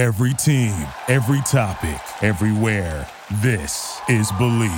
Every 0.00 0.32
team, 0.32 0.72
every 1.08 1.42
topic, 1.42 2.00
everywhere. 2.22 3.06
This 3.42 4.00
is 4.08 4.32
Believe. 4.32 4.72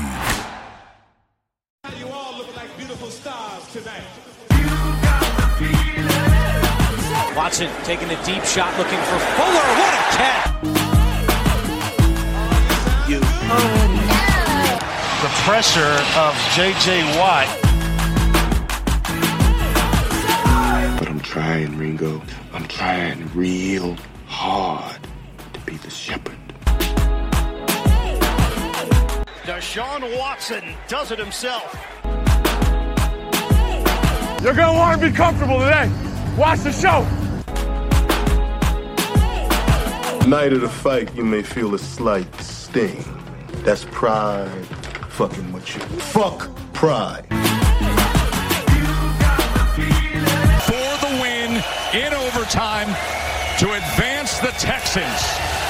You 1.96 2.08
all 2.08 2.38
look 2.38 2.56
like 2.56 2.76
beautiful 2.76 3.08
stars 3.08 3.64
tonight. 3.72 4.02
Watson 7.36 7.70
taking 7.84 8.10
a 8.10 8.20
deep 8.24 8.42
shot, 8.42 8.76
looking 8.76 8.98
for 8.98 9.18
Fuller. 9.36 9.68
What 9.78 9.94
a 9.94 10.02
catch! 10.18 10.64
You. 13.08 13.20
the 15.22 15.30
pressure 15.44 16.02
of 16.18 16.34
J.J. 16.56 17.04
Watt. 17.20 17.46
But 20.98 21.08
I'm 21.08 21.20
trying, 21.20 21.78
Ringo. 21.78 22.20
I'm 22.52 22.66
trying 22.66 23.32
real 23.36 23.96
hard 24.26 24.91
to 24.91 24.91
be 25.72 25.78
the 25.78 25.90
shepherd. 25.90 26.36
Deshaun 29.44 30.18
Watson 30.18 30.62
does 30.86 31.10
it 31.10 31.18
himself. 31.18 31.72
You're 34.42 34.54
gonna 34.54 34.74
want 34.74 35.00
to 35.00 35.10
be 35.10 35.14
comfortable 35.14 35.58
today. 35.60 35.90
Watch 36.36 36.60
the 36.60 36.72
show. 36.72 37.06
Night 40.28 40.52
of 40.52 40.60
the 40.60 40.68
fight, 40.68 41.14
you 41.14 41.24
may 41.24 41.42
feel 41.42 41.74
a 41.74 41.78
slight 41.78 42.34
sting. 42.40 43.04
That's 43.64 43.84
pride 43.84 44.66
fucking 45.08 45.52
with 45.52 45.74
you. 45.74 45.80
Fuck 46.16 46.50
pride. 46.72 47.24
For 50.68 50.88
the 51.04 51.12
win 51.22 51.62
in 51.94 52.12
overtime 52.12 52.88
to 53.58 53.72
advance 53.72 54.38
the 54.40 54.52
Texans. 54.58 55.61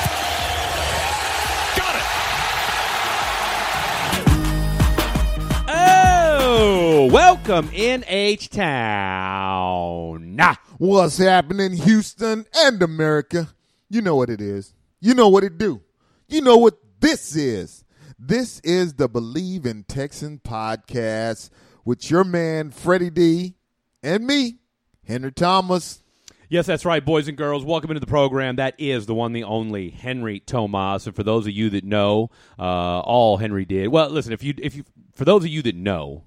Welcome 7.13 7.68
in 7.74 8.05
H 8.09 8.49
Town. 8.49 10.38
What's 10.79 11.18
happening, 11.18 11.74
Houston 11.74 12.46
and 12.57 12.82
America? 12.82 13.49
You 13.91 14.01
know 14.01 14.16
what 14.16 14.30
it 14.30 14.41
is. 14.41 14.73
You 14.99 15.13
know 15.13 15.29
what 15.29 15.45
it 15.45 15.59
do. 15.59 15.83
You 16.27 16.40
know 16.40 16.57
what 16.57 16.79
this 17.01 17.37
is. 17.37 17.85
This 18.18 18.60
is 18.60 18.95
the 18.95 19.10
Believe 19.10 19.66
in 19.66 19.83
Texan 19.85 20.40
podcast 20.43 21.51
with 21.85 22.10
your 22.10 22.24
man 22.24 22.71
Freddie 22.71 23.10
D 23.10 23.57
and 24.02 24.27
me, 24.27 24.60
Henry 25.07 25.33
Thomas. 25.33 26.02
Yes, 26.49 26.65
that's 26.65 26.87
right, 26.87 27.05
boys 27.05 27.29
and 27.29 27.37
girls. 27.37 27.63
Welcome 27.63 27.90
into 27.90 28.01
the 28.01 28.07
program. 28.07 28.57
That 28.57 28.74
is 28.79 29.05
the 29.05 29.15
one, 29.15 29.35
the 29.35 29.45
only 29.45 29.90
Henry 29.90 30.40
Thomas. 30.40 31.07
And 31.07 31.15
for 31.15 31.24
those 31.24 31.46
of 31.46 31.52
you 31.52 31.68
that 31.68 31.85
know, 31.85 32.30
uh, 32.59 33.01
all 33.01 33.37
Henry 33.37 33.66
did. 33.66 33.88
Well, 33.88 34.09
listen, 34.09 34.33
if 34.33 34.43
you, 34.43 34.55
if 34.57 34.74
you, 34.74 34.85
for 35.15 35.27
those 35.27 35.45
of 35.45 35.51
you 35.51 35.60
that 35.60 35.77
know, 35.77 36.24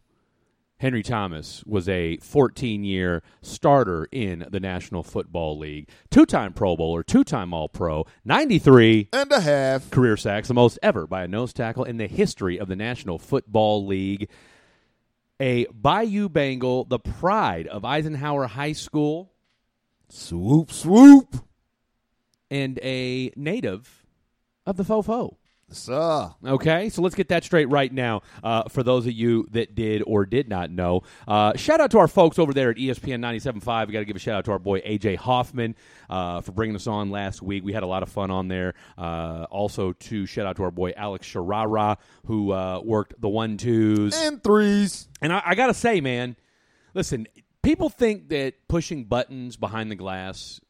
Henry 0.86 1.02
Thomas 1.02 1.64
was 1.66 1.90
a 1.90 2.18
14 2.18 2.84
year 2.84 3.24
starter 3.42 4.08
in 4.12 4.46
the 4.52 4.60
National 4.60 5.02
Football 5.02 5.58
League, 5.58 5.90
two 6.12 6.28
time 6.28 6.54
Pro 6.54 6.78
Bowler, 6.78 7.02
two 7.02 7.24
time 7.24 7.56
All 7.56 7.68
Pro, 7.68 8.06
93 8.24 9.10
And 9.12 9.32
a 9.32 9.42
half. 9.42 9.90
career 9.90 10.16
sacks, 10.16 10.48
the 10.48 10.54
most 10.54 10.78
ever 10.84 11.08
by 11.08 11.24
a 11.24 11.28
nose 11.28 11.54
tackle 11.54 11.86
in 11.86 11.98
the 11.98 12.06
history 12.06 12.60
of 12.60 12.68
the 12.68 12.76
National 12.76 13.18
Football 13.18 13.88
League. 13.88 14.30
A 15.40 15.66
Bayou 15.74 16.30
Bengal, 16.30 16.84
the 16.84 17.00
pride 17.00 17.66
of 17.66 17.84
Eisenhower 17.84 18.46
High 18.46 18.74
School, 18.74 19.34
Swoop, 20.10 20.72
swoop. 20.72 21.36
and 22.52 22.78
a 22.84 23.32
native 23.36 24.06
of 24.68 24.78
the 24.78 24.84
Fofo. 24.84 25.38
Sir. 25.72 26.32
Okay, 26.46 26.90
so 26.90 27.02
let's 27.02 27.16
get 27.16 27.30
that 27.30 27.44
straight 27.44 27.70
right 27.70 27.92
now. 27.92 28.22
Uh, 28.44 28.64
for 28.70 28.84
those 28.84 29.08
of 29.08 29.14
you 29.14 29.48
that 29.52 29.74
did 29.74 30.04
or 30.06 30.26
did 30.26 30.48
not 30.48 30.70
know, 30.70 31.02
uh, 31.28 31.56
shout 31.56 31.82
out 31.82 31.92
to 31.92 31.98
our 31.98 32.08
folks 32.08 32.38
over 32.38 32.54
there 32.54 32.70
at 32.70 32.78
ESPN 32.78 33.20
97.5. 33.20 33.88
We 33.88 33.94
got 33.94 34.00
to 34.00 34.06
give 34.06 34.16
a 34.16 34.20
shout 34.20 34.36
out 34.36 34.46
to 34.46 34.52
our 34.52 34.60
boy 34.60 34.82
AJ 34.82 35.18
Hoffman 35.18 35.76
uh, 36.10 36.42
for 36.42 36.52
bringing 36.52 36.76
us 36.76 36.86
on 36.88 37.10
last 37.10 37.42
week. 37.42 37.64
We 37.64 37.74
had 37.74 37.84
a 37.84 37.88
lot 37.88 38.04
of 38.04 38.10
fun 38.10 38.30
on 38.30 38.48
there. 38.48 38.76
Uh, 38.98 39.48
also, 39.50 39.94
to 39.94 40.26
shout 40.26 40.46
out 40.46 40.58
to 40.58 40.64
our 40.64 40.72
boy 40.72 40.94
Alex 40.96 41.28
Sharara 41.28 41.98
who 42.26 42.52
uh, 42.52 42.80
worked 42.84 43.20
the 43.20 43.30
one 43.30 43.58
twos. 43.58 44.16
And 44.16 44.44
threes. 44.44 45.08
And 45.22 45.34
I, 45.34 45.42
I 45.46 45.56
got 45.56 45.68
to 45.68 45.74
say, 45.74 46.00
man, 46.00 46.36
listen, 46.94 47.28
people 47.64 47.90
think 47.90 48.30
that 48.30 48.68
pushing 48.68 49.06
buttons 49.06 49.58
behind 49.58 49.90
the 49.90 49.96
glass 49.96 50.62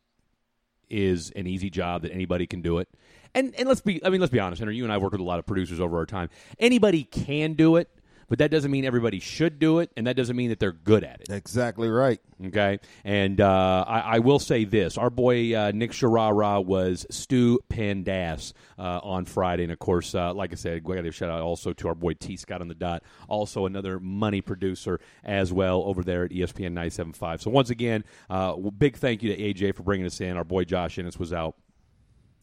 is 0.89 1.31
an 1.31 1.47
easy 1.47 1.69
job 1.69 2.01
that 2.03 2.11
anybody 2.11 2.47
can 2.47 2.61
do 2.61 2.79
it. 2.79 2.89
And 3.33 3.53
and 3.57 3.67
let's 3.67 3.81
be 3.81 4.03
I 4.03 4.09
mean 4.09 4.21
let's 4.21 4.31
be 4.31 4.39
honest, 4.39 4.59
Henry, 4.59 4.75
you 4.75 4.83
and 4.83 4.91
I 4.91 4.95
have 4.95 5.01
worked 5.01 5.13
with 5.13 5.21
a 5.21 5.25
lot 5.25 5.39
of 5.39 5.45
producers 5.45 5.79
over 5.79 5.97
our 5.97 6.05
time. 6.05 6.29
Anybody 6.59 7.03
can 7.03 7.53
do 7.53 7.75
it, 7.75 7.89
but 8.27 8.39
that 8.39 8.51
doesn't 8.51 8.71
mean 8.71 8.85
everybody 8.85 9.19
should 9.19 9.59
do 9.59 9.79
it, 9.79 9.91
and 9.95 10.07
that 10.07 10.15
doesn't 10.15 10.35
mean 10.35 10.49
that 10.49 10.59
they're 10.59 10.71
good 10.71 11.03
at 11.03 11.21
it. 11.21 11.29
Exactly 11.29 11.89
right. 11.89 12.19
Okay, 12.47 12.79
and 13.03 13.39
uh, 13.39 13.85
I, 13.87 13.99
I 13.99 14.19
will 14.19 14.39
say 14.39 14.65
this: 14.65 14.97
our 14.97 15.09
boy 15.09 15.55
uh, 15.55 15.71
Nick 15.73 15.91
Sharara 15.91 16.63
was 16.63 17.05
Stu 17.09 17.59
Pandas 17.69 18.53
uh, 18.77 18.99
on 19.03 19.25
Friday, 19.25 19.63
and 19.63 19.71
of 19.71 19.79
course, 19.79 20.13
uh, 20.13 20.33
like 20.33 20.51
I 20.51 20.55
said, 20.55 20.83
we 20.83 20.95
got 20.95 21.01
to 21.01 21.03
give 21.03 21.13
a 21.13 21.15
shout 21.15 21.29
out 21.29 21.41
also 21.41 21.71
to 21.73 21.87
our 21.87 21.95
boy 21.95 22.13
T 22.13 22.35
Scott 22.35 22.61
on 22.61 22.67
the 22.67 22.75
dot, 22.75 23.03
also 23.27 23.65
another 23.65 23.99
money 23.99 24.41
producer 24.41 24.99
as 25.23 25.53
well 25.53 25.83
over 25.85 26.03
there 26.03 26.25
at 26.25 26.31
ESPN 26.31 26.73
97.5. 26.73 27.41
So 27.41 27.51
once 27.51 27.69
again, 27.69 28.03
uh, 28.29 28.55
big 28.55 28.97
thank 28.97 29.23
you 29.23 29.33
to 29.33 29.41
AJ 29.41 29.75
for 29.75 29.83
bringing 29.83 30.05
us 30.05 30.19
in. 30.19 30.35
Our 30.35 30.43
boy 30.43 30.65
Josh 30.65 30.97
Innes 30.97 31.17
was 31.17 31.31
out 31.31 31.55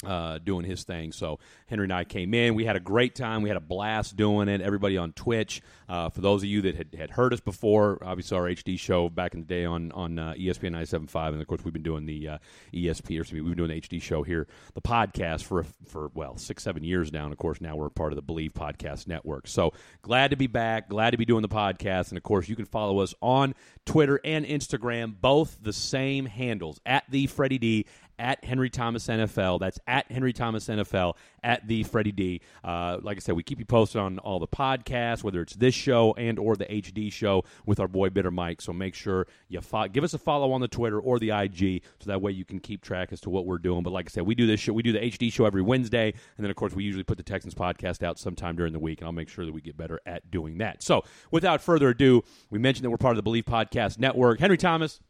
uh, 0.05 0.39
doing 0.39 0.65
his 0.65 0.85
thing. 0.85 1.13
So 1.13 1.39
Henry 1.67 1.85
and 1.85 1.93
I 1.93 2.05
came 2.05 2.35
in. 2.35 2.55
We 2.55 2.65
had 2.65 2.77
a 2.77 2.81
great 2.81 3.15
time. 3.15 3.43
We 3.43 3.49
had 3.49 3.57
a 3.57 3.61
blast 3.61 4.17
doing 4.17 4.49
it. 4.49 4.61
Everybody 4.61 4.97
on 4.97 5.13
Twitch. 5.13 5.63
Uh, 5.89 6.09
for 6.09 6.21
those 6.21 6.43
of 6.43 6.49
you 6.49 6.63
that 6.63 6.77
had, 6.77 6.95
had 6.95 7.11
heard 7.11 7.33
us 7.33 7.41
before, 7.41 7.99
obviously 8.03 8.37
our 8.37 8.45
HD 8.45 8.79
show 8.79 9.09
back 9.09 9.35
in 9.35 9.41
the 9.41 9.47
day 9.47 9.65
on 9.65 9.93
on 9.93 10.19
uh, 10.19 10.35
ESPN 10.37 10.73
97.5, 10.73 11.29
and 11.29 11.41
of 11.41 11.47
course 11.47 11.65
we've 11.65 11.73
been 11.73 11.83
doing 11.83 12.07
the 12.07 12.29
uh, 12.29 12.39
ESP 12.73 13.21
or 13.21 13.35
we've 13.35 13.45
been 13.45 13.57
doing 13.57 13.71
the 13.71 13.81
HD 13.81 14.01
show 14.01 14.23
here, 14.23 14.47
the 14.75 14.81
podcast 14.81 15.45
for 15.45 15.65
for 15.87 16.11
well 16.15 16.37
six 16.37 16.63
seven 16.63 16.85
years 16.85 17.13
now. 17.13 17.25
And 17.25 17.33
of 17.33 17.39
course 17.39 17.61
now 17.61 17.77
we're 17.77 17.91
part 17.91 18.13
of 18.13 18.17
the 18.17 18.23
Believe 18.23 18.53
Podcast 18.55 19.07
Network. 19.07 19.47
So 19.47 19.73
glad 20.03 20.31
to 20.31 20.37
be 20.37 20.47
back. 20.47 20.89
Glad 20.89 21.11
to 21.11 21.19
be 21.19 21.25
doing 21.25 21.43
the 21.43 21.49
podcast. 21.49 22.09
And 22.09 22.17
of 22.17 22.23
course 22.23 22.49
you 22.49 22.57
can 22.57 22.65
follow 22.65 23.01
us 23.01 23.15
on 23.21 23.55
Twitter 23.85 24.21
and 24.25 24.47
Instagram, 24.47 25.15
both 25.21 25.59
the 25.61 25.73
same 25.73 26.27
handles 26.27 26.81
at 26.87 27.05
the 27.11 27.27
Freddie 27.27 27.59
D 27.59 27.87
at 28.19 28.45
Henry 28.45 28.71
Thomas 28.71 29.07
NFL. 29.07 29.61
That's 29.61 29.79
at 29.87 30.11
Henry 30.11 30.33
Thomas 30.33 30.69
NFL 30.69 31.15
at 31.43 31.67
the 31.67 31.83
Freddie 31.83 32.13
D. 32.13 32.41
Uh, 32.63 32.99
like 33.03 33.17
I 33.17 33.21
said, 33.21 33.35
we 33.35 33.43
keep 33.43 33.59
you 33.59 33.65
posted 33.65 34.01
on 34.01 34.19
all 34.21 34.39
the 34.39 34.49
podcasts, 34.49 35.25
whether 35.25 35.41
it's 35.41 35.55
this 35.55 35.75
show 35.75 36.15
and 36.15 36.39
or 36.39 36.57
the 36.57 36.67
HD 36.67 37.13
show 37.13 37.45
with 37.67 37.81
our 37.81 37.89
boy 37.89 38.11
Bitter 38.11 38.31
Mike. 38.31 38.61
So 38.61 38.73
make 38.73 38.95
sure 38.95 39.27
you 39.49 39.61
fo- 39.61 39.89
give 39.89 40.05
us 40.05 40.15
a 40.15 40.19
follow 40.19 40.53
on 40.53 40.61
the 40.61 40.69
Twitter 40.69 41.01
or 41.01 41.19
the 41.19 41.31
IG, 41.31 41.83
so 42.01 42.11
that 42.11 42.23
way 42.23 42.33
you 42.33 42.45
can 42.45 42.61
keep 42.61 42.83
track 42.83 43.13
as 43.13 43.21
to 43.23 43.31
what 43.31 43.47
we're 43.47 43.59
doing. 43.59 43.83
But 43.83 43.93
like 43.93 44.07
I 44.07 44.11
said, 44.11 44.25
we 44.25 44.35
do 44.35 44.47
this 44.47 44.61
show, 44.61 44.73
we 44.73 44.83
do 44.83 44.93
the 44.93 45.01
HD 45.01 45.33
show 45.33 45.45
every 45.45 45.63
Wednesday, 45.63 46.13
and 46.37 46.45
then 46.45 46.51
of 46.51 46.57
course 46.57 46.73
we 46.75 46.85
usually 46.85 47.05
put 47.05 47.17
the 47.17 47.25
Texans 47.25 47.55
podcast 47.55 48.03
out 48.03 48.19
sometime 48.19 48.57
during 48.57 48.73
the 48.73 48.79
week, 48.79 49.01
and 49.01 49.07
I'll 49.07 49.13
make 49.13 49.29
sure 49.29 49.45
that 49.45 49.53
we 49.53 49.61
get 49.61 49.77
better 49.77 50.01
at 50.07 50.31
doing 50.31 50.59
that. 50.59 50.83
So 50.83 51.05
without 51.31 51.61
further 51.61 51.89
ado, 51.89 52.23
we 52.51 52.59
mentioned 52.59 52.85
that 52.85 52.91
we're 52.91 52.99
part 52.99 53.13
of 53.13 53.17
the 53.17 53.23
Believe 53.23 53.45
Podcast 53.45 53.99
Network. 53.99 54.39
Henry 54.41 54.57
Thomas, 54.59 55.01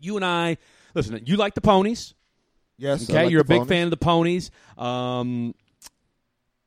you 0.00 0.16
and 0.16 0.24
I. 0.24 0.58
Listen, 0.94 1.20
you 1.26 1.36
like 1.36 1.54
the 1.54 1.60
ponies. 1.60 2.14
Yes. 2.76 3.08
Okay, 3.08 3.24
like 3.24 3.30
you're 3.30 3.40
a 3.42 3.44
big 3.44 3.58
ponies. 3.58 3.68
fan 3.68 3.84
of 3.84 3.90
the 3.90 3.96
ponies. 3.96 4.50
Um, 4.78 5.54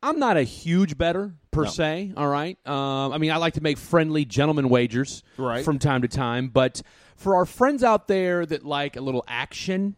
I'm 0.03 0.19
not 0.19 0.38
a 0.38 0.43
huge 0.43 0.97
better 0.97 1.33
per 1.51 1.63
No. 1.63 1.69
se. 1.69 2.13
All 2.15 2.27
right. 2.27 2.57
Um, 2.67 3.11
I 3.13 3.17
mean, 3.17 3.31
I 3.31 3.38
like 3.38 3.55
to 3.55 3.61
make 3.61 3.77
friendly 3.77 4.25
gentleman 4.25 4.69
wagers 4.69 5.23
Right. 5.38 5.65
from 5.65 5.79
time 5.79 6.03
to 6.03 6.07
time, 6.07 6.49
but 6.49 6.81
for 7.15 7.35
our 7.35 7.45
friends 7.45 7.83
out 7.83 8.07
there 8.07 8.45
that 8.45 8.63
like 8.63 8.95
a 8.95 9.01
little 9.01 9.23
action 9.27 9.95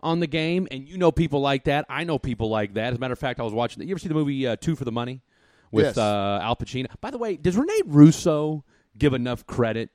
on 0.00 0.20
the 0.20 0.26
game, 0.26 0.66
and 0.70 0.88
you 0.88 0.96
know 0.96 1.12
people 1.12 1.40
like 1.40 1.64
that, 1.64 1.84
I 1.88 2.04
know 2.04 2.18
people 2.18 2.48
like 2.48 2.74
that. 2.74 2.92
As 2.92 2.96
a 2.96 3.00
matter 3.00 3.12
of 3.12 3.18
fact, 3.18 3.38
I 3.40 3.42
was 3.42 3.52
watching. 3.52 3.82
You 3.82 3.90
ever 3.90 3.98
see 3.98 4.08
the 4.08 4.14
movie 4.14 4.46
uh, 4.46 4.56
Two 4.56 4.74
for 4.76 4.84
the 4.84 4.92
Money 4.92 5.22
with 5.70 5.84
Yes. 5.86 5.98
uh, 5.98 6.38
Al 6.42 6.56
Pacino? 6.56 6.86
By 7.00 7.10
the 7.10 7.18
way, 7.18 7.36
does 7.36 7.56
Rene 7.56 7.72
Russo 7.86 8.64
give 8.96 9.12
enough 9.14 9.46
credit 9.46 9.90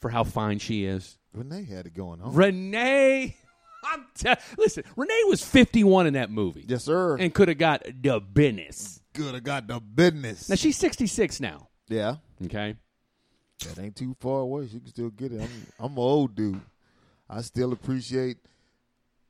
for 0.00 0.10
how 0.10 0.22
fine 0.24 0.58
she 0.58 0.84
is? 0.84 1.18
Renee 1.36 1.64
had 1.64 1.86
it 1.86 1.94
going 1.94 2.20
on. 2.22 2.34
Renee, 2.34 3.36
I'm 3.84 4.06
te- 4.14 4.34
listen. 4.58 4.84
Renee 4.96 5.22
was 5.28 5.44
51 5.44 6.06
in 6.08 6.14
that 6.14 6.30
movie. 6.30 6.64
yes, 6.66 6.84
sir. 6.84 7.16
and 7.16 7.32
could 7.32 7.48
have 7.48 7.58
got 7.58 7.84
the 8.02 8.20
business. 8.20 9.00
Good. 9.12 9.34
have 9.34 9.44
got 9.44 9.66
the 9.66 9.80
business. 9.80 10.48
Now 10.48 10.56
she's 10.56 10.76
66 10.76 11.40
now. 11.40 11.68
yeah. 11.88 12.16
Okay, 12.44 12.74
That 13.60 13.78
ain't 13.82 13.96
too 13.96 14.14
far 14.20 14.40
away. 14.40 14.66
She 14.68 14.78
can 14.78 14.88
still 14.88 15.08
get 15.10 15.32
it. 15.32 15.40
I'm, 15.40 15.48
I'm 15.78 15.92
an 15.92 15.98
old 15.98 16.34
dude. 16.34 16.60
I 17.30 17.40
still 17.40 17.72
appreciate, 17.72 18.36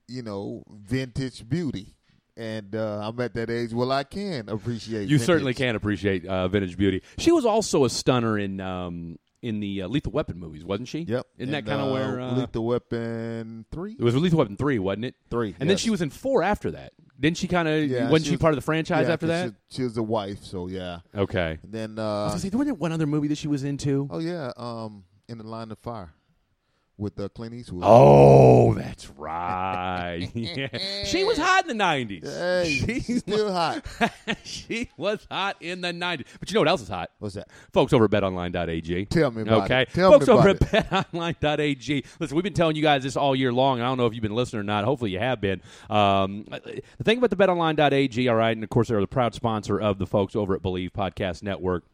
you 0.09 0.23
know, 0.23 0.65
vintage 0.69 1.49
beauty. 1.49 1.95
And 2.37 2.75
uh, 2.75 3.01
I'm 3.03 3.19
at 3.21 3.33
that 3.35 3.49
age. 3.49 3.73
Well, 3.73 3.93
I 3.93 4.03
can 4.05 4.49
appreciate. 4.49 5.03
you 5.03 5.17
vintage. 5.19 5.27
certainly 5.27 5.55
can 5.55 5.75
appreciate 5.77 6.27
uh, 6.27 6.49
vintage 6.49 6.77
beauty. 6.77 7.03
She 7.17 7.31
was 7.33 7.47
also 7.47 7.85
a 7.85 7.91
stunner 7.91 8.39
in 8.39 8.61
um, 8.61 9.19
in 9.47 9.61
the 9.61 9.83
uh, 9.83 9.89
Lethal 9.89 10.13
Weapon 10.13 10.39
movies, 10.39 10.65
wasn't 10.65 10.89
she? 10.89 11.01
Yep. 11.01 11.27
Isn't 11.39 11.53
that 11.53 11.67
kind 11.67 11.81
of 11.81 11.89
uh, 11.89 11.93
where 11.93 12.21
uh, 12.21 12.33
Lethal 12.35 12.67
Weapon 12.67 13.65
three? 13.71 13.93
it 13.93 14.03
was 14.03 14.17
Lethal 14.17 14.39
Weapon 14.39 14.57
three, 14.57 14.79
wasn't 14.79 15.07
it? 15.07 15.15
Three, 15.31 15.55
And 15.61 15.71
then 15.71 15.77
she 15.77 15.91
was 15.91 16.03
in 16.03 16.11
four 16.11 16.43
after 16.43 16.73
that. 16.73 16.93
Didn't 17.19 17.39
she 17.39 17.49
kind 17.49 17.69
of? 17.69 17.85
Yeah, 17.85 18.11
wasn't 18.11 18.27
she, 18.27 18.33
was- 18.33 18.41
part 18.41 18.53
of 18.53 18.57
the 18.57 18.63
franchise 18.63 19.07
yeah, 19.07 19.13
after 19.13 19.27
that? 19.29 19.55
She, 19.69 19.77
she 19.77 19.83
was 19.85 19.95
the 19.95 20.03
wife, 20.03 20.45
so 20.45 20.69
yeah. 20.69 20.99
okay. 21.15 21.59
And 21.63 21.73
then, 21.73 21.99
I 21.99 22.03
uh, 22.03 22.25
was 22.25 22.33
gonna 22.33 22.41
say, 22.41 22.49
wasn't 22.49 22.67
there 22.67 22.75
one 22.75 22.93
other 22.93 23.07
movie 23.07 23.29
that 23.29 23.39
she 23.39 23.49
was 23.49 23.65
into? 23.65 24.09
oh 24.11 24.19
yeah, 24.19 24.53
um, 24.57 25.05
in 25.29 25.39
the 25.39 25.45
line 25.45 25.71
of 25.71 25.79
fire 25.79 26.13
with 26.99 27.19
uh, 27.21 27.29
Clint 27.29 27.55
Eastwood. 27.55 27.83
Oh, 27.85 28.75
that's 28.75 29.11
right. 29.11 30.29
yeah. 30.35 30.69
She 31.05 31.25
was 31.25 31.39
hot 31.39 31.65
in 31.65 31.69
the 31.69 31.75
nineties. 31.75 32.25
hey, 32.25 33.01
she's 33.01 33.19
still 33.19 33.53
hot. 33.53 33.85
she 34.45 34.91
was 34.97 35.27
hot 35.31 35.57
in 35.61 35.81
the 35.81 35.93
nineties. 35.93 36.27
But 36.39 36.51
you 36.51 36.55
know 36.55 36.61
what 36.61 36.69
else 36.69 36.83
is 36.83 36.89
hot? 36.89 37.11
What's 37.19 37.35
that? 37.35 37.49
Folks 37.73 37.93
over 37.93 38.07
at 38.07 38.11
betonline.ag. 38.11 39.07
Tell 39.07 39.31
me 39.31 39.43
about 39.43 39.65
okay. 39.65 39.83
it. 39.83 39.93
Tell 39.93 40.13
Folks 40.13 40.29
over 40.29 40.51
at 40.51 40.61
betonline.ag. 40.61 42.05
Listen, 42.19 42.35
we've 42.35 42.45
been 42.45 42.55
telling 42.55 42.77
you 42.77 42.83
guys 42.83 43.03
this 43.03 43.17
all 43.17 43.37
year 43.37 43.53
long. 43.53 43.81
I 43.81 43.85
don't 43.85 43.99
know 43.99 44.07
if 44.07 44.15
you've 44.15 44.23
been 44.23 44.35
listening 44.35 44.61
or 44.61 44.65
not. 44.65 44.85
Hopefully 44.85 45.11
you 45.11 45.19
have 45.19 45.41
been. 45.41 45.63
Um, 45.91 46.45
the 46.49 47.05
thing 47.05 47.19
about 47.19 47.31
the 47.31 47.37
betonline.ag, 47.37 48.29
all 48.29 48.37
right, 48.37 48.57
and 48.57 48.65
of 48.65 48.71
course 48.71 48.89
they're 48.89 49.01
the 49.01 49.07
proud 49.07 49.35
sponsor 49.35 49.79
of 49.81 49.99
the 49.99 50.07
folks 50.07 50.35
over 50.35 50.55
at 50.55 50.63
Believe 50.63 50.93
Podcast 50.93 51.43
Network. 51.43 51.85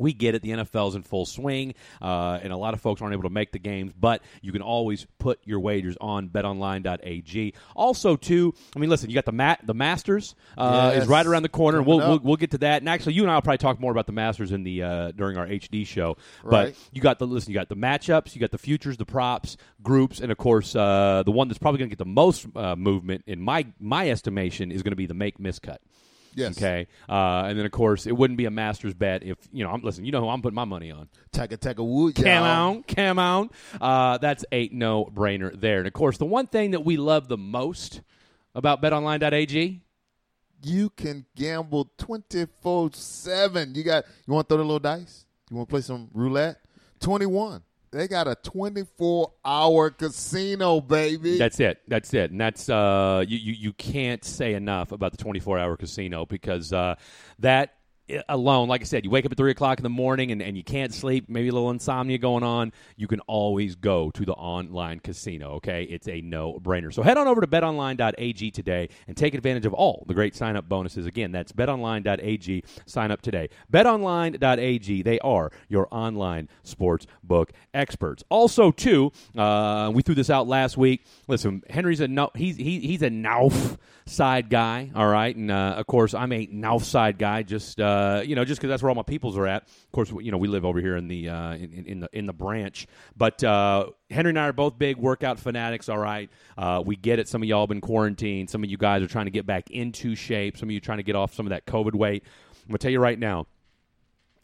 We 0.00 0.12
get 0.12 0.34
it. 0.34 0.42
The 0.42 0.50
NFL's 0.50 0.94
in 0.94 1.02
full 1.02 1.26
swing, 1.26 1.74
uh, 2.02 2.40
and 2.42 2.52
a 2.52 2.56
lot 2.56 2.74
of 2.74 2.80
folks 2.80 3.00
aren't 3.02 3.12
able 3.12 3.24
to 3.24 3.30
make 3.30 3.52
the 3.52 3.58
games, 3.58 3.92
but 3.98 4.22
you 4.42 4.50
can 4.52 4.62
always 4.62 5.06
put 5.18 5.38
your 5.44 5.60
wagers 5.60 5.96
on 6.00 6.28
betonline.ag. 6.30 7.54
Also, 7.76 8.16
too, 8.16 8.54
I 8.74 8.78
mean, 8.78 8.90
listen, 8.90 9.10
you 9.10 9.14
got 9.14 9.24
the 9.26 9.32
mat, 9.32 9.60
the 9.64 9.74
Masters 9.74 10.34
uh, 10.58 10.90
Yes. 10.94 11.02
is 11.04 11.08
right 11.08 11.26
around 11.26 11.42
the 11.42 11.48
corner. 11.48 11.78
and 11.78 11.86
We'll, 11.86 11.98
we'll 11.98 12.18
we'll 12.20 12.36
get 12.36 12.52
to 12.52 12.58
that. 12.58 12.82
And 12.82 12.88
actually, 12.88 13.14
you 13.14 13.22
and 13.22 13.30
I 13.30 13.34
will 13.34 13.42
probably 13.42 13.58
talk 13.58 13.80
more 13.80 13.92
about 13.92 14.06
the 14.06 14.12
Masters 14.12 14.52
in 14.52 14.62
the 14.64 14.82
uh, 14.82 15.10
during 15.12 15.36
our 15.36 15.46
HD 15.46 15.86
show. 15.86 16.16
But 16.44 16.74
you 16.92 17.00
got 17.00 17.18
the 17.18 17.26
listen. 17.26 17.52
You 17.52 17.58
got 17.58 17.68
the 17.68 17.76
matchups. 17.76 18.34
You 18.34 18.40
got 18.40 18.50
the 18.50 18.58
futures, 18.58 18.96
the 18.96 19.04
props, 19.06 19.56
groups, 19.82 20.20
and 20.20 20.30
of 20.32 20.38
course, 20.38 20.74
uh, 20.74 21.22
the 21.24 21.32
one 21.32 21.48
that's 21.48 21.58
probably 21.58 21.78
going 21.78 21.90
to 21.90 21.96
get 21.96 22.02
the 22.02 22.10
most 22.10 22.46
uh, 22.56 22.76
movement 22.76 23.24
in 23.26 23.40
my 23.40 23.66
my 23.78 24.10
estimation 24.10 24.70
is 24.72 24.82
going 24.82 24.92
to 24.92 24.96
be 24.96 25.06
the 25.06 25.14
make 25.14 25.38
miscut. 25.38 25.78
Yes. 26.34 26.56
Okay. 26.56 26.86
Uh, 27.08 27.44
and 27.46 27.58
then 27.58 27.66
of 27.66 27.72
course 27.72 28.06
it 28.06 28.12
wouldn't 28.12 28.36
be 28.36 28.44
a 28.44 28.50
master's 28.50 28.94
bet 28.94 29.22
if 29.22 29.36
you 29.52 29.64
know. 29.64 29.70
I'm 29.70 29.82
listen. 29.82 30.04
You 30.04 30.12
know 30.12 30.20
who 30.20 30.28
I'm 30.28 30.42
putting 30.42 30.54
my 30.54 30.64
money 30.64 30.90
on. 30.90 31.08
Taka 31.32 31.56
Taka 31.56 31.82
Wood. 31.82 32.14
Come 32.14 32.42
on, 32.42 32.82
come 32.84 33.18
on. 33.18 33.50
Uh, 33.80 34.18
that's 34.18 34.44
a 34.52 34.68
no 34.72 35.06
brainer 35.06 35.58
there. 35.58 35.78
And 35.78 35.86
of 35.86 35.92
course, 35.92 36.18
the 36.18 36.26
one 36.26 36.46
thing 36.46 36.72
that 36.72 36.84
we 36.84 36.96
love 36.96 37.28
the 37.28 37.38
most 37.38 38.00
about 38.54 38.82
BetOnline.ag. 38.82 39.80
You 40.62 40.90
can 40.90 41.24
gamble 41.36 41.90
twenty 41.96 42.46
four 42.60 42.90
seven. 42.92 43.74
You 43.74 43.82
got. 43.82 44.04
You 44.26 44.34
want 44.34 44.48
to 44.48 44.54
throw 44.54 44.58
the 44.58 44.64
little 44.64 44.78
dice? 44.78 45.24
You 45.50 45.56
want 45.56 45.68
to 45.68 45.72
play 45.72 45.80
some 45.80 46.10
roulette? 46.12 46.60
Twenty 47.00 47.26
one. 47.26 47.62
They 47.92 48.06
got 48.06 48.28
a 48.28 48.36
twenty 48.36 48.84
four 48.96 49.32
hour 49.44 49.90
casino, 49.90 50.80
baby. 50.80 51.38
That's 51.38 51.58
it. 51.58 51.80
That's 51.88 52.14
it. 52.14 52.30
And 52.30 52.40
that's 52.40 52.68
uh, 52.68 53.24
you, 53.26 53.36
you. 53.36 53.52
You 53.52 53.72
can't 53.72 54.24
say 54.24 54.54
enough 54.54 54.92
about 54.92 55.12
the 55.12 55.18
24 55.18 55.58
hour 55.58 55.76
casino 55.76 56.24
because 56.24 56.72
uh, 56.72 56.94
that 57.40 57.74
alone, 58.28 58.68
like 58.68 58.80
I 58.80 58.84
said, 58.84 59.04
you 59.04 59.10
wake 59.10 59.26
up 59.26 59.32
at 59.32 59.38
three 59.38 59.50
o'clock 59.50 59.78
in 59.78 59.82
the 59.82 59.88
morning 59.90 60.30
and, 60.32 60.42
and 60.42 60.56
you 60.56 60.64
can't 60.64 60.92
sleep, 60.92 61.28
maybe 61.28 61.48
a 61.48 61.52
little 61.52 61.70
insomnia 61.70 62.18
going 62.18 62.42
on. 62.42 62.72
You 62.96 63.06
can 63.06 63.20
always 63.20 63.74
go 63.76 64.10
to 64.12 64.24
the 64.24 64.32
online 64.32 65.00
casino. 65.00 65.54
Okay, 65.54 65.84
it's 65.84 66.08
a 66.08 66.20
no 66.20 66.58
brainer. 66.60 66.92
So 66.92 67.02
head 67.02 67.16
on 67.16 67.26
over 67.26 67.40
to 67.40 67.46
betonline.ag 67.46 68.50
today 68.50 68.88
and 69.06 69.16
take 69.16 69.34
advantage 69.34 69.66
of 69.66 69.74
all 69.74 70.04
the 70.06 70.14
great 70.14 70.34
sign 70.34 70.56
up 70.56 70.68
bonuses. 70.68 71.06
Again, 71.06 71.32
that's 71.32 71.52
betonline.ag. 71.52 72.64
Sign 72.86 73.10
up 73.10 73.22
today. 73.22 73.48
Betonline.ag. 73.72 75.02
They 75.02 75.18
are 75.20 75.50
your 75.68 75.88
online 75.90 76.48
sports 76.62 77.06
book 77.22 77.52
experts. 77.74 78.24
Also, 78.28 78.70
too, 78.70 79.12
uh, 79.36 79.90
we 79.92 80.02
threw 80.02 80.14
this 80.14 80.30
out 80.30 80.46
last 80.46 80.76
week. 80.76 81.04
Listen, 81.28 81.62
Henry's 81.68 82.00
a 82.00 82.08
no, 82.08 82.30
he's 82.34 82.56
he, 82.56 82.80
he's 82.80 83.02
a 83.02 83.10
Nauf 83.10 83.78
side 84.06 84.50
guy. 84.50 84.90
All 84.94 85.08
right, 85.08 85.34
and 85.34 85.50
uh, 85.50 85.74
of 85.76 85.86
course 85.86 86.14
I'm 86.14 86.32
a 86.32 86.46
Nauf 86.48 86.82
side 86.82 87.18
guy. 87.18 87.42
Just 87.42 87.80
uh, 87.80 87.99
you 88.24 88.34
know, 88.34 88.44
just 88.44 88.60
because 88.60 88.68
that's 88.68 88.82
where 88.82 88.90
all 88.90 88.94
my 88.94 89.02
peoples 89.02 89.36
are 89.36 89.46
at. 89.46 89.62
Of 89.62 89.92
course, 89.92 90.10
you 90.10 90.30
know 90.30 90.38
we 90.38 90.48
live 90.48 90.64
over 90.64 90.80
here 90.80 90.96
in 90.96 91.08
the 91.08 91.28
uh, 91.28 91.54
in, 91.54 91.84
in 91.86 92.00
the 92.00 92.08
in 92.12 92.26
the 92.26 92.32
branch. 92.32 92.86
But 93.16 93.42
uh, 93.42 93.90
Henry 94.10 94.30
and 94.30 94.38
I 94.38 94.48
are 94.48 94.52
both 94.52 94.78
big 94.78 94.96
workout 94.96 95.38
fanatics. 95.38 95.88
All 95.88 95.98
right, 95.98 96.30
uh, 96.56 96.82
we 96.84 96.96
get 96.96 97.18
it. 97.18 97.28
Some 97.28 97.42
of 97.42 97.48
y'all 97.48 97.62
have 97.62 97.68
been 97.68 97.80
quarantined. 97.80 98.50
Some 98.50 98.64
of 98.64 98.70
you 98.70 98.76
guys 98.76 99.02
are 99.02 99.08
trying 99.08 99.26
to 99.26 99.30
get 99.30 99.46
back 99.46 99.70
into 99.70 100.14
shape. 100.14 100.56
Some 100.56 100.68
of 100.68 100.72
you 100.72 100.80
trying 100.80 100.98
to 100.98 101.04
get 101.04 101.16
off 101.16 101.34
some 101.34 101.46
of 101.46 101.50
that 101.50 101.66
COVID 101.66 101.94
weight. 101.94 102.24
I'm 102.62 102.68
gonna 102.68 102.78
tell 102.78 102.92
you 102.92 103.00
right 103.00 103.18
now. 103.18 103.46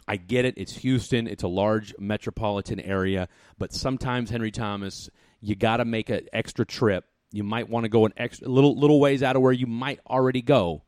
I 0.08 0.17
get 0.17 0.44
it. 0.44 0.55
It's 0.56 0.73
Houston. 0.79 1.26
It's 1.26 1.43
a 1.43 1.49
large 1.49 1.93
metropolitan 1.99 2.79
area, 2.79 3.29
but 3.58 3.73
sometimes 3.73 4.31
Henry 4.31 4.53
Thomas, 4.53 5.11
you 5.41 5.56
got 5.56 5.79
to 5.79 5.85
make 5.85 6.11
an 6.11 6.29
extra 6.32 6.64
trip. 6.64 7.05
You 7.32 7.43
might 7.43 7.69
want 7.69 7.85
to 7.85 7.88
go 7.88 8.06
an 8.06 8.12
extra 8.17 8.49
little 8.49 8.79
little 8.79 9.00
ways 9.00 9.25
out 9.25 9.35
of 9.35 9.43
where 9.43 9.53
you 9.53 9.67
might 9.67 9.99
already 10.08 10.43
go 10.43 10.82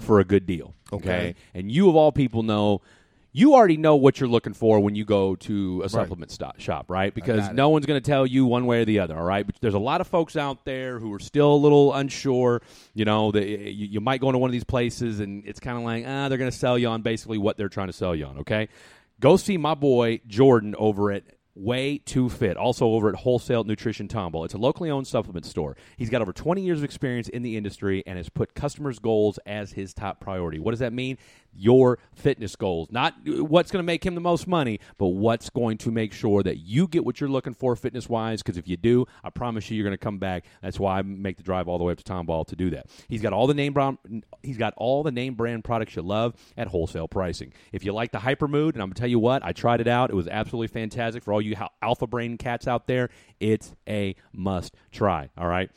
for 0.00 0.20
a 0.20 0.24
good 0.24 0.46
deal. 0.46 0.74
Okay? 0.92 1.08
Okay. 1.08 1.34
and 1.54 1.70
you 1.70 1.88
of 1.88 1.96
all 1.96 2.12
people 2.12 2.42
know. 2.42 2.80
You 3.34 3.54
already 3.54 3.78
know 3.78 3.96
what 3.96 4.20
you're 4.20 4.28
looking 4.28 4.52
for 4.52 4.78
when 4.80 4.94
you 4.94 5.06
go 5.06 5.36
to 5.36 5.80
a 5.82 5.88
supplement 5.88 6.30
sto- 6.30 6.52
shop, 6.58 6.90
right? 6.90 7.14
Because 7.14 7.48
no 7.54 7.70
one's 7.70 7.86
going 7.86 7.98
to 7.98 8.06
tell 8.06 8.26
you 8.26 8.44
one 8.44 8.66
way 8.66 8.82
or 8.82 8.84
the 8.84 8.98
other, 8.98 9.16
all 9.16 9.24
right? 9.24 9.46
But 9.46 9.54
there's 9.62 9.72
a 9.72 9.78
lot 9.78 10.02
of 10.02 10.06
folks 10.06 10.36
out 10.36 10.66
there 10.66 10.98
who 10.98 11.10
are 11.14 11.18
still 11.18 11.54
a 11.54 11.56
little 11.56 11.94
unsure. 11.94 12.60
You 12.92 13.06
know, 13.06 13.32
that 13.32 13.46
you, 13.46 13.86
you 13.86 14.00
might 14.02 14.20
go 14.20 14.28
into 14.28 14.38
one 14.38 14.50
of 14.50 14.52
these 14.52 14.64
places 14.64 15.20
and 15.20 15.44
it's 15.46 15.60
kind 15.60 15.78
of 15.78 15.82
like, 15.82 16.04
ah, 16.06 16.28
they're 16.28 16.36
going 16.36 16.50
to 16.50 16.56
sell 16.56 16.76
you 16.76 16.88
on 16.88 17.00
basically 17.00 17.38
what 17.38 17.56
they're 17.56 17.70
trying 17.70 17.86
to 17.86 17.94
sell 17.94 18.14
you 18.14 18.26
on, 18.26 18.40
okay? 18.40 18.68
Go 19.18 19.38
see 19.38 19.56
my 19.56 19.72
boy 19.74 20.20
Jordan 20.26 20.74
over 20.76 21.10
at 21.10 21.22
Way 21.54 21.98
Too 21.98 22.28
Fit, 22.28 22.56
also 22.56 22.86
over 22.86 23.08
at 23.10 23.14
Wholesale 23.16 23.64
Nutrition 23.64 24.08
Tomball. 24.08 24.44
It's 24.44 24.54
a 24.54 24.58
locally 24.58 24.90
owned 24.90 25.06
supplement 25.06 25.44
store. 25.44 25.76
He's 25.96 26.08
got 26.08 26.22
over 26.22 26.32
20 26.32 26.62
years 26.62 26.78
of 26.78 26.84
experience 26.84 27.28
in 27.28 27.42
the 27.42 27.56
industry 27.56 28.02
and 28.06 28.16
has 28.16 28.28
put 28.30 28.54
customers' 28.54 28.98
goals 28.98 29.38
as 29.44 29.72
his 29.72 29.92
top 29.92 30.18
priority. 30.20 30.58
What 30.58 30.70
does 30.70 30.80
that 30.80 30.92
mean? 30.92 31.18
Your 31.54 31.98
fitness 32.14 32.56
goals. 32.56 32.88
Not 32.90 33.14
uh, 33.28 33.44
what's 33.44 33.70
going 33.70 33.82
to 33.82 33.86
make 33.86 34.04
him 34.04 34.14
the 34.14 34.20
most 34.20 34.46
money, 34.46 34.80
but 34.98 35.08
what's 35.08 35.50
going 35.50 35.78
to 35.78 35.90
make 35.90 36.12
sure 36.12 36.42
that 36.42 36.58
you 36.58 36.88
get 36.88 37.04
what 37.04 37.20
you're 37.20 37.30
looking 37.30 37.54
for 37.54 37.76
fitness 37.76 38.08
wise. 38.08 38.42
Because 38.42 38.56
if 38.56 38.66
you 38.66 38.76
do, 38.76 39.06
I 39.22 39.30
promise 39.30 39.70
you, 39.70 39.76
you're 39.76 39.84
going 39.84 39.92
to 39.92 40.02
come 40.02 40.18
back. 40.18 40.44
That's 40.62 40.78
why 40.78 40.98
I 40.98 41.02
make 41.02 41.36
the 41.36 41.42
drive 41.42 41.68
all 41.68 41.78
the 41.78 41.84
way 41.84 41.92
up 41.92 41.98
to 41.98 42.04
Tomball 42.04 42.46
to 42.46 42.56
do 42.56 42.70
that. 42.70 42.86
He's 43.08 43.22
got 43.22 43.32
all 43.32 43.46
the 43.46 43.54
name 43.54 43.72
brand, 43.72 43.98
he's 44.42 44.58
got 44.58 44.74
all 44.76 45.02
the 45.02 45.12
name 45.12 45.34
brand 45.34 45.64
products 45.64 45.96
you 45.96 46.02
love 46.02 46.34
at 46.56 46.68
wholesale 46.68 47.08
pricing. 47.08 47.52
If 47.72 47.84
you 47.84 47.92
like 47.92 48.12
the 48.12 48.18
Hyper 48.18 48.48
Mood, 48.48 48.74
and 48.74 48.82
I'm 48.82 48.88
going 48.88 48.94
to 48.94 49.00
tell 49.00 49.10
you 49.10 49.18
what, 49.18 49.44
I 49.44 49.52
tried 49.52 49.80
it 49.80 49.88
out. 49.88 50.10
It 50.10 50.16
was 50.16 50.28
absolutely 50.28 50.68
fantastic 50.68 51.22
for 51.22 51.32
all 51.32 51.42
you 51.42 51.54
alpha 51.80 52.06
brain 52.06 52.38
cats 52.38 52.66
out 52.66 52.86
there. 52.86 53.10
It's 53.40 53.74
a 53.88 54.14
must 54.32 54.74
try. 54.90 55.30
All 55.36 55.48
right. 55.48 55.70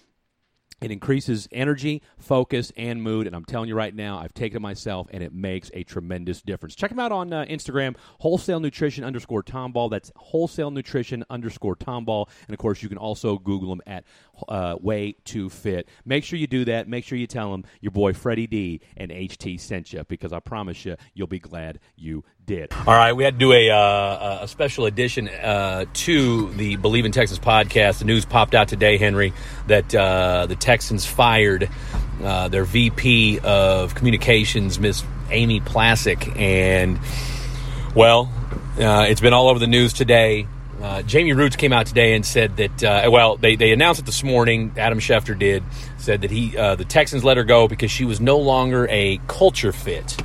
It 0.81 0.91
increases 0.91 1.47
energy, 1.51 2.01
focus, 2.17 2.71
and 2.75 3.01
mood. 3.01 3.27
And 3.27 3.35
I'm 3.35 3.45
telling 3.45 3.69
you 3.69 3.75
right 3.75 3.95
now, 3.95 4.19
I've 4.19 4.33
taken 4.33 4.57
it 4.57 4.59
myself, 4.59 5.07
and 5.11 5.23
it 5.23 5.33
makes 5.33 5.71
a 5.73 5.83
tremendous 5.83 6.41
difference. 6.41 6.75
Check 6.75 6.89
them 6.89 6.99
out 6.99 7.13
on 7.13 7.31
uh, 7.31 7.45
Instagram, 7.45 7.95
wholesale 8.19 8.59
nutrition 8.59 9.03
underscore 9.03 9.41
tomball. 9.41 9.89
That's 9.89 10.11
wholesale 10.17 10.71
nutrition 10.71 11.23
underscore 11.29 11.77
tomball. 11.77 12.27
And 12.47 12.53
of 12.53 12.59
course, 12.59 12.83
you 12.83 12.89
can 12.89 12.97
also 12.97 13.37
Google 13.37 13.69
them 13.69 13.81
at 13.87 14.03
uh, 14.49 14.75
Way 14.81 15.15
to 15.25 15.49
Fit. 15.49 15.87
Make 16.03 16.25
sure 16.25 16.37
you 16.37 16.47
do 16.47 16.65
that. 16.65 16.89
Make 16.89 17.05
sure 17.05 17.17
you 17.17 17.27
tell 17.27 17.51
them 17.51 17.63
your 17.79 17.91
boy 17.91 18.11
Freddie 18.13 18.47
D 18.47 18.81
and 18.97 19.11
HT 19.11 19.59
sent 19.61 19.93
you, 19.93 20.03
because 20.09 20.33
I 20.33 20.41
promise 20.41 20.83
you, 20.83 20.97
you'll 21.13 21.27
be 21.27 21.39
glad 21.39 21.79
you 21.95 22.25
did. 22.45 22.71
All 22.73 22.93
right, 22.93 23.13
we 23.13 23.23
had 23.23 23.35
to 23.35 23.39
do 23.39 23.51
a, 23.51 23.69
uh, 23.69 24.39
a 24.41 24.47
special 24.47 24.85
edition 24.85 25.27
uh, 25.27 25.85
to 25.93 26.51
the 26.53 26.75
Believe 26.75 27.05
in 27.05 27.11
Texas 27.11 27.39
podcast. 27.39 27.99
The 27.99 28.05
news 28.05 28.25
popped 28.25 28.53
out 28.53 28.67
today, 28.67 28.97
Henry, 28.97 29.33
that 29.67 29.93
uh, 29.93 30.45
the 30.45 30.55
Texans 30.55 31.05
fired 31.05 31.69
uh, 32.23 32.47
their 32.49 32.65
VP 32.65 33.39
of 33.43 33.95
communications, 33.95 34.79
Miss 34.79 35.03
Amy 35.31 35.59
Palcic, 35.59 36.37
and 36.39 36.99
well, 37.95 38.31
uh, 38.79 39.05
it's 39.09 39.21
been 39.21 39.33
all 39.33 39.49
over 39.49 39.59
the 39.59 39.67
news 39.67 39.93
today. 39.93 40.47
Uh, 40.81 41.01
Jamey 41.01 41.35
Rootes 41.35 41.55
came 41.55 41.73
out 41.73 41.87
today 41.87 42.13
and 42.13 42.25
said 42.25 42.57
that, 42.57 43.09
well, 43.11 43.37
they, 43.37 43.55
they 43.55 43.71
announced 43.71 44.01
it 44.01 44.05
this 44.05 44.23
morning. 44.23 44.73
Adam 44.77 44.99
Schefter 44.99 45.37
did, 45.37 45.63
said 45.97 46.21
that 46.21 46.29
he 46.29 46.49
the 46.51 46.85
Texans 46.87 47.23
let 47.23 47.37
her 47.37 47.43
go 47.43 47.67
because 47.67 47.89
she 47.89 48.05
was 48.05 48.19
no 48.19 48.37
longer 48.37 48.87
a 48.91 49.19
culture 49.27 49.71
fit 49.71 50.15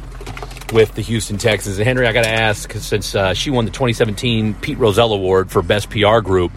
with 0.72 0.94
the 0.94 1.02
Houston 1.02 1.38
Texans. 1.38 1.78
And 1.78 1.86
Henry, 1.86 2.06
I 2.06 2.12
got 2.12 2.24
to 2.24 2.30
ask, 2.30 2.72
since 2.72 3.14
uh, 3.14 3.34
she 3.34 3.50
won 3.50 3.64
the 3.64 3.70
2017 3.70 4.54
Pete 4.54 4.78
Rozelle 4.78 5.12
Award 5.12 5.50
for 5.50 5.62
Best 5.62 5.90
PR 5.90 6.20
Group, 6.20 6.52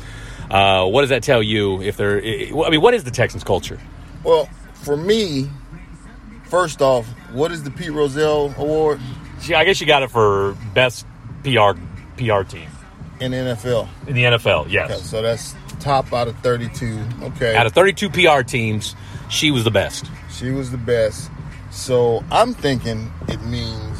uh, 0.50 0.86
what 0.86 1.02
does 1.02 1.10
that 1.10 1.24
tell 1.24 1.42
you? 1.42 1.82
If 1.82 1.98
they're, 1.98 2.20
I 2.20 2.70
mean, 2.70 2.82
what 2.82 2.94
is 2.94 3.04
the 3.04 3.12
Texans 3.12 3.44
culture? 3.44 3.80
Well, 4.24 4.46
for 4.74 4.96
me, 4.96 5.50
first 6.46 6.82
off, 6.82 7.08
what 7.32 7.52
is 7.52 7.64
the 7.64 7.72
Pete 7.72 7.92
Rozelle 7.92 8.54
Award 8.58 9.00
She, 9.42 9.56
I 9.56 9.64
guess 9.66 9.82
you 9.82 9.88
got 9.88 10.04
it 10.04 10.12
for 10.12 10.56
Best 10.74 11.06
PR 11.44 11.72
PR 12.18 12.44
team 12.44 12.70
in 13.20 13.32
the 13.32 13.38
NFL? 13.38 13.88
in 14.08 14.16
the 14.16 14.24
NFL. 14.24 14.70
Yes. 14.70 14.92
Okay, 14.92 15.00
so 15.02 15.22
that's 15.22 15.56
top 15.80 16.14
out 16.14 16.28
of 16.28 16.38
32. 16.40 17.00
Okay. 17.24 17.56
Out 17.56 17.66
of 17.66 17.74
32 17.74 18.10
PR 18.10 18.42
teams, 18.44 18.96
she 19.30 19.50
was 19.52 19.64
the 19.64 19.72
best. 19.72 20.06
she 20.30 20.52
was 20.52 20.72
the 20.72 20.78
best. 20.78 21.30
So 21.72 22.24
I'm 22.32 22.54
thinking 22.54 23.12
it 23.28 23.42
means 23.42 23.93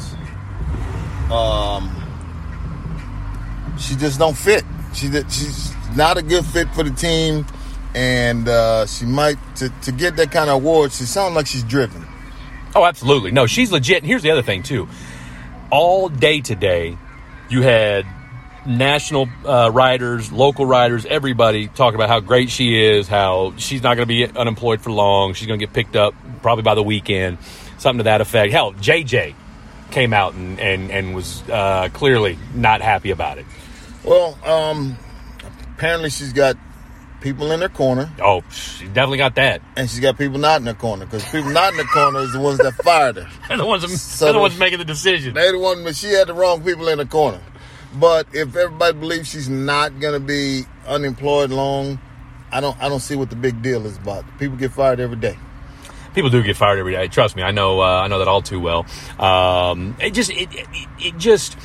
um, 1.30 1.90
she 3.78 3.96
just 3.96 4.18
don't 4.18 4.36
fit. 4.36 4.64
She 4.94 5.10
she's 5.28 5.72
not 5.96 6.16
a 6.16 6.22
good 6.22 6.44
fit 6.44 6.68
for 6.74 6.82
the 6.82 6.90
team, 6.90 7.46
and 7.94 8.48
uh, 8.48 8.86
she 8.86 9.06
might 9.06 9.36
to, 9.56 9.68
to 9.82 9.92
get 9.92 10.16
that 10.16 10.30
kind 10.30 10.50
of 10.50 10.56
award. 10.56 10.92
She 10.92 11.04
sounds 11.04 11.34
like 11.34 11.46
she's 11.46 11.64
driven. 11.64 12.06
Oh, 12.76 12.84
absolutely. 12.84 13.30
No, 13.30 13.46
she's 13.46 13.70
legit. 13.70 13.98
And 13.98 14.06
here's 14.06 14.22
the 14.22 14.30
other 14.30 14.42
thing 14.42 14.62
too. 14.62 14.88
All 15.70 16.08
day 16.08 16.40
today, 16.40 16.98
you 17.48 17.62
had 17.62 18.06
national 18.66 19.28
uh, 19.44 19.70
writers, 19.72 20.32
local 20.32 20.66
writers, 20.66 21.06
everybody 21.06 21.68
talking 21.68 21.96
about 21.96 22.08
how 22.08 22.20
great 22.20 22.50
she 22.50 22.82
is, 22.82 23.08
how 23.08 23.54
she's 23.56 23.82
not 23.82 23.96
going 23.96 24.06
to 24.06 24.06
be 24.06 24.26
unemployed 24.26 24.80
for 24.80 24.90
long. 24.90 25.34
She's 25.34 25.46
going 25.46 25.58
to 25.58 25.66
get 25.66 25.74
picked 25.74 25.96
up 25.96 26.14
probably 26.42 26.62
by 26.62 26.74
the 26.74 26.82
weekend, 26.82 27.38
something 27.78 27.98
to 27.98 28.04
that 28.04 28.20
effect. 28.20 28.52
Hell, 28.52 28.72
JJ 28.74 29.34
came 29.94 30.12
out 30.12 30.34
and 30.34 30.60
and, 30.60 30.90
and 30.90 31.14
was 31.14 31.42
uh, 31.48 31.88
clearly 31.92 32.36
not 32.54 32.82
happy 32.82 33.10
about 33.10 33.38
it. 33.38 33.46
Well, 34.04 34.36
um, 34.44 34.98
apparently 35.76 36.10
she's 36.10 36.32
got 36.34 36.56
people 37.22 37.50
in 37.52 37.60
her 37.62 37.70
corner, 37.70 38.12
Oh, 38.20 38.42
she 38.50 38.84
definitely 38.86 39.16
got 39.16 39.36
that. 39.36 39.62
and 39.76 39.88
she's 39.88 40.00
got 40.00 40.18
people 40.18 40.38
not 40.38 40.60
in 40.60 40.66
her 40.66 40.74
corner 40.74 41.06
because 41.06 41.24
people 41.30 41.48
not 41.50 41.72
in 41.72 41.78
her 41.78 41.84
corner 41.86 42.18
is 42.18 42.32
the 42.34 42.40
ones 42.40 42.58
that 42.58 42.74
fired 42.74 43.16
her. 43.16 43.26
They're 43.48 43.56
the 43.56 43.64
ones, 43.64 43.80
that, 43.82 43.88
So 43.96 44.26
the 44.26 44.32
the- 44.34 44.38
ones 44.40 44.58
making 44.58 44.78
the 44.78 44.84
decision. 44.84 45.32
They 45.32 45.50
the 45.50 45.58
one, 45.58 45.84
but 45.84 45.96
she 45.96 46.08
had 46.08 46.26
the 46.26 46.34
wrong 46.34 46.62
people 46.62 46.86
in 46.88 46.98
the 46.98 47.06
corner. 47.06 47.40
But 47.94 48.26
if 48.34 48.54
everybody 48.56 48.98
believes 48.98 49.30
she's 49.30 49.48
not 49.48 50.00
gonna 50.00 50.20
be 50.20 50.64
unemployed 50.86 51.48
long, 51.50 51.98
I 52.52 52.60
don't, 52.60 52.76
I 52.82 52.88
don't 52.90 53.00
see 53.00 53.16
what 53.16 53.30
the 53.30 53.36
big 53.36 53.62
deal 53.62 53.86
is 53.86 53.96
about. 53.96 54.24
People 54.38 54.56
get 54.58 54.72
fired 54.72 55.00
every 55.00 55.16
day. 55.16 55.38
People 56.14 56.30
do 56.30 56.42
get 56.42 56.56
fired 56.56 56.78
every 56.78 56.92
day. 56.92 57.08
Trust 57.08 57.36
me, 57.36 57.42
I 57.42 57.50
know. 57.50 57.80
Uh, 57.80 58.02
I 58.02 58.08
know 58.08 58.18
that 58.18 58.28
all 58.28 58.42
too 58.42 58.60
well. 58.60 58.86
Um, 59.18 59.96
it 60.00 60.10
just, 60.10 60.30
it, 60.30 60.48
it, 60.52 60.66
it 60.98 61.18
just, 61.18 61.58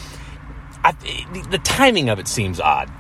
I, 0.84 0.96
it, 1.04 1.52
the 1.52 1.60
timing 1.60 2.10
of 2.10 2.20
it 2.20 2.28
seems 2.28 2.60
odd. 2.60 2.92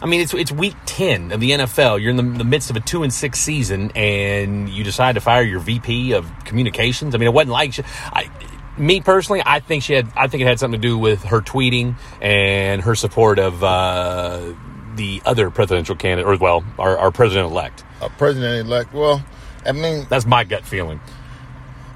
I 0.00 0.06
mean, 0.06 0.20
it's 0.20 0.32
it's 0.32 0.52
week 0.52 0.76
ten 0.86 1.32
of 1.32 1.40
the 1.40 1.50
NFL. 1.50 2.00
You're 2.00 2.10
in 2.10 2.16
the, 2.16 2.38
the 2.38 2.44
midst 2.44 2.70
of 2.70 2.76
a 2.76 2.80
two 2.80 3.02
and 3.02 3.12
six 3.12 3.40
season, 3.40 3.90
and 3.96 4.68
you 4.68 4.84
decide 4.84 5.16
to 5.16 5.20
fire 5.20 5.42
your 5.42 5.58
VP 5.58 6.12
of 6.12 6.30
communications. 6.44 7.14
I 7.14 7.18
mean, 7.18 7.26
it 7.26 7.34
wasn't 7.34 7.50
like 7.50 7.72
she, 7.72 7.82
I, 7.84 8.30
me 8.78 9.00
personally. 9.00 9.42
I 9.44 9.58
think 9.58 9.82
she 9.82 9.94
had. 9.94 10.08
I 10.16 10.28
think 10.28 10.42
it 10.42 10.46
had 10.46 10.60
something 10.60 10.80
to 10.80 10.86
do 10.88 10.96
with 10.96 11.24
her 11.24 11.40
tweeting 11.40 11.96
and 12.20 12.80
her 12.82 12.94
support 12.94 13.40
of 13.40 13.64
uh, 13.64 14.54
the 14.94 15.20
other 15.24 15.50
presidential 15.50 15.96
candidate, 15.96 16.26
or 16.26 16.36
well, 16.36 16.64
our, 16.78 16.96
our 16.96 17.10
president 17.10 17.50
elect. 17.50 17.84
A 18.00 18.08
president 18.08 18.66
elect. 18.66 18.92
Well, 18.92 19.24
I 19.66 19.72
mean, 19.72 20.06
That's 20.08 20.26
my 20.26 20.44
gut 20.44 20.64
feeling. 20.64 21.00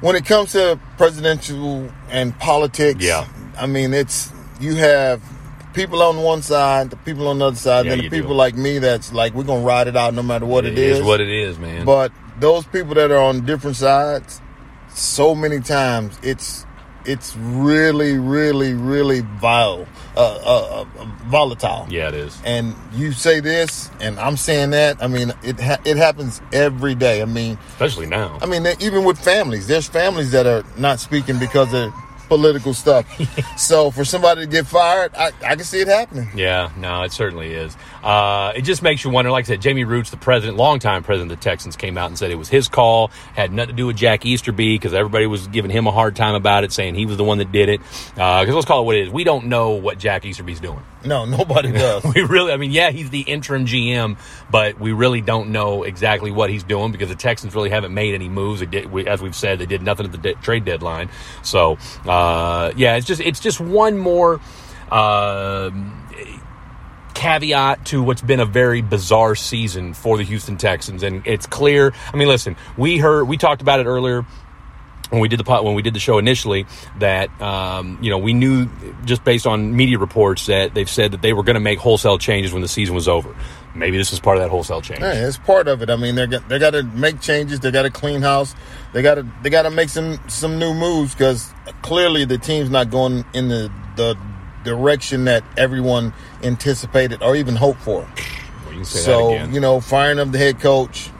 when 0.00 0.16
it 0.16 0.24
comes 0.24 0.52
to 0.52 0.78
presidential 0.96 1.90
and 2.10 2.36
politics, 2.38 3.02
Yeah. 3.04 3.26
I 3.58 3.66
mean, 3.66 3.94
it's 3.94 4.30
you 4.60 4.74
have 4.76 5.20
people 5.74 6.02
on 6.02 6.18
one 6.22 6.42
side, 6.42 6.90
the 6.90 6.96
people 6.96 7.28
on 7.28 7.38
the 7.38 7.46
other 7.46 7.56
side, 7.56 7.84
Yeah, 7.86 7.90
then 7.90 7.98
the 7.98 8.04
you 8.04 8.10
do. 8.10 8.20
people 8.20 8.34
like 8.36 8.54
me 8.56 8.78
that's 8.78 9.12
like 9.12 9.34
we're 9.34 9.44
gonna 9.44 9.64
ride 9.64 9.88
it 9.88 9.96
out 9.96 10.14
no 10.14 10.22
matter 10.22 10.44
what 10.46 10.64
it 10.66 10.72
it 10.74 10.78
is. 10.78 10.98
is 10.98 11.04
what 11.04 11.20
it 11.20 11.30
is, 11.30 11.58
man. 11.58 11.84
But 11.86 12.12
those 12.40 12.64
people 12.66 12.94
that 12.94 13.10
are 13.10 13.18
on 13.22 13.44
different 13.46 13.76
sides, 13.76 14.40
so 14.94 15.34
many 15.34 15.60
times 15.60 16.18
it's 16.22 16.66
it's 17.04 17.36
really, 17.36 18.18
really, 18.18 18.74
really 18.74 19.20
vile, 19.20 19.86
uh, 20.16 20.20
uh, 20.20 20.84
uh, 20.98 21.04
volatile. 21.26 21.86
yeah, 21.90 22.08
it 22.08 22.14
is. 22.14 22.40
And 22.44 22.74
you 22.94 23.12
say 23.12 23.40
this, 23.40 23.90
and 24.00 24.18
I'm 24.18 24.36
saying 24.36 24.70
that. 24.70 25.02
I 25.02 25.08
mean, 25.08 25.32
it 25.42 25.58
ha- 25.60 25.80
it 25.84 25.96
happens 25.96 26.40
every 26.52 26.94
day. 26.94 27.22
I 27.22 27.26
mean, 27.26 27.58
Especially 27.68 28.06
now. 28.06 28.38
I 28.42 28.46
mean, 28.46 28.66
even 28.80 29.04
with 29.04 29.18
families, 29.18 29.66
there's 29.66 29.88
families 29.88 30.30
that 30.32 30.46
are 30.46 30.64
not 30.76 31.00
speaking 31.00 31.38
because 31.38 31.72
of 31.74 31.92
political 32.36 32.72
stuff. 32.72 33.06
so 33.58 33.90
for 33.90 34.06
somebody 34.06 34.40
to 34.40 34.46
get 34.46 34.66
fired, 34.66 35.14
I, 35.14 35.32
I 35.44 35.54
can 35.54 35.64
see 35.64 35.80
it 35.80 35.88
happening. 35.88 36.30
Yeah, 36.34 36.70
no, 36.78 37.02
it 37.02 37.12
certainly 37.12 37.52
is. 37.52 37.76
Uh, 38.02 38.52
it 38.56 38.62
just 38.62 38.82
makes 38.82 39.04
you 39.04 39.10
wonder. 39.10 39.30
Like 39.30 39.44
I 39.44 39.48
said, 39.48 39.60
Jamey 39.60 39.86
Rootes, 39.86 40.10
the 40.10 40.16
president, 40.16 40.56
longtime 40.56 41.02
president 41.02 41.30
of 41.30 41.38
the 41.38 41.42
Texans, 41.42 41.76
came 41.76 41.98
out 41.98 42.06
and 42.08 42.18
said 42.18 42.30
it 42.30 42.36
was 42.36 42.48
his 42.48 42.68
call, 42.68 43.08
had 43.34 43.52
nothing 43.52 43.74
to 43.74 43.76
do 43.76 43.86
with 43.86 43.96
Jack 43.96 44.24
Easterby 44.24 44.76
because 44.76 44.94
everybody 44.94 45.26
was 45.26 45.46
giving 45.48 45.70
him 45.70 45.86
a 45.86 45.92
hard 45.92 46.16
time 46.16 46.34
about 46.34 46.64
it, 46.64 46.72
saying 46.72 46.94
he 46.94 47.04
was 47.04 47.18
the 47.18 47.24
one 47.24 47.36
that 47.38 47.52
did 47.52 47.68
it. 47.68 47.80
Because 48.14 48.48
let's 48.48 48.66
call 48.66 48.82
it 48.82 48.84
what 48.86 48.96
it 48.96 49.02
is. 49.02 49.10
We 49.10 49.24
don't 49.24 49.46
know 49.46 49.72
what 49.72 49.98
Jack 49.98 50.24
Easterby's 50.24 50.60
doing. 50.60 50.82
No, 51.04 51.24
nobody 51.24 51.70
does. 51.72 52.04
We 52.14 52.22
really, 52.22 52.52
I 52.52 52.56
mean, 52.56 52.70
yeah, 52.70 52.90
he's 52.90 53.10
the 53.10 53.20
interim 53.20 53.66
GM, 53.66 54.16
but 54.50 54.80
we 54.80 54.92
really 54.92 55.20
don't 55.20 55.50
know 55.50 55.82
exactly 55.82 56.30
what 56.30 56.48
he's 56.48 56.62
doing 56.62 56.92
because 56.92 57.08
the 57.08 57.14
Texans 57.14 57.54
really 57.54 57.70
haven't 57.70 57.92
made 57.92 58.14
any 58.14 58.28
moves. 58.28 58.60
They 58.60 58.66
did, 58.66 58.90
we, 58.90 59.06
as 59.06 59.20
we've 59.20 59.36
said, 59.36 59.58
they 59.58 59.66
did 59.66 59.82
nothing 59.82 60.06
at 60.06 60.12
the 60.12 60.18
de- 60.18 60.34
trade 60.36 60.64
deadline. 60.64 61.10
So, 61.42 61.78
uh, 62.06 62.21
yeah, 62.76 62.96
it's 62.96 63.06
just 63.06 63.20
it's 63.20 63.40
just 63.40 63.60
one 63.60 63.96
more. 63.98 64.40
um 64.90 65.98
caveat 67.14 67.84
to 67.86 68.02
what's 68.02 68.22
been 68.22 68.40
a 68.40 68.44
very 68.46 68.80
bizarre 68.80 69.34
season 69.34 69.92
for 69.94 70.16
the 70.16 70.24
Houston 70.24 70.56
Texans 70.56 71.02
and 71.02 71.24
it's 71.26 71.46
clear 71.46 71.92
I 72.12 72.16
mean 72.16 72.26
listen 72.26 72.56
we 72.76 72.98
heard 72.98 73.24
we 73.28 73.36
talked 73.36 73.60
about 73.62 73.80
it 73.80 73.86
earlier 73.86 74.24
when 75.10 75.20
we 75.20 75.28
did 75.28 75.38
the 75.38 75.62
when 75.62 75.74
we 75.74 75.82
did 75.82 75.94
the 75.94 76.00
show 76.00 76.16
initially 76.18 76.66
that 76.98 77.28
um, 77.40 77.98
you 78.00 78.10
know 78.10 78.16
we 78.18 78.32
knew 78.32 78.66
just 79.04 79.22
based 79.24 79.46
on 79.46 79.76
media 79.76 79.98
reports 79.98 80.46
that 80.46 80.72
they've 80.74 80.88
said 80.88 81.12
that 81.12 81.20
they 81.20 81.34
were 81.34 81.42
going 81.42 81.54
to 81.54 81.60
make 81.60 81.78
wholesale 81.78 82.16
changes 82.16 82.52
when 82.52 82.62
the 82.62 82.68
season 82.68 82.94
was 82.94 83.08
over. 83.08 83.36
Maybe 83.74 83.96
this 83.96 84.12
is 84.12 84.20
part 84.20 84.36
of 84.36 84.42
that 84.42 84.50
wholesale 84.50 84.82
change. 84.82 85.00
Hey, 85.00 85.18
it's 85.18 85.38
part 85.38 85.66
of 85.66 85.80
it. 85.82 85.88
I 85.88 85.96
mean, 85.96 86.14
they 86.14 86.26
got 86.26 86.48
they 86.48 86.58
got 86.58 86.70
to 86.70 86.82
make 86.82 87.20
changes. 87.20 87.60
They 87.60 87.70
got 87.70 87.82
to 87.82 87.90
clean 87.90 88.20
house. 88.20 88.54
They 88.92 89.00
got 89.00 89.14
to 89.14 89.26
they 89.42 89.48
got 89.50 89.62
to 89.62 89.70
make 89.70 89.88
some 89.88 90.20
some 90.28 90.58
new 90.58 90.74
moves 90.74 91.14
because 91.14 91.50
clearly 91.80 92.24
the 92.24 92.38
team's 92.38 92.68
not 92.68 92.90
going 92.90 93.24
in 93.32 93.48
the 93.48 93.72
the 93.96 94.18
direction 94.64 95.24
that 95.24 95.42
everyone 95.56 96.12
anticipated 96.42 97.22
or 97.22 97.34
even 97.34 97.56
hoped 97.56 97.80
for. 97.80 98.06
Well, 98.66 98.74
you 98.74 98.84
So 98.84 99.42
you 99.44 99.60
know, 99.60 99.80
firing 99.80 100.18
of 100.18 100.32
the 100.32 100.38
head 100.38 100.60
coach, 100.60 101.10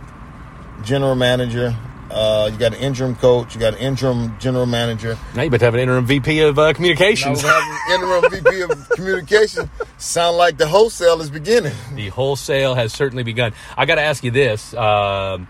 general 0.83 1.15
manager. 1.15 1.75
Uh, 2.13 2.51
you 2.53 2.59
got 2.59 2.75
an 2.75 2.81
interim 2.81 3.15
coach. 3.17 3.55
You 3.55 3.61
got 3.61 3.75
an 3.75 3.81
interim 3.81 4.39
general 4.39 4.67
manager. 4.67 5.17
now 5.35 5.43
you 5.43 5.51
better 5.51 5.65
have 5.65 5.75
an 5.75 5.81
interim 5.81 6.05
VP 6.05 6.41
of 6.41 6.59
uh, 6.59 6.73
communications. 6.75 7.43
we 7.43 7.49
have 7.49 7.63
an 7.63 7.95
interim 7.95 8.31
VP 8.31 8.61
of 8.61 8.89
communication. 8.91 9.71
Sound 9.97 10.37
like 10.37 10.59
the 10.59 10.69
wholesale 10.69 11.21
is 11.23 11.31
beginning. 11.31 11.73
the 11.95 12.09
wholesale 12.11 12.75
has 12.75 12.93
certainly 12.93 13.23
begun. 13.23 13.55
I 13.77 13.87
got 13.87 13.95
to 13.95 14.03
ask 14.03 14.23
you 14.23 14.31
this: 14.31 14.75
um, 14.75 15.49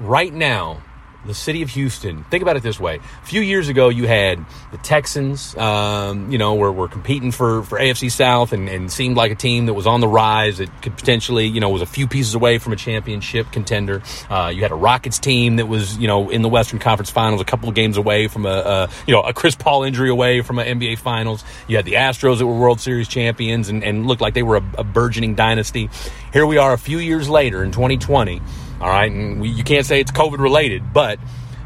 right 0.00 0.32
now, 0.32 0.82
the 1.26 1.34
city 1.34 1.62
of 1.62 1.70
Houston. 1.70 2.24
Think 2.24 2.42
about 2.42 2.56
it 2.56 2.62
this 2.62 2.78
way: 2.78 2.96
a 2.96 3.26
few 3.26 3.40
years 3.40 3.68
ago, 3.68 3.88
you 3.88 4.06
had 4.06 4.44
the 4.72 4.78
Texans. 4.78 5.56
Um, 5.56 6.30
you 6.30 6.38
know, 6.38 6.54
were, 6.54 6.72
were 6.72 6.88
competing 6.88 7.30
for 7.30 7.62
for 7.62 7.78
AFC 7.78 8.10
South 8.10 8.52
and, 8.52 8.68
and 8.68 8.90
seemed 8.90 9.16
like 9.16 9.32
a 9.32 9.34
team 9.34 9.66
that 9.66 9.74
was 9.74 9.86
on 9.86 10.00
the 10.00 10.08
rise. 10.08 10.58
That 10.58 10.82
could 10.82 10.96
potentially, 10.96 11.46
you 11.46 11.60
know, 11.60 11.68
was 11.70 11.82
a 11.82 11.86
few 11.86 12.06
pieces 12.06 12.34
away 12.34 12.58
from 12.58 12.72
a 12.72 12.76
championship 12.76 13.50
contender. 13.52 14.02
Uh, 14.28 14.52
you 14.54 14.62
had 14.62 14.72
a 14.72 14.76
Rockets 14.76 15.18
team 15.18 15.56
that 15.56 15.66
was, 15.66 15.96
you 15.98 16.06
know, 16.06 16.30
in 16.30 16.42
the 16.42 16.48
Western 16.48 16.78
Conference 16.78 17.10
Finals, 17.10 17.40
a 17.40 17.44
couple 17.44 17.68
of 17.68 17.74
games 17.74 17.96
away 17.96 18.28
from 18.28 18.46
a, 18.46 18.48
a 18.48 18.88
you 19.06 19.14
know 19.14 19.22
a 19.22 19.32
Chris 19.32 19.54
Paul 19.54 19.84
injury 19.84 20.10
away 20.10 20.42
from 20.42 20.58
an 20.58 20.78
NBA 20.78 20.98
Finals. 20.98 21.44
You 21.68 21.76
had 21.76 21.84
the 21.84 21.94
Astros 21.94 22.38
that 22.38 22.46
were 22.46 22.58
World 22.58 22.80
Series 22.80 23.08
champions 23.08 23.68
and, 23.68 23.82
and 23.84 24.06
looked 24.06 24.20
like 24.20 24.34
they 24.34 24.42
were 24.42 24.56
a, 24.56 24.64
a 24.78 24.84
burgeoning 24.84 25.34
dynasty. 25.34 25.90
Here 26.32 26.46
we 26.46 26.58
are, 26.58 26.72
a 26.72 26.78
few 26.78 26.98
years 26.98 27.28
later 27.28 27.62
in 27.62 27.70
2020. 27.70 28.40
All 28.80 28.88
right, 28.88 29.10
and 29.10 29.40
we, 29.40 29.48
you 29.48 29.64
can't 29.64 29.86
say 29.86 30.00
it's 30.00 30.10
COVID 30.10 30.38
related, 30.38 30.92
but 30.92 31.18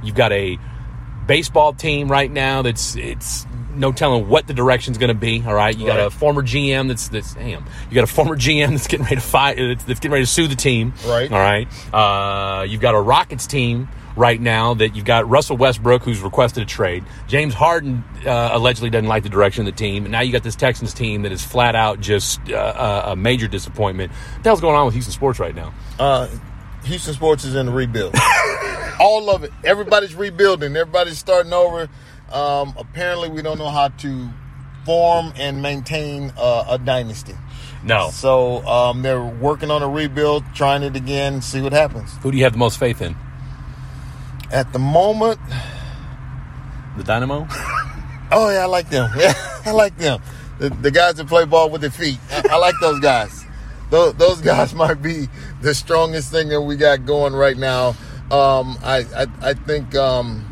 you've 0.03 0.15
got 0.15 0.33
a 0.33 0.59
baseball 1.27 1.73
team 1.73 2.11
right 2.11 2.31
now 2.31 2.63
that's 2.63 2.97
it's 2.97 3.47
no 3.75 3.93
telling 3.93 4.29
what 4.29 4.47
the 4.47 4.55
direction's 4.55 4.99
going 4.99 5.09
to 5.09 5.15
be. 5.15 5.43
All 5.47 5.55
right, 5.55 5.77
you 5.77 5.87
got 5.87 6.01
a 6.01 6.11
former 6.11 6.43
GM 6.43 6.89
that's 6.89 7.09
that's 7.09 7.35
damn. 7.35 7.65
You 7.89 7.95
got 7.95 8.05
a 8.05 8.09
former 8.09 8.37
GM 8.37 8.71
that's 8.71 8.87
getting 8.87 9.05
ready 9.05 9.17
to 9.17 9.23
fight. 9.23 9.57
That's, 9.57 9.85
that's 9.85 10.01
getting 10.01 10.13
ready 10.13 10.25
to 10.25 10.31
sue 10.31 10.49
the 10.49 10.57
team. 10.57 10.93
Right. 11.07 11.31
All 11.31 11.39
right. 11.39 11.69
Uh, 11.95 12.65
you've 12.65 12.81
got 12.81 12.95
a 12.95 13.01
Rockets 13.01 13.47
team 13.47 13.89
right 14.17 14.41
now 14.41 14.75
that 14.75 14.97
you've 14.97 15.05
got 15.05 15.29
Russell 15.29 15.57
Westbrook 15.57 16.03
who's 16.03 16.21
requested 16.21 16.65
a 16.65 16.67
trade. 16.67 17.05
James 17.29 17.55
Harden 17.55 18.03
uh, 18.27 18.51
allegedly 18.53 18.91
doesn't 18.91 19.09
like 19.09 19.23
the 19.23 19.29
direction 19.29 19.67
of 19.67 19.73
the 19.73 19.79
team, 19.79 20.05
and 20.05 20.13
now 20.13 20.21
you 20.21 20.33
got 20.33 20.43
this 20.43 20.57
Texans 20.57 20.93
team 20.93 21.23
that 21.23 21.31
is 21.31 21.45
flat 21.45 21.77
out 21.77 22.01
just 22.01 22.41
uh, 22.51 23.03
a, 23.07 23.13
a 23.13 23.17
major 23.17 23.47
disappointment. 23.47 24.11
What 24.11 24.43
the 24.43 24.49
hell's 24.51 24.61
going 24.61 24.77
on 24.77 24.87
with 24.87 24.95
Houston 24.95 25.13
sports 25.13 25.39
right 25.39 25.55
now? 25.55 25.73
Houston 26.89 27.15
sports 27.15 27.45
is 27.45 27.55
in 27.55 27.67
the 27.67 27.73
rebuild. 27.73 28.15
All 29.01 29.31
of 29.31 29.45
it. 29.45 29.53
Everybody's 29.65 30.15
rebuilding. 30.15 30.75
Everybody's 30.77 31.19
starting 31.19 31.53
over. 31.53 31.89
Um, 32.33 32.75
apparently, 32.77 33.29
we 33.29 33.43
don't 33.43 33.59
know 33.59 33.69
how 33.69 33.89
to 33.89 34.29
form 34.85 35.33
and 35.37 35.63
maintain 35.63 36.33
uh, 36.37 36.65
a 36.69 36.79
dynasty. 36.79 37.35
No. 37.85 38.11
So 38.11 38.67
um, 38.67 39.03
they're 39.03 39.23
working 39.23 39.71
on 39.71 39.83
a 39.83 39.89
rebuild, 39.89 40.45
trying 40.55 40.83
it 40.83 40.97
again, 40.97 41.43
see 41.43 41.61
what 41.61 41.73
happens. 41.73 42.17
Who 42.23 42.31
do 42.33 42.39
you 42.39 42.45
have 42.45 42.53
the 42.53 42.59
most 42.59 42.79
faith 42.79 43.01
in? 43.03 43.15
At 44.51 44.73
the 44.73 44.79
moment, 44.79 45.39
The 46.97 47.05
Dynamo. 47.05 47.47
oh 48.33 48.51
yeah, 48.51 48.63
I 48.63 48.67
like 48.67 48.89
them. 48.89 49.11
Yeah, 49.17 49.35
I 49.67 49.73
like 49.73 49.97
them. 49.99 50.23
The, 50.59 50.71
the 50.71 50.91
guys 50.91 51.15
that 51.17 51.29
play 51.29 51.45
ball 51.45 51.71
with 51.71 51.83
their 51.83 51.91
feet. 51.91 52.19
I, 52.31 52.43
I 52.53 52.57
like 52.57 52.75
those 52.81 52.99
guys. 53.01 53.45
Those, 53.91 54.15
those 54.15 54.41
guys 54.41 54.75
might 54.75 55.01
be 55.03 55.29
the 55.61 55.75
strongest 55.75 56.31
thing 56.31 56.49
that 56.49 56.61
we 56.61 56.77
got 56.77 57.05
going 57.05 57.35
right 57.35 57.57
now. 57.57 57.89
Um, 58.31 58.77
I, 58.83 59.07
I 59.17 59.27
I 59.41 59.55
think 59.55 59.95
um, 59.95 60.45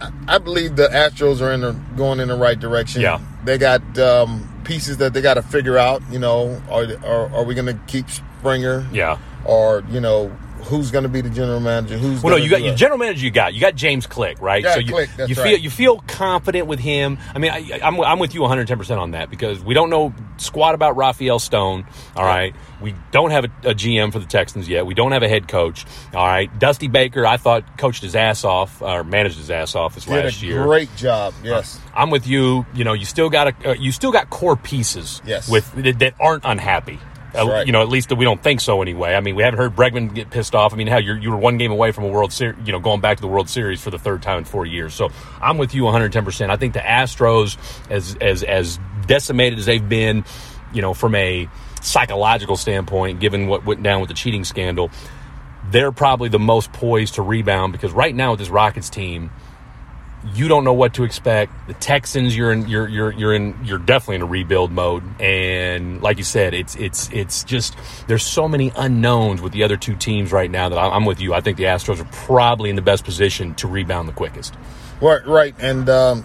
I, 0.00 0.34
I 0.34 0.38
believe 0.38 0.76
the 0.76 0.88
Astros 0.88 1.40
are 1.40 1.52
in 1.52 1.62
the, 1.62 1.72
going 1.96 2.20
in 2.20 2.28
the 2.28 2.36
right 2.36 2.58
direction. 2.58 3.02
Yeah. 3.02 3.20
they 3.44 3.58
got 3.58 3.98
um, 3.98 4.62
pieces 4.64 4.98
that 4.98 5.12
they 5.14 5.22
got 5.22 5.34
to 5.34 5.42
figure 5.42 5.78
out. 5.78 6.02
You 6.10 6.18
know, 6.18 6.62
are 6.70 6.86
are, 7.04 7.34
are 7.34 7.44
we 7.44 7.54
going 7.54 7.66
to 7.66 7.80
keep 7.86 8.08
Springer? 8.10 8.86
Yeah. 8.92 9.18
Or 9.44 9.82
you 9.90 10.00
know, 10.00 10.36
who's 10.64 10.90
going 10.90 11.02
to 11.04 11.08
be 11.08 11.20
the 11.20 11.30
general 11.30 11.60
manager? 11.60 11.98
Who's 11.98 12.22
Well, 12.22 12.36
no, 12.36 12.42
you 12.42 12.50
got 12.50 12.62
your 12.62 12.74
general 12.74 12.98
manager. 12.98 13.24
You 13.24 13.30
got 13.30 13.54
you 13.54 13.60
got 13.60 13.74
James 13.74 14.06
Click, 14.06 14.40
right? 14.40 14.62
Yeah, 14.62 14.74
so 14.74 14.80
you, 14.80 14.92
Click, 14.92 15.10
that's 15.16 15.28
you 15.28 15.34
feel 15.34 15.44
right. 15.44 15.60
you 15.60 15.70
feel 15.70 15.98
confident 16.00 16.66
with 16.66 16.80
him. 16.80 17.18
I 17.34 17.38
mean, 17.38 17.50
I, 17.50 17.80
I'm 17.82 18.00
I'm 18.00 18.18
with 18.18 18.34
you 18.34 18.40
110 18.42 18.78
percent 18.78 19.00
on 19.00 19.12
that 19.12 19.30
because 19.30 19.60
we 19.60 19.74
don't 19.74 19.90
know 19.90 20.14
squat 20.36 20.74
about 20.74 20.96
Rafael 20.96 21.38
Stone. 21.38 21.86
All 22.16 22.24
right, 22.24 22.54
we 22.80 22.94
don't 23.10 23.30
have 23.30 23.44
a, 23.44 23.70
a 23.70 23.74
GM 23.74 24.12
for 24.12 24.18
the 24.18 24.26
Texans 24.26 24.68
yet. 24.68 24.86
We 24.86 24.94
don't 24.94 25.12
have 25.12 25.22
a 25.22 25.28
head 25.28 25.48
coach. 25.48 25.86
All 26.14 26.26
right, 26.26 26.56
Dusty 26.58 26.88
Baker, 26.88 27.26
I 27.26 27.36
thought 27.36 27.78
coached 27.78 28.02
his 28.02 28.16
ass 28.16 28.44
off 28.44 28.82
or 28.82 29.04
managed 29.04 29.38
his 29.38 29.50
ass 29.50 29.74
off 29.74 29.94
this 29.94 30.04
Did 30.04 30.24
last 30.24 30.42
a 30.42 30.46
year. 30.46 30.64
great 30.64 30.94
job. 30.96 31.34
Yes. 31.42 31.80
I'm 31.94 32.10
with 32.10 32.26
you. 32.26 32.66
You 32.74 32.84
know, 32.84 32.92
you 32.92 33.04
still 33.04 33.30
got 33.30 33.48
a, 33.48 33.70
uh, 33.70 33.74
you 33.74 33.92
still 33.92 34.12
got 34.12 34.30
core 34.30 34.56
pieces. 34.56 35.20
Yes. 35.24 35.48
With 35.48 35.98
that 35.98 36.14
aren't 36.20 36.44
unhappy. 36.44 36.98
Uh, 37.34 37.46
right. 37.46 37.66
You 37.66 37.72
know, 37.72 37.82
at 37.82 37.88
least 37.88 38.12
we 38.12 38.24
don't 38.24 38.42
think 38.42 38.60
so 38.60 38.82
anyway. 38.82 39.14
I 39.14 39.20
mean, 39.20 39.36
we 39.36 39.42
haven't 39.42 39.58
heard 39.58 39.76
Bregman 39.76 40.14
get 40.14 40.30
pissed 40.30 40.54
off. 40.54 40.72
I 40.72 40.76
mean, 40.76 40.86
how 40.86 40.98
you're 40.98 41.16
you 41.16 41.30
were 41.30 41.36
one 41.36 41.58
game 41.58 41.70
away 41.70 41.92
from 41.92 42.04
a 42.04 42.08
World 42.08 42.32
Series, 42.32 42.58
you 42.66 42.72
know, 42.72 42.80
going 42.80 43.00
back 43.00 43.18
to 43.18 43.20
the 43.20 43.28
World 43.28 43.48
Series 43.48 43.80
for 43.80 43.90
the 43.90 43.98
third 43.98 44.22
time 44.22 44.38
in 44.38 44.44
four 44.44 44.66
years. 44.66 44.94
So 44.94 45.10
I'm 45.40 45.58
with 45.58 45.74
you 45.74 45.84
110. 45.84 46.24
percent 46.24 46.50
I 46.50 46.56
think 46.56 46.74
the 46.74 46.80
Astros, 46.80 47.56
as 47.90 48.16
as 48.20 48.42
as 48.42 48.78
decimated 49.06 49.58
as 49.58 49.66
they've 49.66 49.86
been, 49.86 50.24
you 50.72 50.82
know, 50.82 50.94
from 50.94 51.14
a 51.14 51.48
psychological 51.82 52.56
standpoint, 52.56 53.20
given 53.20 53.46
what 53.46 53.64
went 53.64 53.82
down 53.82 54.00
with 54.00 54.08
the 54.08 54.14
cheating 54.14 54.44
scandal, 54.44 54.90
they're 55.70 55.92
probably 55.92 56.28
the 56.28 56.38
most 56.38 56.72
poised 56.72 57.14
to 57.14 57.22
rebound 57.22 57.72
because 57.72 57.92
right 57.92 58.14
now 58.14 58.32
with 58.32 58.40
this 58.40 58.50
Rockets 58.50 58.90
team 58.90 59.30
you 60.34 60.48
don't 60.48 60.64
know 60.64 60.72
what 60.72 60.94
to 60.94 61.04
expect. 61.04 61.66
The 61.66 61.74
Texans, 61.74 62.36
you're 62.36 62.52
in, 62.52 62.68
you're 62.68 62.86
you're 62.88 63.12
you're 63.12 63.34
in, 63.34 63.58
you're 63.64 63.78
definitely 63.78 64.16
in 64.16 64.22
a 64.22 64.26
rebuild 64.26 64.70
mode, 64.70 65.02
and 65.20 66.02
like 66.02 66.18
you 66.18 66.24
said, 66.24 66.52
it's 66.52 66.76
it's 66.76 67.10
it's 67.10 67.42
just 67.44 67.76
there's 68.06 68.22
so 68.22 68.46
many 68.46 68.70
unknowns 68.76 69.40
with 69.40 69.52
the 69.52 69.62
other 69.62 69.76
two 69.76 69.96
teams 69.96 70.30
right 70.30 70.50
now 70.50 70.68
that 70.68 70.78
I'm 70.78 71.04
with 71.06 71.20
you. 71.20 71.32
I 71.32 71.40
think 71.40 71.56
the 71.56 71.64
Astros 71.64 72.00
are 72.00 72.08
probably 72.12 72.68
in 72.68 72.76
the 72.76 72.82
best 72.82 73.04
position 73.04 73.54
to 73.56 73.66
rebound 73.66 74.08
the 74.08 74.12
quickest. 74.12 74.54
Right, 75.00 75.26
right, 75.26 75.54
and 75.58 75.88
um, 75.88 76.24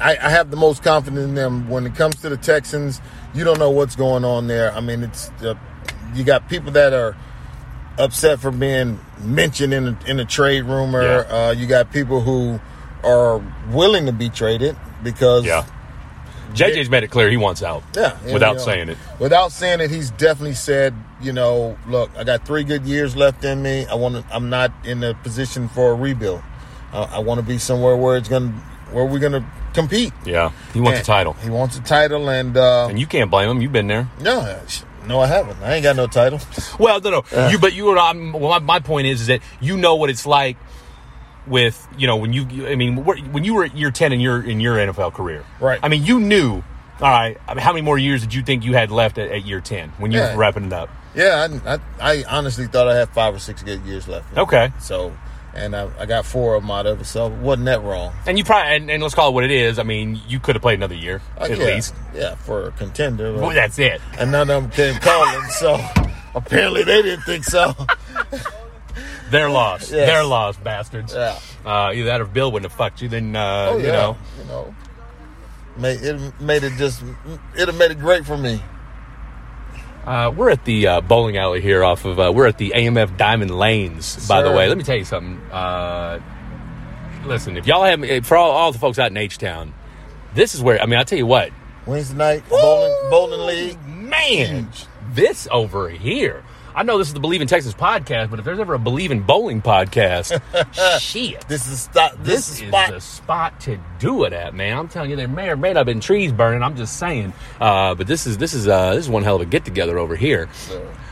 I, 0.00 0.16
I 0.16 0.30
have 0.30 0.50
the 0.50 0.56
most 0.56 0.82
confidence 0.82 1.24
in 1.24 1.34
them 1.34 1.68
when 1.68 1.86
it 1.86 1.94
comes 1.94 2.16
to 2.22 2.30
the 2.30 2.38
Texans. 2.38 3.00
You 3.34 3.44
don't 3.44 3.58
know 3.58 3.70
what's 3.70 3.96
going 3.96 4.24
on 4.24 4.46
there. 4.46 4.72
I 4.72 4.80
mean, 4.80 5.02
it's 5.02 5.30
uh, 5.42 5.54
you 6.14 6.24
got 6.24 6.48
people 6.48 6.72
that 6.72 6.94
are 6.94 7.14
upset 7.98 8.40
for 8.40 8.50
being 8.50 8.98
mentioned 9.20 9.74
in 9.74 9.88
a, 9.88 9.98
in 10.06 10.20
a 10.20 10.24
trade 10.24 10.64
rumor. 10.64 11.02
Yeah. 11.02 11.18
Uh, 11.18 11.50
you 11.50 11.66
got 11.66 11.92
people 11.92 12.20
who 12.22 12.60
are 13.04 13.38
willing 13.70 14.06
to 14.06 14.12
be 14.12 14.28
traded 14.28 14.76
because 15.02 15.44
Yeah, 15.44 15.64
JJ's 16.52 16.90
made 16.90 17.04
it 17.04 17.08
clear 17.08 17.30
he 17.30 17.36
wants 17.36 17.62
out. 17.62 17.82
Yeah, 17.94 18.18
and, 18.24 18.32
without 18.32 18.52
you 18.52 18.58
know, 18.58 18.64
saying 18.64 18.88
it. 18.88 18.98
Without 19.18 19.52
saying 19.52 19.80
it, 19.80 19.90
he's 19.90 20.10
definitely 20.12 20.54
said, 20.54 20.94
you 21.20 21.32
know, 21.32 21.76
look, 21.86 22.10
I 22.16 22.24
got 22.24 22.46
three 22.46 22.64
good 22.64 22.84
years 22.84 23.16
left 23.16 23.44
in 23.44 23.62
me. 23.62 23.86
I 23.86 23.94
want 23.94 24.16
to. 24.16 24.24
I'm 24.34 24.48
not 24.48 24.72
in 24.84 25.02
a 25.04 25.14
position 25.14 25.68
for 25.68 25.92
a 25.92 25.94
rebuild. 25.94 26.42
Uh, 26.92 27.08
I 27.10 27.18
want 27.18 27.38
to 27.38 27.46
be 27.46 27.58
somewhere 27.58 27.96
where 27.96 28.16
it's 28.16 28.28
gonna, 28.28 28.50
where 28.92 29.04
we're 29.04 29.18
gonna 29.18 29.50
compete. 29.74 30.12
Yeah, 30.24 30.52
he 30.72 30.80
wants 30.80 31.00
And 31.00 31.04
a 31.04 31.06
title, 31.06 31.32
He 31.34 31.50
wants 31.50 31.76
a 31.76 31.82
title, 31.82 32.30
and 32.30 32.56
uh, 32.56 32.88
and 32.88 32.98
you 32.98 33.06
can't 33.06 33.30
blame 33.30 33.50
him. 33.50 33.60
You've 33.60 33.72
been 33.72 33.86
there. 33.86 34.08
no, 34.20 34.58
no, 35.06 35.20
I 35.20 35.26
haven't. 35.26 35.62
I 35.62 35.74
ain't 35.74 35.82
got 35.82 35.96
no 35.96 36.06
title. 36.06 36.40
Well, 36.78 37.00
no, 37.00 37.22
no. 37.32 37.48
you, 37.48 37.58
but 37.58 37.72
you 37.72 37.90
and 37.90 37.98
I'm, 37.98 38.32
well, 38.32 38.50
my, 38.50 38.58
my 38.60 38.78
point 38.78 39.08
is, 39.08 39.22
is 39.22 39.26
that 39.26 39.40
you 39.60 39.76
know 39.76 39.96
what 39.96 40.10
it's 40.10 40.26
like 40.26 40.56
with 41.48 41.86
you 41.98 42.06
know 42.06 42.16
when 42.16 42.32
you. 42.32 42.66
I 42.66 42.74
mean, 42.76 43.04
when 43.04 43.44
you 43.44 43.54
were 43.54 43.64
at 43.64 43.76
year 43.76 43.90
ten 43.90 44.12
in 44.12 44.20
your 44.20 44.42
in 44.42 44.60
your 44.60 44.76
NFL 44.76 45.14
career, 45.14 45.44
Right. 45.60 45.80
I 45.82 45.88
mean, 45.88 46.04
you 46.04 46.20
knew. 46.20 46.62
All 47.00 47.08
right. 47.08 47.36
I 47.46 47.54
mean, 47.54 47.62
how 47.62 47.72
many 47.72 47.82
more 47.82 47.96
years 47.96 48.22
did 48.22 48.34
you 48.34 48.42
think 48.42 48.64
you 48.64 48.72
had 48.74 48.90
left 48.90 49.18
at, 49.18 49.30
at 49.30 49.44
year 49.46 49.60
ten 49.60 49.90
when 49.98 50.10
you 50.12 50.18
Yeah. 50.18 50.32
were 50.34 50.40
wrapping 50.40 50.64
it 50.64 50.72
up? 50.72 50.90
Yeah, 51.14 51.48
I, 51.64 51.74
I, 51.74 51.78
I 52.00 52.24
honestly 52.28 52.66
thought 52.66 52.88
I 52.88 52.96
had 52.96 53.08
five 53.10 53.34
or 53.34 53.38
six 53.38 53.62
good 53.62 53.80
years 53.82 54.06
left. 54.08 54.36
Okay. 54.36 54.72
So, 54.80 55.12
and 55.54 55.74
I, 55.74 55.88
I 55.98 56.06
got 56.06 56.26
four 56.26 56.54
of 56.54 56.62
them 56.62 56.70
out 56.70 56.86
of 56.86 57.00
it, 57.00 57.04
so 57.04 57.28
wasn't 57.28 57.66
that 57.66 57.82
wrong? 57.82 58.12
And 58.26 58.36
you 58.36 58.44
probably 58.44 58.74
and, 58.76 58.90
and 58.90 59.02
let's 59.02 59.14
call 59.14 59.30
it 59.30 59.32
what 59.32 59.44
it 59.44 59.50
is. 59.50 59.78
I 59.78 59.84
mean, 59.84 60.20
you 60.28 60.38
could 60.40 60.54
have 60.56 60.62
played 60.62 60.78
another 60.78 60.94
year 60.96 61.22
Uh, 61.40 61.44
at 61.44 61.50
yeah, 61.58 61.64
least. 61.64 61.94
yeah, 62.14 62.34
for 62.34 62.66
a 62.68 62.70
contender. 62.72 63.32
Well, 63.32 63.50
that's 63.50 63.78
it. 63.78 64.00
and 64.18 64.30
none 64.32 64.50
of 64.50 64.62
them 64.64 64.70
came 64.72 65.00
calling, 65.00 65.44
so 65.50 65.80
apparently 66.34 66.82
they 66.84 67.02
didn't 67.02 67.22
think 67.24 67.44
so. 67.44 67.74
They're 69.30 69.50
lost. 69.50 69.90
Yes. 69.92 70.08
They're 70.08 70.24
lost, 70.24 70.62
bastards. 70.64 71.14
Yeah. 71.14 71.38
Uh, 71.64 71.92
either 71.94 72.04
that 72.04 72.20
or 72.20 72.24
Bill 72.26 72.50
wouldn't 72.50 72.70
have 72.70 72.76
fucked 72.78 73.02
you. 73.02 73.08
Then 73.08 73.36
uh, 73.36 73.68
Oh 73.72 73.76
you 73.78 73.86
know. 73.88 74.16
you 74.38 74.44
know, 74.44 74.74
made 75.76 76.00
it 76.02 76.40
made 76.40 76.62
it 76.64 76.72
just 76.78 77.02
it 77.54 77.74
made 77.74 77.90
it 77.90 77.98
great 78.00 78.24
for 78.24 78.36
me. 78.36 78.62
Uh, 80.06 80.30
we're 80.30 80.48
at 80.48 80.64
the 80.64 80.86
uh, 80.86 81.00
bowling 81.02 81.36
alley 81.36 81.60
here 81.60 81.84
off 81.84 82.06
of, 82.06 82.18
uh, 82.18 82.32
we're 82.34 82.46
at 82.46 82.56
the 82.56 82.72
AMF 82.74 83.18
Diamond 83.18 83.50
Lanes, 83.50 84.26
by 84.26 84.40
the 84.40 84.50
way. 84.50 84.66
Let 84.66 84.78
me 84.78 84.84
tell 84.84 84.96
you 84.96 85.04
something. 85.04 85.36
Uh, 85.50 86.18
listen, 87.26 87.58
if 87.58 87.66
y'all 87.66 87.84
have, 87.84 88.24
for 88.26 88.38
all, 88.38 88.50
all 88.50 88.72
the 88.72 88.78
folks 88.78 88.98
out 88.98 89.10
in 89.10 89.18
H-Town, 89.18 89.74
this 90.32 90.54
is 90.54 90.62
where, 90.62 90.80
I 90.80 90.86
mean, 90.86 90.98
I'll 90.98 91.04
tell 91.04 91.18
you 91.18 91.26
what, 91.26 91.50
Wednesday 91.84 92.16
night 92.16 92.48
bowling 92.48 93.10
bowling 93.10 93.40
league. 93.46 93.86
man, 93.86 94.70
this 95.12 95.46
over 95.50 95.90
here. 95.90 96.42
I 96.74 96.82
know 96.84 96.98
this 96.98 97.08
is 97.08 97.14
the 97.14 97.20
Believe 97.20 97.40
in 97.40 97.48
Texas 97.48 97.74
podcast, 97.74 98.30
but 98.30 98.38
if 98.38 98.44
there's 98.44 98.60
ever 98.60 98.74
a 98.74 98.78
Believe 98.78 99.10
in 99.10 99.20
Bowling 99.22 99.62
podcast, 99.62 100.40
shit. 101.00 101.46
This 101.48 101.66
is. 101.66 101.88
This, 101.88 102.12
This, 102.22 102.48
is 102.60 102.68
spot. 102.68 102.90
the 102.90 103.00
spot 103.00 103.60
to 103.62 103.78
do 103.98 104.24
it 104.24 104.32
at, 104.32 104.54
man. 104.54 104.76
I'm 104.78 104.88
telling 104.88 105.10
you, 105.10 105.16
there 105.16 105.28
may 105.28 105.48
or 105.48 105.56
may 105.56 105.70
not 105.72 105.78
have 105.80 105.86
been 105.86 106.00
trees 106.00 106.32
burning. 106.32 106.62
I'm 106.62 106.76
just 106.76 106.98
saying. 106.98 107.32
Uh, 107.60 107.94
but 107.94 108.06
this 108.06 108.26
is 108.26 108.38
this 108.38 108.54
is 108.54 108.68
uh, 108.68 108.94
this 108.94 109.04
is 109.04 109.10
one 109.10 109.22
hell 109.24 109.36
of 109.36 109.42
a 109.42 109.46
get 109.46 109.64
together 109.64 109.98
over 109.98 110.14
here. 110.14 110.48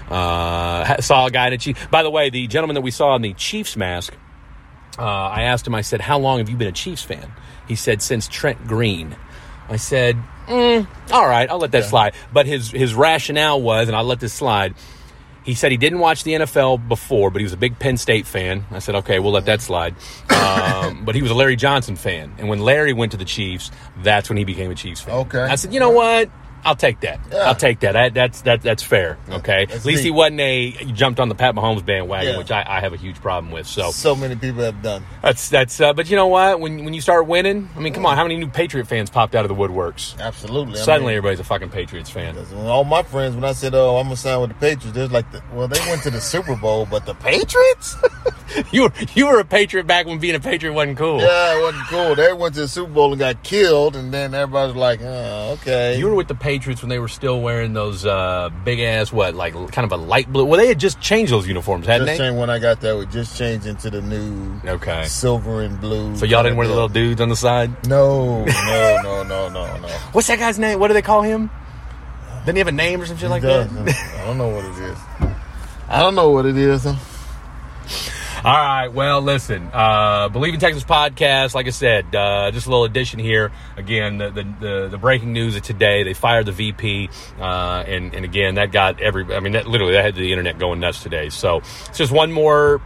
Uh, 0.08 1.00
saw 1.00 1.26
a 1.26 1.30
guy 1.30 1.48
in 1.48 1.52
a 1.52 1.58
Chief. 1.58 1.90
By 1.90 2.02
the 2.02 2.10
way, 2.10 2.30
the 2.30 2.46
gentleman 2.46 2.74
that 2.74 2.82
we 2.82 2.90
saw 2.92 3.16
in 3.16 3.22
the 3.22 3.34
Chiefs 3.34 3.76
mask, 3.76 4.14
uh, 4.98 5.02
I 5.02 5.42
asked 5.44 5.66
him. 5.66 5.74
I 5.74 5.80
said, 5.80 6.00
"How 6.00 6.18
long 6.18 6.38
have 6.38 6.48
you 6.48 6.56
been 6.56 6.68
a 6.68 6.72
Chiefs 6.72 7.02
fan?" 7.02 7.32
He 7.66 7.74
said, 7.74 8.02
"Since 8.02 8.28
Trent 8.28 8.66
Green." 8.68 9.16
I 9.68 9.76
said, 9.76 10.16
mm, 10.46 10.86
"All 11.10 11.26
right, 11.26 11.50
I'll 11.50 11.58
let 11.58 11.72
that 11.72 11.86
slide." 11.86 12.14
But 12.32 12.46
his 12.46 12.70
his 12.70 12.94
rationale 12.94 13.60
was, 13.60 13.88
and 13.88 13.96
I'll 13.96 14.04
let 14.04 14.20
this 14.20 14.32
slide. 14.32 14.74
He 15.46 15.54
said 15.54 15.70
he 15.70 15.76
didn't 15.76 16.00
watch 16.00 16.24
the 16.24 16.32
NFL 16.32 16.88
before, 16.88 17.30
but 17.30 17.38
he 17.38 17.44
was 17.44 17.52
a 17.52 17.56
big 17.56 17.78
Penn 17.78 17.96
State 17.96 18.26
fan. 18.26 18.66
I 18.72 18.80
said, 18.80 18.96
okay, 18.96 19.20
we'll 19.20 19.30
let 19.30 19.46
that 19.46 19.62
slide. 19.62 19.94
Um, 20.28 21.04
but 21.04 21.14
he 21.14 21.22
was 21.22 21.30
a 21.30 21.34
Larry 21.34 21.54
Johnson 21.54 21.94
fan. 21.94 22.34
And 22.38 22.48
when 22.48 22.58
Larry 22.58 22.92
went 22.92 23.12
to 23.12 23.16
the 23.16 23.24
Chiefs, 23.24 23.70
that's 23.98 24.28
when 24.28 24.36
he 24.36 24.44
became 24.44 24.72
a 24.72 24.74
Chiefs 24.74 25.02
fan. 25.02 25.14
Okay. 25.14 25.38
I 25.38 25.54
said, 25.54 25.72
you 25.72 25.78
know 25.78 25.90
what? 25.90 26.28
I'll 26.66 26.76
take 26.76 27.00
that. 27.00 27.20
Yeah. 27.32 27.38
I'll 27.38 27.54
take 27.54 27.80
that. 27.80 27.92
that 27.92 28.12
that's 28.12 28.42
that, 28.42 28.60
that's 28.60 28.82
fair. 28.82 29.16
Okay. 29.30 29.66
That's 29.66 29.80
At 29.80 29.84
least 29.86 30.02
he 30.04 30.10
wasn't 30.10 30.40
a 30.40 30.70
he 30.70 30.92
jumped 30.92 31.20
on 31.20 31.28
the 31.28 31.34
Pat 31.34 31.54
Mahomes 31.54 31.84
bandwagon, 31.86 32.32
Yeah. 32.32 32.38
which 32.38 32.50
I, 32.50 32.64
I 32.66 32.80
have 32.80 32.92
a 32.92 32.96
huge 32.96 33.20
problem 33.20 33.52
with. 33.52 33.66
So 33.66 33.90
So 33.92 34.14
many 34.16 34.34
people 34.36 34.62
have 34.62 34.82
done. 34.82 35.04
that's 35.22 35.48
that's. 35.48 35.80
Uh, 35.80 35.92
but 35.92 36.10
you 36.10 36.16
know 36.16 36.26
what? 36.26 36.60
When 36.60 36.84
when 36.84 36.92
you 36.92 37.00
start 37.00 37.26
winning, 37.26 37.68
I 37.76 37.78
mean, 37.80 37.94
come 37.94 38.04
on, 38.04 38.16
how 38.16 38.24
many 38.24 38.36
new 38.36 38.48
Patriot 38.48 38.86
fans 38.86 39.08
popped 39.10 39.34
out 39.34 39.44
of 39.44 39.48
the 39.48 39.54
woodworks? 39.54 40.18
Absolutely. 40.20 40.80
I 40.80 40.82
Suddenly, 40.82 41.12
mean, 41.12 41.18
everybody's 41.18 41.40
a 41.40 41.44
fucking 41.44 41.70
Patriots 41.70 42.10
fan. 42.10 42.36
all 42.66 42.84
my 42.84 43.02
friends, 43.04 43.34
when 43.36 43.44
I 43.44 43.52
said, 43.52 43.74
"Oh, 43.74 43.96
I'm 43.98 44.06
gonna 44.06 44.16
sign 44.16 44.40
with 44.40 44.50
the 44.50 44.56
Patriots," 44.56 44.90
they're 44.96 45.06
like, 45.08 45.26
"Well, 45.54 45.68
they 45.68 45.78
went 45.88 46.02
to 46.02 46.10
the 46.10 46.20
Super 46.20 46.56
Bowl, 46.56 46.86
but 46.90 47.06
the 47.06 47.14
Patriots? 47.14 47.96
you 48.72 48.82
were 48.82 48.92
you 49.14 49.26
were 49.26 49.38
a 49.38 49.44
Patriot 49.44 49.86
back 49.86 50.06
when 50.06 50.18
being 50.18 50.34
a 50.34 50.40
Patriot 50.40 50.72
wasn't 50.72 50.98
cool. 50.98 51.20
yeah, 51.20 51.56
it 51.58 51.62
wasn't 51.62 51.86
cool. 51.86 52.14
They 52.16 52.32
went 52.32 52.54
to 52.56 52.62
the 52.62 52.68
Super 52.68 52.90
Bowl 52.90 53.12
and 53.12 53.20
got 53.20 53.42
killed, 53.44 53.94
and 53.94 54.12
then 54.12 54.34
everybody 54.34 54.72
was 54.72 54.76
like, 54.76 55.00
"Oh, 55.02 55.52
okay." 55.60 55.96
You 55.98 56.06
were 56.08 56.14
with 56.16 56.26
the 56.28 56.34
Patriots 56.34 56.55
when 56.64 56.88
they 56.88 56.98
were 56.98 57.08
still 57.08 57.40
wearing 57.40 57.72
those 57.74 58.06
uh, 58.06 58.48
big 58.64 58.80
ass 58.80 59.12
what, 59.12 59.34
like 59.34 59.52
kind 59.72 59.84
of 59.84 59.92
a 59.92 59.96
light 60.02 60.32
blue. 60.32 60.44
Well, 60.44 60.58
they 60.58 60.68
had 60.68 60.80
just 60.80 61.00
changed 61.00 61.32
those 61.32 61.46
uniforms, 61.46 61.86
hadn't 61.86 62.06
just 62.06 62.18
they? 62.18 62.24
changed 62.24 62.38
when 62.38 62.48
I 62.50 62.58
got 62.58 62.80
there. 62.80 62.96
We 62.96 63.06
just 63.06 63.36
changed 63.36 63.66
into 63.66 63.90
the 63.90 64.00
new 64.00 64.60
Okay. 64.64 65.04
silver 65.04 65.62
and 65.62 65.80
blue. 65.80 66.16
So 66.16 66.24
y'all 66.24 66.42
didn't 66.42 66.56
wear 66.56 66.66
the 66.66 66.72
little 66.72 66.88
dudes 66.88 67.20
on 67.20 67.28
the 67.28 67.36
side. 67.36 67.86
No, 67.86 68.44
no, 68.44 69.00
no, 69.02 69.22
no, 69.22 69.48
no, 69.48 69.76
no. 69.76 69.88
What's 70.12 70.28
that 70.28 70.38
guy's 70.38 70.58
name? 70.58 70.78
What 70.80 70.88
do 70.88 70.94
they 70.94 71.02
call 71.02 71.22
him? 71.22 71.50
Didn't 72.44 72.56
he 72.56 72.60
have 72.60 72.68
a 72.68 72.72
name 72.72 73.00
or 73.00 73.06
some 73.06 73.16
shit 73.16 73.28
like 73.28 73.42
does. 73.42 73.70
that? 73.72 74.20
I 74.22 74.24
don't 74.26 74.38
know 74.38 74.48
what 74.48 74.64
it 74.64 74.78
is. 74.78 74.98
I 75.88 76.00
don't 76.00 76.14
know 76.14 76.30
what 76.30 76.46
it 76.46 76.56
is. 76.56 76.86
All 78.44 78.52
right. 78.52 78.88
Well, 78.88 79.22
listen. 79.22 79.70
Uh, 79.72 80.28
Believe 80.28 80.52
in 80.54 80.60
Texas 80.60 80.84
podcast. 80.84 81.54
Like 81.54 81.66
I 81.66 81.70
said, 81.70 82.14
uh, 82.14 82.50
just 82.50 82.66
a 82.66 82.70
little 82.70 82.84
addition 82.84 83.18
here. 83.18 83.50
Again, 83.76 84.18
the, 84.18 84.30
the 84.30 84.42
the 84.60 84.88
the 84.90 84.98
breaking 84.98 85.32
news 85.32 85.56
of 85.56 85.62
today: 85.62 86.02
they 86.02 86.12
fired 86.12 86.46
the 86.46 86.52
VP, 86.52 87.08
uh, 87.40 87.84
and 87.86 88.14
and 88.14 88.24
again 88.24 88.56
that 88.56 88.72
got 88.72 89.00
every. 89.00 89.24
I 89.34 89.40
mean, 89.40 89.54
that 89.54 89.66
literally 89.66 89.94
that 89.94 90.04
had 90.04 90.14
the 90.16 90.30
internet 90.32 90.58
going 90.58 90.80
nuts 90.80 91.02
today. 91.02 91.30
So 91.30 91.58
it's 91.58 91.98
just 91.98 92.12
one 92.12 92.30
more 92.30 92.78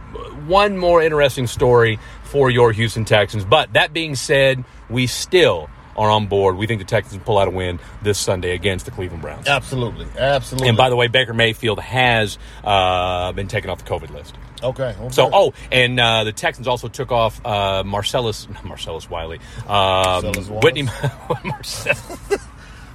one 0.47 0.77
more 0.77 1.03
interesting 1.03 1.47
story 1.47 1.99
for 2.23 2.49
your 2.49 2.71
Houston 2.71 3.03
Texans. 3.03 3.43
But 3.43 3.73
that 3.73 3.91
being 3.93 4.15
said, 4.15 4.63
we 4.89 5.05
still 5.05 5.69
are 5.97 6.09
on 6.09 6.27
board. 6.27 6.57
We 6.57 6.67
think 6.67 6.79
the 6.79 6.85
Texans 6.85 7.21
pull 7.23 7.37
out 7.37 7.47
a 7.47 7.51
win 7.51 7.79
this 8.01 8.17
Sunday 8.17 8.51
against 8.53 8.85
the 8.85 8.91
Cleveland 8.91 9.21
Browns. 9.21 9.47
Absolutely, 9.47 10.07
absolutely. 10.17 10.69
And 10.69 10.77
by 10.77 10.89
the 10.89 10.95
way, 10.95 11.07
Baker 11.07 11.33
Mayfield 11.33 11.79
has 11.79 12.37
uh, 12.63 13.31
been 13.33 13.47
taken 13.47 13.69
off 13.69 13.83
the 13.83 13.89
COVID 13.89 14.09
list. 14.11 14.35
okay, 14.63 14.95
okay. 14.99 15.09
So, 15.09 15.29
oh, 15.33 15.53
and 15.71 15.99
uh, 15.99 16.23
the 16.23 16.31
Texans 16.31 16.67
also 16.67 16.87
took 16.87 17.11
off 17.11 17.43
uh, 17.45 17.83
Marcellus 17.83 18.47
Marcellus 18.63 19.09
Wiley, 19.09 19.39
um, 19.61 19.67
Marcellus 19.67 20.47
Whitney 20.49 20.83
Marcellus. 21.43 22.47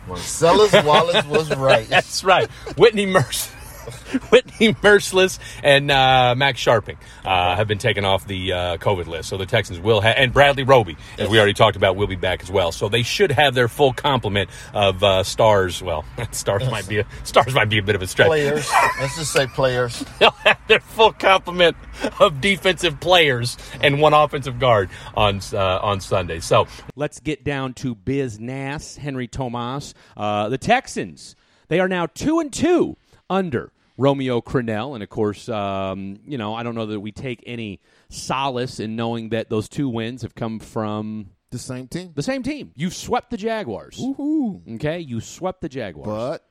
Marcellus 0.08 0.84
Wallace 0.84 1.26
was 1.26 1.54
right. 1.56 1.88
That's 1.88 2.22
right. 2.22 2.48
Whitney 2.76 3.06
Mercilus. 3.06 3.52
Whitney 4.30 4.74
Mercilus 4.74 5.38
and 5.62 5.90
uh, 5.90 6.34
Max 6.36 6.64
Scharping 6.64 6.96
uh, 7.24 7.56
have 7.56 7.68
been 7.68 7.78
taken 7.78 8.04
off 8.04 8.26
the 8.26 8.52
uh, 8.52 8.76
COVID 8.78 9.06
list. 9.06 9.28
So 9.28 9.36
the 9.36 9.46
Texans 9.46 9.80
will 9.80 10.00
have, 10.00 10.14
and 10.16 10.32
Bradley 10.32 10.62
Roby, 10.62 10.96
as 11.18 11.28
we 11.28 11.38
already 11.38 11.54
talked 11.54 11.76
about, 11.76 11.96
will 11.96 12.06
be 12.06 12.16
back 12.16 12.42
as 12.42 12.50
well. 12.50 12.72
So 12.72 12.88
they 12.88 13.02
should 13.02 13.32
have 13.32 13.54
their 13.54 13.68
full 13.68 13.92
complement 13.92 14.50
of 14.74 15.02
uh, 15.02 15.22
stars. 15.22 15.82
Well, 15.82 16.04
stars 16.32 16.68
might 16.70 16.88
be 16.88 16.98
a, 16.98 17.06
stars 17.24 17.54
might 17.54 17.68
be 17.68 17.78
a 17.78 17.82
bit 17.82 17.94
of 17.94 18.02
a 18.02 18.06
stretch. 18.06 18.28
Players. 18.28 18.70
Let's 19.00 19.16
just 19.16 19.32
say 19.32 19.46
players. 19.46 20.04
They'll 20.18 20.30
have 20.30 20.58
their 20.68 20.80
full 20.80 21.12
complement 21.12 21.76
of 22.20 22.40
defensive 22.40 23.00
players 23.00 23.56
and 23.80 24.00
one 24.00 24.12
offensive 24.12 24.58
guard 24.58 24.90
on 25.16 25.40
uh, 25.52 25.78
on 25.82 26.00
Sunday. 26.00 26.40
So 26.40 26.66
Let's 26.94 27.20
get 27.20 27.44
down 27.44 27.74
to 27.74 27.94
Biz 27.94 28.40
Nass, 28.40 28.96
Henry 28.96 29.28
Thomas. 29.28 29.94
Uh, 30.16 30.48
the 30.48 30.58
Texans, 30.58 31.36
they 31.68 31.80
are 31.80 31.88
now 31.88 32.06
two 32.06 32.40
and 32.40 32.52
two 32.52 32.96
under 33.28 33.72
Romeo 33.96 34.40
Crennel, 34.40 34.94
and 34.94 35.02
of 35.02 35.08
course, 35.08 35.48
um, 35.48 36.18
you 36.26 36.38
know 36.38 36.54
I 36.54 36.62
don't 36.62 36.74
know 36.74 36.86
that 36.86 37.00
we 37.00 37.12
take 37.12 37.42
any 37.46 37.80
solace 38.08 38.80
in 38.80 38.96
knowing 38.96 39.30
that 39.30 39.48
those 39.50 39.68
two 39.68 39.88
wins 39.88 40.22
have 40.22 40.34
come 40.34 40.58
from 40.58 41.30
The 41.50 41.58
same 41.58 41.88
team. 41.88 42.12
the 42.14 42.22
same 42.22 42.42
team. 42.42 42.72
You 42.76 42.90
swept 42.90 43.30
the 43.30 43.36
Jaguars. 43.36 43.96
Woohoo. 43.98 44.74
Okay, 44.76 45.00
you 45.00 45.20
swept 45.20 45.60
the 45.60 45.68
Jaguars. 45.68 46.06
But 46.06 46.44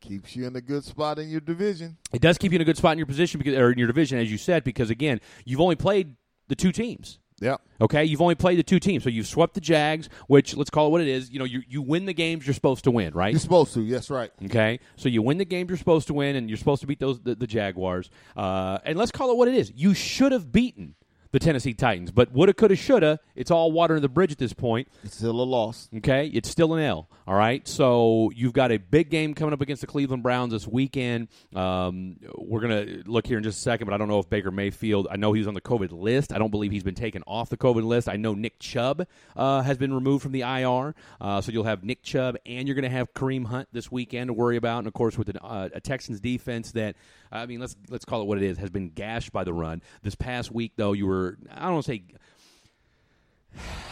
keeps 0.00 0.36
you 0.36 0.46
in 0.46 0.54
a 0.56 0.60
good 0.60 0.84
spot 0.84 1.18
in 1.18 1.28
your 1.28 1.40
division. 1.40 1.96
it 2.12 2.20
does 2.20 2.38
keep 2.38 2.52
you 2.52 2.56
in 2.56 2.62
a 2.62 2.64
good 2.66 2.76
spot 2.76 2.92
in 2.92 2.98
your 2.98 3.06
position 3.06 3.38
because, 3.38 3.54
or 3.54 3.72
in 3.72 3.78
your 3.78 3.86
division, 3.88 4.18
as 4.18 4.30
you 4.30 4.38
said, 4.38 4.62
because 4.62 4.90
again, 4.90 5.20
you've 5.44 5.60
only 5.60 5.74
played 5.76 6.14
the 6.48 6.54
two 6.54 6.70
teams. 6.70 7.18
Yep. 7.40 7.60
Okay, 7.82 8.04
you've 8.04 8.22
only 8.22 8.34
played 8.34 8.58
the 8.58 8.62
two 8.62 8.80
teams, 8.80 9.04
so 9.04 9.10
you've 9.10 9.26
swept 9.26 9.52
the 9.52 9.60
Jags, 9.60 10.08
which 10.26 10.56
let's 10.56 10.70
call 10.70 10.86
it 10.86 10.90
what 10.90 11.02
it 11.02 11.08
is. 11.08 11.30
You 11.30 11.38
know, 11.38 11.44
you 11.44 11.62
you 11.68 11.82
win 11.82 12.06
the 12.06 12.14
games 12.14 12.46
you're 12.46 12.54
supposed 12.54 12.84
to 12.84 12.90
win, 12.90 13.12
right? 13.12 13.30
You're 13.32 13.40
supposed 13.40 13.74
to. 13.74 13.82
Yes, 13.82 14.08
right. 14.08 14.30
Okay, 14.46 14.80
so 14.96 15.10
you 15.10 15.20
win 15.20 15.36
the 15.36 15.44
games 15.44 15.68
you're 15.68 15.76
supposed 15.76 16.06
to 16.06 16.14
win, 16.14 16.36
and 16.36 16.48
you're 16.48 16.56
supposed 16.56 16.80
to 16.80 16.86
beat 16.86 16.98
those 16.98 17.20
the, 17.20 17.34
the 17.34 17.46
Jaguars. 17.46 18.08
Uh, 18.36 18.78
and 18.84 18.98
let's 18.98 19.10
call 19.10 19.30
it 19.30 19.36
what 19.36 19.48
it 19.48 19.54
is. 19.54 19.70
You 19.76 19.92
should 19.92 20.32
have 20.32 20.50
beaten 20.50 20.94
the 21.32 21.38
Tennessee 21.38 21.74
Titans, 21.74 22.10
but 22.10 22.32
woulda, 22.32 22.54
coulda, 22.54 22.76
shoulda. 22.76 23.20
It's 23.34 23.50
all 23.50 23.72
water 23.72 23.96
in 23.96 24.02
the 24.02 24.08
bridge 24.08 24.32
at 24.32 24.38
this 24.38 24.52
point. 24.52 24.88
It's 25.02 25.16
still 25.16 25.40
a 25.40 25.42
loss. 25.42 25.88
Okay, 25.96 26.26
it's 26.28 26.48
still 26.48 26.74
an 26.74 26.82
L. 26.82 27.08
All 27.26 27.34
right, 27.34 27.66
so 27.66 28.30
you've 28.34 28.52
got 28.52 28.70
a 28.72 28.78
big 28.78 29.10
game 29.10 29.34
coming 29.34 29.52
up 29.52 29.60
against 29.60 29.80
the 29.80 29.86
Cleveland 29.86 30.22
Browns 30.22 30.52
this 30.52 30.66
weekend. 30.66 31.28
Um, 31.54 32.16
we're 32.36 32.60
gonna 32.60 33.02
look 33.06 33.26
here 33.26 33.38
in 33.38 33.44
just 33.44 33.58
a 33.58 33.62
second, 33.62 33.86
but 33.86 33.94
I 33.94 33.98
don't 33.98 34.08
know 34.08 34.18
if 34.18 34.30
Baker 34.30 34.50
Mayfield. 34.50 35.08
I 35.10 35.16
know 35.16 35.32
he's 35.32 35.46
on 35.46 35.54
the 35.54 35.60
COVID 35.60 35.92
list. 35.92 36.32
I 36.32 36.38
don't 36.38 36.50
believe 36.50 36.72
he's 36.72 36.84
been 36.84 36.94
taken 36.94 37.22
off 37.26 37.48
the 37.48 37.56
COVID 37.56 37.84
list. 37.84 38.08
I 38.08 38.16
know 38.16 38.34
Nick 38.34 38.58
Chubb 38.58 39.06
uh, 39.36 39.62
has 39.62 39.76
been 39.76 39.92
removed 39.92 40.22
from 40.22 40.32
the 40.32 40.42
IR, 40.42 40.94
uh, 41.20 41.40
so 41.40 41.52
you'll 41.52 41.64
have 41.64 41.84
Nick 41.84 42.02
Chubb 42.02 42.36
and 42.46 42.68
you're 42.68 42.74
gonna 42.74 42.88
have 42.88 43.12
Kareem 43.14 43.46
Hunt 43.46 43.68
this 43.72 43.90
weekend 43.90 44.28
to 44.28 44.32
worry 44.32 44.56
about, 44.56 44.78
and 44.78 44.86
of 44.86 44.94
course 44.94 45.18
with 45.18 45.28
an, 45.28 45.38
uh, 45.38 45.68
a 45.74 45.80
Texans 45.80 46.20
defense 46.20 46.72
that 46.72 46.96
I 47.32 47.46
mean, 47.46 47.60
let's 47.60 47.76
let's 47.88 48.04
call 48.04 48.22
it 48.22 48.26
what 48.26 48.38
it 48.38 48.44
is, 48.44 48.58
has 48.58 48.70
been 48.70 48.90
gashed 48.90 49.32
by 49.32 49.44
the 49.44 49.52
run. 49.52 49.82
This 50.02 50.14
past 50.14 50.52
week, 50.52 50.72
though, 50.76 50.92
you 50.92 51.06
were 51.06 51.15
I 51.50 51.68
don't 51.68 51.82
say. 51.82 52.02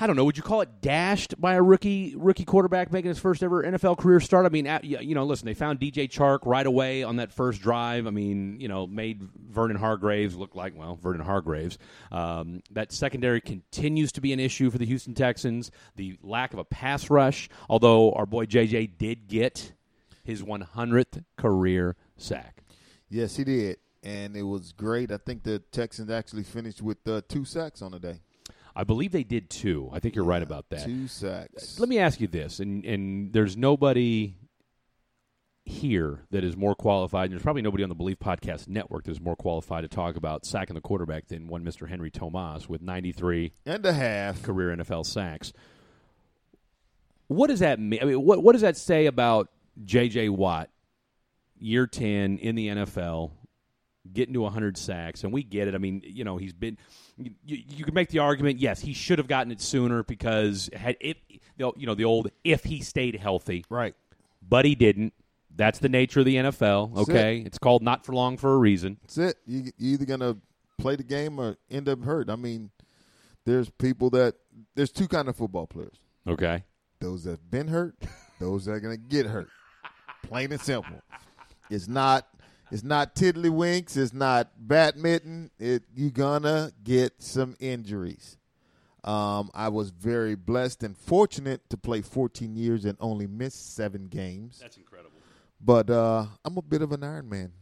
I 0.01 0.07
don't 0.07 0.17
know. 0.17 0.25
Would 0.25 0.37
you 0.37 0.43
call 0.43 0.61
it 0.61 0.83
dashed 0.83 1.41
by 1.41 1.55
a 1.55 1.63
rookie 1.63 2.15
rookie 2.17 2.45
quarterback 2.45 2.93
making 2.93 3.09
his 3.09 3.19
first 3.19 3.43
ever 3.43 3.63
NFL 3.63 3.97
career 3.97 4.21
start? 4.21 4.45
I 4.45 4.51
mean, 4.51 4.69
you 4.83 5.15
know, 5.15 5.25
listen, 5.25 5.47
they 5.47 5.55
found 5.55 5.81
DJ 5.81 6.09
Chark 6.09 6.41
right 6.45 6.67
away 6.67 7.03
on 7.03 7.17
that 7.17 7.33
first 7.33 7.63
drive. 7.63 8.07
I 8.07 8.11
mean, 8.11 8.61
you 8.61 8.69
know, 8.69 8.87
made 8.87 9.23
Vernon 9.23 9.77
Hargreaves 9.77 10.37
look 10.37 10.55
like 10.55 10.77
well, 10.77 10.97
Vernon 10.97 11.25
Hargreaves. 11.25 11.79
Um, 12.13 12.63
that 12.73 12.93
secondary 12.93 13.41
continues 13.41 14.13
to 14.13 14.21
be 14.21 14.33
an 14.33 14.41
issue 14.41 14.71
for 14.71 14.79
the 14.79 14.87
Houston 14.87 15.15
Texans. 15.15 15.71
The 15.97 16.19
lack 16.23 16.53
of 16.53 16.59
a 16.59 16.65
pass 16.65 17.09
rush, 17.09 17.49
although 17.71 18.13
our 18.13 18.27
boy 18.27 18.47
JJ 18.47 18.99
did 18.99 19.29
get 19.29 19.73
his 20.25 20.43
100th 20.43 21.25
career 21.37 21.97
sack. 22.17 22.63
Yes, 23.09 23.37
he 23.37 23.45
did, 23.45 23.77
and 24.05 24.37
it 24.37 24.43
was 24.43 24.73
great. 24.73 25.11
I 25.11 25.17
think 25.17 25.43
the 25.43 25.59
Texans 25.59 26.11
actually 26.11 26.45
finished 26.45 26.83
with 26.83 27.07
uh, 27.09 27.23
two 27.29 27.45
sacks 27.45 27.83
on 27.83 27.93
the 27.93 27.99
day. 27.99 28.21
I 28.77 28.85
believe 28.85 29.13
they 29.13 29.25
did 29.25 29.51
too. 29.51 29.89
I 29.93 30.01
think 30.01 30.15
you're 30.15 30.25
right 30.25 30.43
about 30.43 30.69
that. 30.71 30.85
Two 30.85 31.09
sacks. 31.09 31.79
Let 31.79 31.89
me 31.89 31.99
ask 31.99 32.21
you 32.21 32.27
this, 32.27 32.61
and 32.61 32.85
and 32.85 33.33
there's 33.33 33.57
nobody 33.57 34.37
here 35.65 36.21
that 36.31 36.45
is 36.45 36.57
more 36.57 36.75
qualified, 36.75 37.25
and 37.25 37.33
there's 37.33 37.43
probably 37.43 37.63
nobody 37.63 37.83
on 37.83 37.89
the 37.89 37.95
Believe 37.95 38.19
Podcast 38.19 38.69
Network 38.69 39.05
that 39.05 39.13
is 39.13 39.21
more 39.21 39.37
qualified 39.37 39.83
to 39.83 39.89
talk 39.89 40.17
about 40.17 40.45
sacking 40.45 40.75
the 40.75 40.81
quarterback 40.81 41.29
than 41.29 41.47
one 41.47 41.65
Mr. 41.65 41.89
Henry 41.89 42.11
Thomas 42.11 42.69
with 42.69 42.83
93 42.83 43.53
and 43.65 43.87
a 43.87 43.93
half 43.93 44.43
career 44.43 44.77
NFL 44.77 45.07
sacks. 45.07 45.53
What 47.29 47.47
does 47.47 47.61
that 47.61 47.81
mean? 47.81 48.01
I 48.03 48.05
mean, 48.07 48.23
what 48.23 48.43
what 48.43 48.53
does 48.53 48.63
that 48.63 48.77
say 48.77 49.07
about 49.07 49.49
J.J. 49.85 50.29
Watt, 50.31 50.69
year 51.59 51.87
10 51.87 52.39
in 52.39 52.55
the 52.57 52.69
NFL, 52.69 53.31
getting 54.13 54.35
to 54.35 54.41
100 54.43 54.77
sacks? 54.77 55.25
And 55.25 55.33
we 55.33 55.43
get 55.43 55.69
it. 55.69 55.75
I 55.75 55.79
mean, 55.79 56.03
you 56.05 56.25
know, 56.25 56.37
he's 56.37 56.53
been. 56.53 56.77
You, 57.17 57.31
you 57.47 57.85
could 57.85 57.95
make 57.95 58.09
the 58.09 58.19
argument, 58.19 58.59
yes, 58.59 58.81
he 58.81 58.93
should 58.93 59.19
have 59.19 59.29
gotten 59.29 59.53
it 59.53 59.61
sooner 59.61 60.03
because 60.03 60.69
had 60.75 60.97
it, 61.01 61.19
you 61.57 61.73
know, 61.87 61.95
the 61.95 62.05
old 62.05 62.31
if 62.43 62.65
he 62.65 62.81
stayed 62.83 63.15
healthy, 63.17 63.65
right? 63.71 63.95
But 64.47 64.65
he 64.65 64.75
didn't. 64.75 65.13
That's 65.57 65.79
the 65.79 65.89
nature 65.89 66.21
of 66.21 66.27
the 66.27 66.35
NFL. 66.37 66.97
That's 66.97 67.09
Okay, 67.09 67.39
it. 67.39 67.47
it's 67.47 67.59
called 67.59 67.83
not 67.83 68.05
for 68.05 68.13
long 68.13 68.37
for 68.37 68.53
a 68.53 68.59
reason. 68.59 68.99
That's 69.03 69.19
it. 69.19 69.37
You 69.47 69.71
you 69.79 69.93
either 69.95 70.05
gonna 70.05 70.37
play 70.79 70.97
the 70.97 71.05
game 71.05 71.39
or 71.39 71.57
end 71.71 71.89
up 71.89 72.03
hurt. 72.03 72.29
I 72.29 72.35
mean, 72.35 72.71
there's 73.47 73.71
people 73.71 74.11
that 74.11 74.35
there's 74.75 74.91
two 74.91 75.07
kind 75.07 75.29
of 75.29 75.37
football 75.37 75.69
players. 75.69 75.95
Okay, 76.27 76.65
Those 76.99 77.23
that've 77.23 77.49
been 77.51 77.69
hurt, 77.69 77.95
those 78.41 78.65
that 78.65 78.73
are 78.73 78.81
gonna 78.81 78.97
get 78.97 79.27
hurt. 79.27 79.49
Plain 80.25 80.51
and 80.51 80.61
simple. 80.61 81.01
It's 81.71 81.87
not 81.87 82.27
it's 82.71 82.83
not 82.83 83.15
tiddlywinks, 83.15 83.97
it's 83.97 84.13
not 84.13 84.51
badminton. 84.59 85.51
It 85.59 85.85
you 85.95 86.11
gonna 86.11 86.73
get 86.83 87.23
some 87.23 87.57
injuries. 87.61 88.39
Um, 89.05 89.51
I 89.55 89.69
was 89.69 89.91
very 89.91 90.35
blessed 90.35 90.83
and 90.83 90.97
fortunate 90.97 91.69
to 91.69 91.77
play 91.77 92.01
14 92.01 92.57
years 92.57 92.87
and 92.87 92.97
only 93.01 93.27
miss 93.27 93.55
seven 93.55 94.09
games. 94.09 94.59
That's 94.61 94.79
incredible. 94.79 95.19
But 95.61 95.91
uh, 95.91 96.25
I'm 96.43 96.57
a 96.57 96.63
bit 96.63 96.81
of 96.81 96.93
an 96.93 97.05
Iron 97.05 97.29
Man. 97.29 97.53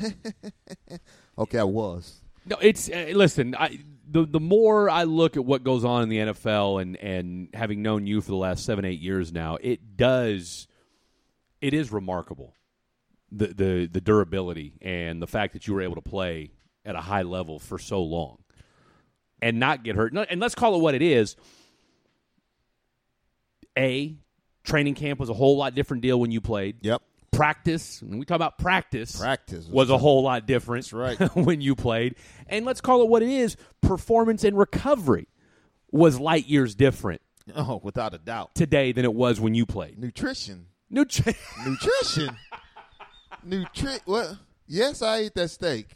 okay, 1.38 1.58
I 1.58 1.64
was. 1.64 2.22
No, 2.46 2.56
it's 2.60 2.88
uh, 2.88 3.12
listen. 3.14 3.54
I, 3.56 3.80
the 4.08 4.26
the 4.26 4.40
more 4.40 4.90
I 4.90 5.04
look 5.04 5.36
at 5.36 5.44
what 5.44 5.62
goes 5.62 5.84
on 5.84 6.02
in 6.02 6.08
the 6.08 6.18
NFL, 6.18 6.82
and 6.82 6.96
and 6.96 7.48
having 7.54 7.82
known 7.82 8.06
you 8.06 8.20
for 8.20 8.30
the 8.30 8.36
last 8.36 8.64
seven 8.64 8.84
eight 8.84 9.00
years 9.00 9.32
now, 9.32 9.58
it 9.60 9.96
does. 9.96 10.66
It 11.60 11.74
is 11.74 11.92
remarkable, 11.92 12.54
the 13.34 13.46
the 13.48 13.86
the 13.90 14.00
durability 14.00 14.74
and 14.82 15.20
the 15.22 15.26
fact 15.26 15.54
that 15.54 15.66
you 15.66 15.74
were 15.74 15.80
able 15.82 15.94
to 15.96 16.02
play 16.02 16.50
at 16.84 16.94
a 16.94 17.00
high 17.00 17.22
level 17.22 17.58
for 17.58 17.78
so 17.78 18.02
long, 18.02 18.38
and 19.40 19.58
not 19.58 19.82
get 19.84 19.96
hurt. 19.96 20.12
And 20.14 20.40
let's 20.40 20.54
call 20.54 20.74
it 20.76 20.78
what 20.82 20.94
it 20.94 21.02
is. 21.02 21.36
A 23.78 24.16
training 24.64 24.94
camp 24.94 25.18
was 25.18 25.28
a 25.30 25.34
whole 25.34 25.56
lot 25.56 25.74
different 25.74 26.02
deal 26.02 26.20
when 26.20 26.30
you 26.30 26.40
played. 26.40 26.76
Yep. 26.82 27.02
Practice, 27.30 28.02
and 28.02 28.18
we 28.18 28.26
talk 28.26 28.36
about 28.36 28.58
practice. 28.58 29.18
Practice 29.18 29.66
was 29.66 29.88
a 29.88 29.96
whole 29.96 30.22
lot 30.22 30.46
different. 30.46 30.84
That's 30.90 30.92
right. 30.92 31.18
when 31.36 31.62
you 31.62 31.74
played. 31.74 32.16
And 32.46 32.66
let's 32.66 32.82
call 32.82 33.00
it 33.02 33.08
what 33.08 33.22
it 33.22 33.30
is 33.30 33.56
performance 33.80 34.44
and 34.44 34.56
recovery 34.58 35.26
was 35.90 36.20
light 36.20 36.46
years 36.46 36.74
different 36.74 37.22
Oh, 37.56 37.80
without 37.82 38.12
a 38.12 38.18
doubt. 38.18 38.54
today 38.54 38.92
than 38.92 39.06
it 39.06 39.14
was 39.14 39.40
when 39.40 39.54
you 39.54 39.64
played. 39.64 39.98
Nutrition. 39.98 40.66
Nutri- 40.92 41.34
Nutrition. 41.66 42.36
Nutri. 43.46 44.00
What? 44.04 44.36
Yes, 44.66 45.02
I 45.02 45.18
ate 45.18 45.34
that 45.34 45.48
steak. 45.48 45.86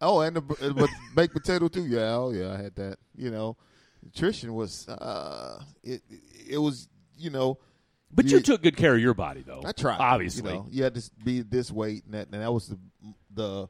Oh, 0.00 0.20
and 0.20 0.36
the 0.36 0.88
baked 1.14 1.32
potato 1.34 1.68
too. 1.68 1.86
Yeah, 1.86 2.14
oh 2.14 2.32
yeah, 2.32 2.52
I 2.52 2.62
had 2.62 2.74
that. 2.76 2.98
You 3.16 3.30
know, 3.30 3.56
nutrition 4.02 4.54
was 4.54 4.88
uh, 4.88 5.62
it 5.82 6.02
it 6.48 6.58
was 6.58 6.88
you 7.16 7.30
know. 7.30 7.58
but 8.12 8.26
you 8.26 8.40
took 8.40 8.62
good 8.62 8.76
care 8.76 8.94
of 8.94 9.00
your 9.00 9.14
body, 9.14 9.42
though. 9.46 9.62
I 9.64 9.72
tried. 9.72 9.98
Obviously. 9.98 10.50
you, 10.50 10.56
know, 10.58 10.66
you 10.70 10.84
had 10.84 10.94
to 10.94 11.10
be 11.24 11.40
this 11.42 11.70
weight, 11.70 12.04
and 12.04 12.14
that, 12.14 12.28
and 12.32 12.42
that 12.42 12.52
was 12.52 12.68
the 12.68 12.78
the 13.32 13.68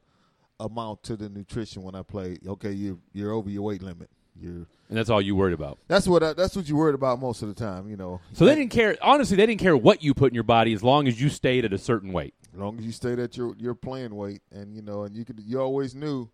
amount 0.59 1.03
to 1.03 1.15
the 1.15 1.29
nutrition 1.29 1.83
when 1.83 1.95
I 1.95 2.03
played. 2.03 2.45
Okay, 2.45 2.71
you 2.71 2.99
you're 3.13 3.31
over 3.31 3.49
your 3.49 3.63
weight 3.63 3.81
limit. 3.81 4.09
You're 4.37 4.67
and 4.89 4.97
that's 4.97 5.09
all 5.09 5.21
you 5.21 5.35
worried 5.35 5.53
about. 5.53 5.79
that's 5.87 6.07
what 6.07 6.21
I, 6.21 6.33
that's 6.33 6.55
what 6.55 6.67
you 6.67 6.75
worried 6.75 6.95
about 6.95 7.19
most 7.21 7.41
of 7.41 7.47
the 7.47 7.53
time. 7.55 7.89
You 7.89 7.95
know, 7.95 8.19
So 8.33 8.45
they 8.45 8.55
didn't 8.55 8.71
care. 8.71 8.97
Honestly, 9.01 9.37
they 9.37 9.45
didn't 9.45 9.61
care 9.61 9.77
what 9.77 10.03
you 10.03 10.13
put 10.13 10.31
in 10.31 10.35
your 10.35 10.43
body 10.43 10.73
as 10.73 10.83
long 10.83 11.07
as 11.07 11.21
you 11.21 11.29
stayed 11.29 11.63
at 11.63 11.71
a 11.71 11.77
certain 11.77 12.11
weight. 12.11 12.33
As 12.55 12.61
long 12.61 12.79
as 12.79 12.85
you 12.85 12.91
stayed 12.93 13.19
at 13.19 13.35
your 13.35 13.53
your 13.57 13.75
playing 13.75 14.15
weight, 14.15 14.41
and 14.49 14.73
you 14.73 14.81
know, 14.81 15.03
and 15.03 15.15
you 15.15 15.25
could 15.25 15.41
you 15.45 15.59
always 15.59 15.93
knew 15.93 16.29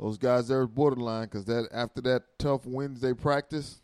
those 0.00 0.16
guys 0.16 0.48
there 0.48 0.60
was 0.60 0.68
borderline 0.68 1.24
because 1.24 1.44
that 1.44 1.68
after 1.72 2.00
that 2.00 2.22
tough 2.38 2.64
Wednesday 2.64 3.12
practice, 3.12 3.82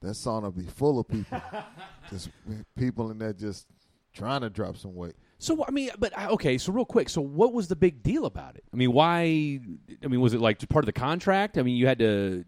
that 0.00 0.08
sauna 0.08 0.54
be 0.54 0.66
full 0.66 0.98
of 0.98 1.06
people, 1.06 1.40
just 2.10 2.28
people 2.76 3.12
in 3.12 3.18
there 3.18 3.32
just 3.32 3.66
trying 4.12 4.40
to 4.40 4.50
drop 4.50 4.76
some 4.76 4.96
weight. 4.96 5.14
So 5.38 5.64
I 5.64 5.70
mean, 5.70 5.90
but 5.96 6.12
okay. 6.30 6.58
So 6.58 6.72
real 6.72 6.84
quick, 6.84 7.08
so 7.08 7.20
what 7.20 7.52
was 7.52 7.68
the 7.68 7.76
big 7.76 8.02
deal 8.02 8.26
about 8.26 8.56
it? 8.56 8.64
I 8.72 8.76
mean, 8.76 8.92
why? 8.92 9.60
I 10.02 10.06
mean, 10.08 10.20
was 10.20 10.34
it 10.34 10.40
like 10.40 10.68
part 10.68 10.84
of 10.84 10.86
the 10.86 10.92
contract? 10.92 11.56
I 11.56 11.62
mean, 11.62 11.76
you 11.76 11.86
had 11.86 12.00
to. 12.00 12.44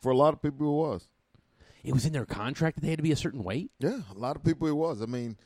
For 0.00 0.12
a 0.12 0.16
lot 0.16 0.32
of 0.32 0.40
people, 0.40 0.68
it 0.68 0.90
was. 0.90 1.08
It 1.82 1.92
was 1.92 2.06
in 2.06 2.12
their 2.12 2.24
contract 2.24 2.76
that 2.76 2.82
they 2.82 2.90
had 2.90 2.98
to 2.98 3.02
be 3.02 3.12
a 3.12 3.16
certain 3.16 3.42
weight. 3.42 3.72
Yeah, 3.80 4.00
a 4.14 4.18
lot 4.18 4.36
of 4.36 4.44
people 4.44 4.68
it 4.68 4.76
was. 4.76 5.02
I 5.02 5.06
mean, 5.06 5.36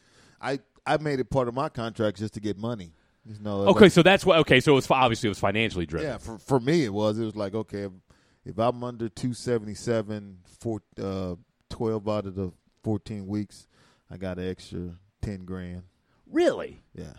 I 0.42 0.60
I 0.94 0.96
made 0.98 1.20
it 1.20 1.30
part 1.30 1.48
of 1.48 1.54
my 1.54 1.68
contract 1.68 2.18
just 2.18 2.34
to 2.34 2.40
get 2.40 2.58
money. 2.58 2.92
You 3.26 3.36
know, 3.40 3.68
Okay, 3.68 3.84
was- 3.86 3.94
so 3.94 4.02
that's 4.02 4.24
what. 4.24 4.38
Okay, 4.40 4.60
so 4.60 4.72
it 4.72 4.76
was 4.76 4.90
obviously 4.90 5.28
it 5.28 5.30
was 5.30 5.38
financially 5.38 5.86
driven. 5.86 6.08
yeah, 6.08 6.18
for 6.18 6.38
for 6.38 6.58
me 6.60 6.84
it 6.84 6.92
was. 6.92 7.18
It 7.18 7.24
was 7.24 7.36
like 7.36 7.54
okay, 7.54 7.82
if, 7.82 7.92
if 8.44 8.58
I'm 8.58 8.82
under 8.82 9.08
two 9.08 9.34
seventy 9.34 9.74
seven, 9.74 10.38
for 10.60 10.80
uh, 11.02 11.34
twelve 11.68 12.08
out 12.08 12.26
of 12.26 12.34
the 12.34 12.52
fourteen 12.82 13.26
weeks, 13.26 13.66
I 14.10 14.16
got 14.16 14.38
an 14.38 14.48
extra 14.48 14.92
ten 15.20 15.44
grand. 15.44 15.82
Really? 16.30 16.82
Yeah. 16.94 17.12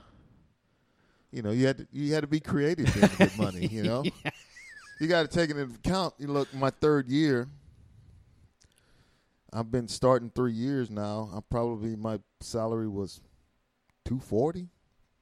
You 1.31 1.43
know, 1.43 1.51
you 1.51 1.67
had 1.67 1.77
to 1.77 1.87
you 1.91 2.11
had 2.13 2.21
to 2.21 2.27
be 2.27 2.39
creative 2.39 2.91
to 2.91 3.07
get 3.17 3.37
money. 3.37 3.67
You 3.67 3.83
know, 3.83 4.03
you 4.99 5.07
got 5.07 5.21
to 5.21 5.27
take 5.27 5.51
it 5.51 5.57
into 5.57 5.75
account. 5.75 6.15
You 6.17 6.27
look, 6.27 6.51
my 6.55 6.71
third 6.71 7.07
year. 7.07 7.47
I've 9.51 9.71
been 9.71 9.87
starting 9.87 10.29
three 10.33 10.53
years 10.53 10.89
now. 10.91 11.29
I 11.35 11.39
probably 11.49 11.95
my 11.95 12.19
salary 12.39 12.87
was 12.87 13.19
240, 14.09 14.69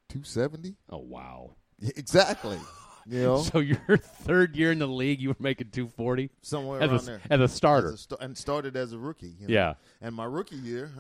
270. 0.10 0.76
Oh 0.90 0.98
wow. 0.98 1.56
Exactly. 1.82 2.58
You 3.10 3.22
know, 3.24 3.42
So 3.42 3.60
your 3.60 3.78
third 3.98 4.58
year 4.58 4.74
in 4.74 4.80
the 4.80 4.86
league, 4.88 5.22
you 5.22 5.30
were 5.30 5.36
making 5.40 5.70
two 5.72 5.88
forty 5.88 6.30
somewhere 6.42 6.82
as 6.82 6.90
around 6.90 7.00
a, 7.00 7.04
there 7.06 7.22
as 7.30 7.40
a 7.40 7.48
starter. 7.48 7.88
As 7.94 7.94
a 7.94 7.98
sta- 8.00 8.18
and 8.20 8.38
started 8.38 8.76
as 8.76 8.92
a 8.92 8.98
rookie. 9.00 9.34
you 9.40 9.48
know. 9.48 9.54
Yeah. 9.54 9.74
And 10.02 10.14
my 10.14 10.26
rookie 10.26 10.58
year, 10.58 10.92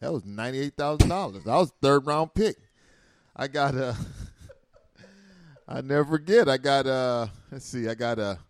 that 0.00 0.12
was 0.12 0.24
ninety 0.24 0.58
eight 0.58 0.74
thousand 0.76 1.08
dollars. 1.08 1.46
I 1.46 1.56
was 1.56 1.72
third 1.80 2.04
round 2.04 2.34
pick. 2.34 2.56
I 3.36 3.46
got 3.46 3.76
uh, 3.76 3.94
a. 4.98 5.04
I 5.68 5.80
never 5.82 6.04
forget. 6.04 6.48
I 6.48 6.56
got 6.56 6.88
a. 6.88 7.30
Let's 7.52 7.64
see. 7.64 7.88
I 7.88 7.94
got 7.94 8.18
a 8.18 8.40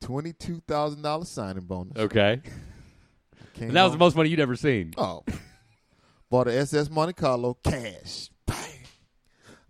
twenty 0.00 0.32
two 0.32 0.62
thousand 0.66 1.02
dollars 1.02 1.28
signing 1.28 1.64
bonus. 1.64 1.98
okay, 1.98 2.40
and 3.60 3.72
that 3.72 3.82
was 3.82 3.92
the 3.92 3.98
most 3.98 4.16
money 4.16 4.30
you'd 4.30 4.40
ever 4.40 4.56
seen. 4.56 4.94
Oh. 4.96 5.22
Bought 6.34 6.48
a 6.48 6.58
SS 6.58 6.90
Monte 6.90 7.12
Carlo 7.12 7.54
cash. 7.62 8.28
Bang. 8.44 8.56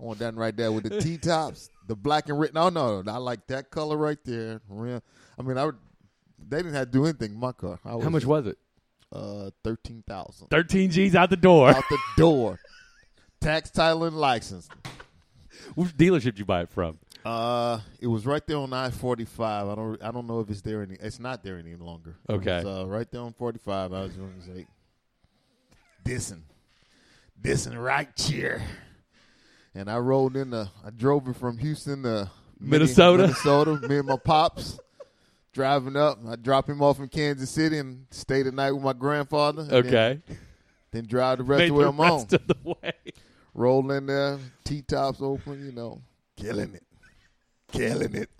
I 0.00 0.02
want 0.02 0.18
that 0.20 0.34
right 0.34 0.56
there 0.56 0.72
with 0.72 0.84
the 0.84 0.98
T 1.02 1.18
tops, 1.18 1.68
the 1.86 1.94
black 1.94 2.30
and 2.30 2.40
red. 2.40 2.54
No, 2.54 2.70
no, 2.70 3.02
I 3.06 3.18
like 3.18 3.46
that 3.48 3.70
color 3.70 3.98
right 3.98 4.16
there. 4.24 4.62
Real- 4.70 5.02
I 5.38 5.42
mean, 5.42 5.58
I 5.58 5.66
would, 5.66 5.76
they 6.38 6.56
didn't 6.56 6.72
have 6.72 6.86
to 6.86 6.90
do 6.92 7.04
anything 7.04 7.32
in 7.32 7.36
my 7.38 7.52
car. 7.52 7.78
I 7.84 7.90
How 7.90 8.08
much 8.08 8.24
was 8.24 8.46
it? 8.46 8.56
Uh, 9.12 9.50
thirteen 9.62 10.02
thousand. 10.08 10.48
Thirteen 10.48 10.90
G's 10.90 11.14
out 11.14 11.28
the 11.28 11.36
door. 11.36 11.68
out 11.68 11.84
the 11.90 11.98
door. 12.16 12.58
Tax, 13.42 13.70
title, 13.70 14.04
and 14.04 14.16
license. 14.16 14.66
Which 15.74 15.94
dealership 15.94 16.22
did 16.22 16.38
you 16.38 16.46
buy 16.46 16.62
it 16.62 16.70
from? 16.70 16.96
Uh, 17.26 17.80
it 18.00 18.06
was 18.06 18.24
right 18.24 18.46
there 18.46 18.56
on 18.56 18.72
I 18.72 18.88
forty 18.88 19.26
five. 19.26 19.68
I 19.68 19.74
don't, 19.74 20.02
I 20.02 20.10
don't 20.10 20.26
know 20.26 20.40
if 20.40 20.48
it's 20.48 20.62
there 20.62 20.80
any. 20.80 20.94
It's 20.98 21.20
not 21.20 21.44
there 21.44 21.58
any 21.58 21.74
longer. 21.76 22.16
Okay. 22.26 22.60
It 22.60 22.64
was, 22.64 22.84
uh, 22.84 22.86
right 22.86 23.10
there 23.10 23.20
on 23.20 23.34
forty 23.34 23.58
five. 23.58 23.92
I 23.92 24.00
was 24.04 24.12
going 24.14 24.32
to 24.40 24.46
say, 24.46 24.66
dissing, 26.06 26.40
dissing 27.40 27.80
right 27.82 28.08
here. 28.18 28.62
And 29.74 29.90
I 29.90 29.98
rolled 29.98 30.36
in 30.36 30.50
the. 30.50 30.68
I 30.84 30.90
drove 30.90 31.28
it 31.28 31.36
from 31.36 31.58
Houston 31.58 32.02
to 32.04 32.30
Minnesota? 32.60 33.24
Minnesota. 33.24 33.88
me 33.88 33.98
and 33.98 34.06
my 34.08 34.16
pops 34.16 34.78
driving 35.52 35.96
up. 35.96 36.18
I 36.28 36.36
drop 36.36 36.68
him 36.68 36.80
off 36.82 37.00
in 37.00 37.08
Kansas 37.08 37.50
City 37.50 37.78
and 37.78 38.06
stay 38.10 38.42
the 38.42 38.52
night 38.52 38.72
with 38.72 38.82
my 38.84 38.92
grandfather. 38.92 39.62
and 39.62 39.70
then- 39.70 39.86
Okay, 39.86 40.20
Then, 40.92 41.06
drive 41.06 41.38
the 41.38 41.44
rest 41.44 41.58
made 41.58 41.70
of 41.70 41.74
the 41.76 41.78
way 41.78 41.84
the 41.84 41.88
I'm 41.90 42.00
on. 42.00 42.26
the 42.28 42.56
way. 42.82 42.92
Roll 43.52 43.90
in 43.90 44.06
there, 44.06 44.38
T 44.64 44.82
tops 44.82 45.20
open. 45.20 45.64
You 45.66 45.72
know, 45.72 46.00
killing 46.36 46.74
it, 46.74 46.84
killing 47.72 48.14
it. 48.14 48.30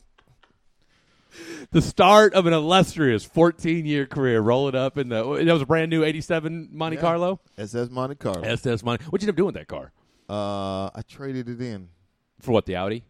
The 1.71 1.83
start 1.83 2.35
of 2.35 2.47
an 2.47 2.53
illustrious 2.53 3.25
14 3.25 3.85
year 3.87 4.07
career, 4.07 4.41
rolling 4.41 4.75
up 4.75 4.97
in 4.99 5.09
the. 5.09 5.23
That 5.45 5.53
was 5.53 5.63
a 5.63 5.67
brand 5.67 5.91
new 5.91 6.05
87 6.05 6.69
Monte 6.73 6.97
Yeah. 6.97 7.01
Carlo. 7.01 7.41
SS 7.59 7.91
Monte 7.91 8.15
Carlo. 8.17 8.43
SS 8.43 8.83
Monte. 8.85 9.05
What'd 9.07 9.23
you 9.23 9.27
end 9.29 9.35
up 9.35 9.37
doing 9.37 9.47
with 9.47 9.55
that 9.57 9.69
car? 9.69 9.93
Uh, 10.29 10.91
I 10.95 11.03
traded 11.09 11.49
it 11.49 11.61
in. 11.61 11.89
For 12.41 12.53
what, 12.53 12.67
the 12.67 12.77
Audi? 12.77 13.05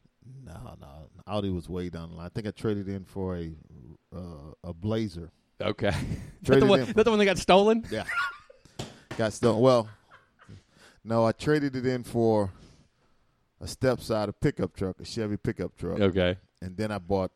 No, 0.44 0.76
no, 0.80 0.88
Audi 1.26 1.50
was 1.50 1.68
way 1.68 1.88
down 1.90 2.10
the 2.10 2.16
line. 2.16 2.26
I 2.26 2.28
think 2.28 2.46
I 2.46 2.50
traded 2.50 2.88
in 2.88 3.04
for 3.04 3.36
a 3.36 3.50
uh, 4.14 4.52
a 4.62 4.72
Blazer. 4.72 5.30
Okay. 5.60 5.88
Is 6.42 6.48
that, 6.48 6.60
the 6.60 6.66
one, 6.66 6.84
that 6.84 7.04
the 7.04 7.10
one 7.10 7.18
that 7.18 7.24
got 7.24 7.38
stolen? 7.38 7.84
Yeah, 7.90 8.04
got 9.16 9.32
stolen. 9.32 9.60
Well, 9.60 9.88
no, 11.04 11.24
I 11.26 11.32
traded 11.32 11.76
it 11.76 11.86
in 11.86 12.02
for 12.04 12.50
a 13.60 13.66
step 13.66 14.00
side, 14.00 14.28
a 14.28 14.32
pickup 14.32 14.74
truck, 14.74 15.00
a 15.00 15.04
Chevy 15.04 15.36
pickup 15.36 15.76
truck, 15.76 16.00
Okay. 16.00 16.36
and 16.62 16.76
then 16.76 16.90
I 16.90 16.98
bought. 16.98 17.30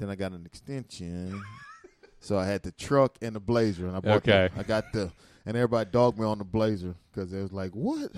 Then 0.00 0.10
I 0.10 0.16
got 0.16 0.32
an 0.32 0.44
extension, 0.46 1.40
so 2.20 2.36
I 2.38 2.46
had 2.46 2.62
the 2.64 2.72
truck 2.72 3.16
and 3.22 3.36
the 3.36 3.40
Blazer, 3.40 3.86
and 3.86 3.94
I 3.96 4.00
bought. 4.00 4.24
the- 4.24 4.32
Okay. 4.46 4.54
I 4.58 4.62
got 4.64 4.92
the, 4.92 5.12
and 5.46 5.56
everybody 5.56 5.88
dogged 5.92 6.18
me 6.18 6.24
on 6.26 6.38
the 6.38 6.44
Blazer 6.44 6.94
because 7.12 7.32
it 7.32 7.40
was 7.40 7.52
like 7.52 7.70
what? 7.72 8.10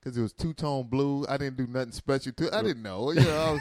Because 0.00 0.16
it 0.16 0.22
was 0.22 0.32
two 0.32 0.52
tone 0.54 0.86
blue. 0.88 1.24
I 1.28 1.36
didn't 1.36 1.56
do 1.58 1.66
nothing 1.66 1.92
special 1.92 2.32
to. 2.32 2.46
it. 2.46 2.54
I 2.54 2.62
didn't 2.62 2.82
know. 2.82 3.12
You 3.12 3.20
know, 3.20 3.36
I 3.38 3.50
was, 3.52 3.60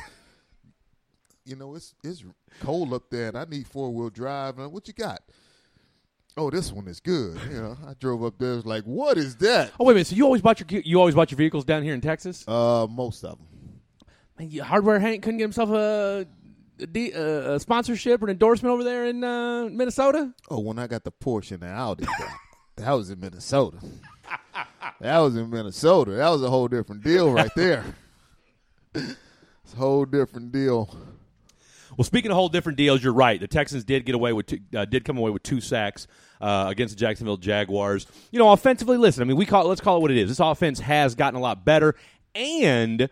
you 1.45 1.55
know, 1.55 1.75
it's 1.75 1.93
it's 2.03 2.23
cold 2.61 2.93
up 2.93 3.03
there, 3.09 3.27
and 3.27 3.37
I 3.37 3.43
need 3.45 3.67
four 3.67 3.91
wheel 3.91 4.09
drive. 4.09 4.57
And 4.59 4.71
what 4.71 4.87
you 4.87 4.93
got? 4.93 5.21
Oh, 6.37 6.49
this 6.49 6.71
one 6.71 6.87
is 6.87 6.99
good. 6.99 7.37
You 7.49 7.61
know, 7.61 7.77
I 7.87 7.93
drove 7.99 8.23
up 8.23 8.37
there. 8.37 8.55
Was 8.55 8.65
like, 8.65 8.83
what 8.83 9.17
is 9.17 9.35
that? 9.37 9.71
Oh 9.79 9.85
wait 9.85 9.93
a 9.93 9.95
minute. 9.95 10.07
So 10.07 10.15
you 10.15 10.23
always 10.25 10.41
bought 10.41 10.59
your 10.59 10.81
you 10.81 10.97
always 10.99 11.15
bought 11.15 11.31
your 11.31 11.37
vehicles 11.37 11.65
down 11.65 11.83
here 11.83 11.93
in 11.93 12.01
Texas? 12.01 12.47
Uh, 12.47 12.87
most 12.89 13.23
of 13.23 13.37
them. 13.37 13.47
Man, 14.39 14.49
you- 14.51 14.63
Hardware 14.63 14.99
Hank 14.99 15.23
couldn't 15.23 15.37
get 15.37 15.45
himself 15.45 15.69
a, 15.71 16.27
de- 16.77 17.11
a, 17.11 17.55
a 17.55 17.59
sponsorship 17.59 18.21
or 18.21 18.25
an 18.25 18.31
endorsement 18.31 18.73
over 18.73 18.83
there 18.83 19.05
in 19.05 19.23
uh, 19.23 19.65
Minnesota. 19.71 20.33
Oh, 20.49 20.59
when 20.59 20.79
I 20.79 20.87
got 20.87 21.03
the 21.03 21.11
Porsche 21.11 21.51
and 21.51 21.61
the 21.61 21.67
Audi, 21.69 22.05
that, 22.05 22.37
that 22.77 22.91
was 22.91 23.09
in 23.09 23.19
Minnesota. 23.19 23.77
That 25.01 25.19
was 25.19 25.35
in 25.35 25.49
Minnesota. 25.49 26.11
That 26.11 26.29
was 26.29 26.41
a 26.41 26.49
whole 26.49 26.67
different 26.67 27.03
deal 27.03 27.31
right 27.31 27.51
there. 27.55 27.83
it's 28.93 29.73
a 29.73 29.77
whole 29.77 30.05
different 30.05 30.51
deal. 30.51 30.95
Well, 31.97 32.05
speaking 32.05 32.31
of 32.31 32.35
whole 32.35 32.49
different 32.49 32.77
deals, 32.77 33.03
you're 33.03 33.13
right. 33.13 33.39
The 33.39 33.47
Texans 33.47 33.83
did 33.83 34.05
get 34.05 34.15
away 34.15 34.33
with 34.33 34.47
two, 34.47 34.59
uh, 34.75 34.85
did 34.85 35.05
come 35.05 35.17
away 35.17 35.31
with 35.31 35.43
two 35.43 35.61
sacks 35.61 36.07
uh, 36.41 36.65
against 36.69 36.95
the 36.95 36.99
Jacksonville 36.99 37.37
Jaguars. 37.37 38.05
You 38.31 38.39
know, 38.39 38.51
offensively, 38.51 38.97
listen. 38.97 39.21
I 39.21 39.25
mean, 39.25 39.37
we 39.37 39.45
call 39.45 39.65
it, 39.65 39.67
let's 39.67 39.81
call 39.81 39.97
it 39.97 40.01
what 40.01 40.11
it 40.11 40.17
is. 40.17 40.29
This 40.29 40.39
offense 40.39 40.79
has 40.79 41.15
gotten 41.15 41.37
a 41.37 41.41
lot 41.41 41.63
better, 41.63 41.95
and 42.33 43.09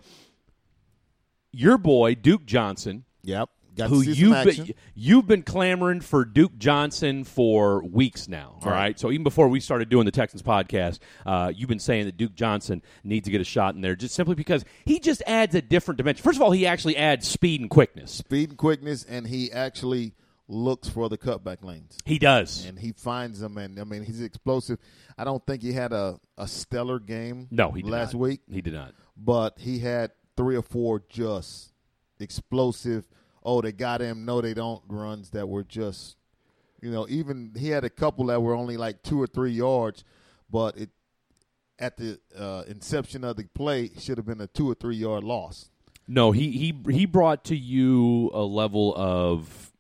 your 1.52 1.78
boy 1.78 2.16
Duke 2.16 2.46
Johnson, 2.46 3.06
Yep. 3.24 3.50
Got 3.76 3.90
who 3.90 4.04
to 4.04 4.14
see 4.14 4.14
some 4.14 4.24
you've 4.30 4.36
action. 4.36 4.66
been, 4.66 4.76
you've 4.94 5.26
been 5.28 5.42
clamoring 5.42 6.02
for 6.02 6.26
Duke 6.26 6.56
Johnson 6.60 7.24
for 7.24 7.84
weeks 7.84 8.28
now. 8.28 8.60
All 8.62 8.70
right. 8.70 8.78
Right. 8.78 9.00
So 9.00 9.10
even 9.12 9.24
before 9.24 9.48
we 9.48 9.60
started 9.60 9.90
doing 9.90 10.06
the 10.06 10.12
Texans 10.12 10.44
podcast, 10.44 11.00
uh, 11.26 11.52
you've 11.56 11.70
been 11.70 11.80
saying 11.80 12.06
that 12.06 12.16
Duke 12.16 12.36
Johnson 12.36 12.84
needs 13.04 13.26
to 13.26 13.32
get 13.32 13.42
a 13.42 13.44
shot 13.44 13.74
in 13.74 13.82
there, 13.82 13.96
just 13.96 14.14
simply 14.14 14.36
because 14.36 14.64
he 14.86 15.00
just 15.00 15.24
adds 15.26 15.56
a 15.56 15.62
different 15.64 15.98
dimension. 15.98 16.22
First 16.24 16.36
of 16.38 16.44
all, 16.44 16.52
he 16.52 16.68
actually 16.68 16.98
adds 16.98 17.28
speed 17.28 17.62
and 17.62 17.70
quickness. 17.70 18.12
Speed 18.12 18.50
and 18.50 18.58
quickness, 18.60 19.06
and 19.06 19.26
he 19.26 19.52
actually 19.52 20.14
looks 20.48 20.88
for 20.88 21.10
the 21.10 21.18
cutback 21.18 21.64
lanes. 21.64 21.98
He 22.06 22.20
does. 22.20 22.66
And 22.68 22.78
he 22.78 22.92
finds 22.92 23.40
them, 23.40 23.58
and 23.58 23.80
I 23.80 23.86
mean, 23.86 24.04
he's 24.04 24.22
explosive. 24.22 24.78
I 25.18 25.24
don't 25.24 25.44
think 25.48 25.64
he 25.64 25.74
had 25.74 25.94
a, 25.94 26.20
a 26.38 26.48
stellar 26.48 27.00
game 27.00 27.48
No, 27.50 27.72
he 27.72 27.82
did 27.82 27.90
last 27.90 28.14
not. 28.14 28.20
week, 28.20 28.42
He 28.52 28.62
did 28.62 28.74
not. 28.74 28.94
but 29.18 29.58
he 29.58 29.80
had 29.80 30.12
three 30.38 30.56
or 30.56 30.62
four 30.62 31.02
just 31.10 31.73
explosive. 32.24 33.08
Oh, 33.44 33.62
they 33.62 33.72
got 33.72 34.02
him. 34.02 34.26
No, 34.26 34.42
they 34.42 34.54
don't. 34.54 34.82
Runs 34.88 35.30
that 35.32 35.48
were 35.48 35.64
just, 35.64 36.18
you 36.82 36.90
know, 36.90 37.06
even 37.10 37.54
he 37.58 37.70
had 37.70 37.84
a 37.84 37.90
couple 37.90 38.26
that 38.28 38.42
were 38.42 38.56
only 38.56 38.78
like 38.78 39.04
two 39.04 39.22
or 39.22 39.28
three 39.28 39.52
yards, 39.52 40.04
but 40.50 40.78
it 40.78 40.90
at 41.80 41.98
the 41.98 42.20
uh, 42.38 42.64
inception 42.68 43.24
of 43.24 43.36
the 43.36 43.44
play 43.54 43.92
should 44.00 44.18
have 44.18 44.26
been 44.26 44.42
a 44.42 44.48
two 44.48 44.70
or 44.70 44.76
three 44.76 44.96
yard 44.96 45.24
loss. 45.24 45.70
No, 46.08 46.32
he 46.32 46.52
he 46.52 46.92
he 46.92 47.06
brought 47.06 47.44
to 47.46 47.56
you 47.56 48.32
a 48.34 48.42
level 48.42 48.94
of. 48.96 49.73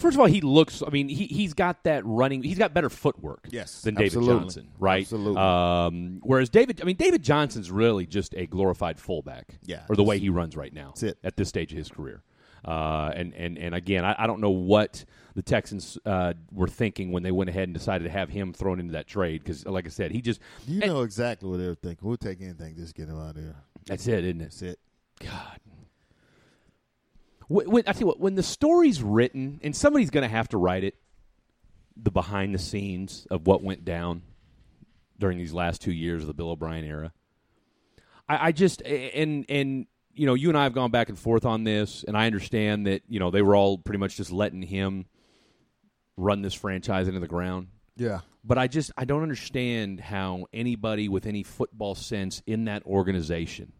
First 0.00 0.16
of 0.16 0.20
all, 0.20 0.26
he 0.26 0.40
looks. 0.40 0.82
I 0.84 0.90
mean, 0.90 1.08
he 1.08 1.26
he's 1.26 1.54
got 1.54 1.84
that 1.84 2.04
running. 2.06 2.42
He's 2.42 2.58
got 2.58 2.72
better 2.74 2.90
footwork. 2.90 3.46
Yes, 3.50 3.82
than 3.82 3.94
David 3.94 4.06
absolutely. 4.06 4.40
Johnson, 4.40 4.68
right? 4.78 5.02
Absolutely. 5.02 5.40
Um, 5.40 6.20
whereas 6.22 6.48
David, 6.48 6.80
I 6.80 6.84
mean, 6.84 6.96
David 6.96 7.22
Johnson's 7.22 7.70
really 7.70 8.06
just 8.06 8.34
a 8.34 8.46
glorified 8.46 8.98
fullback. 8.98 9.58
Yeah, 9.64 9.82
or 9.88 9.96
the 9.96 10.02
way 10.02 10.18
he 10.18 10.30
runs 10.30 10.56
right 10.56 10.72
now. 10.72 10.88
that's 10.88 11.02
it. 11.02 11.18
at 11.22 11.36
this 11.36 11.48
stage 11.48 11.70
of 11.72 11.78
his 11.78 11.88
career. 11.90 12.22
Uh, 12.64 13.10
and 13.14 13.34
and 13.34 13.58
and 13.58 13.74
again, 13.74 14.04
I, 14.04 14.14
I 14.18 14.26
don't 14.26 14.40
know 14.40 14.50
what 14.50 15.04
the 15.34 15.42
Texans 15.42 15.96
uh, 16.04 16.34
were 16.52 16.68
thinking 16.68 17.12
when 17.12 17.22
they 17.22 17.32
went 17.32 17.48
ahead 17.50 17.64
and 17.64 17.74
decided 17.74 18.04
to 18.04 18.10
have 18.10 18.28
him 18.28 18.52
thrown 18.52 18.80
into 18.80 18.92
that 18.92 19.06
trade 19.06 19.42
because, 19.42 19.64
like 19.66 19.86
I 19.86 19.90
said, 19.90 20.10
he 20.12 20.20
just 20.20 20.40
You 20.66 20.80
know 20.80 21.02
exactly 21.02 21.48
what 21.48 21.58
they 21.58 21.66
were 21.66 21.74
thinking. 21.74 22.06
We'll 22.06 22.16
take 22.16 22.40
anything, 22.42 22.76
just 22.76 22.94
get 22.94 23.08
him 23.08 23.18
out 23.18 23.36
of 23.36 23.42
there. 23.42 23.56
that's 23.86 24.06
it, 24.06 24.24
isn't 24.24 24.40
it? 24.40 24.44
That's 24.44 24.62
it. 24.62 24.78
God. 25.20 25.60
When, 27.50 27.82
I 27.88 27.92
tell 27.92 28.02
you 28.02 28.06
what, 28.06 28.20
when 28.20 28.36
the 28.36 28.44
story's 28.44 29.02
written, 29.02 29.58
and 29.64 29.74
somebody's 29.74 30.10
going 30.10 30.22
to 30.22 30.28
have 30.28 30.48
to 30.50 30.56
write 30.56 30.84
it, 30.84 30.94
the 31.96 32.12
behind 32.12 32.54
the 32.54 32.60
scenes 32.60 33.26
of 33.28 33.44
what 33.44 33.60
went 33.60 33.84
down 33.84 34.22
during 35.18 35.36
these 35.36 35.52
last 35.52 35.82
two 35.82 35.90
years 35.90 36.22
of 36.22 36.28
the 36.28 36.32
Bill 36.32 36.50
O'Brien 36.50 36.84
era. 36.84 37.12
I, 38.28 38.46
I 38.48 38.52
just 38.52 38.82
and 38.82 39.44
and 39.48 39.86
you 40.14 40.26
know 40.26 40.34
you 40.34 40.48
and 40.48 40.56
I 40.56 40.62
have 40.62 40.74
gone 40.74 40.92
back 40.92 41.08
and 41.08 41.18
forth 41.18 41.44
on 41.44 41.64
this, 41.64 42.04
and 42.06 42.16
I 42.16 42.26
understand 42.26 42.86
that 42.86 43.02
you 43.08 43.18
know 43.18 43.32
they 43.32 43.42
were 43.42 43.56
all 43.56 43.78
pretty 43.78 43.98
much 43.98 44.16
just 44.16 44.30
letting 44.30 44.62
him 44.62 45.06
run 46.16 46.42
this 46.42 46.54
franchise 46.54 47.08
into 47.08 47.18
the 47.18 47.26
ground. 47.26 47.66
Yeah. 47.96 48.20
But 48.44 48.58
I 48.58 48.68
just 48.68 48.92
I 48.96 49.04
don't 49.04 49.22
understand 49.24 49.98
how 49.98 50.46
anybody 50.52 51.08
with 51.08 51.26
any 51.26 51.42
football 51.42 51.96
sense 51.96 52.44
in 52.46 52.66
that 52.66 52.84
organization 52.84 53.72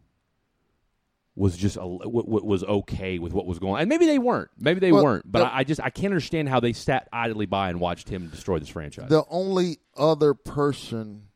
was 1.41 1.57
just 1.57 1.77
a, 1.77 1.81
w- 1.81 2.01
w- 2.05 2.45
was 2.45 2.63
okay 2.65 3.19
with 3.19 3.33
what 3.33 3.47
was 3.47 3.59
going 3.59 3.73
on. 3.75 3.81
And 3.81 3.89
maybe 3.89 4.05
they 4.05 4.19
weren't. 4.19 4.51
Maybe 4.59 4.79
they 4.79 4.93
Well, 4.93 5.03
weren't. 5.03 5.33
But 5.33 5.39
the- 5.39 5.47
I, 5.47 5.59
I 5.61 5.65
just 5.65 5.81
I 5.83 5.89
can't 5.89 6.13
understand 6.13 6.51
how 6.51 6.61
they 6.61 6.75
sat 6.75 7.09
idly 7.13 7.47
by 7.47 7.71
and 7.71 7.81
watched 7.81 8.11
him 8.11 8.29
destroy 8.29 8.59
this 8.59 8.69
franchise. 8.69 9.09
The 9.09 9.25
only 9.31 9.79
other 9.97 10.35
person 10.35 11.29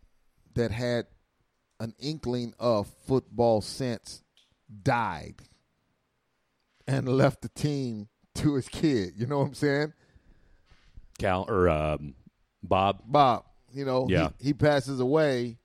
that 0.54 0.70
had 0.70 1.06
an 1.80 1.94
inkling 1.98 2.52
of 2.58 2.86
football 3.06 3.62
sense 3.62 4.22
died 4.82 5.36
and 6.86 7.08
left 7.16 7.40
the 7.40 7.48
team 7.48 8.08
to 8.34 8.54
his 8.56 8.68
kid. 8.68 9.14
You 9.16 9.26
know 9.26 9.38
what 9.38 9.46
I'm 9.46 9.54
saying? 9.54 9.92
Cal 11.18 11.46
or 11.48 11.68
um, 11.70 12.14
Bob. 12.62 13.00
Bob, 13.06 13.44
you 13.72 13.84
know, 13.86 14.06
Yeah. 14.10 14.28
he, 14.38 14.48
he 14.48 14.52
passes 14.52 15.00
away 15.00 15.56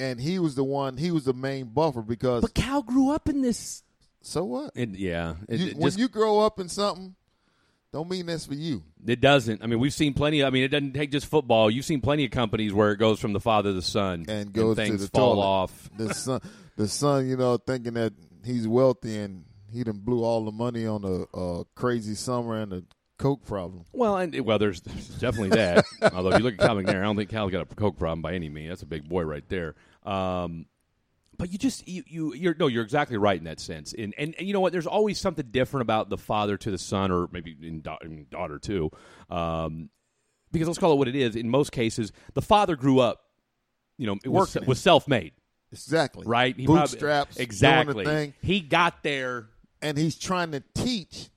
and 0.00 0.20
he 0.20 0.38
was 0.38 0.54
the 0.54 0.64
one, 0.64 0.96
he 0.96 1.10
was 1.10 1.24
the 1.24 1.32
main 1.34 1.66
buffer 1.66 2.02
because 2.02 2.42
But 2.42 2.54
Cal 2.54 2.82
grew 2.82 3.10
up 3.10 3.28
in 3.28 3.42
this. 3.42 3.82
so 4.22 4.44
what? 4.44 4.72
It, 4.74 4.90
yeah, 4.90 5.34
it, 5.48 5.60
You- 5.60 5.66
it 5.68 5.76
when 5.76 5.92
you 5.98 6.08
grow 6.08 6.40
up 6.40 6.58
in 6.60 6.68
something, 6.68 7.14
don't 7.92 8.08
mean 8.08 8.26
that's 8.26 8.46
for 8.46 8.54
you. 8.54 8.82
It 9.06 9.20
doesn't. 9.20 9.62
I 9.62 9.66
mean, 9.66 9.80
we've 9.80 9.92
seen 9.94 10.14
plenty. 10.14 10.44
I 10.44 10.50
mean, 10.50 10.62
it 10.62 10.68
doesn't 10.68 10.92
take 10.92 11.10
just 11.10 11.26
football. 11.26 11.70
You've 11.70 11.84
seen 11.84 12.00
plenty 12.00 12.24
of 12.24 12.30
companies 12.30 12.72
where 12.72 12.92
it 12.92 12.98
goes 12.98 13.18
from 13.18 13.32
the 13.32 13.40
father 13.40 13.70
to 13.70 13.74
the 13.74 13.82
son, 13.82 14.26
and 14.28 14.52
goes 14.52 14.76
things 14.76 15.00
to 15.00 15.06
the 15.06 15.10
fall 15.10 15.34
toilet. 15.34 15.44
off. 15.46 15.90
The 15.96 16.14
son, 16.14 16.40
the 16.76 16.86
son, 16.88 17.28
you 17.28 17.36
know, 17.36 17.56
thinking 17.56 17.94
that 17.94 18.12
he's 18.44 18.68
wealthy 18.68 19.18
and 19.18 19.44
he 19.72 19.82
done 19.84 19.98
blew 19.98 20.22
all 20.24 20.44
the 20.44 20.52
money 20.52 20.86
on 20.86 21.04
a, 21.04 21.36
a 21.38 21.64
crazy 21.74 22.14
summer 22.14 22.60
and 22.60 22.72
a 22.72 22.82
coke 23.18 23.44
problem. 23.44 23.84
Well, 23.92 24.16
and 24.16 24.38
well, 24.46 24.58
there's, 24.58 24.80
there's 24.82 25.08
definitely 25.18 25.50
that. 25.50 25.84
Although 26.14 26.30
if 26.30 26.38
you 26.38 26.44
look 26.44 26.54
at 26.54 26.60
Cal 26.60 26.76
McNair, 26.76 27.00
I 27.00 27.02
don't 27.02 27.16
think 27.16 27.28
Cal's 27.30 27.50
got 27.50 27.70
a 27.70 27.74
coke 27.74 27.98
problem 27.98 28.22
by 28.22 28.34
any 28.34 28.48
means. 28.48 28.68
That's 28.70 28.82
a 28.82 28.86
big 28.86 29.08
boy 29.08 29.22
right 29.22 29.44
there. 29.48 29.74
Um, 30.04 30.66
but 31.36 31.50
you 31.50 31.58
just 31.58 31.88
you, 31.88 32.02
you 32.06 32.34
you're 32.34 32.54
no, 32.58 32.66
you're 32.66 32.82
exactly 32.82 33.16
right 33.16 33.38
in 33.38 33.44
that 33.44 33.60
sense. 33.60 33.94
And, 33.94 34.14
and 34.18 34.34
and 34.38 34.46
you 34.46 34.52
know 34.52 34.60
what? 34.60 34.72
There's 34.72 34.86
always 34.86 35.18
something 35.18 35.46
different 35.50 35.82
about 35.82 36.10
the 36.10 36.18
father 36.18 36.56
to 36.58 36.70
the 36.70 36.78
son, 36.78 37.10
or 37.10 37.28
maybe 37.32 37.56
in, 37.62 37.80
da- 37.80 37.98
daughter 38.30 38.58
too. 38.58 38.90
Um, 39.30 39.88
because 40.52 40.68
let's 40.68 40.78
call 40.78 40.92
it 40.92 40.96
what 40.96 41.08
it 41.08 41.16
is. 41.16 41.36
In 41.36 41.48
most 41.48 41.72
cases, 41.72 42.12
the 42.34 42.42
father 42.42 42.76
grew 42.76 42.98
up, 42.98 43.20
you 43.96 44.06
know, 44.06 44.18
it 44.24 44.28
Working. 44.28 44.66
was 44.66 44.80
self-made. 44.80 45.32
Exactly. 45.72 46.26
Right? 46.26 46.56
He 46.56 46.66
probably- 46.66 46.80
Bootstraps. 46.80 47.36
the 47.36 47.42
exactly. 47.42 48.34
He 48.42 48.60
got 48.60 49.02
there. 49.02 49.48
and 49.80 49.96
he's 49.96 50.18
trying 50.18 50.50
to 50.52 50.62
teach 50.74 51.30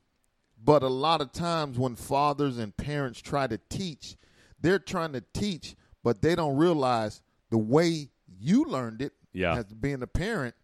but 0.65 0.81
a 0.81 0.87
lot 0.87 1.21
of 1.21 1.31
times 1.31 1.77
when 1.77 1.95
fathers 1.95 2.57
and 2.57 2.75
parents 2.75 3.21
try 3.21 3.45
to 3.47 3.59
teach 3.69 4.17
they're 4.59 4.79
trying 4.79 5.13
to 5.13 5.23
teach 5.33 5.75
but 6.03 6.21
they 6.21 6.35
don't 6.35 6.57
realize 6.57 7.21
the 7.51 7.57
way 7.57 8.09
you 8.43 8.65
learned 8.65 9.01
it 9.01 9.13
Yeah. 9.33 9.55
as 9.57 9.65
being 9.65 10.01
a 10.03 10.07
parent 10.07 10.55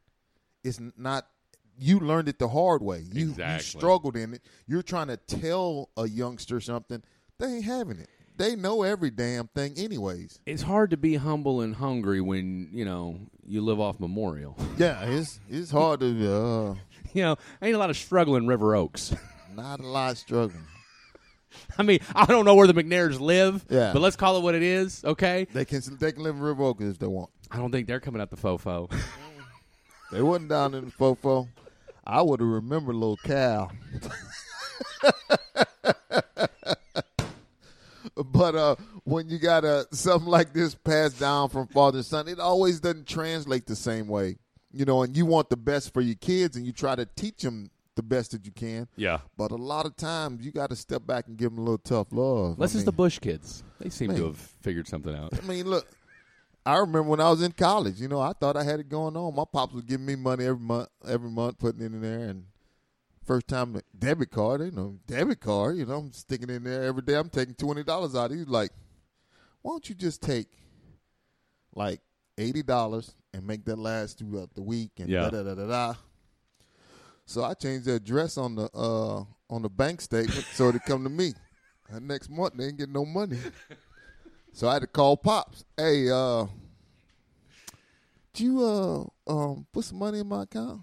is 0.63 0.80
not 0.98 1.26
you 1.78 2.00
learned 2.00 2.28
it 2.28 2.39
the 2.39 2.50
hard 2.50 2.82
way 2.82 3.06
you, 3.12 3.34
you 3.38 3.60
struggled 3.60 4.15
in 4.18 4.34
it 4.34 4.42
you're 4.68 4.82
trying 4.84 5.08
to 5.08 5.15
tell 5.18 5.89
a 5.96 6.08
youngster 6.08 6.60
something 6.60 7.02
they 7.38 7.46
ain't 7.48 7.63
having 7.65 8.00
it 8.00 8.10
they 8.36 8.56
know 8.56 8.84
every 8.84 9.10
damn 9.12 9.48
thing 9.48 9.74
anyways 9.78 10.39
It's 10.46 10.62
hard 10.63 10.92
to 10.92 10.98
be 10.98 11.15
humble 11.15 11.62
and 11.62 11.76
hungry 11.76 12.20
when 12.22 12.70
you 12.74 12.84
know 12.86 13.20
you 13.48 13.62
live 13.62 13.80
off 13.80 14.00
Memorial. 14.00 14.58
yeah 14.78 15.04
it's 15.06 15.39
it's 15.50 15.72
hard 15.72 16.02
to 16.02 16.08
uh 16.34 16.76
you 17.13 17.24
know, 17.24 17.38
ain't 17.62 17.76
a 17.76 17.78
lot 17.80 17.89
of 17.89 17.98
struggling 17.98 18.46
River 18.46 18.76
Oaks. 18.76 19.15
not 19.56 19.80
a 19.80 19.88
lot 19.88 20.18
struggling 20.18 20.65
I 21.78 21.82
mean, 21.84 22.00
I 22.13 22.26
don't 22.26 22.46
know 22.46 22.54
where 22.54 22.68
the 22.68 22.76
McNairs 22.76 23.20
live, 23.20 23.65
Yeah. 23.70 23.92
but 23.92 24.02
let's 24.04 24.15
call 24.15 24.38
it 24.38 24.42
what 24.44 24.54
it 24.54 24.62
is, 24.62 25.04
okay? 25.04 25.48
they 25.54 25.65
can 25.65 25.82
they 26.00 26.12
can 26.12 26.22
live 26.24 26.36
in 26.36 26.42
river 26.42 26.63
oaks 26.63 26.84
if 26.84 27.00
they 27.00 27.08
want 27.08 27.30
I 27.52 27.58
don't 27.58 27.72
think 27.72 27.88
they're 27.88 28.00
coming 28.00 28.22
out 28.22 28.30
the 28.30 28.38
fofo. 28.38 28.92
They 30.12 30.24
wasn't 30.24 30.50
down 30.50 30.74
in 30.74 30.86
the 30.86 30.92
fofo. 30.92 31.48
I 32.04 32.24
would 32.24 32.40
have 32.40 32.50
remembered 32.50 32.96
little 32.96 33.18
Cal. 33.18 33.72
but 38.16 38.56
uh, 38.56 38.76
when 39.04 39.30
you 39.30 39.38
got 39.38 39.64
uh, 39.66 39.84
something 39.92 40.28
like 40.28 40.54
this 40.54 40.74
passed 40.74 41.20
down 41.20 41.50
from 41.50 41.68
father 41.68 42.00
to 42.00 42.04
son, 42.04 42.28
it 42.28 42.40
always 42.40 42.80
doesn't 42.80 43.08
translate 43.08 43.68
the 43.68 43.76
same 43.76 44.08
way. 44.08 44.38
You 44.72 44.86
know, 44.86 45.04
and 45.04 45.16
you 45.16 45.28
want 45.28 45.50
the 45.50 45.58
best 45.58 45.94
for 45.94 46.02
your 46.02 46.16
kids, 46.16 46.56
and 46.56 46.66
you 46.66 46.72
try 46.72 46.96
to 46.96 47.06
teach 47.16 47.42
them 47.42 47.70
the 47.96 48.04
best 48.04 48.32
that 48.32 48.46
you 48.46 48.52
can. 48.52 48.88
yeah. 48.96 49.20
But 49.38 49.52
a 49.52 49.56
lot 49.56 49.86
of 49.86 49.96
times, 49.96 50.44
you 50.46 50.52
got 50.52 50.70
to 50.70 50.76
step 50.76 51.06
back 51.06 51.28
and 51.28 51.38
give 51.38 51.52
them 51.52 51.60
a 51.60 51.62
little 51.62 51.78
tough 51.80 52.08
love. 52.12 52.58
This 52.58 52.76
I 52.76 52.80
is 52.80 52.86
the 52.86 52.92
Bush 52.92 53.20
kids. 53.20 53.64
They 53.80 53.90
seem 53.90 54.16
to 54.16 54.26
have 54.26 54.38
figured 54.38 54.88
something 54.88 55.16
out. 55.16 55.34
I 55.38 55.46
mean, 55.46 55.68
look, 55.68 55.88
I 56.65 56.78
remember 56.78 57.04
when 57.04 57.19
I 57.19 57.30
was 57.30 57.41
in 57.41 57.52
college. 57.54 58.00
You 58.00 58.08
know, 58.08 58.19
I 58.22 58.34
thought 58.34 58.58
I 58.58 58.63
had 58.63 58.80
it 58.80 58.89
going 58.89 59.15
on. 59.15 59.36
My 59.36 59.45
pops 59.52 59.74
was 59.74 59.84
giving 59.84 60.06
me 60.06 60.15
money 60.15 60.45
every 60.45 60.62
month, 60.62 60.89
every 61.08 61.30
month, 61.30 61.58
putting 61.58 61.82
it 61.82 61.86
in 61.86 62.02
there, 62.02 62.30
and 62.30 62.45
first 63.26 63.48
time 63.48 63.80
debit 63.98 64.32
card, 64.32 64.62
you 64.62 64.72
know, 64.72 64.98
debit 65.08 65.39
card. 65.39 65.78
You 65.78 65.86
know, 65.86 65.98
I'm 65.98 66.12
sticking 66.12 66.50
in 66.50 66.63
there 66.63 66.84
every 66.84 67.02
day. 67.02 67.15
I'm 67.15 67.30
taking 67.30 67.56
twenty 67.56 67.84
dollars 67.84 68.15
out. 68.15 68.32
Of 68.32 68.38
he's 68.38 68.48
like, 68.48 68.72
"Why 69.62 69.72
don't 69.72 69.88
you 69.88 69.95
just 69.95 70.22
take 70.22 70.48
like 71.74 72.02
eighty 72.38 72.63
dollars 72.63 73.15
and 73.34 73.45
make 73.45 73.65
that 73.65 73.80
last 73.80 74.19
throughout 74.19 74.54
the 74.54 74.62
week?" 74.62 74.91
And 75.00 75.10
Yeah. 75.10 75.30
da 75.30 75.43
da 75.43 75.56
da 75.56 75.67
da. 75.67 75.93
So 77.26 77.43
I 77.43 77.54
changed 77.54 77.86
the 77.86 77.93
address 77.95 78.38
on 78.38 78.56
the 78.56 78.69
uh, 78.74 79.24
on 79.50 79.62
the 79.62 79.69
bank 79.69 80.02
statement 80.02 80.45
so 80.52 80.69
it 80.69 80.84
come 80.86 81.04
to 81.04 81.10
me. 81.10 81.34
And 81.89 82.08
next 82.08 82.30
month 82.30 82.56
they 82.56 82.65
ain't 82.65 82.78
getting 82.78 82.93
no 82.93 83.06
money. 83.06 83.39
So 84.54 84.68
I 84.68 84.74
had 84.74 84.82
to 84.82 84.88
call 84.88 85.18
pops. 85.18 85.64
Hey, 85.78 86.10
uh, 86.10 86.46
did 88.34 88.44
you 88.44 88.64
uh 88.64 89.04
um 89.32 89.66
put 89.72 89.86
some 89.86 90.00
money 90.00 90.20
in 90.20 90.28
my 90.28 90.44
account? 90.44 90.82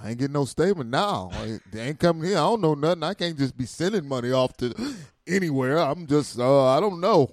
I 0.00 0.10
ain't 0.10 0.18
getting 0.18 0.34
no 0.34 0.44
statement 0.44 0.90
now. 0.90 1.30
They 1.72 1.80
ain't 1.80 1.98
coming 1.98 2.24
here. 2.24 2.36
I 2.36 2.40
don't 2.40 2.60
know 2.60 2.74
nothing. 2.74 3.02
I 3.02 3.14
can't 3.14 3.38
just 3.38 3.56
be 3.56 3.66
sending 3.66 4.06
money 4.06 4.32
off 4.32 4.56
to 4.58 4.74
anywhere. 5.26 5.78
I'm 5.78 6.06
just 6.06 6.38
uh 6.38 6.66
I 6.66 6.80
don't 6.80 7.00
know. 7.00 7.30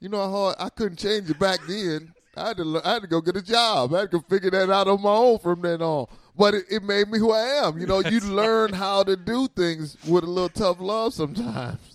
You 0.00 0.08
know 0.08 0.18
how 0.18 0.30
hard 0.30 0.56
I 0.58 0.68
couldn't 0.70 0.98
change 0.98 1.28
it 1.28 1.38
back 1.38 1.60
then. 1.66 2.12
I 2.36 2.48
had 2.48 2.56
to 2.58 2.80
I 2.84 2.92
had 2.94 3.02
to 3.02 3.08
go 3.08 3.20
get 3.20 3.36
a 3.36 3.42
job. 3.42 3.94
I 3.94 4.00
had 4.00 4.10
to 4.12 4.20
figure 4.28 4.50
that 4.50 4.70
out 4.70 4.88
on 4.88 5.02
my 5.02 5.10
own 5.10 5.38
from 5.38 5.60
then 5.62 5.82
on. 5.82 6.06
But 6.36 6.54
it, 6.54 6.64
it 6.70 6.82
made 6.82 7.08
me 7.08 7.18
who 7.18 7.32
I 7.32 7.66
am. 7.66 7.78
You 7.78 7.86
know, 7.86 8.00
you 8.00 8.20
learn 8.34 8.72
how 8.72 9.02
to 9.02 9.16
do 9.16 9.48
things 9.48 9.96
with 10.06 10.24
a 10.24 10.26
little 10.26 10.48
tough 10.48 10.80
love 10.80 11.12
sometimes. 11.12 11.89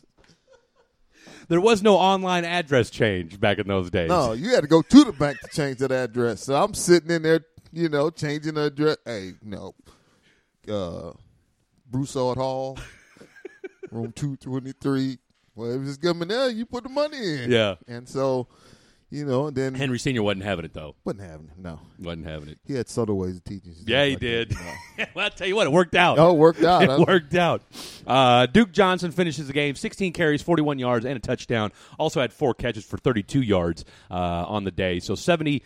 There 1.47 1.61
was 1.61 1.83
no 1.83 1.95
online 1.95 2.43
address 2.45 2.89
change 2.89 3.39
back 3.39 3.59
in 3.59 3.67
those 3.67 3.89
days. 3.89 4.09
No, 4.09 4.33
you 4.33 4.49
had 4.55 4.61
to 4.61 4.67
go 4.67 4.81
to 4.81 5.03
the 5.03 5.11
bank 5.13 5.39
to 5.41 5.47
change 5.49 5.77
that 5.77 5.91
address. 5.91 6.43
So 6.43 6.55
I'm 6.55 6.73
sitting 6.73 7.11
in 7.11 7.21
there, 7.23 7.41
you 7.71 7.89
know, 7.89 8.09
changing 8.09 8.55
the 8.55 8.65
address. 8.65 8.97
Hey, 9.05 9.33
no, 9.43 9.75
uh, 10.69 11.11
Broussard 11.89 12.37
Hall, 12.37 12.79
room 13.91 14.11
two 14.11 14.35
twenty 14.37 14.71
three. 14.73 15.17
Well, 15.55 15.71
if 15.81 15.87
it's 15.87 15.97
coming 15.97 16.27
there, 16.27 16.49
you 16.49 16.65
put 16.65 16.83
the 16.83 16.89
money 16.89 17.17
in. 17.43 17.51
Yeah. 17.51 17.75
and 17.87 18.09
so, 18.09 18.47
you 19.15 19.25
know, 19.25 19.47
and 19.47 19.55
then 19.55 19.73
Henry 19.73 19.97
Senior 19.99 20.23
wasn't 20.23 20.43
having 20.43 20.65
it 20.65 20.73
though. 20.73 20.95
wasn't 21.03 21.23
having 21.23 21.47
it. 21.47 21.57
No, 21.57 21.79
Wasn't 21.99 22.25
having 22.25 22.49
it. 22.49 22.59
he 22.65 22.73
had 22.73 22.89
subtle 22.89 23.17
ways 23.17 23.37
of 23.37 23.43
teaching. 23.43 23.73
stuff 23.73 23.87
Yeah, 23.87 24.05
he 24.05 24.11
like 24.11 24.19
that, 24.19 24.25
did. 24.25 24.51
you 24.51 24.57
know. 24.57 25.05
well, 25.15 25.25
I 25.25 25.29
tell 25.29 25.47
you 25.47 25.55
what, 25.55 25.67
it 25.67 25.71
worked 25.73 25.95
out. 25.95 26.19
Oh, 26.19 26.31
it 26.31 26.37
worked 26.37 26.63
out. 26.63 26.83
it 26.83 27.07
worked 27.07 27.35
out. 27.35 27.61
Uh, 28.05 28.45
Duke 28.45 28.71
Johnson 28.71 29.11
finishes 29.11 29.47
the 29.47 29.53
game, 29.53 29.75
16 29.75 30.13
carries, 30.13 30.41
41 30.41 30.79
yards, 30.79 31.05
and 31.05 31.15
a 31.15 31.19
touchdown. 31.19 31.71
Also 31.97 32.21
had 32.21 32.33
four 32.33 32.53
catches 32.53 32.85
for 32.85 32.97
32 32.97 33.41
yards 33.41 33.85
uh, 34.11 34.13
on 34.15 34.63
the 34.63 34.71
day. 34.71 34.99
So 34.99 35.15
70, 35.15 35.63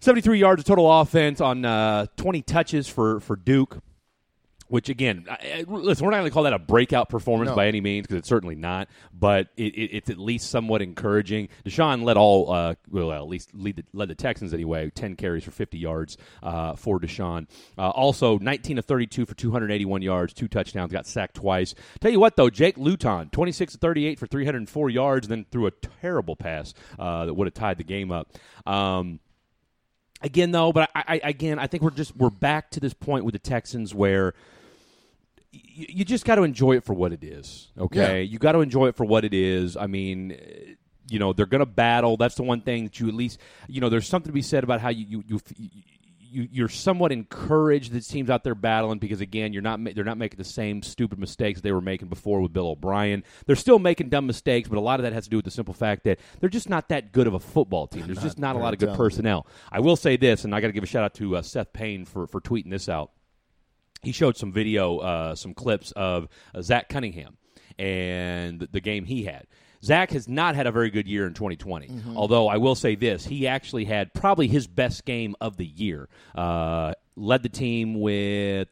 73 0.00 0.38
yards 0.38 0.60
of 0.60 0.66
total 0.66 0.90
offense 1.00 1.40
on 1.40 1.64
uh, 1.64 2.06
20 2.16 2.42
touches 2.42 2.88
for, 2.88 3.20
for 3.20 3.36
Duke. 3.36 3.78
Which 4.68 4.88
again, 4.88 5.26
I- 5.30 5.64
listen, 5.68 6.04
we're 6.04 6.10
not 6.10 6.18
going 6.18 6.30
to 6.30 6.34
call 6.34 6.42
that 6.42 6.52
a 6.52 6.58
breakout 6.58 7.08
performance 7.08 7.50
No. 7.50 7.56
by 7.56 7.68
any 7.68 7.80
means 7.80 8.06
because 8.06 8.18
it's 8.18 8.28
certainly 8.28 8.56
not. 8.56 8.88
But 9.12 9.48
it, 9.56 9.74
it, 9.74 9.90
it's 9.96 10.10
at 10.10 10.18
least 10.18 10.50
somewhat 10.50 10.82
encouraging. 10.82 11.48
Deshaun 11.64 12.02
led 12.02 12.16
all, 12.16 12.50
uh, 12.50 12.74
well, 12.90 13.12
at 13.12 13.28
least 13.28 13.50
lead 13.54 13.76
the, 13.76 13.84
led 13.92 14.08
the 14.08 14.14
Texans 14.16 14.52
anyway. 14.52 14.90
Ten 14.90 15.14
carries 15.14 15.44
for 15.44 15.52
fifty 15.52 15.78
yards 15.78 16.16
uh, 16.42 16.74
for 16.74 16.98
Deshaun. 16.98 17.46
Uh, 17.78 17.90
also, 17.90 18.38
nineteen 18.38 18.76
of 18.78 18.84
thirty-two 18.84 19.24
for 19.24 19.34
two 19.34 19.52
hundred 19.52 19.70
eighty-one 19.70 20.02
yards, 20.02 20.32
two 20.32 20.48
touchdowns. 20.48 20.92
Got 20.92 21.06
sacked 21.06 21.36
twice. 21.36 21.74
Tell 22.00 22.10
you 22.10 22.20
what, 22.20 22.36
though, 22.36 22.50
Jake 22.50 22.76
Luton, 22.76 23.30
twenty-six 23.30 23.74
to 23.74 23.78
thirty-eight 23.78 24.18
for 24.18 24.26
three 24.26 24.44
hundred 24.44 24.58
and 24.58 24.68
four 24.70 24.90
yards, 24.90 25.26
and 25.26 25.30
then 25.32 25.46
threw 25.50 25.66
a 25.66 25.70
terrible 25.70 26.34
pass 26.34 26.74
uh, 26.98 27.26
that 27.26 27.34
would 27.34 27.46
have 27.46 27.54
tied 27.54 27.78
the 27.78 27.84
game 27.84 28.10
up. 28.10 28.32
Um, 28.66 29.20
again 30.22 30.50
though 30.50 30.72
but 30.72 30.88
I, 30.94 31.20
I 31.22 31.28
again 31.28 31.58
i 31.58 31.66
think 31.66 31.82
we're 31.82 31.90
just 31.90 32.16
we're 32.16 32.30
back 32.30 32.70
to 32.70 32.80
this 32.80 32.94
point 32.94 33.26
with 33.26 33.34
the 33.34 33.38
texans 33.38 33.94
where 33.94 34.32
you 35.74 36.04
just 36.04 36.24
got 36.24 36.36
to 36.36 36.42
enjoy 36.42 36.76
it 36.76 36.84
for 36.84 36.94
what 36.94 37.12
it 37.12 37.22
is 37.24 37.68
okay 37.78 38.18
Yeah. 38.22 38.30
you 38.30 38.38
got 38.38 38.52
to 38.52 38.60
enjoy 38.60 38.88
it 38.88 38.96
for 38.96 39.04
what 39.04 39.24
it 39.24 39.34
is 39.34 39.76
i 39.76 39.86
mean 39.86 40.32
eh, 40.32 40.74
you 41.08 41.18
know 41.18 41.32
they're 41.32 41.46
going 41.46 41.60
to 41.60 41.66
battle 41.66 42.16
that's 42.16 42.34
the 42.34 42.42
one 42.42 42.60
thing 42.60 42.84
that 42.84 42.98
you 43.00 43.08
at 43.08 43.14
least 43.14 43.40
you 43.68 43.80
know 43.80 43.88
there's 43.88 44.08
something 44.08 44.30
to 44.30 44.34
be 44.34 44.42
said 44.42 44.64
about 44.64 44.80
how 44.80 44.88
you 44.88 45.06
you 45.06 45.24
you, 45.26 45.40
you 45.58 46.48
you're 46.50 46.68
somewhat 46.68 47.12
encouraged 47.12 47.92
that 47.92 48.00
teams 48.02 48.28
out 48.28 48.44
there 48.44 48.54
battling 48.56 48.98
because 48.98 49.20
again, 49.22 49.52
you're 49.54 49.62
not 49.62 49.80
they're 49.94 50.04
not 50.04 50.18
making 50.18 50.36
the 50.36 50.44
same 50.44 50.82
stupid 50.82 51.18
mistakes 51.18 51.60
they 51.62 51.72
were 51.72 51.80
making 51.80 52.08
before 52.08 52.40
with 52.42 52.52
Bill 52.52 52.66
O'Brien. 52.66 53.22
They're 53.46 53.56
still 53.56 53.78
making 53.78 54.08
dumb 54.10 54.26
mistakes, 54.26 54.68
but 54.68 54.76
a 54.76 54.80
lot 54.80 54.98
of 55.00 55.04
that 55.04 55.12
has 55.14 55.24
to 55.24 55.30
do 55.30 55.36
with 55.36 55.44
the 55.46 55.50
simple 55.52 55.72
fact 55.72 56.02
that 56.04 56.18
they're 56.40 56.50
just 56.50 56.68
not 56.68 56.88
that 56.88 57.12
good 57.12 57.26
of 57.26 57.32
a 57.34 57.38
football 57.40 57.86
team. 57.86 58.04
There's 58.06 58.20
just 58.20 58.38
not 58.38 58.54
a 58.56 58.58
lot 58.58 58.74
of 58.74 58.80
good 58.80 58.86
talented. 58.86 58.98
personnel. 58.98 59.46
I 59.72 59.80
will 59.80 59.96
say 59.96 60.16
this, 60.16 60.44
and 60.44 60.54
I 60.54 60.60
got 60.60 60.66
to 60.66 60.72
give 60.74 60.82
a 60.82 60.86
shout 60.86 61.04
out 61.04 61.14
to 61.14 61.36
uh, 61.36 61.42
Seth 61.42 61.72
Payne 61.72 62.04
for 62.04 62.26
for 62.26 62.40
tweeting 62.40 62.70
this 62.70 62.88
out 62.88 63.12
he 64.02 64.12
showed 64.12 64.36
some 64.36 64.52
video, 64.52 64.98
uh, 64.98 65.34
some 65.34 65.54
clips 65.54 65.92
of 65.92 66.28
uh, 66.54 66.62
Zach 66.62 66.88
Cunningham 66.88 67.36
and 67.78 68.60
the 68.72 68.80
game 68.80 69.04
he 69.04 69.24
had. 69.24 69.46
Zach 69.82 70.10
has 70.10 70.26
not 70.26 70.56
had 70.56 70.66
a 70.66 70.72
very 70.72 70.90
good 70.90 71.06
year 71.06 71.26
in 71.26 71.34
2020. 71.34 71.90
Although 72.16 72.48
I 72.48 72.56
will 72.56 72.74
say 72.74 72.94
this, 72.94 73.24
he 73.24 73.46
actually 73.46 73.84
had 73.84 74.12
probably 74.14 74.48
his 74.48 74.66
best 74.66 75.04
game 75.04 75.36
of 75.40 75.56
the 75.56 75.66
year. 75.66 76.08
Uh, 76.34 76.94
led 77.14 77.42
the 77.42 77.48
team 77.48 78.00
with 78.00 78.68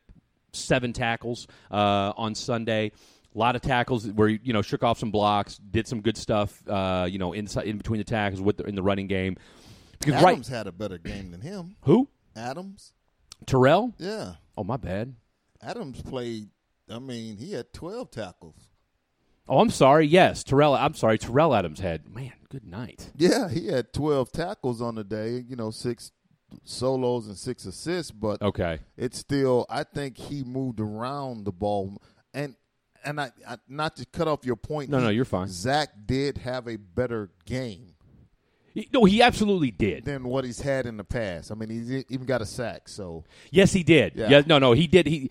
seven 0.52 0.92
tackles 0.92 1.46
uh, 1.70 2.12
on 2.16 2.34
Sunday. 2.34 2.92
A 3.34 3.38
lot 3.38 3.56
of 3.56 3.62
tackles 3.62 4.06
where 4.08 4.28
you 4.28 4.52
know 4.52 4.62
shook 4.62 4.82
off 4.82 4.98
some 4.98 5.10
blocks, 5.10 5.58
did 5.58 5.86
some 5.86 6.00
good 6.00 6.16
stuff. 6.16 6.62
Uh, 6.68 7.06
you 7.08 7.18
know 7.18 7.32
inside 7.32 7.66
in 7.66 7.76
between 7.76 7.98
the 7.98 8.04
tackles 8.04 8.40
with 8.40 8.56
the, 8.56 8.64
in 8.64 8.74
the 8.74 8.82
running 8.82 9.06
game. 9.06 9.36
Because 9.98 10.14
Adams 10.14 10.50
right, 10.50 10.56
had 10.56 10.66
a 10.66 10.72
better 10.72 10.98
game 10.98 11.30
than 11.30 11.40
him. 11.40 11.76
who 11.82 12.08
Adams, 12.36 12.92
Tyrell? 13.46 13.94
yeah. 13.98 14.34
Oh 14.56 14.64
my 14.64 14.76
bad. 14.76 15.14
Adams 15.62 16.00
played. 16.02 16.48
I 16.90 16.98
mean, 16.98 17.36
he 17.38 17.52
had 17.52 17.72
twelve 17.72 18.10
tackles. 18.10 18.68
Oh, 19.48 19.58
I'm 19.60 19.70
sorry. 19.70 20.06
Yes, 20.06 20.42
Tyrell. 20.44 20.74
I'm 20.74 20.94
sorry. 20.94 21.18
Tyrell 21.18 21.54
Adams 21.54 21.80
had 21.80 22.08
man. 22.08 22.32
Good 22.50 22.64
night. 22.66 23.10
Yeah, 23.16 23.48
he 23.48 23.66
had 23.68 23.92
twelve 23.92 24.30
tackles 24.32 24.80
on 24.80 24.94
the 24.94 25.04
day. 25.04 25.44
You 25.48 25.56
know, 25.56 25.70
six 25.70 26.12
solos 26.64 27.26
and 27.26 27.36
six 27.36 27.64
assists. 27.66 28.10
But 28.12 28.40
Okay. 28.42 28.78
it's 28.96 29.18
still. 29.18 29.66
I 29.68 29.82
think 29.84 30.16
he 30.18 30.44
moved 30.44 30.80
around 30.80 31.44
the 31.44 31.52
ball, 31.52 32.00
and 32.32 32.54
and 33.04 33.20
I, 33.20 33.32
I 33.48 33.58
not 33.68 33.96
to 33.96 34.06
cut 34.06 34.28
off 34.28 34.44
your 34.44 34.56
point. 34.56 34.90
No, 34.90 34.98
he- 34.98 35.04
no, 35.04 35.10
you're 35.10 35.24
fine. 35.24 35.48
Zach 35.48 35.88
did 36.06 36.38
have 36.38 36.68
a 36.68 36.76
better 36.76 37.30
game 37.44 37.93
no, 38.92 39.04
he 39.04 39.22
absolutely 39.22 39.70
did. 39.70 40.04
than 40.04 40.24
what 40.24 40.44
he's 40.44 40.60
had 40.60 40.86
in 40.86 40.96
the 40.96 41.04
past. 41.04 41.52
I 41.52 41.54
mean, 41.54 41.70
he's 41.70 42.04
even 42.08 42.26
got 42.26 42.42
a 42.42 42.46
sack. 42.46 42.88
So 42.88 43.24
Yes, 43.50 43.72
he 43.72 43.82
did. 43.82 44.14
Yeah. 44.16 44.28
Yeah. 44.28 44.42
no, 44.46 44.58
no, 44.58 44.72
he 44.72 44.86
did. 44.86 45.06
He. 45.06 45.30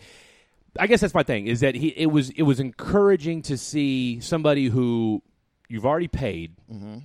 I 0.80 0.88
guess 0.88 1.02
that's 1.02 1.14
my 1.14 1.24
thing. 1.24 1.48
Is 1.48 1.60
that 1.60 1.76
he? 1.76 1.90
It 1.90 2.08
was. 2.08 2.30
It 2.32 2.44
was 2.44 2.60
encouraging 2.60 3.44
to 3.44 3.58
see 3.58 4.20
somebody 4.22 4.68
who 4.68 5.22
you've 5.68 5.86
already 5.86 6.08
paid, 6.08 6.56
mm-hmm. 6.72 7.00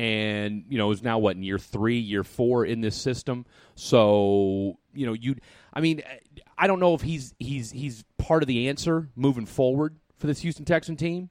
and 0.00 0.64
you 0.68 0.78
know 0.78 0.90
is 0.92 1.02
now 1.02 1.18
what 1.18 1.36
in 1.36 1.42
year 1.42 1.58
three, 1.58 1.98
year 1.98 2.24
four 2.24 2.64
in 2.64 2.80
this 2.80 2.96
system. 2.96 3.44
So 3.74 4.78
you 4.94 5.06
know 5.06 5.12
you. 5.12 5.36
I 5.74 5.80
mean, 5.80 6.02
I 6.56 6.66
don't 6.66 6.80
know 6.80 6.94
if 6.94 7.02
he's 7.02 7.34
he's 7.38 7.70
he's 7.70 8.04
part 8.18 8.42
of 8.42 8.46
the 8.46 8.68
answer 8.68 9.08
moving 9.14 9.46
forward 9.46 9.96
for 10.18 10.26
this 10.26 10.40
Houston 10.40 10.64
Texan 10.64 10.96
team. 10.96 11.28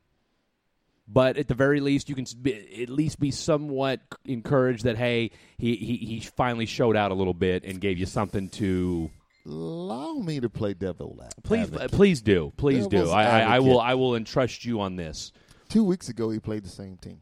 But 1.08 1.38
at 1.38 1.48
the 1.48 1.56
very 1.56 1.82
least, 1.82 2.08
you 2.10 2.16
can 2.16 2.26
be, 2.42 2.84
at 2.84 2.90
least 2.90 3.20
be 3.20 3.32
somewhat 3.32 4.00
encouraged 4.26 4.86
that 4.86 4.98
hey, 4.98 5.32
he, 5.58 5.76
he 5.76 5.98
he 5.98 6.20
finally 6.22 6.66
showed 6.66 6.96
out 6.96 7.12
a 7.12 7.14
little 7.14 7.34
bit 7.34 7.64
and 7.66 7.82
gave 7.82 7.98
you 7.98 8.06
something 8.06 8.50
to 8.50 9.10
allow 9.46 10.14
me 10.14 10.40
to 10.40 10.50
play 10.50 10.74
devil 10.74 11.20
advocate. 11.22 11.44
Please, 11.44 11.74
uh, 11.74 11.88
please 11.92 12.22
do, 12.22 12.54
please 12.56 12.88
do. 12.88 13.10
I, 13.10 13.24
I, 13.24 13.56
I 13.56 13.60
will. 13.60 13.80
I 13.80 13.96
will 13.96 14.16
entrust 14.16 14.64
you 14.64 14.80
on 14.80 14.96
this. 14.96 15.32
Two 15.68 15.84
weeks 15.84 16.10
ago, 16.10 16.30
he 16.30 16.40
played 16.40 16.64
the 16.64 16.70
same 16.70 16.98
team. 16.98 17.22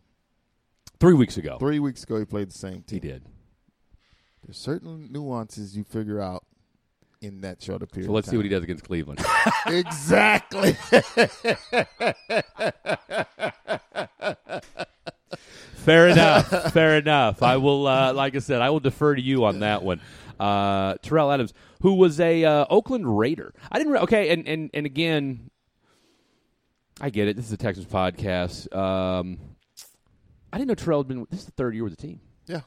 Three 1.00 1.14
weeks 1.14 1.38
ago, 1.38 1.58
Three 1.60 1.80
weeks 1.80 2.04
ago, 2.04 2.20
he 2.20 2.26
played 2.26 2.50
the 2.50 2.58
same 2.58 2.82
team. 2.82 3.02
he 3.02 3.08
did. 3.08 3.26
There's 4.44 4.58
certain 4.58 5.12
nuances 5.12 5.78
you 5.78 5.84
figure 5.84 6.20
out 6.20 6.44
in 7.22 7.42
that 7.42 7.62
shorter 7.62 7.86
period. 7.86 8.08
So 8.08 8.14
let's 8.14 8.28
of 8.28 8.32
see 8.32 8.38
what 8.38 8.46
he 8.46 8.50
does 8.50 8.64
against 8.64 8.84
Cleveland. 8.86 9.24
Exactly. 9.68 10.74
fair 15.76 16.08
enough. 16.08 16.74
Fair 16.74 16.98
enough. 16.98 17.44
I 17.44 17.58
will, 17.58 17.88
uh, 17.88 18.14
like 18.14 18.36
I 18.36 18.40
said, 18.40 18.62
I 18.62 18.70
will 18.70 18.80
defer 18.80 19.16
to 19.16 19.22
you 19.22 19.46
on 19.46 19.60
that 19.60 19.84
one. 19.84 20.02
Uh, 20.40 20.96
Tyrell 21.02 21.32
Adams, 21.32 21.54
who 21.82 21.96
was 21.96 22.20
a 22.20 22.44
uh, 22.46 22.66
Oakland 22.70 23.18
Raider. 23.20 23.54
I 23.72 23.78
didn't. 23.78 23.94
Re- 23.94 24.00
okay, 24.00 24.30
and, 24.30 24.48
and 24.48 24.70
and 24.74 24.86
again, 24.86 25.50
I 27.02 27.10
get 27.10 27.28
it. 27.28 27.36
This 27.36 27.46
is 27.46 27.52
a 27.52 27.58
Texans 27.58 27.88
podcast. 27.88 28.74
Um, 28.76 29.38
I 30.54 30.58
didn't 30.58 30.70
know 30.70 30.76
Tyrell 30.76 31.00
had 31.02 31.08
been. 31.10 31.28
This 31.30 31.42
is 31.42 31.46
the 31.48 31.52
third 31.52 31.76
year 31.76 31.84
with 31.84 31.96
the 31.96 32.02
team. 32.02 32.22
yeah, 32.48 32.62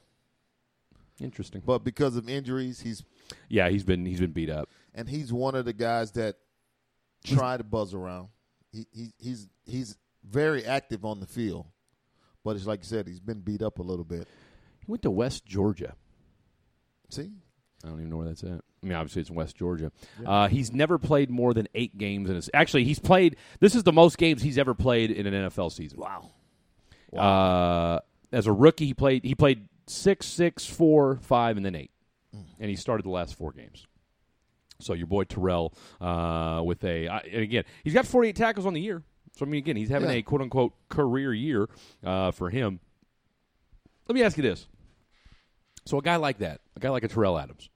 Interesting. 1.23 1.63
but 1.65 1.85
because 1.85 2.17
of 2.17 2.29
injuries, 2.29 2.81
he's 2.81 3.03
Yeah, 3.49 3.69
he's 3.69 3.85
been 3.85 4.05
he's 4.07 4.21
been 4.21 4.33
beat 4.33 4.51
up. 4.51 4.69
and 4.95 5.09
he's 5.09 5.33
one 5.33 5.55
of 5.55 5.65
the 5.65 5.73
guys 5.73 6.13
that 6.13 6.37
try 7.25 7.57
to 7.57 7.65
buzz 7.65 7.95
around. 7.95 8.29
He, 8.73 8.87
he 8.93 9.13
he's 9.19 9.49
he's 9.65 9.97
very 10.25 10.65
active 10.65 11.05
on 11.05 11.21
the 11.21 11.27
field, 11.27 11.67
but 12.45 12.57
it's 12.57 12.67
like 12.67 12.81
you 12.81 12.87
said, 12.87 13.07
he's 13.07 13.21
been 13.21 13.41
beat 13.41 13.63
up 13.63 13.79
a 13.79 13.83
little 13.83 14.05
bit. 14.05 14.27
He 14.81 14.85
went 14.91 15.03
to 15.03 15.11
West 15.11 15.45
Georgia. 15.45 15.95
See, 17.11 17.31
I 17.85 17.89
don't 17.89 17.99
even 17.99 18.11
know 18.11 18.17
where 18.17 18.27
that's 18.27 18.43
at. 18.43 18.61
I 18.83 18.87
mean, 18.87 18.95
obviously 18.95 19.21
it's 19.21 19.31
in 19.31 19.37
West 19.37 19.55
Georgia. 19.57 19.93
Uh, 20.27 20.49
he's 20.49 20.73
never 20.73 20.99
played 20.99 21.31
more 21.31 21.55
than 21.55 21.69
eight 21.75 21.97
games 21.99 22.29
in 22.29 22.35
his. 22.35 22.51
Actually, 22.53 22.83
he's 22.85 22.99
played. 22.99 23.37
This 23.61 23.77
is 23.77 23.85
the 23.85 23.93
most 23.93 24.19
games 24.19 24.43
he's 24.43 24.59
ever 24.59 24.75
played 24.75 25.11
in 25.13 25.27
an 25.27 25.49
NFL 25.51 25.71
season. 25.71 26.01
wow, 26.01 26.31
Uh, 27.17 28.01
as 28.33 28.47
a 28.49 28.53
rookie, 28.53 28.87
he 28.87 28.95
played. 28.95 29.25
He 29.25 29.35
played 29.37 29.69
six, 29.87 30.27
six, 30.27 30.67
four, 30.67 31.17
five, 31.23 31.57
and 31.57 31.65
then 31.67 31.75
eight, 31.75 31.91
and 32.61 32.71
he 32.71 32.77
started 32.77 33.05
the 33.05 33.11
last 33.11 33.35
four 33.37 33.53
games. 33.53 33.87
So 34.81 34.95
your 34.95 35.07
boy 35.07 35.25
Tyrell, 35.25 35.73
uh, 36.01 36.63
with 36.65 36.83
a 36.85 37.07
and 37.07 37.43
again, 37.43 37.65
he's 37.85 37.95
got 37.95 38.07
48 38.07 38.35
tackles 38.35 38.67
on 38.67 38.75
the 38.75 38.81
year. 38.81 39.03
So 39.37 39.47
I 39.47 39.49
mean, 39.49 39.59
again, 39.59 39.77
he's 39.77 39.89
having 39.89 40.09
Yeah. 40.11 40.17
a 40.17 40.23
quote 40.23 40.41
unquote 40.43 40.73
career 40.89 41.33
year 41.33 41.69
uh, 42.05 42.33
for 42.33 42.51
him. 42.51 42.81
Let 44.09 44.15
me 44.15 44.23
ask 44.23 44.37
you 44.37 44.43
this: 44.43 44.67
So 45.85 45.99
a 45.99 46.03
guy 46.03 46.17
like 46.17 46.39
that, 46.39 46.61
a 46.77 46.81
guy 46.81 46.89
like 46.91 47.05
a 47.05 47.09
Tyrell 47.09 47.39
Adams, 47.39 47.71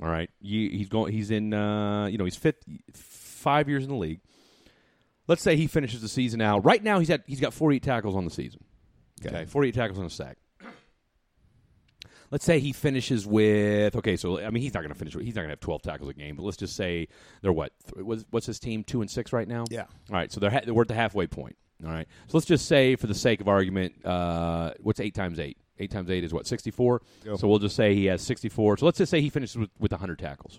all 0.00 0.08
right, 0.08 0.30
he's 0.40 0.88
going. 0.88 1.12
He's 1.12 1.30
in. 1.30 1.52
Uh, 1.52 2.06
you 2.06 2.16
know, 2.18 2.24
he's 2.24 2.36
fifth, 2.36 2.64
five 2.94 3.68
years 3.68 3.84
in 3.84 3.90
the 3.90 3.96
league. 3.96 4.20
Let's 5.28 5.42
say 5.42 5.56
he 5.56 5.66
finishes 5.66 6.00
the 6.02 6.08
season 6.08 6.40
out. 6.40 6.64
Right 6.64 6.82
now, 6.82 6.98
he's 7.00 7.10
at 7.10 7.22
he's 7.26 7.40
got 7.40 7.52
48 7.52 7.82
tackles 7.82 8.16
on 8.16 8.24
the 8.24 8.30
season. 8.30 8.64
Okay, 9.24 9.44
48 9.44 9.74
tackles 9.74 9.98
on 9.98 10.06
a 10.06 10.10
sack. 10.10 10.38
Let's 12.30 12.44
say 12.44 12.58
he 12.58 12.72
finishes 12.72 13.26
with 13.26 13.94
okay, 13.96 14.16
so 14.16 14.40
I 14.40 14.50
mean 14.50 14.62
he's 14.62 14.74
not 14.74 14.80
going 14.80 14.92
to 14.92 14.98
finish. 14.98 15.14
With 15.14 15.24
he's 15.24 15.34
not 15.34 15.42
going 15.42 15.48
to 15.48 15.52
have 15.52 15.60
12 15.60 15.82
tackles 15.82 16.10
a 16.10 16.14
game, 16.14 16.36
but 16.36 16.42
let's 16.44 16.56
just 16.56 16.76
say 16.76 17.08
they're 17.42 17.52
what? 17.52 17.72
What's, 17.96 18.24
what's 18.30 18.46
his 18.46 18.58
team? 18.58 18.84
Two 18.84 19.00
and 19.00 19.10
six 19.10 19.32
right 19.32 19.46
now. 19.48 19.64
Yeah. 19.70 19.82
All 19.82 20.16
right, 20.16 20.30
so 20.32 20.40
they're 20.40 20.50
ha- 20.50 20.60
we're 20.66 20.82
at 20.82 20.88
the 20.88 20.94
halfway 20.94 21.26
point. 21.26 21.56
All 21.84 21.90
right, 21.92 22.08
so 22.26 22.36
let's 22.38 22.46
just 22.46 22.66
say 22.66 22.96
for 22.96 23.06
the 23.06 23.14
sake 23.14 23.40
of 23.40 23.48
argument, 23.48 24.04
uh, 24.04 24.72
what's 24.80 24.98
eight 25.00 25.14
times 25.14 25.38
eight? 25.38 25.58
Eight 25.78 25.90
times 25.90 26.10
eight 26.10 26.24
is 26.24 26.32
what? 26.32 26.46
64. 26.46 27.02
So 27.36 27.46
we'll 27.48 27.58
just 27.58 27.76
say 27.76 27.94
he 27.94 28.06
has 28.06 28.22
64. 28.22 28.78
So 28.78 28.86
let's 28.86 28.96
just 28.96 29.10
say 29.10 29.20
he 29.20 29.28
finishes 29.28 29.58
with, 29.58 29.68
with 29.78 29.92
100 29.92 30.18
tackles. 30.18 30.58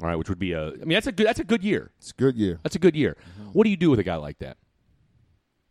All 0.00 0.06
right, 0.06 0.14
which 0.16 0.28
would 0.28 0.38
be 0.38 0.52
a. 0.52 0.68
I 0.68 0.72
mean 0.76 0.90
that's 0.90 1.06
a 1.08 1.12
good 1.12 1.26
that's 1.26 1.40
a 1.40 1.44
good 1.44 1.62
year. 1.64 1.90
it's 1.98 2.10
a 2.10 2.14
good 2.14 2.36
year. 2.36 2.60
That's 2.62 2.76
a 2.76 2.78
good 2.80 2.94
year. 2.96 3.16
What 3.52 3.64
do 3.64 3.70
you 3.70 3.76
do 3.76 3.90
with 3.90 3.98
a 3.98 4.04
guy 4.04 4.16
like 4.16 4.38
that? 4.38 4.56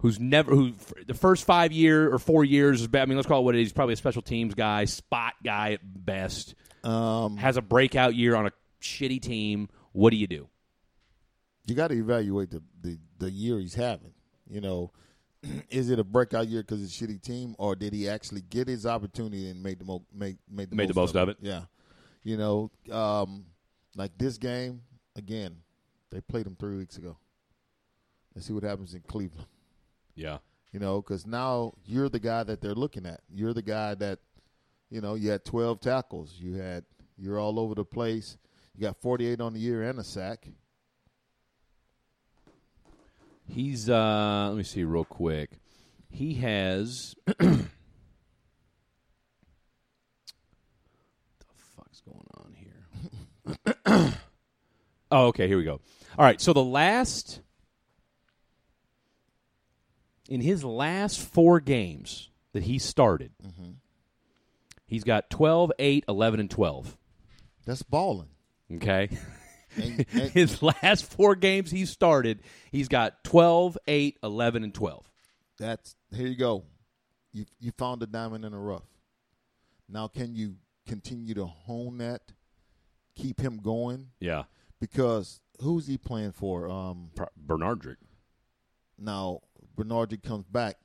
Who's 0.04 0.20
never 0.20 0.54
who 0.54 0.74
the 1.08 1.14
first 1.14 1.46
five 1.46 1.72
year 1.72 2.14
or 2.14 2.20
four 2.20 2.44
years 2.44 2.82
is 2.82 2.88
bad. 2.88 3.04
I 3.04 3.06
mean, 3.06 3.16
let's 3.16 3.26
call 3.28 3.40
it 3.40 3.44
what 3.44 3.56
it 3.56 3.62
is. 3.62 3.68
He's 3.68 3.74
probably 3.74 3.94
a 3.94 3.98
special 3.98 4.22
teams 4.22 4.54
guy, 4.54 4.84
spot 4.84 5.34
guy 5.44 5.72
at 5.72 5.80
best. 5.84 6.56
Um, 6.84 7.38
Has 7.38 7.56
a 7.56 7.62
breakout 7.62 8.14
year 8.14 8.36
on 8.36 8.46
a 8.46 8.52
shitty 8.82 9.22
team. 9.22 9.70
What 9.94 10.10
do 10.10 10.18
you 10.18 10.28
do? 10.28 10.50
you 11.66 11.76
got 11.76 11.88
to 11.88 11.96
evaluate 11.98 12.52
the, 12.52 12.62
the 12.82 12.98
the 13.20 13.32
year 13.32 13.58
he's 13.60 13.76
having. 13.76 14.14
You 14.50 14.60
know, 14.60 14.92
is 15.70 15.90
it 15.90 16.00
a 16.00 16.04
breakout 16.04 16.50
year 16.50 16.62
because 16.62 16.84
it's 16.84 17.02
a 17.02 17.06
shitty 17.06 17.22
team, 17.22 17.56
or 17.58 17.74
did 17.74 17.94
he 17.94 18.10
actually 18.10 18.42
get 18.42 18.68
his 18.68 18.86
opportunity 18.86 19.50
and 19.50 19.64
made 19.64 19.80
the 19.80 19.86
mo- 19.86 20.06
make 20.14 20.36
made 20.52 20.70
the 20.70 20.76
Made 20.76 20.90
the 20.90 20.94
most 20.94 21.16
of 21.16 21.30
it. 21.30 21.38
Yeah, 21.42 21.62
you 22.24 22.36
know, 22.36 22.72
um, 22.92 23.46
like 23.96 24.18
this 24.18 24.38
game 24.38 24.82
again, 25.16 25.56
they 26.10 26.20
played 26.20 26.46
him 26.46 26.58
three 26.60 26.76
weeks 26.76 26.98
ago. 26.98 27.18
Let's 28.36 28.48
see 28.48 28.54
what 28.54 28.64
happens 28.64 28.94
in 28.94 29.02
Cleveland. 29.08 29.48
Yeah, 30.16 30.38
You 30.72 30.80
know, 30.80 31.02
because 31.02 31.26
now 31.26 31.74
you're 31.86 32.10
the 32.10 32.20
guy 32.20 32.44
that 32.44 32.62
they're 32.62 32.76
looking 32.76 33.06
at. 33.06 33.22
You're 33.34 33.54
the 33.54 33.64
guy 33.64 33.96
that, 33.96 34.20
you 34.90 35.02
know, 35.02 35.16
you 35.16 35.32
had 35.32 35.44
12 35.44 35.80
tackles. 35.80 36.36
You 36.38 36.56
had 36.56 36.86
you're 37.18 37.40
all 37.40 37.60
over 37.60 37.76
the 37.76 37.86
place. 37.86 38.38
You 38.76 38.82
got 38.82 38.98
48 39.02 39.42
on 39.42 39.54
the 39.54 39.60
year 39.60 39.84
and 39.84 40.00
a 40.00 40.04
sack. 40.04 40.48
he's. 43.48 43.90
uh 43.90 44.48
Let 44.50 44.58
me 44.58 44.64
see 44.64 44.84
real 44.84 45.06
quick. 45.06 45.52
He 46.10 46.36
has. 46.36 47.16
the 47.26 47.68
fuck's 51.76 52.02
going 52.02 52.28
on 52.38 52.56
here? 52.56 53.66
oh, 55.12 55.28
okay. 55.28 55.48
Here 55.48 55.58
we 55.58 55.64
go. 55.64 55.82
All 56.18 56.26
right. 56.26 56.42
So 56.42 56.54
the 56.54 56.64
last 56.64 57.42
in 60.34 60.42
his 60.42 60.64
last 60.64 61.20
four 61.22 61.60
games 61.60 62.30
that 62.54 62.64
he 62.64 62.80
started, 62.80 63.32
he's 64.88 65.04
got 65.04 65.30
12, 65.30 65.72
8, 65.78 66.06
11, 66.08 66.40
and 66.40 66.50
12. 66.50 66.98
That's 67.66 67.84
balling. 67.84 68.30
Okay. 68.74 69.10
And- 69.76 70.06
and- 70.14 70.32
His 70.32 70.62
last 70.64 71.06
four 71.06 71.36
games 71.36 71.70
he 71.70 71.86
started, 71.86 72.42
he's 72.72 72.88
got 72.88 73.24
12, 73.24 73.78
8, 73.88 74.18
11, 74.24 74.64
and 74.64 74.74
12. 74.74 75.12
That's 75.60 75.96
here 76.16 76.28
you 76.28 76.36
go. 76.36 76.64
You 77.32 77.46
you 77.60 77.72
found 77.78 78.02
a 78.02 78.08
diamond 78.08 78.44
in 78.44 78.52
the 78.54 78.58
rough. 78.58 78.86
Now 79.88 80.08
can 80.08 80.34
you 80.36 80.56
continue 80.88 81.36
to 81.36 81.46
hone 81.46 82.00
that? 82.00 82.22
Keep 83.16 83.40
him 83.40 83.58
going 83.58 84.08
Yeah. 84.20 84.44
because 84.80 85.42
who's 85.62 85.86
he 85.86 85.98
playing 86.00 86.32
for? 86.32 86.68
Um, 86.70 87.12
Benardrick. 87.48 87.98
now 88.98 89.42
Bernard 89.76 90.22
comes 90.24 90.46
back. 90.48 90.78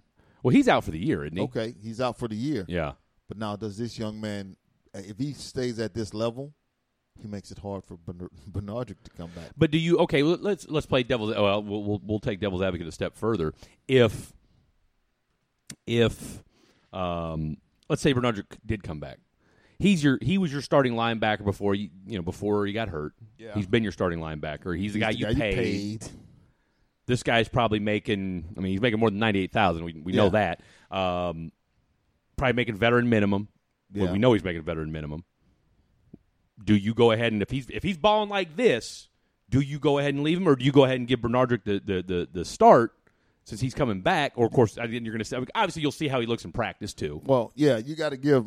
Well, 0.43 0.55
he's 0.55 0.69
out 0.69 0.85
for 0.85 0.91
the 0.91 0.99
year, 0.99 1.25
isn't 1.25 1.37
he? 1.37 1.43
Okay, 1.45 1.75
he's 1.83 2.01
out 2.01 2.19
for 2.19 2.29
the 2.29 2.37
year. 2.37 2.65
Yeah. 2.69 2.93
But 3.29 3.39
now, 3.39 3.57
does 3.57 3.77
this 3.77 3.99
young 3.99 4.21
man, 4.21 4.57
if 4.95 5.19
he 5.19 5.33
stays 5.33 5.79
at 5.79 5.95
this 5.95 6.15
level, 6.15 6.55
he 7.21 7.27
makes 7.29 7.51
it 7.51 7.59
hard 7.59 7.85
for 7.85 7.99
Bernard 8.47 8.89
to 8.89 9.11
come 9.17 9.31
back. 9.31 9.51
But 9.57 9.71
do 9.71 9.79
you 9.79 9.99
okay? 9.99 10.23
Let's 10.23 10.69
let's 10.69 10.87
play 10.87 11.03
devil's. 11.03 11.35
Well, 11.35 11.63
we'll 11.63 11.83
we'll, 11.85 12.01
we'll 12.05 12.21
take 12.21 12.41
devil's 12.41 12.63
advocate 12.63 12.87
a 12.87 12.93
step 12.93 13.17
further. 13.17 13.53
If 13.87 14.33
if 15.87 16.43
um, 16.93 17.57
let's 17.89 18.03
say 18.03 18.13
Bernard 18.13 18.47
did 18.65 18.83
come 18.83 19.01
back, 19.01 19.19
he's 19.79 20.03
your 20.03 20.19
he 20.23 20.39
was 20.39 20.53
your 20.53 20.63
starting 20.63 20.95
linebacker 20.95 21.45
before 21.45 21.75
you 21.75 21.91
you 22.07 22.17
know 22.17 22.23
before 22.23 22.67
he 22.67 22.73
got 22.73 22.89
hurt. 22.89 23.15
Yeah. 23.39 23.55
He's 23.55 23.67
been 23.67 23.83
your 23.83 23.93
starting 23.93 24.21
linebacker. 24.21 24.79
He's 24.79 24.93
the 24.93 25.01
guy, 25.01 25.13
He's 25.13 25.21
you, 25.21 25.27
the 25.27 25.35
guy 25.35 25.41
paid. 25.41 26.01
paid. 26.01 26.11
This 27.09 27.23
guy's 27.25 27.49
probably 27.49 27.81
making. 27.81 28.55
I 28.57 28.61
mean, 28.61 28.71
he's 28.73 28.81
making 28.81 29.01
more 29.01 29.11
than 29.11 29.19
ninety 29.19 29.41
eight 29.41 29.51
thousand. 29.53 29.85
We 29.85 29.95
we 29.95 30.13
know 30.13 30.29
that. 30.29 30.61
Um, 30.91 31.51
probably 32.37 32.53
making 32.53 32.77
veteran 32.77 33.09
minimum. 33.09 33.49
Well, 33.95 34.13
we 34.13 34.19
know 34.19 34.35
he's 34.35 34.45
making 34.45 34.63
veteran 34.63 34.93
minimum. 34.93 35.25
Do 36.63 36.77
you 36.77 36.93
go 36.93 37.13
ahead 37.13 37.33
and 37.33 37.41
if 37.41 37.51
he's 37.51 37.67
if 37.71 37.83
he's 37.83 37.97
balling 37.97 38.29
like 38.29 38.57
this, 38.57 39.09
do 39.49 39.61
you 39.61 39.79
go 39.79 39.99
ahead 39.99 40.15
and 40.15 40.23
leave 40.23 40.37
him, 40.39 40.47
or 40.49 40.55
do 40.55 40.65
you 40.65 40.73
go 40.73 40.85
ahead 40.85 40.99
and 40.99 41.09
give 41.09 41.21
Benardrick 41.21 41.65
the 41.65 41.81
the 41.85 42.03
the, 42.03 42.29
the 42.33 42.45
start 42.45 42.93
since 43.45 43.61
he's 43.61 43.75
coming 43.75 44.03
back? 44.03 44.33
Or 44.37 44.45
of 44.47 44.53
course, 44.53 44.77
I 44.77 44.85
you're 44.85 45.01
going 45.01 45.19
to 45.19 45.25
say 45.25 45.39
obviously 45.55 45.83
you'll 45.83 45.93
see 45.93 46.09
how 46.09 46.21
he 46.21 46.27
looks 46.27 46.45
in 46.45 46.53
practice 46.53 46.93
too. 46.93 47.23
Well, 47.25 47.53
yeah, 47.55 47.79
you 47.79 47.97
got 47.97 48.11
to 48.11 48.17
give. 48.17 48.45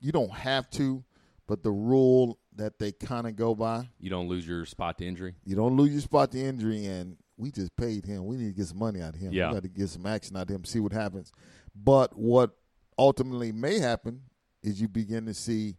You 0.00 0.10
don't 0.12 0.32
have 0.32 0.68
to, 0.70 1.04
but 1.46 1.62
the 1.62 1.70
rule 1.70 2.38
that 2.56 2.78
they 2.78 2.92
kind 2.92 3.26
of 3.26 3.36
go 3.36 3.54
by, 3.54 3.88
You 4.00 4.10
don't 4.10 4.28
lose 4.28 4.46
your 4.46 4.64
spot 4.66 4.98
to 4.98 5.06
injury. 5.06 5.34
you 5.44 5.56
don't 5.56 5.76
lose 5.76 5.92
your 5.92 6.00
spot 6.02 6.32
to 6.32 6.40
injury, 6.40 6.84
and 6.86 7.16
we 7.36 7.50
just 7.50 7.74
paid 7.76 8.04
him. 8.04 8.26
We 8.26 8.36
need 8.36 8.48
to 8.48 8.52
get 8.56 8.66
some 8.66 8.78
money 8.78 9.00
out 9.00 9.14
of 9.14 9.20
him. 9.20 9.32
Yeah. 9.32 9.48
we 9.48 9.54
got 9.54 9.62
to 9.64 9.68
get 9.68 9.88
some 9.88 10.06
action 10.06 10.36
out 10.36 10.42
of 10.42 10.48
him, 10.54 10.64
see 10.64 10.80
what 10.80 10.92
happens. 10.92 11.32
But 11.74 12.16
what 12.16 12.50
ultimately 12.98 13.52
may 13.52 13.78
happen 13.80 14.22
is 14.62 14.80
you 14.80 14.88
begin 14.88 15.26
to 15.26 15.34
see 15.34 15.76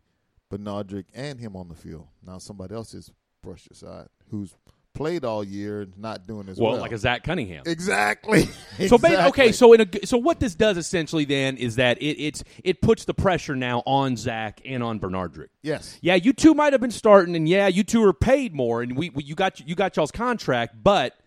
Benardrick 0.51 1.05
and 1.13 1.39
him 1.39 1.55
on 1.55 1.69
the 1.69 1.75
field. 1.75 2.07
Now 2.25 2.37
somebody 2.37 2.75
else 2.75 2.93
is 2.93 3.11
brushed 3.41 3.69
aside 3.71 4.07
who's 4.29 4.55
played 4.93 5.25
all 5.25 5.43
year 5.43 5.81
and 5.81 5.97
not 5.97 6.25
doing 6.25 6.47
as 6.47 6.57
well. 6.57 6.73
Well, 6.73 6.81
like 6.81 6.91
a 6.93 6.97
Zach 6.97 7.23
Cunningham. 7.23 7.63
exactly. 7.65 8.47
So 8.87 8.95
Exactly. 8.95 9.15
okay, 9.29 9.51
so 9.53 9.71
in 9.71 9.81
a 9.81 10.05
so 10.05 10.17
what 10.17 10.41
this 10.41 10.53
does 10.53 10.75
essentially 10.77 11.23
then 11.23 11.55
is 11.55 11.75
that 11.77 11.97
it 12.01 12.21
it's 12.21 12.43
it 12.63 12.81
puts 12.81 13.05
the 13.05 13.13
pressure 13.13 13.55
now 13.55 13.83
on 13.85 14.17
Zach 14.17 14.59
and 14.65 14.83
on 14.83 14.99
Benardrick. 14.99 15.47
yes, 15.63 15.97
Yeah, 16.01 16.15
you 16.15 16.33
two 16.33 16.53
might 16.53 16.73
have 16.73 16.81
been 16.81 16.91
starting, 16.91 17.35
and 17.37 17.47
yeah, 17.47 17.67
you 17.67 17.83
two 17.85 18.03
are 18.03 18.11
paid 18.13 18.53
more, 18.53 18.81
and 18.81 18.97
we, 18.97 19.11
we 19.11 19.23
you 19.23 19.33
got 19.33 19.65
you 19.65 19.75
got 19.75 19.95
y'all's 19.95 20.11
contract, 20.11 20.75
but 20.83 21.17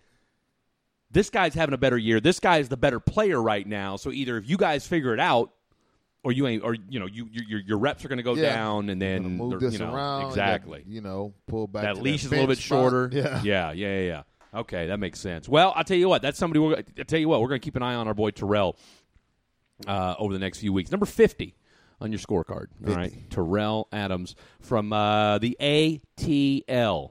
this 1.11 1.31
guy's 1.31 1.55
having 1.55 1.75
a 1.75 1.79
better 1.79 1.99
year. 1.99 2.21
This 2.21 2.41
guy 2.41 2.59
is 2.59 2.69
the 2.69 2.77
better 2.77 3.01
player 3.01 3.41
right 3.43 3.67
now. 3.67 3.97
So 3.97 4.11
either 4.13 4.37
if 4.39 4.49
you 4.49 4.57
guys 4.57 4.87
figure 4.87 5.15
it 5.15 5.21
out, 5.21 5.51
or 6.25 6.33
you 6.33 6.47
ain't, 6.49 6.63
or 6.65 6.75
you 6.75 6.99
know, 7.01 7.07
you 7.07 7.29
your 7.33 7.45
your, 7.45 7.61
your 7.61 7.79
reps 7.79 8.05
are 8.05 8.09
going 8.09 8.19
to 8.19 8.23
go 8.25 8.35
Yeah. 8.35 8.51
down, 8.55 8.89
and 8.91 9.01
then 9.01 9.23
move 9.37 9.51
they're- 9.51 9.59
this 9.71 9.75
you 9.75 9.87
know, 9.87 9.95
around. 9.95 10.27
exactly. 10.29 10.83
You, 10.87 11.01
know, 11.01 11.33
pull 11.47 11.67
back. 11.69 11.83
that 11.85 12.03
leash 12.03 12.25
is 12.25 12.29
a 12.29 12.31
little 12.33 12.47
bit 12.49 12.59
spot. 12.59 12.67
shorter. 12.67 13.11
Yeah. 13.13 13.41
yeah, 13.43 13.73
yeah, 13.73 13.99
yeah. 14.01 14.01
yeah. 14.07 14.23
Okay, 14.61 14.87
that 14.89 14.99
makes 14.99 15.21
sense. 15.21 15.49
Well, 15.49 15.73
I'll 15.77 15.85
tell 15.85 15.97
you 15.97 16.09
what. 16.09 16.23
That's 16.23 16.39
somebody. 16.39 16.59
We're, 16.61 16.77
I'll 16.99 17.05
tell 17.05 17.19
you 17.21 17.29
what. 17.29 17.41
We're 17.41 17.49
going 17.49 17.61
to 17.61 17.65
keep 17.65 17.77
an 17.77 17.83
eye 17.83 17.95
on 17.95 18.09
our 18.09 18.15
boy 18.15 18.31
Tyrell 18.31 18.77
uh, 19.87 20.15
over 20.19 20.33
the 20.33 20.39
next 20.39 20.59
few 20.59 20.73
weeks. 20.73 20.91
Number 20.91 21.07
fifty 21.07 21.55
on 22.01 22.11
your 22.13 22.19
scorecard. 22.19 22.67
All 22.87 22.95
right, 22.95 23.13
Tyrell 23.31 23.89
Adams 23.93 24.35
from 24.61 24.93
uh, 24.93 25.39
the 25.39 25.57
ATL, 25.61 27.11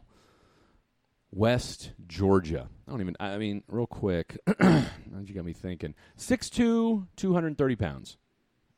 West 1.37 1.91
Georgia. 2.07 2.67
I 2.87 2.91
don't 2.91 3.01
even. 3.01 3.15
I 3.19 3.37
mean, 3.37 3.63
real 3.67 3.85
quick. 3.85 4.39
you 4.59 5.35
got 5.35 5.45
me 5.45 5.53
thinking. 5.53 5.93
6'2", 6.17 7.07
230 7.15 7.75
pounds. 7.75 8.17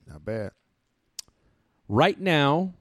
Not 0.06 0.26
bad. 0.26 0.52
Right 1.88 2.20
now, 2.20 2.74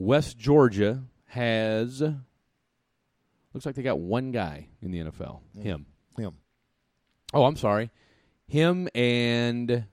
West 0.00 0.38
Georgia 0.38 1.04
has 1.26 2.00
looks 2.00 3.64
like 3.64 3.76
they 3.76 3.82
got 3.82 4.00
one 4.00 4.32
guy 4.32 4.68
in 4.82 4.90
the 4.90 4.98
NFL. 4.98 5.40
Mm. 5.56 5.62
Him. 5.62 5.86
Him. 6.16 6.34
Oh, 7.32 7.44
I'm 7.44 7.56
sorry. 7.56 7.90
Him 8.48 8.88
and 8.94 9.84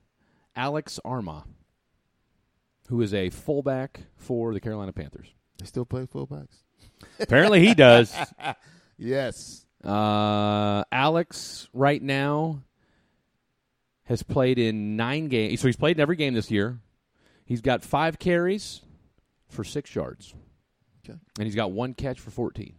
Alex 0.56 0.98
Armah, 1.04 1.44
who 2.88 3.00
is 3.00 3.14
a 3.14 3.30
fullback 3.30 4.00
for 4.16 4.52
the 4.52 4.60
Carolina 4.60 4.92
Panthers. 4.92 5.28
They 5.58 5.66
still 5.66 5.84
play 5.84 6.06
fullbacks. 6.06 6.64
Apparently 7.20 7.60
he 7.66 7.74
does. 7.74 8.14
Yes. 8.98 9.66
Uh, 9.84 10.82
Alex 10.90 11.68
right 11.72 12.02
now 12.02 12.62
has 14.04 14.22
played 14.22 14.58
in 14.58 14.96
nine 14.96 15.28
games. 15.28 15.60
So 15.60 15.68
he's 15.68 15.76
played 15.76 15.98
in 15.98 16.00
every 16.00 16.16
game 16.16 16.34
this 16.34 16.50
year. 16.50 16.80
He's 17.44 17.60
got 17.60 17.82
five 17.82 18.18
carries 18.18 18.80
for 19.48 19.64
six 19.64 19.94
yards. 19.94 20.34
Okay. 21.04 21.18
And 21.38 21.44
he's 21.46 21.54
got 21.54 21.72
one 21.72 21.94
catch 21.94 22.20
for 22.20 22.30
14. 22.30 22.74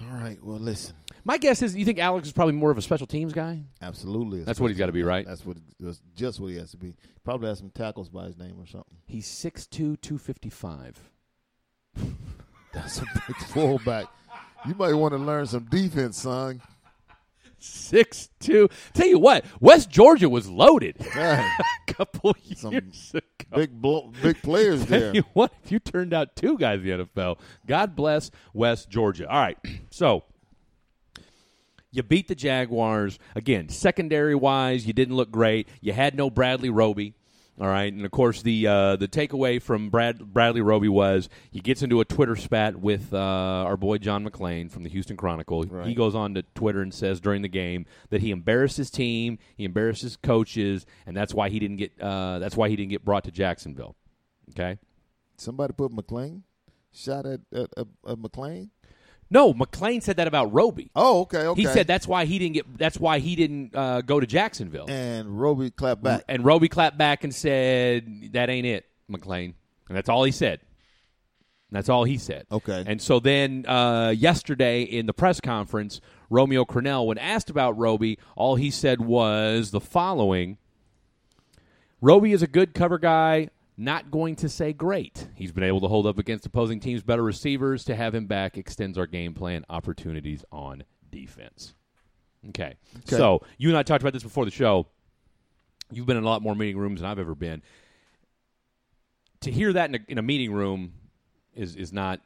All 0.00 0.08
right. 0.18 0.42
Well, 0.42 0.58
listen. 0.58 0.94
My 1.24 1.38
guess 1.38 1.62
is 1.62 1.76
you 1.76 1.84
think 1.84 2.00
Alex 2.00 2.26
is 2.26 2.32
probably 2.32 2.54
more 2.54 2.72
of 2.72 2.78
a 2.78 2.82
special 2.82 3.06
teams 3.06 3.32
guy? 3.32 3.62
Absolutely. 3.80 4.42
That's 4.42 4.58
what 4.58 4.68
he's 4.68 4.78
gotta 4.78 4.90
be, 4.90 5.04
right? 5.04 5.24
That's 5.24 5.46
what. 5.46 5.56
That's 5.78 6.00
just 6.16 6.40
what 6.40 6.48
he 6.48 6.56
has 6.56 6.72
to 6.72 6.76
be. 6.76 6.94
Probably 7.22 7.46
has 7.48 7.58
some 7.58 7.70
tackles 7.70 8.08
by 8.08 8.24
his 8.24 8.36
name 8.36 8.56
or 8.58 8.66
something. 8.66 8.96
He's 9.06 9.28
6'2", 9.28 10.00
255. 10.00 10.98
That's 12.72 12.98
a 12.98 13.04
big 13.26 13.36
fullback. 13.48 14.06
You 14.66 14.74
might 14.74 14.94
want 14.94 15.12
to 15.12 15.18
learn 15.18 15.46
some 15.46 15.64
defense, 15.64 16.18
son. 16.22 16.60
Six 17.58 18.28
two. 18.40 18.68
Tell 18.92 19.06
you 19.06 19.18
what, 19.20 19.44
West 19.60 19.88
Georgia 19.88 20.28
was 20.28 20.48
loaded 20.48 20.96
a 21.16 21.44
couple 21.86 22.34
Some 22.56 22.72
years 22.72 23.12
ago. 23.14 23.20
big, 23.54 23.80
blo- 23.80 24.10
big 24.20 24.42
players 24.42 24.84
Tell 24.84 24.98
there. 24.98 25.14
you 25.14 25.22
what, 25.32 25.52
if 25.62 25.70
you 25.70 25.78
turned 25.78 26.12
out 26.12 26.34
two 26.34 26.58
guys 26.58 26.80
in 26.80 26.98
the 26.98 27.04
NFL, 27.04 27.38
God 27.66 27.94
bless 27.94 28.32
West 28.52 28.90
Georgia. 28.90 29.28
All 29.28 29.40
right, 29.40 29.58
so 29.90 30.24
you 31.92 32.02
beat 32.02 32.26
the 32.26 32.34
Jaguars 32.34 33.18
again. 33.36 33.68
Secondary 33.68 34.34
wise, 34.34 34.84
you 34.84 34.92
didn't 34.92 35.14
look 35.14 35.30
great. 35.30 35.68
You 35.80 35.92
had 35.92 36.16
no 36.16 36.30
Bradley 36.30 36.70
Roby. 36.70 37.14
All 37.60 37.68
right, 37.68 37.92
and 37.92 38.04
of 38.04 38.10
course 38.10 38.40
the 38.40 38.66
uh, 38.66 38.96
the 38.96 39.06
takeaway 39.06 39.60
from 39.60 39.90
Brad 39.90 40.32
Bradley 40.32 40.62
Roby 40.62 40.88
was 40.88 41.28
he 41.50 41.60
gets 41.60 41.82
into 41.82 42.00
a 42.00 42.04
Twitter 42.04 42.34
spat 42.34 42.76
with 42.76 43.12
uh, 43.12 43.18
our 43.18 43.76
boy 43.76 43.98
John 43.98 44.24
McClain 44.26 44.70
from 44.70 44.84
the 44.84 44.88
Houston 44.88 45.18
Chronicle. 45.18 45.64
Right. 45.64 45.86
He 45.86 45.94
goes 45.94 46.14
on 46.14 46.32
to 46.34 46.42
Twitter 46.54 46.80
and 46.80 46.94
says 46.94 47.20
during 47.20 47.42
the 47.42 47.48
game 47.48 47.84
that 48.08 48.22
he 48.22 48.30
embarrassed 48.30 48.78
his 48.78 48.90
team, 48.90 49.38
he 49.54 49.64
embarrassed 49.64 50.00
his 50.00 50.16
coaches, 50.16 50.86
and 51.06 51.14
that's 51.14 51.34
why 51.34 51.50
he 51.50 51.58
didn't 51.58 51.76
get 51.76 51.92
uh, 52.00 52.38
that's 52.38 52.56
why 52.56 52.70
he 52.70 52.76
didn't 52.76 52.90
get 52.90 53.04
brought 53.04 53.24
to 53.24 53.30
Jacksonville. 53.30 53.96
Okay. 54.50 54.78
Somebody 55.36 55.74
put 55.74 55.92
McClain 55.92 56.42
shot 56.92 57.26
at, 57.26 57.40
at, 57.52 57.68
at, 57.76 57.86
at 58.08 58.16
McClain. 58.18 58.70
No, 59.32 59.54
McClain 59.54 60.02
said 60.02 60.16
that 60.16 60.28
about 60.28 60.52
Roby. 60.52 60.90
Oh, 60.94 61.22
okay, 61.22 61.38
okay. 61.38 61.62
He 61.62 61.66
said 61.66 61.86
that's 61.86 62.06
why 62.06 62.26
he 62.26 62.38
didn't 62.38 62.52
get. 62.52 62.78
That's 62.78 63.00
why 63.00 63.18
he 63.18 63.34
didn't 63.34 63.74
uh, 63.74 64.02
go 64.02 64.20
to 64.20 64.26
Jacksonville. 64.26 64.84
and 64.90 65.40
Roby 65.40 65.70
clapped 65.70 66.02
back. 66.02 66.24
And 66.28 66.44
Roby 66.44 66.68
clapped 66.68 66.98
back 66.98 67.24
and 67.24 67.34
said, 67.34 68.32
"That 68.34 68.50
ain't 68.50 68.66
it, 68.66 68.84
McClain." 69.10 69.54
And 69.88 69.96
that's 69.96 70.10
all 70.10 70.24
he 70.24 70.32
said. 70.32 70.60
And 71.70 71.76
that's 71.78 71.88
all 71.88 72.04
he 72.04 72.18
said. 72.18 72.46
Okay. 72.52 72.84
And 72.86 73.00
so 73.00 73.20
then 73.20 73.64
uh, 73.66 74.10
yesterday 74.10 74.82
in 74.82 75.06
the 75.06 75.14
press 75.14 75.40
conference, 75.40 76.02
Romeo 76.28 76.66
Crennel, 76.66 77.06
when 77.06 77.16
asked 77.16 77.48
about 77.48 77.78
Roby, 77.78 78.18
all 78.36 78.56
he 78.56 78.70
said 78.70 79.00
was 79.00 79.70
the 79.70 79.80
following: 79.80 80.58
Roby 82.02 82.32
is 82.32 82.42
a 82.42 82.46
good 82.46 82.74
cover 82.74 82.98
guy. 82.98 83.48
Not 83.82 84.12
going 84.12 84.36
to 84.36 84.48
say 84.48 84.72
great. 84.72 85.26
He's 85.34 85.50
been 85.50 85.64
able 85.64 85.80
to 85.80 85.88
hold 85.88 86.06
up 86.06 86.16
against 86.16 86.46
opposing 86.46 86.78
teams' 86.78 87.02
better 87.02 87.22
receivers. 87.22 87.82
To 87.84 87.96
have 87.96 88.14
him 88.14 88.26
back 88.26 88.56
extends 88.56 88.96
our 88.96 89.08
game 89.08 89.34
plan 89.34 89.64
opportunities 89.68 90.44
on 90.52 90.84
defense. 91.10 91.74
Okay. 92.50 92.76
Okay. 92.98 93.16
So 93.16 93.42
you 93.58 93.70
and 93.70 93.76
I 93.76 93.82
talked 93.82 94.02
about 94.02 94.12
this 94.12 94.22
before 94.22 94.44
the 94.44 94.52
show. 94.52 94.86
You've 95.90 96.06
been 96.06 96.16
in 96.16 96.22
a 96.22 96.26
lot 96.26 96.42
more 96.42 96.54
meeting 96.54 96.78
rooms 96.78 97.00
than 97.00 97.10
I've 97.10 97.18
ever 97.18 97.34
been. 97.34 97.60
To 99.40 99.50
hear 99.50 99.72
that 99.72 99.88
in 99.88 99.96
a, 99.96 99.98
in 100.06 100.18
a 100.18 100.22
meeting 100.22 100.52
room 100.52 100.92
is 101.52 101.74
is 101.74 101.92
not 101.92 102.20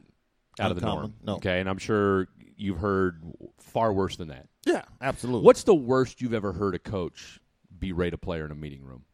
out 0.60 0.70
of 0.70 0.78
the 0.78 0.86
norm. 0.86 1.14
No. 1.24 1.36
Okay, 1.36 1.58
and 1.58 1.70
I'm 1.70 1.78
sure 1.78 2.28
you've 2.58 2.78
heard 2.78 3.22
far 3.58 3.94
worse 3.94 4.16
than 4.16 4.28
that. 4.28 4.46
yeah, 4.66 4.82
absolutely. 5.00 5.46
What's 5.46 5.62
the 5.62 5.74
worst 5.74 6.20
you've 6.20 6.34
ever 6.34 6.52
heard 6.52 6.74
a 6.74 6.78
coach 6.78 7.40
berate 7.78 8.12
a 8.12 8.18
player 8.18 8.44
in 8.44 8.50
a 8.50 8.54
meeting 8.54 8.82
room? 8.84 9.04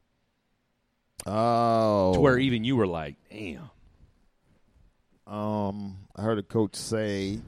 Oh, 1.26 2.14
To 2.14 2.20
where 2.20 2.38
even 2.38 2.64
you 2.64 2.76
were 2.76 2.86
like, 2.86 3.16
"Damn." 3.30 3.70
Um, 5.26 5.98
I 6.16 6.22
heard 6.22 6.38
a 6.38 6.42
coach 6.42 6.74
say, 6.74 7.40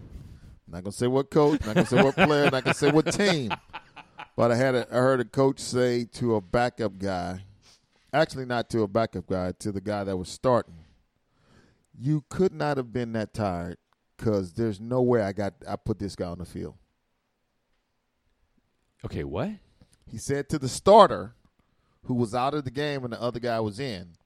not 0.68 0.84
gonna 0.84 0.92
say 0.92 1.06
what 1.06 1.30
coach, 1.30 1.60
not 1.66 1.74
gonna 1.74 1.86
say 1.86 2.02
what 2.02 2.14
player, 2.14 2.50
not 2.50 2.64
gonna 2.64 2.74
say 2.74 2.90
what 2.90 3.12
team, 3.12 3.52
but 4.36 4.50
I 4.52 4.56
had 4.56 4.74
a, 4.74 4.86
I 4.90 4.96
heard 4.96 5.20
a 5.20 5.24
coach 5.24 5.58
say 5.58 6.04
to 6.14 6.36
a 6.36 6.40
backup 6.40 6.98
guy, 6.98 7.44
actually 8.12 8.46
not 8.46 8.70
to 8.70 8.82
a 8.82 8.88
backup 8.88 9.26
guy, 9.26 9.52
to 9.58 9.72
the 9.72 9.80
guy 9.80 10.04
that 10.04 10.16
was 10.16 10.28
starting, 10.28 10.76
you 11.98 12.24
could 12.28 12.52
not 12.52 12.76
have 12.76 12.92
been 12.92 13.12
that 13.12 13.34
tired 13.34 13.76
because 14.16 14.52
there's 14.52 14.80
no 14.80 15.02
way 15.02 15.20
I 15.22 15.32
got 15.32 15.54
I 15.68 15.76
put 15.76 15.98
this 15.98 16.14
guy 16.16 16.26
on 16.26 16.38
the 16.38 16.44
field. 16.44 16.76
Okay, 19.04 19.24
what? 19.24 19.50
He 20.10 20.16
said 20.16 20.48
to 20.50 20.58
the 20.58 20.68
starter, 20.68 21.34
who 22.04 22.14
was 22.14 22.34
out 22.34 22.54
of 22.54 22.64
the 22.64 22.70
game 22.70 23.04
and 23.04 23.12
the 23.12 23.20
other 23.20 23.40
guy 23.40 23.60
was 23.60 23.80
in, 23.80 24.16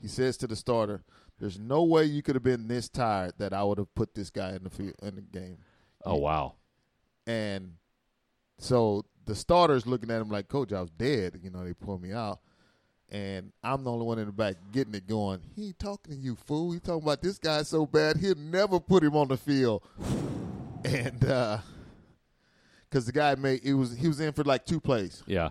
he 0.00 0.08
says 0.08 0.36
to 0.38 0.46
the 0.46 0.56
starter, 0.56 1.02
"There's 1.38 1.58
no 1.58 1.82
way 1.84 2.04
you 2.04 2.22
could 2.22 2.36
have 2.36 2.42
been 2.42 2.68
this 2.68 2.88
tired 2.88 3.34
that 3.38 3.52
I 3.52 3.62
would 3.64 3.78
have 3.78 3.94
put 3.94 4.14
this 4.14 4.30
guy 4.30 4.54
in 4.54 4.64
the 4.64 4.70
field, 4.70 4.94
in 5.02 5.16
the 5.16 5.22
game." 5.22 5.58
Oh 6.04 6.16
wow. 6.16 6.54
And 7.26 7.74
so 8.58 9.04
the 9.26 9.34
starter's 9.34 9.86
looking 9.86 10.10
at 10.10 10.20
him 10.20 10.30
like, 10.30 10.48
"Coach, 10.48 10.72
I 10.72 10.80
was 10.80 10.90
dead." 10.90 11.40
You 11.42 11.50
know, 11.50 11.64
they 11.64 11.74
pulled 11.74 12.02
me 12.02 12.12
out, 12.12 12.40
and 13.10 13.52
I'm 13.62 13.84
the 13.84 13.90
only 13.90 14.06
one 14.06 14.18
in 14.18 14.26
the 14.26 14.32
back 14.32 14.56
getting 14.72 14.94
it 14.94 15.06
going. 15.06 15.40
He 15.54 15.68
ain't 15.68 15.78
talking 15.78 16.14
to 16.14 16.20
you, 16.20 16.34
fool. 16.34 16.72
He 16.72 16.80
talking 16.80 17.02
about 17.02 17.22
this 17.22 17.38
guy 17.38 17.62
so 17.62 17.86
bad 17.86 18.16
he'll 18.16 18.34
never 18.34 18.80
put 18.80 19.02
him 19.02 19.16
on 19.16 19.28
the 19.28 19.36
field. 19.36 19.82
And 20.84 21.24
uh 21.24 21.58
because 22.88 23.04
the 23.04 23.12
guy 23.12 23.34
made 23.34 23.64
it 23.64 23.74
was 23.74 23.96
he 23.96 24.08
was 24.08 24.20
in 24.20 24.32
for 24.32 24.44
like 24.44 24.64
two 24.64 24.80
plays. 24.80 25.22
Yeah. 25.26 25.50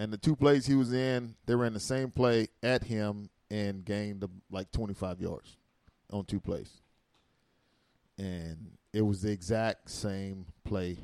And 0.00 0.10
the 0.10 0.16
two 0.16 0.34
plays 0.34 0.64
he 0.64 0.74
was 0.74 0.94
in, 0.94 1.34
they 1.44 1.54
ran 1.54 1.74
the 1.74 1.78
same 1.78 2.10
play 2.10 2.48
at 2.62 2.82
him 2.82 3.28
and 3.50 3.84
gained 3.84 4.26
like 4.50 4.72
25 4.72 5.20
yards 5.20 5.58
on 6.10 6.24
two 6.24 6.40
plays. 6.40 6.72
And 8.16 8.78
it 8.94 9.02
was 9.02 9.20
the 9.20 9.30
exact 9.30 9.90
same 9.90 10.46
play, 10.64 10.96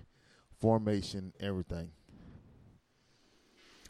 formation, 0.61 1.35
everything. 1.39 1.91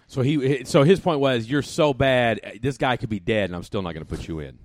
So 0.08 0.22
he 0.22 0.64
so 0.64 0.82
his 0.82 0.98
point 0.98 1.20
was 1.20 1.48
you're 1.48 1.62
so 1.62 1.94
bad 1.94 2.58
this 2.60 2.76
guy 2.76 2.96
could 2.96 3.08
be 3.08 3.20
dead 3.20 3.44
and 3.44 3.54
I'm 3.54 3.62
still 3.62 3.82
not 3.82 3.94
going 3.94 4.04
to 4.04 4.12
put 4.12 4.26
you 4.26 4.40
in. 4.40 4.58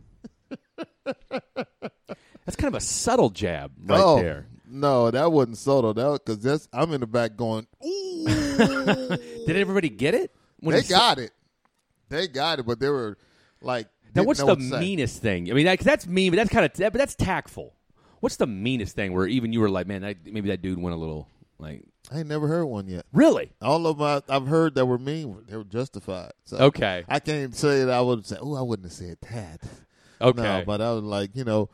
That's 1.05 2.55
kind 2.55 2.73
of 2.73 2.75
a 2.75 2.81
subtle 2.81 3.29
jab 3.29 3.73
right 3.85 4.01
oh, 4.03 4.15
there. 4.19 4.47
No, 4.65 5.11
that 5.11 5.31
wasn't 5.31 5.57
subtle. 5.57 5.93
That 5.93 6.21
because 6.25 6.41
that's 6.41 6.67
I'm 6.73 6.93
in 6.93 7.01
the 7.01 7.07
back 7.07 7.35
going. 7.35 7.67
Ooh. 7.85 8.00
Did 9.47 9.55
everybody 9.55 9.89
get 9.89 10.13
it? 10.13 10.33
When 10.59 10.75
they 10.75 10.81
he 10.81 10.87
got 10.89 11.17
it. 11.19 11.31
They 12.09 12.27
got 12.27 12.59
it, 12.59 12.65
but 12.65 12.79
they 12.79 12.89
were 12.89 13.17
like. 13.61 13.87
Now, 14.13 14.23
what's 14.23 14.39
the 14.39 14.45
what 14.45 14.59
meanest 14.59 15.21
thing? 15.21 15.49
I 15.49 15.53
mean, 15.53 15.65
that, 15.65 15.79
that's 15.79 16.05
mean, 16.05 16.31
but 16.31 16.35
that's 16.35 16.49
kind 16.49 16.65
of 16.65 16.73
but 16.77 16.93
that's 16.93 17.15
tactful. 17.15 17.73
What's 18.19 18.35
the 18.35 18.45
meanest 18.47 18.93
thing 18.95 19.13
where 19.13 19.25
even 19.25 19.53
you 19.53 19.61
were 19.61 19.69
like, 19.69 19.87
man, 19.87 20.01
that, 20.01 20.17
maybe 20.25 20.49
that 20.49 20.61
dude 20.61 20.77
went 20.79 20.93
a 20.93 20.97
little 20.99 21.27
like 21.59 21.83
I 22.11 22.19
ain't 22.19 22.27
never 22.27 22.47
heard 22.47 22.65
one 22.65 22.87
yet. 22.87 23.05
really? 23.13 23.51
All 23.61 23.87
of 23.87 23.97
my 23.97 24.21
I've 24.27 24.47
heard 24.47 24.75
that 24.75 24.85
were 24.85 24.97
mean. 24.97 25.37
They 25.47 25.55
were 25.55 25.63
justified. 25.63 26.31
So 26.43 26.57
Okay. 26.57 27.05
I 27.07 27.19
can't 27.19 27.55
say 27.55 27.85
that 27.85 27.89
I 27.89 28.01
would 28.01 28.25
say. 28.25 28.35
Oh, 28.41 28.55
I 28.55 28.61
wouldn't 28.61 28.85
have 28.87 28.93
said 28.93 29.17
that. 29.31 29.61
Okay. 30.19 30.41
No, 30.41 30.63
but 30.65 30.81
I 30.81 30.91
was 30.91 31.03
like, 31.03 31.31
you 31.35 31.43
know, 31.45 31.69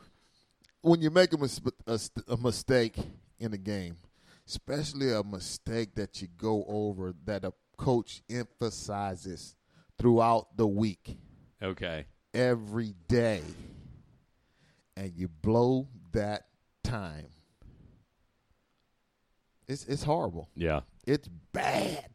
when 0.82 1.02
you 1.02 1.10
make 1.10 1.32
a, 1.32 1.38
mis- 1.38 1.60
a, 1.86 1.98
st- 1.98 2.24
a 2.28 2.36
mistake 2.36 2.96
in 3.40 3.52
a 3.52 3.58
game, 3.58 3.96
especially 4.48 5.12
a 5.12 5.22
mistake 5.22 5.94
that 5.94 6.22
you 6.22 6.28
go 6.38 6.64
over 6.66 7.14
that 7.26 7.44
a 7.44 7.52
coach 7.76 8.22
emphasizes 8.30 9.54
throughout 9.98 10.56
the 10.56 10.66
week, 10.66 11.18
Okay. 11.62 12.06
every 12.32 12.94
day, 13.08 13.42
and 14.96 15.12
you 15.14 15.28
blow 15.28 15.86
that 16.12 16.46
time, 16.82 17.26
it's 19.68 19.84
it's 19.84 20.02
horrible. 20.02 20.48
Yeah. 20.56 20.80
It's 21.06 21.28
bad. 21.52 22.10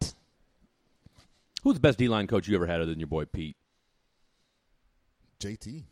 Who's 1.63 1.75
the 1.75 1.79
best 1.79 1.97
D 1.99 2.07
line 2.07 2.27
coach 2.27 2.47
you 2.47 2.55
ever 2.55 2.65
had 2.67 2.81
other 2.81 2.89
than 2.91 2.99
your 2.99 3.07
boy 3.07 3.25
Pete? 3.25 3.55
JT, 5.39 5.83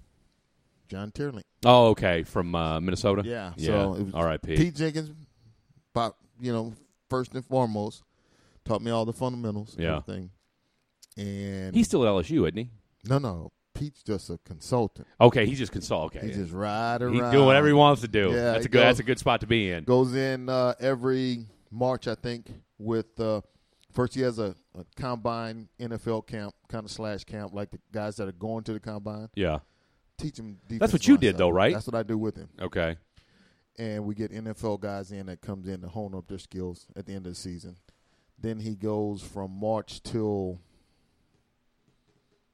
John 0.87 1.11
Teerlinck. 1.11 1.43
Oh, 1.65 1.89
okay, 1.89 2.23
from 2.23 2.55
uh, 2.55 2.79
Minnesota. 2.79 3.21
Yeah. 3.25 3.53
yeah. 3.57 3.67
So 3.67 4.07
R.I.P. 4.13 4.55
Pete 4.55 4.75
Jenkins, 4.75 5.11
pop, 5.93 6.17
you 6.41 6.51
know, 6.51 6.73
first 7.09 7.33
and 7.33 7.45
foremost, 7.45 8.03
taught 8.65 8.81
me 8.81 8.91
all 8.91 9.05
the 9.05 9.13
fundamentals. 9.13 9.75
Yeah. 9.79 9.97
Everything. 9.97 10.31
And 11.17 11.75
He's 11.75 11.87
still 11.87 12.03
at 12.05 12.09
LSU, 12.09 12.43
isn't 12.47 12.57
he? 12.57 12.69
no, 13.05 13.17
no. 13.17 13.51
Pete's 13.73 14.03
just 14.03 14.29
a 14.29 14.37
consultant. 14.45 15.07
Okay, 15.19 15.45
he's 15.45 15.57
just 15.57 15.71
consult. 15.71 16.13
Okay, 16.15 16.27
He 16.27 16.33
just 16.33 16.51
ride 16.51 17.01
around. 17.01 17.13
he's 17.13 17.31
doing 17.31 17.45
whatever 17.45 17.65
he 17.67 17.73
wants 17.73 18.01
to 18.01 18.07
do. 18.07 18.29
Yeah, 18.31 18.51
that's 18.51 18.65
a 18.65 18.69
good. 18.69 18.81
That's 18.81 18.99
a 18.99 19.03
good 19.03 19.17
spot 19.17 19.41
to 19.41 19.47
be 19.47 19.71
in. 19.71 19.85
Goes 19.85 20.13
in 20.13 20.49
uh, 20.49 20.73
every 20.79 21.45
March, 21.71 22.07
I 22.07 22.15
think. 22.15 22.51
With 22.77 23.19
uh, 23.19 23.41
first, 23.91 24.13
he 24.13 24.21
has 24.21 24.37
a, 24.39 24.55
a 24.77 24.85
combine 24.97 25.67
NFL 25.79 26.27
camp, 26.27 26.53
kind 26.67 26.85
of 26.85 26.91
slash 26.91 27.23
camp, 27.23 27.53
like 27.53 27.71
the 27.71 27.79
guys 27.91 28.17
that 28.17 28.27
are 28.27 28.33
going 28.33 28.63
to 28.65 28.73
the 28.73 28.79
combine. 28.79 29.29
Yeah. 29.35 29.59
Teach 30.17 30.35
them. 30.35 30.59
That's 30.69 30.93
what 30.93 31.07
you 31.07 31.17
did, 31.17 31.37
though, 31.37 31.49
right? 31.49 31.73
That's 31.73 31.87
what 31.87 31.95
I 31.95 32.03
do 32.03 32.17
with 32.17 32.35
him. 32.35 32.49
Okay. 32.61 32.97
And 33.77 34.05
we 34.05 34.15
get 34.15 34.31
NFL 34.31 34.79
guys 34.81 35.11
in 35.11 35.27
that 35.27 35.41
comes 35.41 35.67
in 35.67 35.81
to 35.81 35.87
hone 35.87 36.15
up 36.15 36.27
their 36.27 36.37
skills 36.37 36.87
at 36.95 37.05
the 37.05 37.13
end 37.13 37.25
of 37.25 37.33
the 37.33 37.39
season. 37.39 37.77
Then 38.39 38.59
he 38.59 38.75
goes 38.75 39.21
from 39.21 39.51
March 39.51 40.01
till 40.01 40.59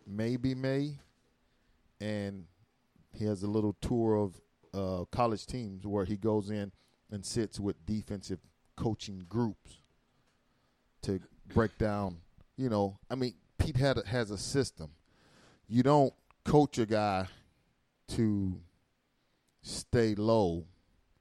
maybe 0.05 0.53
May, 0.53 0.99
and 1.99 2.45
he 3.13 3.25
has 3.25 3.43
a 3.43 3.47
little 3.47 3.75
tour 3.81 4.15
of 4.15 4.41
uh, 4.73 5.05
college 5.11 5.45
teams 5.45 5.85
where 5.85 6.05
he 6.05 6.17
goes 6.17 6.49
in 6.49 6.71
and 7.11 7.25
sits 7.25 7.59
with 7.59 7.85
defensive 7.85 8.39
coaching 8.75 9.23
groups 9.27 9.79
to 11.01 11.19
break 11.53 11.77
down. 11.77 12.17
You 12.57 12.69
know, 12.69 12.99
I 13.09 13.15
mean, 13.15 13.33
Pete 13.57 13.77
had 13.77 13.97
a, 13.97 14.07
has 14.07 14.31
a 14.31 14.37
system. 14.37 14.91
You 15.67 15.83
don't 15.83 16.13
coach 16.43 16.77
a 16.77 16.85
guy 16.85 17.27
to 18.09 18.59
stay 19.61 20.15
low. 20.15 20.65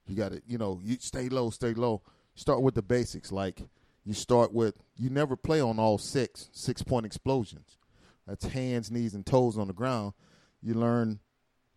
You 0.07 0.15
got 0.15 0.31
to, 0.31 0.41
you 0.47 0.57
know, 0.57 0.79
you 0.83 0.97
stay 0.99 1.29
low, 1.29 1.49
stay 1.49 1.73
low. 1.73 2.01
Start 2.35 2.61
with 2.61 2.75
the 2.75 2.81
basics. 2.81 3.31
Like 3.31 3.61
you 4.03 4.13
start 4.13 4.53
with, 4.53 4.75
you 4.95 5.09
never 5.09 5.35
play 5.35 5.59
on 5.59 5.79
all 5.79 5.97
six 5.97 6.49
six 6.51 6.83
point 6.83 7.05
explosions. 7.05 7.77
That's 8.25 8.45
hands, 8.45 8.91
knees, 8.91 9.13
and 9.13 9.25
toes 9.25 9.57
on 9.57 9.67
the 9.67 9.73
ground. 9.73 10.13
You 10.61 10.73
learn 10.73 11.19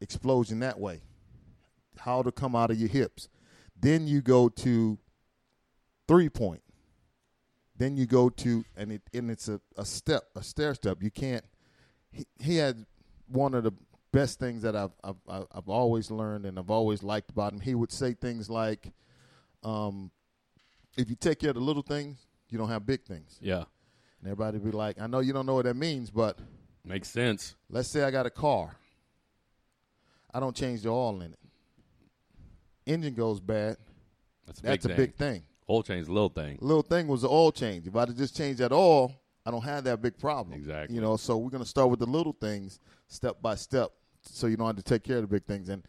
explosion 0.00 0.60
that 0.60 0.78
way. 0.78 1.02
How 1.98 2.22
to 2.22 2.32
come 2.32 2.56
out 2.56 2.70
of 2.70 2.78
your 2.78 2.88
hips. 2.88 3.28
Then 3.78 4.06
you 4.06 4.20
go 4.20 4.48
to 4.48 4.98
three 6.08 6.28
point. 6.28 6.62
Then 7.76 7.96
you 7.96 8.06
go 8.06 8.28
to 8.28 8.64
and 8.76 8.92
it 8.92 9.02
and 9.14 9.30
it's 9.30 9.48
a, 9.48 9.60
a 9.76 9.84
step, 9.84 10.24
a 10.36 10.42
stair 10.42 10.74
step. 10.74 11.02
You 11.02 11.10
can't. 11.10 11.44
He, 12.12 12.26
he 12.38 12.56
had 12.56 12.84
one 13.26 13.54
of 13.54 13.64
the 13.64 13.72
best 14.12 14.38
things 14.38 14.62
that 14.62 14.74
I've, 14.76 14.92
I've 15.04 15.16
I've 15.28 15.68
always 15.68 16.10
learned 16.10 16.46
and 16.46 16.58
I've 16.58 16.70
always 16.70 17.02
liked 17.02 17.30
about 17.30 17.52
him. 17.52 17.60
He 17.60 17.74
would 17.74 17.92
say 17.92 18.12
things 18.14 18.48
like, 18.50 18.92
um, 19.62 20.10
"If 20.96 21.08
you 21.10 21.16
take 21.16 21.38
care 21.40 21.50
of 21.50 21.56
the 21.56 21.62
little 21.62 21.82
things, 21.82 22.26
you 22.48 22.58
don't 22.58 22.68
have 22.68 22.84
big 22.86 23.04
things." 23.04 23.38
Yeah. 23.40 23.64
And 24.20 24.26
everybody 24.30 24.58
would 24.58 24.70
be 24.70 24.76
like, 24.76 25.00
"I 25.00 25.06
know 25.06 25.20
you 25.20 25.32
don't 25.32 25.46
know 25.46 25.54
what 25.54 25.64
that 25.64 25.76
means, 25.76 26.10
but 26.10 26.38
Makes 26.84 27.08
sense. 27.08 27.54
let's 27.68 27.88
say 27.88 28.02
I 28.02 28.10
got 28.10 28.26
a 28.26 28.30
car. 28.30 28.76
I 30.32 30.40
don't 30.40 30.54
change 30.54 30.82
the 30.82 30.90
oil 30.90 31.20
in 31.22 31.32
it. 31.32 31.38
Engine 32.86 33.14
goes 33.14 33.40
bad. 33.40 33.76
That's 34.46 34.60
a 34.60 34.62
That's 34.62 34.86
big 34.86 34.92
a 34.92 34.96
thing. 34.96 35.06
big 35.06 35.14
thing. 35.16 35.42
Oil 35.68 35.82
change, 35.82 36.08
little 36.08 36.28
thing. 36.28 36.58
Little 36.60 36.82
thing 36.82 37.06
was 37.06 37.22
the 37.22 37.28
oil 37.28 37.52
change. 37.52 37.86
If 37.86 37.94
I'd 37.94 38.16
just 38.16 38.36
changed 38.36 38.58
that 38.58 38.72
oil, 38.72 39.14
I 39.46 39.50
don't 39.50 39.62
have 39.62 39.84
that 39.84 40.02
big 40.02 40.18
problem. 40.18 40.54
Exactly. 40.58 40.94
You 40.94 41.00
know, 41.00 41.16
so 41.16 41.36
we're 41.38 41.50
gonna 41.50 41.64
start 41.64 41.90
with 41.90 42.00
the 42.00 42.06
little 42.06 42.32
things, 42.32 42.80
step 43.08 43.40
by 43.40 43.54
step, 43.54 43.92
so 44.22 44.46
you 44.46 44.56
don't 44.56 44.66
have 44.66 44.76
to 44.76 44.82
take 44.82 45.02
care 45.02 45.16
of 45.16 45.22
the 45.22 45.28
big 45.28 45.44
things. 45.44 45.68
And 45.68 45.84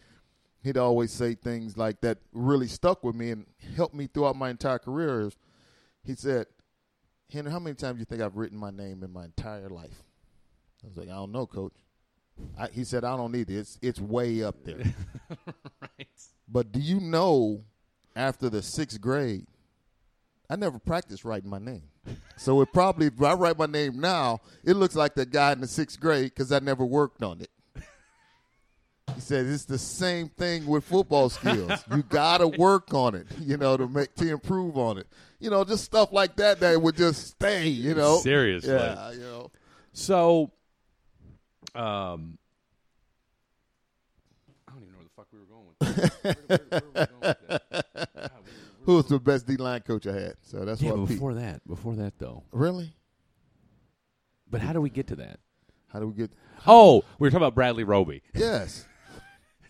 he'd 0.64 0.78
always 0.78 1.12
say 1.12 1.36
things 1.36 1.78
like 1.78 2.02
that 2.02 2.20
really 2.34 2.68
stuck 2.68 3.04
with 3.04 3.16
me 3.16 3.32
and 3.32 3.46
helped 3.76 3.96
me 3.96 4.08
throughout 4.08 4.36
my 4.36 4.50
entire 4.50 4.80
career. 4.80 5.32
He 6.04 6.16
said, 6.16 6.48
"Henry, 7.32 7.52
how 7.52 7.60
many 7.60 7.76
times 7.76 7.96
do 7.96 8.00
you 8.00 8.06
think 8.06 8.22
I've 8.22 8.38
written 8.38 8.58
my 8.58 8.72
name 8.72 9.04
in 9.04 9.12
my 9.12 9.26
entire 9.26 9.70
life?" 9.70 10.04
I 10.84 10.88
was 10.88 10.98
like, 10.98 11.10
"I 11.10 11.16
don't 11.16 11.32
know, 11.32 11.46
Coach." 11.46 11.74
I, 12.58 12.68
he 12.68 12.84
said, 12.84 13.04
"I 13.04 13.16
don't 13.18 13.32
need 13.32 13.50
it. 13.50 13.58
It's 13.58 13.80
it's 13.82 14.00
way 14.00 14.44
up 14.44 14.64
there." 14.64 14.82
right. 15.82 16.08
But 16.48 16.72
do 16.72 16.80
you 16.80 17.00
know, 17.00 17.64
after 18.16 18.50
the 18.50 18.62
sixth 18.62 19.00
grade, 19.00 19.46
I 20.50 20.58
never 20.58 20.80
practiced 20.80 21.24
writing 21.24 21.50
my 21.50 21.60
name. 21.60 21.84
So 22.36 22.60
it 22.62 22.74
probably, 22.74 23.08
if 23.08 23.22
I 23.22 23.34
write 23.34 23.58
my 23.58 23.68
name 23.68 24.02
now, 24.02 24.42
it 24.66 24.74
looks 24.74 24.96
like 24.96 25.14
the 25.14 25.26
guy 25.26 25.54
in 25.54 25.62
the 25.62 25.68
sixth 25.68 26.00
grade 26.00 26.32
because 26.32 26.52
I 26.52 26.60
never 26.60 26.84
worked 26.84 27.24
on 27.24 27.40
it. 27.40 27.50
He 29.16 29.22
said 29.22 29.46
it's 29.46 29.66
the 29.66 29.78
same 29.78 30.30
thing 30.30 30.66
with 30.68 30.84
football 30.84 31.30
skills. 31.30 31.84
you 31.96 32.04
gotta 32.10 32.48
work 32.48 32.94
on 32.94 33.16
it, 33.16 33.28
you 33.40 33.58
know, 33.58 33.78
to 33.78 33.88
make 33.88 34.16
to 34.16 34.30
improve 34.30 34.78
on 34.78 34.98
it. 34.98 35.08
You 35.40 35.50
know, 35.50 35.64
just 35.64 35.84
stuff 35.84 36.12
like 36.14 36.36
that 36.38 36.60
that 36.60 36.82
would 36.82 36.96
just 36.96 37.28
stay. 37.28 37.68
You 37.68 37.94
know, 37.96 38.18
Seriously. 38.20 38.72
yeah, 38.74 39.12
you 39.12 39.20
know. 39.20 39.52
So, 39.94 40.52
um, 41.76 42.38
I 44.68 44.72
don't 44.74 44.82
even 44.84 44.94
know 44.94 45.00
where 45.00 45.04
the 45.04 45.10
fuck 45.16 45.28
we 45.32 45.40
were 45.40 45.46
going 45.46 45.66
with 45.68 45.78
Who 48.86 48.96
was 48.96 49.06
the 49.08 49.20
best 49.20 49.46
D 49.48 49.58
line 49.58 49.82
coach 49.82 50.08
I 50.08 50.14
had? 50.14 50.34
So 50.44 50.66
that's 50.66 50.82
Yeah, 50.82 50.92
what 50.92 50.98
but 51.02 51.08
Pete. 51.08 51.18
before 51.18 51.34
that, 51.36 51.68
before 51.68 51.96
that 51.96 52.18
though. 52.18 52.44
Really? 52.52 52.94
But 54.50 54.62
how 54.62 54.74
do 54.74 54.82
we 54.82 54.90
get 54.90 55.08
to 55.08 55.16
that? 55.18 55.40
How 55.94 56.00
do 56.00 56.08
we 56.08 56.14
get? 56.14 56.32
Oh, 56.68 57.04
we 57.20 57.26
were 57.28 57.32
talking 57.32 57.44
about 57.44 57.56
Bradley 57.56 57.84
Roby. 57.84 58.22
Yes. 58.34 58.86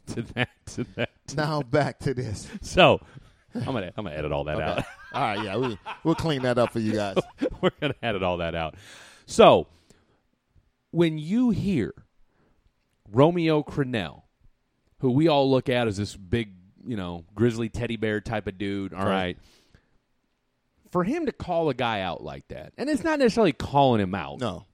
to 0.13 0.21
that, 0.33 0.49
to 0.67 0.83
that. 0.95 1.09
Now 1.35 1.61
back 1.61 1.99
to 1.99 2.13
this. 2.13 2.47
So, 2.61 2.99
I'm 3.55 3.63
gonna 3.65 3.91
I'm 3.97 4.03
gonna 4.05 4.15
edit 4.15 4.31
all 4.31 4.43
that 4.45 4.55
Okay. 4.57 4.63
out. 4.65 4.83
All 5.13 5.21
right, 5.21 5.43
yeah, 5.43 5.57
we, 5.57 5.77
we'll 6.05 6.15
clean 6.15 6.43
that 6.43 6.57
up 6.57 6.71
for 6.71 6.79
you 6.79 6.93
guys. 6.93 7.17
We're 7.61 7.71
going 7.81 7.91
to 7.91 8.05
edit 8.05 8.23
all 8.23 8.37
that 8.37 8.55
out. 8.55 8.75
So, 9.25 9.67
when 10.91 11.17
you 11.17 11.49
hear 11.49 11.93
Romeo 13.11 13.61
Crennel, 13.61 14.21
who 14.99 15.11
we 15.11 15.27
all 15.27 15.51
look 15.51 15.67
at 15.67 15.87
as 15.89 15.97
this 15.97 16.15
big, 16.15 16.53
you 16.87 16.95
know, 16.95 17.25
grizzly 17.35 17.67
teddy 17.67 17.97
bear 17.97 18.21
type 18.21 18.47
of 18.47 18.57
dude, 18.57 18.93
all 18.93 18.99
Right. 19.03 19.09
right, 19.09 19.37
for 20.91 21.03
him 21.03 21.25
to 21.25 21.33
call 21.33 21.67
a 21.67 21.73
guy 21.73 21.99
out 21.99 22.23
like 22.23 22.47
that, 22.47 22.71
and 22.77 22.89
it's 22.89 23.03
not 23.03 23.19
necessarily 23.19 23.51
calling 23.51 23.99
him 23.99 24.15
out, 24.15 24.39
No. 24.39 24.65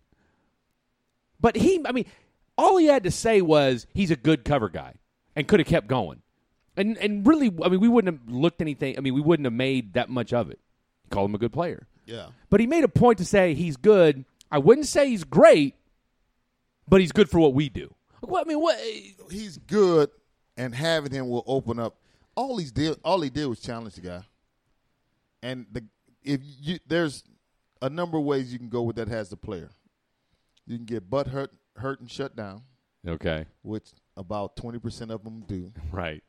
but 1.39 1.55
he, 1.55 1.81
I 1.83 1.91
mean, 1.93 2.05
all 2.59 2.77
he 2.77 2.85
had 2.85 3.05
to 3.05 3.11
say 3.11 3.41
was 3.41 3.87
he's 3.93 4.11
a 4.11 4.15
good 4.15 4.45
cover 4.45 4.69
guy 4.69 4.93
and 5.37 5.47
could 5.47 5.59
have 5.59 5.67
kept 5.67 5.87
going. 5.87 6.21
And 6.75 6.97
and 6.97 7.25
really, 7.25 7.47
I 7.63 7.69
mean, 7.69 7.79
we 7.79 7.87
wouldn't 7.87 8.19
have 8.19 8.33
looked 8.33 8.59
anything. 8.59 8.97
I 8.97 9.01
mean, 9.01 9.13
we 9.13 9.21
wouldn't 9.21 9.45
have 9.45 9.53
made 9.53 9.93
that 9.93 10.09
much 10.09 10.33
of 10.33 10.49
it. 10.49 10.59
Call 11.11 11.25
him 11.25 11.35
a 11.35 11.37
good 11.37 11.53
player. 11.53 11.87
Yeah. 12.05 12.27
But 12.49 12.59
he 12.59 12.67
made 12.67 12.83
a 12.83 12.89
point 12.89 13.19
to 13.19 13.25
say 13.25 13.53
he's 13.53 13.77
good. 13.77 14.25
I 14.51 14.57
wouldn't 14.57 14.87
say 14.87 15.09
he's 15.09 15.23
great, 15.23 15.75
but 16.87 17.01
he's 17.01 17.11
good 17.11 17.29
for 17.29 17.39
what 17.39 17.53
we 17.53 17.69
do. 17.69 17.93
Well, 18.21 18.41
I 18.41 18.47
mean, 18.47 18.59
what? 18.59 18.77
Eh, 18.79 19.11
he's 19.29 19.57
good, 19.57 20.09
and 20.57 20.73
having 20.73 21.11
him 21.11 21.29
will 21.29 21.43
open 21.45 21.79
up. 21.79 21.97
All 22.35 22.57
he's 22.57 22.71
did, 22.71 22.97
all 23.03 23.21
he 23.21 23.29
did 23.29 23.45
was 23.45 23.59
challenge 23.59 23.95
the 23.95 24.01
guy. 24.01 24.23
And 25.43 25.67
the 25.71 25.83
if 26.23 26.41
you 26.59 26.79
there's 26.87 27.23
a 27.81 27.89
number 27.89 28.17
of 28.17 28.23
ways 28.23 28.51
you 28.51 28.57
can 28.57 28.69
go 28.69 28.81
with 28.81 28.95
that 28.95 29.07
has 29.07 29.29
the 29.29 29.37
player. 29.37 29.69
You 30.65 30.77
can 30.77 30.85
get 30.85 31.09
butt 31.09 31.27
hurt, 31.27 31.51
hurt 31.77 31.99
and 31.99 32.09
shut 32.09 32.35
down, 32.35 32.63
Okay, 33.07 33.45
which 33.61 33.91
about 34.17 34.55
twenty 34.57 34.79
percent 34.79 35.11
of 35.11 35.23
them 35.23 35.43
do. 35.47 35.71
right. 35.91 36.21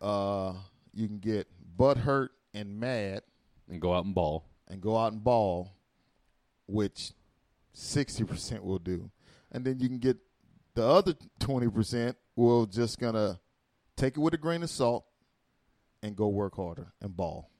Uh, 0.00 0.52
you 0.94 1.08
can 1.08 1.18
get 1.18 1.48
butt 1.76 1.96
hurt 1.96 2.30
and 2.54 2.78
mad 2.78 3.22
And 3.68 3.80
go 3.80 3.92
out 3.92 4.04
and 4.04 4.14
ball. 4.14 4.44
and 4.68 4.80
go 4.80 4.96
out 4.96 5.12
and 5.12 5.24
ball, 5.24 5.72
which 6.66 7.12
sixty 7.72 8.22
percent 8.24 8.62
will 8.64 8.78
do, 8.78 9.10
and 9.50 9.64
then 9.64 9.80
you 9.80 9.88
can 9.88 9.98
get 9.98 10.16
the 10.74 10.84
other 10.86 11.14
twenty 11.40 11.68
percent 11.68 12.16
will 12.36 12.66
just 12.66 13.00
gonna 13.00 13.40
take 13.96 14.16
it 14.16 14.20
with 14.20 14.34
a 14.34 14.38
grain 14.38 14.62
of 14.62 14.70
salt 14.70 15.04
and 16.02 16.14
go 16.14 16.28
work 16.28 16.54
harder 16.54 16.92
and 17.00 17.16
ball. 17.16 17.50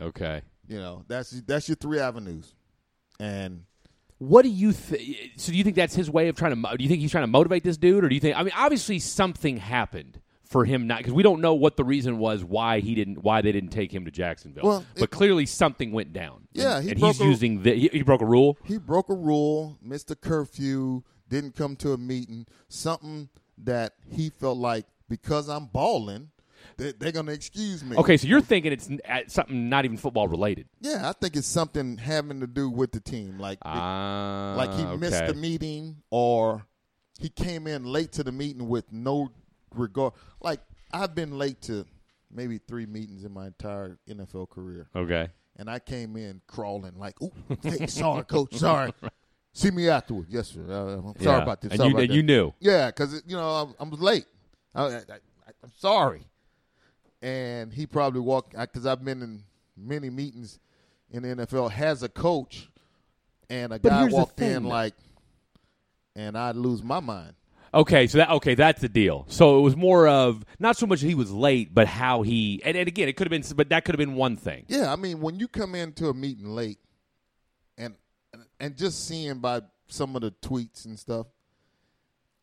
Okay. 0.00 0.42
You 0.66 0.78
know, 0.78 1.04
that's 1.06 1.30
that's 1.42 1.68
your 1.68 1.76
three 1.76 2.00
avenues, 2.00 2.54
and 3.20 3.64
What 4.20 4.42
do 4.42 4.48
you 4.50 4.72
think? 4.72 5.16
So, 5.36 5.50
do 5.50 5.56
you 5.58 5.64
think 5.64 5.76
that's 5.76 5.94
his 5.94 6.10
way 6.10 6.28
of 6.28 6.36
trying 6.36 6.52
to? 6.52 6.56
mo- 6.56 6.76
Do 6.76 6.84
you 6.84 6.88
think 6.88 7.00
he's 7.00 7.10
trying 7.10 7.22
to 7.24 7.26
motivate 7.28 7.64
this 7.64 7.76
dude, 7.78 8.04
or 8.04 8.08
do 8.08 8.14
you 8.14 8.20
think? 8.20 8.36
I 8.36 8.42
mean, 8.42 8.52
obviously 8.54 8.98
something 8.98 9.56
happened 9.56 10.20
for 10.44 10.64
him 10.66 10.86
not 10.86 10.98
because 10.98 11.14
we 11.14 11.22
don't 11.22 11.40
know 11.40 11.54
what 11.54 11.76
the 11.78 11.84
reason 11.84 12.18
was 12.18 12.44
why 12.44 12.80
he 12.80 12.94
didn't 12.94 13.22
why 13.24 13.40
they 13.40 13.50
didn't 13.50 13.70
take 13.70 13.90
him 13.92 14.04
to 14.04 14.10
Jacksonville. 14.10 14.64
Well, 14.64 14.84
but 14.94 15.04
it- 15.04 15.10
clearly 15.10 15.46
something 15.46 15.90
went 15.90 16.12
down. 16.12 16.48
Yeah, 16.52 16.76
and, 16.76 16.84
he 16.84 16.90
and 16.90 17.00
broke 17.00 17.12
he's 17.16 17.20
a- 17.22 17.24
using 17.24 17.62
the 17.62 17.74
he, 17.74 17.88
he 17.92 18.02
broke 18.02 18.20
a 18.20 18.26
rule. 18.26 18.58
he 18.64 18.76
broke 18.76 19.08
a 19.08 19.14
rule, 19.14 19.78
missed 19.80 20.10
a 20.10 20.16
curfew, 20.16 21.02
didn't 21.30 21.56
come 21.56 21.74
to 21.76 21.92
a 21.92 21.96
meeting, 21.98 22.46
something 22.68 23.30
that 23.56 23.94
he 24.10 24.28
felt 24.28 24.58
like 24.58 24.84
because 25.08 25.48
I'm 25.48 25.64
balling, 25.66 26.30
they, 26.80 26.92
they're 26.92 27.12
gonna 27.12 27.32
excuse 27.32 27.84
me. 27.84 27.96
Okay, 27.96 28.16
so 28.16 28.26
you're 28.26 28.40
thinking 28.40 28.72
it's 28.72 28.88
n- 28.90 29.00
something 29.28 29.68
not 29.68 29.84
even 29.84 29.96
football 29.96 30.28
related. 30.28 30.66
Yeah, 30.80 31.08
I 31.08 31.12
think 31.12 31.36
it's 31.36 31.46
something 31.46 31.96
having 31.98 32.40
to 32.40 32.46
do 32.46 32.68
with 32.70 32.92
the 32.92 33.00
team, 33.00 33.38
like 33.38 33.58
Ah, 33.62 34.54
like 34.56 34.72
he 34.74 34.84
missed 34.96 35.16
okay. 35.22 35.26
the 35.26 35.34
meeting 35.34 35.96
or 36.10 36.66
he 37.20 37.28
came 37.28 37.66
in 37.66 37.84
late 37.84 38.12
to 38.12 38.24
the 38.24 38.32
meeting 38.32 38.68
with 38.68 38.90
no 38.92 39.30
regard. 39.74 40.14
Like 40.40 40.60
I've 40.92 41.14
been 41.14 41.38
late 41.38 41.60
to 41.62 41.84
maybe 42.32 42.58
three 42.58 42.86
meetings 42.86 43.24
in 43.24 43.32
my 43.32 43.46
entire 43.48 43.98
NFL 44.08 44.48
career, 44.50 44.88
Okay. 44.96 45.28
and 45.56 45.68
I 45.70 45.78
came 45.78 46.16
in 46.16 46.40
crawling 46.46 46.98
like, 46.98 47.20
"Ooh, 47.22 47.32
hey, 47.62 47.86
sorry, 47.86 48.24
coach, 48.24 48.54
sorry." 48.56 48.92
See 49.52 49.72
me 49.72 49.88
afterwards. 49.88 50.28
Yes, 50.30 50.46
sir. 50.48 50.60
Uh, 50.68 51.08
I'm 51.08 51.20
sorry 51.20 51.38
Yeah. 51.38 51.42
about 51.42 51.60
this. 51.60 51.72
And 51.72 51.78
Sorry 51.78 51.88
you- 51.88 51.94
about 51.96 52.02
and 52.02 52.10
that. 52.10 52.14
you 52.14 52.22
knew. 52.22 52.52
Yeah, 52.60 52.86
because 52.86 53.20
you 53.26 53.36
know 53.36 53.74
I, 53.80 53.82
I 53.84 53.88
was 53.88 54.00
late. 54.00 54.24
I, 54.76 54.84
I, 54.84 54.86
I, 54.98 55.00
I'm 55.64 55.72
sorry. 55.76 56.22
And 57.22 57.72
he 57.72 57.86
probably 57.86 58.20
walked 58.20 58.56
because 58.58 58.86
I've 58.86 59.04
been 59.04 59.22
in 59.22 59.44
many 59.76 60.10
meetings 60.10 60.58
in 61.10 61.22
the 61.22 61.28
NFL. 61.28 61.70
Has 61.70 62.02
a 62.02 62.08
coach, 62.08 62.68
and 63.48 63.72
a 63.72 63.78
But 63.78 63.90
guy 63.90 64.04
walked 64.06 64.40
in 64.40 64.64
like, 64.64 64.94
and 66.16 66.36
I'd 66.36 66.56
lose 66.56 66.82
my 66.82 67.00
mind. 67.00 67.34
Okay, 67.72 68.06
so 68.08 68.18
that 68.18 68.30
okay, 68.30 68.54
that's 68.54 68.80
the 68.80 68.88
deal. 68.88 69.26
So 69.28 69.58
it 69.58 69.62
was 69.62 69.76
more 69.76 70.08
of 70.08 70.44
not 70.58 70.76
so 70.76 70.86
much 70.86 71.00
he 71.00 71.14
was 71.14 71.30
late, 71.30 71.72
but 71.72 71.86
how 71.86 72.22
he 72.22 72.60
and, 72.64 72.76
and 72.76 72.88
again, 72.88 73.08
it 73.08 73.16
could 73.16 73.30
have 73.30 73.42
been, 73.42 73.56
but 73.56 73.68
that 73.68 73.84
could 73.84 73.94
have 73.94 73.98
been 73.98 74.16
one 74.16 74.36
thing. 74.36 74.64
Yeah, 74.68 74.92
I 74.92 74.96
mean 74.96 75.20
when 75.20 75.38
you 75.38 75.46
come 75.46 75.74
into 75.74 76.08
a 76.08 76.14
meeting 76.14 76.46
late, 76.46 76.78
and 77.78 77.94
and 78.58 78.76
just 78.76 79.06
seeing 79.06 79.38
by 79.38 79.62
some 79.86 80.16
of 80.16 80.22
the 80.22 80.32
tweets 80.42 80.84
and 80.84 80.98
stuff, 80.98 81.26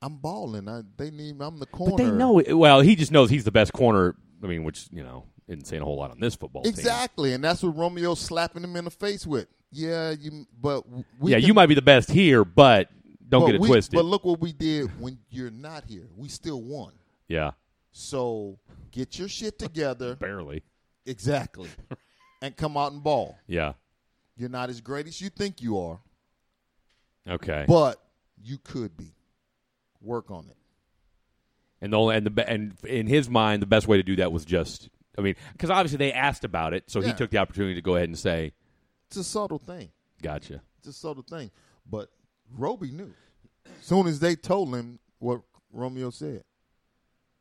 I'm 0.01 0.17
balling. 0.17 0.69
I, 0.69 0.81
they 0.95 1.11
need. 1.11 1.35
I'm 1.41 1.59
the 1.59 1.65
corner. 1.65 1.97
But 1.97 2.03
they 2.03 2.11
know. 2.11 2.39
It, 2.39 2.53
well, 2.53 2.81
he 2.81 2.95
just 2.95 3.11
knows 3.11 3.29
he's 3.29 3.43
the 3.43 3.51
best 3.51 3.73
corner. 3.73 4.15
I 4.43 4.47
mean, 4.47 4.63
which 4.63 4.87
you 4.91 5.03
know 5.03 5.25
isn't 5.47 5.65
saying 5.65 5.81
a 5.81 5.85
whole 5.85 5.97
lot 5.97 6.11
on 6.11 6.19
this 6.19 6.35
football 6.35 6.63
team. 6.63 6.69
Exactly, 6.71 7.33
and 7.33 7.43
that's 7.43 7.63
what 7.63 7.75
Romeo's 7.75 8.19
slapping 8.19 8.63
him 8.63 8.75
in 8.75 8.85
the 8.85 8.91
face 8.91 9.25
with. 9.25 9.47
Yeah, 9.71 10.11
you. 10.11 10.45
But 10.59 10.83
yeah, 11.21 11.37
can- 11.39 11.47
you 11.47 11.53
might 11.53 11.67
be 11.67 11.75
the 11.75 11.81
best 11.81 12.09
here, 12.11 12.43
but 12.45 12.89
don't 13.27 13.41
but 13.41 13.45
get 13.47 13.55
it 13.55 13.61
we- 13.61 13.67
twisted. 13.67 13.97
But 13.97 14.05
look 14.05 14.23
what 14.25 14.39
we 14.39 14.53
did 14.53 14.99
when 14.99 15.17
you're 15.29 15.51
not 15.51 15.85
here. 15.85 16.07
We 16.15 16.27
still 16.29 16.61
won. 16.61 16.93
yeah, 17.27 17.51
So 17.91 18.57
get 18.91 19.17
your 19.19 19.27
shit 19.27 19.57
together. 19.59 20.15
barely. 20.19 20.63
exactly, 21.05 21.69
and 22.41 22.55
come 22.55 22.77
out 22.77 22.91
and 22.93 23.03
ball. 23.03 23.37
Yeah. 23.47 23.73
You're 24.37 24.49
not 24.49 24.69
as 24.69 24.81
great 24.81 25.07
as 25.07 25.19
you 25.19 25.29
think 25.29 25.61
you 25.63 25.79
are, 25.79 25.99
Okay. 27.27 27.65
but 27.67 28.01
you 28.43 28.57
could 28.59 28.95
be. 28.95 29.13
Work 29.99 30.29
on 30.29 30.45
it. 30.49 30.55
And 31.81 31.93
the 31.93 31.97
only, 31.97 32.15
and 32.15 32.25
the 32.25 32.49
and 32.49 32.73
in 32.85 33.07
his 33.07 33.29
mind, 33.29 33.61
the 33.61 33.67
best 33.67 33.87
way 33.87 33.97
to 33.97 34.03
do 34.03 34.15
that 34.17 34.31
was 34.31 34.45
just. 34.45 34.89
I 35.17 35.21
mean, 35.21 35.35
because 35.53 35.69
obviously 35.71 35.97
they 35.97 36.13
asked 36.13 36.43
about 36.43 36.73
it, 36.73 36.89
so 36.91 37.01
he 37.01 37.07
Yeah. 37.07 37.13
took 37.13 37.31
the 37.31 37.37
opportunity 37.39 37.73
to 37.75 37.81
go 37.81 37.95
ahead 37.95 38.07
and 38.09 38.17
say, 38.17 38.53
It's 39.07 39.17
a 39.17 39.23
subtle 39.23 39.57
thing. 39.57 39.89
"Gotcha." 40.21 40.61
It's 40.79 40.87
a 40.87 40.93
subtle 40.93 41.23
thing. 41.23 41.49
But 41.89 42.09
Roby 42.55 42.91
knew. 42.91 43.13
Soon 43.81 44.07
as 44.07 44.19
they 44.19 44.35
told 44.35 44.73
him 44.75 44.99
what 45.19 45.41
Romeo 45.71 46.09
said. 46.11 46.43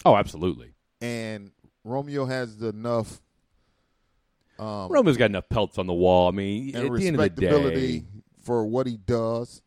Oh, 0.05 0.16
absolutely. 0.16 0.74
And 1.01 1.53
Romeo 1.84 2.24
has 2.24 2.61
enough 2.62 3.20
um, 4.59 4.91
Romeo's 4.91 5.16
got 5.18 5.26
enough 5.26 5.49
pelts 5.49 5.76
on 5.78 5.87
the 5.87 5.93
wall. 5.93 6.28
I 6.28 6.30
mean, 6.30 6.74
and 6.74 6.87
at 6.87 6.93
the 6.95 7.07
end 7.07 7.16
of 7.16 7.20
the 7.20 7.28
respectability 7.28 8.01
day, 8.01 8.07
for 8.43 8.64
what 8.66 8.87
he 8.87 8.97
does 8.97 9.61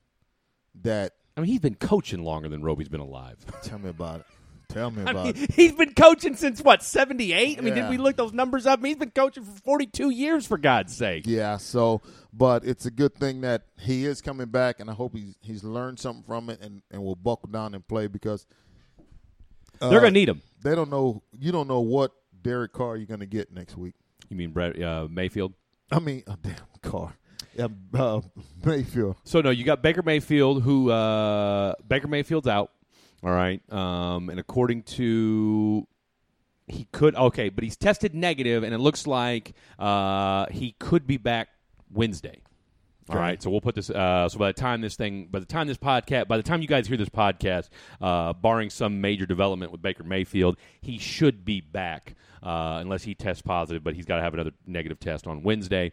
that 0.82 1.14
I 1.38 1.42
mean, 1.42 1.50
he's 1.52 1.60
been 1.60 1.76
coaching 1.76 2.24
longer 2.24 2.50
than 2.50 2.64
Roby's 2.64 2.90
been 2.90 3.00
alive. 3.00 3.38
tell 3.62 3.80
me 3.80 3.90
about 3.90 4.22
it. 4.22 4.26
Tell 4.70 4.92
me 4.92 5.04
I 5.06 5.12
about 5.12 5.26
mean, 5.26 5.44
it. 5.44 5.52
he's 5.54 5.72
been 5.72 5.94
coaching 5.96 6.36
since 6.36 6.62
what 6.62 6.84
seventy 6.84 7.34
eight. 7.34 7.58
I 7.58 7.62
mean, 7.62 7.74
did 7.74 7.90
we 7.90 7.98
look 7.98 8.16
those 8.16 8.34
numbers 8.34 8.68
up? 8.68 8.80
I 8.80 8.82
mean, 8.82 8.92
he's 8.92 9.00
been 9.00 9.10
coaching 9.12 9.44
for 9.44 9.60
forty 9.62 9.88
two 9.88 10.12
years, 10.12 10.46
for 10.46 10.60
God's 10.60 10.96
sake. 10.96 11.24
Yeah, 11.26 11.58
so 11.58 12.02
but 12.32 12.64
it's 12.64 12.86
a 12.86 12.92
good 12.92 13.16
thing 13.16 13.42
that 13.42 13.64
he 13.80 14.06
is 14.06 14.22
coming 14.22 14.48
back 14.48 14.80
and 14.80 14.90
I 14.90 14.94
hope 14.94 15.16
he's 15.16 15.36
he's 15.42 15.64
learned 15.64 16.00
something 16.00 16.24
from 16.24 16.50
it 16.52 16.62
and, 16.62 16.84
and 16.92 17.04
will 17.04 17.16
buckle 17.16 17.50
down 17.50 17.74
and 17.74 17.86
play 17.88 18.06
because 18.08 18.46
uh, 19.82 19.90
They're 19.90 20.02
gonna 20.02 20.12
need 20.12 20.30
him. 20.30 20.42
They 20.62 20.76
don't 20.76 20.92
know 20.92 21.24
you 21.38 21.52
don't 21.52 21.68
know 21.68 21.80
what 21.82 22.12
Derek 22.42 22.72
Carr 22.72 22.98
you're 22.98 23.08
gonna 23.08 23.26
get 23.26 23.52
next 23.52 23.76
week. 23.76 23.96
You 24.30 24.38
mean 24.38 24.52
Brett 24.52 24.80
uh, 24.82 25.08
Mayfield? 25.10 25.54
I 25.92 26.00
mean, 26.00 26.24
oh, 26.28 26.36
damn 26.44 26.56
Carr. 26.84 27.16
Yeah, 27.56 27.68
uh, 27.96 28.22
Mayfield. 28.64 29.18
So 29.24 29.42
no, 29.42 29.50
you 29.50 29.64
got 29.64 29.82
Baker 29.82 30.04
Mayfield, 30.04 30.62
who 30.62 30.92
uh, 30.92 31.74
Baker 31.88 32.08
Mayfield's 32.08 32.48
out. 32.48 32.72
All 33.24 33.32
right, 33.32 33.62
um, 33.72 34.30
and 34.30 34.40
according 34.40 34.84
to 34.84 35.88
he 36.68 36.88
could 36.92 37.16
okay, 37.16 37.50
but 37.50 37.64
he's 37.64 37.76
tested 37.76 38.14
negative, 38.16 38.64
and 38.64 38.74
it 38.74 38.78
looks 38.78 39.08
like 39.08 39.54
uh, 39.78 40.46
he 40.52 40.74
could 40.80 41.06
be 41.08 41.18
back 41.18 41.50
Wednesday. 41.92 42.42
All 43.10 43.16
Okay. 43.16 43.20
right, 43.24 43.42
so 43.42 43.50
we'll 43.50 43.60
put 43.60 43.74
this. 43.76 43.90
Uh, 43.90 44.30
so 44.30 44.38
by 44.38 44.48
the 44.50 44.54
time 44.54 44.82
this 44.82 44.96
thing, 44.96 45.28
by 45.32 45.40
the 45.40 45.46
time 45.48 45.68
this 45.68 45.78
podcast, 45.78 46.28
by 46.28 46.38
the 46.38 46.44
time 46.44 46.62
you 46.62 46.68
guys 46.68 46.88
hear 46.88 46.96
this 46.96 47.10
podcast, 47.10 47.70
uh, 48.00 48.34
barring 48.34 48.70
some 48.70 49.02
major 49.02 49.26
development 49.26 49.72
with 49.72 49.82
Baker 49.82 50.04
Mayfield, 50.04 50.58
he 50.80 51.00
should 51.00 51.44
be 51.44 51.60
back 51.60 52.16
uh, 52.44 52.78
unless 52.80 53.04
he 53.04 53.16
tests 53.16 53.42
positive. 53.42 53.84
But 53.84 53.96
he's 53.96 54.06
got 54.06 54.18
to 54.18 54.22
have 54.22 54.36
another 54.36 54.52
negative 54.68 55.00
test 55.00 55.26
on 55.26 55.42
Wednesday. 55.42 55.92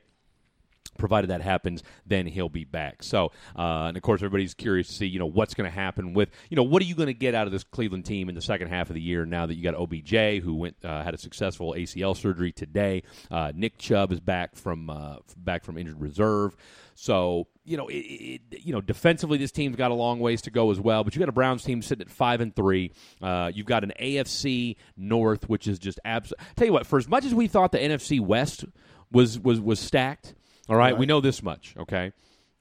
Provided 0.96 1.30
that 1.30 1.40
happens, 1.40 1.82
then 2.06 2.26
he'll 2.26 2.48
be 2.48 2.64
back. 2.64 3.02
So, 3.02 3.32
uh, 3.56 3.86
and 3.86 3.96
of 3.96 4.02
course, 4.02 4.20
everybody's 4.20 4.54
curious 4.54 4.88
to 4.88 4.94
see, 4.94 5.06
you 5.06 5.18
know, 5.18 5.26
what's 5.26 5.54
going 5.54 5.68
to 5.68 5.74
happen 5.74 6.14
with, 6.14 6.30
you 6.50 6.56
know, 6.56 6.62
what 6.62 6.82
are 6.82 6.86
you 6.86 6.94
going 6.94 7.08
to 7.08 7.14
get 7.14 7.34
out 7.34 7.46
of 7.46 7.52
this 7.52 7.64
Cleveland 7.64 8.04
team 8.04 8.28
in 8.28 8.34
the 8.34 8.42
second 8.42 8.68
half 8.68 8.90
of 8.90 8.94
the 8.94 9.00
year 9.00 9.26
now 9.26 9.46
that 9.46 9.54
you 9.54 9.62
got 9.62 9.74
OBJ, 9.74 10.42
who 10.42 10.54
went 10.54 10.76
uh, 10.84 11.02
had 11.02 11.14
a 11.14 11.18
successful 11.18 11.74
ACL 11.76 12.16
surgery 12.16 12.52
today. 12.52 13.02
Uh, 13.30 13.52
Nick 13.54 13.78
Chubb 13.78 14.12
is 14.12 14.20
back 14.20 14.56
from 14.56 14.90
uh, 14.90 15.16
back 15.36 15.64
from 15.64 15.78
injured 15.78 16.00
reserve. 16.00 16.56
So, 16.98 17.46
you 17.64 17.76
know, 17.76 17.88
it, 17.88 17.94
it, 17.94 18.40
you 18.64 18.72
know, 18.72 18.80
defensively, 18.80 19.36
this 19.36 19.52
team's 19.52 19.76
got 19.76 19.90
a 19.90 19.94
long 19.94 20.18
ways 20.18 20.42
to 20.42 20.50
go 20.50 20.70
as 20.70 20.80
well. 20.80 21.04
But 21.04 21.14
you 21.14 21.20
got 21.20 21.28
a 21.28 21.32
Browns 21.32 21.62
team 21.62 21.82
sitting 21.82 22.06
at 22.06 22.10
five 22.10 22.40
and 22.40 22.56
three. 22.56 22.92
Uh, 23.20 23.50
you've 23.54 23.66
got 23.66 23.84
an 23.84 23.92
AFC 24.00 24.76
North, 24.96 25.48
which 25.48 25.68
is 25.68 25.78
just 25.78 26.00
absolute. 26.04 26.40
Tell 26.56 26.66
you 26.66 26.72
what, 26.72 26.86
for 26.86 26.98
as 26.98 27.06
much 27.06 27.26
as 27.26 27.34
we 27.34 27.48
thought 27.48 27.72
the 27.72 27.78
NFC 27.78 28.18
West 28.18 28.64
was 29.12 29.38
was 29.38 29.60
was 29.60 29.78
stacked 29.78 30.34
all 30.68 30.76
right, 30.76 30.96
we 30.96 31.06
know 31.06 31.20
this 31.20 31.42
much. 31.42 31.74
Okay, 31.78 32.12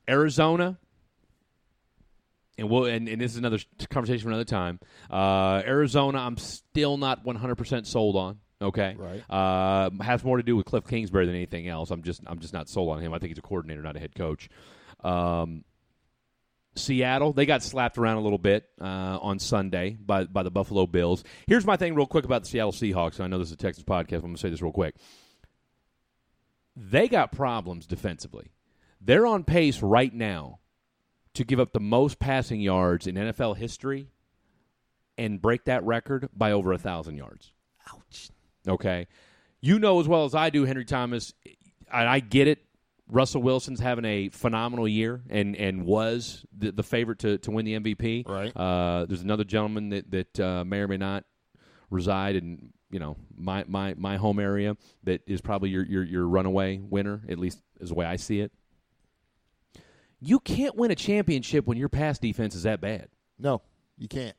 Arizona, 0.10 0.78
and 2.58 2.70
we'll 2.70 2.86
and, 2.86 3.08
and 3.08 3.20
this 3.22 3.32
is 3.32 3.38
another 3.38 3.60
conversation 3.90 4.24
for 4.24 4.30
another 4.30 4.44
time. 4.46 4.80
Uh, 5.10 5.62
Arizona, 5.66 6.20
I'm 6.20 6.38
still 6.38 6.98
not 6.98 7.26
100 7.26 7.56
percent 7.56 7.88
sold 7.88 8.16
on. 8.16 8.40
Okay, 8.62 8.96
Right. 8.98 9.22
Uh, 9.30 9.90
has 10.02 10.24
more 10.24 10.38
to 10.38 10.44
do 10.44 10.56
with 10.56 10.66
Cliff 10.66 10.88
Kingsbury 10.88 11.26
than 11.26 11.36
anything 11.36 11.68
else. 11.68 11.92
I'm 11.92 12.04
just 12.04 12.22
I'm 12.26 12.40
just 12.40 12.54
not 12.54 12.70
sold 12.70 12.90
on 12.96 13.02
him. 13.02 13.14
I 13.14 13.20
think 13.20 13.30
he's 13.30 13.38
a 13.38 13.42
coordinator, 13.42 13.82
not 13.82 13.96
a 13.96 14.00
head 14.00 14.16
coach. 14.16 14.50
Um, 15.04 15.66
Seattle, 16.78 17.32
they 17.34 17.46
got 17.46 17.64
slapped 17.64 17.98
around 17.98 18.18
a 18.18 18.22
little 18.22 18.38
bit 18.38 18.66
uh, 18.82 19.18
on 19.22 19.40
Sunday 19.40 19.98
by 20.00 20.26
by 20.26 20.44
the 20.44 20.52
Buffalo 20.52 20.86
Bills. 20.86 21.24
Here's 21.48 21.66
my 21.66 21.78
thing, 21.78 21.96
real 21.96 22.06
quick, 22.06 22.26
about 22.26 22.44
the 22.44 22.50
Seattle 22.50 22.72
Seahawks. 22.72 23.20
I 23.20 23.28
know 23.28 23.40
this 23.40 23.48
is 23.50 23.54
a 23.54 23.58
Texas 23.58 23.84
podcast. 23.84 24.16
I'm 24.16 24.22
going 24.22 24.36
to 24.36 24.42
say 24.42 24.50
this 24.50 24.62
real 24.62 24.72
quick. 24.72 24.96
They 26.76 27.08
got 27.08 27.32
problems 27.32 27.88
defensively. 27.88 28.52
They're 29.00 29.26
on 29.26 29.44
pace 29.44 29.82
right 29.82 30.14
now 30.14 30.60
to 31.36 31.44
give 31.44 31.60
up 31.60 31.74
the 31.74 31.80
most 31.80 32.20
passing 32.20 32.62
yards 32.62 33.08
in 33.08 33.16
NFL 33.16 33.58
history 33.58 34.10
and 35.18 35.42
break 35.42 35.66
that 35.66 35.84
record 35.84 36.30
by 36.36 36.52
over 36.52 36.74
a 36.74 36.78
thousand 36.78 37.18
yards. 37.18 37.54
Ouch. 37.94 38.30
Okay, 38.68 39.08
you 39.62 39.80
know 39.80 40.00
as 40.00 40.08
well 40.08 40.26
as 40.26 40.34
I 40.34 40.50
do, 40.50 40.66
Henry 40.66 40.86
Thomas. 40.86 41.34
And 41.92 42.10
I 42.10 42.20
get 42.20 42.48
it. 42.48 42.60
Russell 43.08 43.44
Wilson's 43.44 43.80
having 43.80 44.06
a 44.06 44.30
phenomenal 44.30 44.88
year 44.88 45.22
and, 45.30 45.56
and 45.56 45.86
was 45.86 46.44
the, 46.58 46.72
the 46.72 46.82
favorite 46.82 47.20
to, 47.20 47.38
to 47.38 47.52
win 47.52 47.64
the 47.64 47.80
MVP. 47.80 48.28
Right. 48.28 48.52
Uh, 48.56 49.06
there's 49.06 49.22
another 49.22 49.44
gentleman 49.44 49.90
that 49.90 50.10
that 50.10 50.40
uh, 50.40 50.66
may 50.66 50.80
or 50.80 50.88
may 50.88 50.98
not 50.98 51.24
reside 51.92 52.36
in 52.36 52.74
you 52.96 53.00
know 53.00 53.18
my, 53.38 53.66
my, 53.68 53.94
my 53.98 54.16
home 54.16 54.40
area 54.40 54.78
that 55.04 55.22
is 55.28 55.42
probably 55.42 55.70
your, 55.70 55.84
your 55.84 56.02
your 56.02 56.26
runaway 56.26 56.78
winner. 56.78 57.22
At 57.28 57.38
least 57.40 57.62
is 57.82 57.90
the 57.90 57.96
way 57.96 58.06
I 58.06 58.16
see 58.16 58.40
it. 58.40 58.54
You 60.22 60.40
can't 60.40 60.78
win 60.78 60.92
a 60.92 60.96
championship 60.96 61.68
when 61.68 61.78
your 61.78 61.90
pass 61.90 62.20
defense 62.20 62.56
is 62.56 62.64
that 62.64 62.80
bad. 62.80 63.10
No, 63.38 63.62
you 63.98 64.08
can't. 64.08 64.34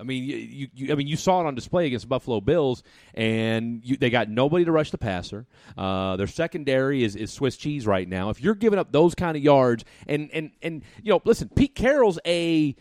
I 0.00 0.02
mean, 0.02 0.24
you, 0.24 0.36
you, 0.36 0.68
you, 0.72 0.92
I 0.92 0.94
mean, 0.94 1.08
you 1.08 1.16
saw 1.18 1.42
it 1.42 1.46
on 1.46 1.54
display 1.54 1.88
against 1.88 2.04
the 2.04 2.08
Buffalo 2.08 2.40
Bills, 2.40 2.82
and 3.12 3.82
you, 3.84 3.98
they 3.98 4.08
got 4.08 4.30
nobody 4.30 4.64
to 4.64 4.72
rush 4.72 4.90
the 4.90 4.96
passer. 4.96 5.46
Uh, 5.76 6.16
their 6.16 6.26
secondary 6.26 7.04
is, 7.04 7.16
is 7.16 7.30
Swiss 7.30 7.58
cheese 7.58 7.86
right 7.86 8.08
now. 8.08 8.30
If 8.30 8.40
you're 8.40 8.54
giving 8.54 8.78
up 8.78 8.92
those 8.92 9.14
kind 9.14 9.36
of 9.36 9.42
yards, 9.42 9.84
and 10.06 10.30
and 10.32 10.52
and 10.62 10.84
you 11.02 11.10
know, 11.10 11.20
listen, 11.26 11.50
Pete 11.54 11.74
Carroll's 11.74 12.18
a 12.24 12.74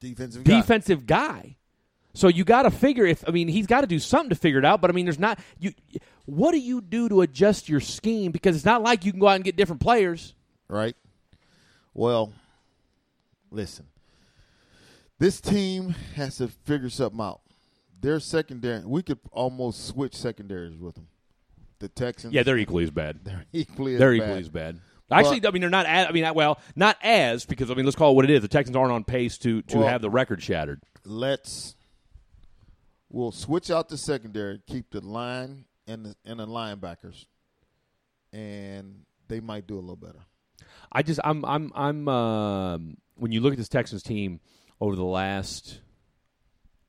Defensive 0.00 0.44
guy. 0.44 0.56
defensive 0.56 1.04
guy. 1.04 1.56
So 2.16 2.28
you 2.28 2.44
got 2.44 2.62
to 2.62 2.70
figure 2.70 3.04
if 3.04 3.22
I 3.28 3.30
mean 3.30 3.46
he's 3.46 3.66
got 3.66 3.82
to 3.82 3.86
do 3.86 3.98
something 3.98 4.30
to 4.30 4.34
figure 4.36 4.58
it 4.58 4.64
out. 4.64 4.80
But 4.80 4.90
I 4.90 4.94
mean, 4.94 5.04
there's 5.04 5.18
not 5.18 5.38
you. 5.58 5.72
What 6.24 6.52
do 6.52 6.58
you 6.58 6.80
do 6.80 7.08
to 7.10 7.20
adjust 7.20 7.68
your 7.68 7.78
scheme? 7.80 8.32
Because 8.32 8.56
it's 8.56 8.64
not 8.64 8.82
like 8.82 9.04
you 9.04 9.12
can 9.12 9.20
go 9.20 9.28
out 9.28 9.34
and 9.34 9.44
get 9.44 9.54
different 9.56 9.80
players. 9.82 10.34
right? 10.68 10.96
Well, 11.94 12.32
listen. 13.50 13.86
This 15.18 15.40
team 15.40 15.94
has 16.14 16.36
to 16.38 16.48
figure 16.48 16.90
something 16.90 17.20
out. 17.20 17.40
Their 18.00 18.20
secondary, 18.20 18.84
we 18.84 19.02
could 19.02 19.18
almost 19.32 19.86
switch 19.86 20.14
secondaries 20.14 20.76
with 20.76 20.94
them. 20.94 21.08
The 21.78 21.88
Texans, 21.88 22.34
Yeah, 22.34 22.42
they're 22.42 22.58
equally 22.58 22.84
as 22.84 22.90
bad. 22.90 23.20
they're 23.24 23.44
equally 23.52 23.94
as 23.94 23.98
They're 23.98 24.10
bad. 24.12 24.22
equally 24.24 24.40
as 24.40 24.48
bad. 24.48 24.80
Actually, 25.10 25.46
I 25.46 25.50
mean, 25.52 25.60
they're 25.60 25.70
not. 25.70 25.86
As, 25.86 26.08
I 26.08 26.12
mean, 26.12 26.28
well, 26.34 26.58
not 26.74 26.96
as 27.02 27.46
because 27.46 27.70
I 27.70 27.74
mean, 27.74 27.84
let's 27.84 27.94
call 27.96 28.12
it 28.12 28.14
what 28.16 28.24
it 28.24 28.30
is. 28.30 28.40
The 28.42 28.48
Texans 28.48 28.76
aren't 28.76 28.92
on 28.92 29.04
pace 29.04 29.38
to 29.38 29.62
to 29.62 29.78
Well- 29.78 29.86
have 29.88 30.02
the 30.02 30.10
record 30.10 30.42
shattered. 30.42 30.82
Let's 31.04 31.75
we'll 33.16 33.32
switch 33.32 33.70
out 33.70 33.88
the 33.88 33.96
secondary, 33.96 34.60
keep 34.66 34.90
the 34.90 35.00
line 35.00 35.64
and 35.86 36.04
the, 36.04 36.16
and 36.26 36.38
the 36.38 36.46
linebackers, 36.46 37.24
and 38.32 39.04
they 39.28 39.40
might 39.40 39.66
do 39.66 39.76
a 39.76 39.80
little 39.80 39.96
better. 39.96 40.20
I 40.92 41.02
just 41.02 41.18
I'm 41.24 41.44
I'm 41.44 41.72
I'm 41.74 42.08
um 42.08 42.96
when 43.16 43.32
you 43.32 43.40
look 43.40 43.52
at 43.52 43.58
this 43.58 43.68
Texans 43.68 44.02
team 44.02 44.40
over 44.80 44.94
the 44.94 45.04
last 45.04 45.80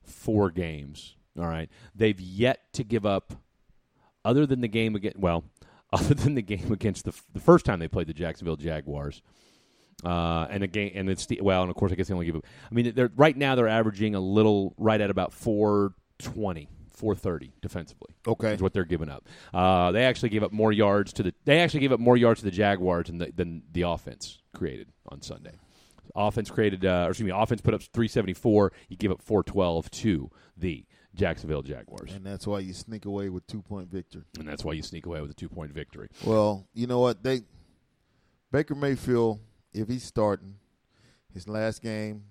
four 0.03 0.51
games, 0.51 1.15
all 1.39 1.47
right, 1.47 1.69
they've 1.95 2.19
yet 2.19 2.73
to 2.73 2.84
give 2.84 3.05
up 3.05 3.34
other 4.25 4.45
than 4.45 4.59
the 4.59 4.67
game 4.67 4.95
against 4.95 5.17
well, 5.17 5.45
other 5.93 6.13
than 6.13 6.36
the 6.36 6.41
game 6.41 6.71
against 6.71 7.05
the 7.05 7.13
the 7.34 7.39
first 7.39 7.65
time 7.65 7.80
they 7.80 7.88
played 7.88 8.07
the 8.07 8.13
Jacksonville 8.13 8.57
Jaguars. 8.57 9.21
Uh, 10.03 10.45
and 10.51 10.63
again, 10.63 10.91
and 10.93 11.09
it's 11.09 11.25
the, 11.25 11.39
well, 11.41 11.63
and 11.63 11.71
of 11.71 11.75
course, 11.75 11.91
I 11.91 11.95
guess 11.95 12.07
they 12.07 12.13
only 12.13 12.28
give 12.28 12.36
up. 12.36 12.45
I 12.69 12.75
mean, 12.75 12.93
they're 12.93 13.09
right 13.15 13.36
now 13.36 13.55
they're 13.55 13.67
averaging 13.67 14.13
a 14.13 14.19
little 14.19 14.75
right 14.78 15.01
at 15.01 15.09
about 15.09 15.34
420, 16.22 16.70
430 16.91 17.53
defensively. 17.61 18.15
Okay. 18.28 18.53
is 18.53 18.61
what 18.61 18.74
they're 18.74 18.84
giving 18.86 19.09
up. 19.09 19.28
Uh, 19.53 19.91
they 19.91 20.03
actually 20.05 20.30
gave 20.30 20.43
up 20.43 20.51
more 20.51 20.72
yards 20.72 21.13
to 21.13 21.24
the. 21.24 21.34
They 21.45 21.59
actually 21.59 21.82
gave 21.82 21.91
up 21.91 21.99
more 21.99 22.18
yards 22.18 22.39
to 22.41 22.45
the 22.45 22.51
Jaguars 22.51 23.07
than 23.07 23.18
the, 23.20 23.32
than 23.36 23.63
the 23.72 23.84
offense 23.84 24.39
created 24.53 24.89
on 25.09 25.22
Sunday. 25.22 25.53
Offense 26.15 26.49
created, 26.49 26.86
uh, 26.86 27.05
or 27.05 27.09
excuse 27.09 27.26
me, 27.28 27.32
offense 27.36 27.61
put 27.61 27.74
up 27.74 27.82
374. 27.82 28.72
You 28.89 28.97
give 28.97 29.11
up 29.11 29.22
412 29.22 29.91
to 29.91 30.32
the 30.57 30.86
Jacksonville 31.13 31.61
Jaguars, 31.61 32.11
And 32.13 32.26
that's 32.26 32.47
why 32.47 32.59
you 32.59 32.74
sneak 32.74 33.05
away 33.05 33.30
with 33.30 33.45
two 33.47 33.61
point 33.61 33.89
victory. 33.91 34.24
and 34.39 34.47
that's 34.47 34.63
why 34.63 34.74
you 34.74 34.82
sneak 34.84 35.05
away 35.05 35.22
with 35.22 35.32
a 35.32 35.34
two 35.36 35.49
point 35.49 35.72
victory. 35.72 36.07
Well, 36.24 36.68
you 36.74 36.88
know 36.88 36.99
what? 36.99 37.22
They 37.24 37.41
Baker 38.51 38.76
Mayfield, 38.76 39.39
if 39.74 39.88
he's 39.88 40.03
starting 40.03 40.55
his 41.34 41.47
last 41.47 41.82
game, 41.82 42.24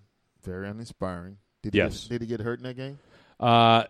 very 0.42 0.68
uninspiring. 0.68 1.36
Did 1.62 1.74
he 1.74 1.78
Yes. 1.78 2.04
get, 2.04 2.10
did 2.10 2.20
he 2.22 2.26
get 2.28 2.40
hurt 2.40 2.58
in 2.60 2.64
that 2.64 2.76
game? 2.76 2.98
Uh, 3.38 3.84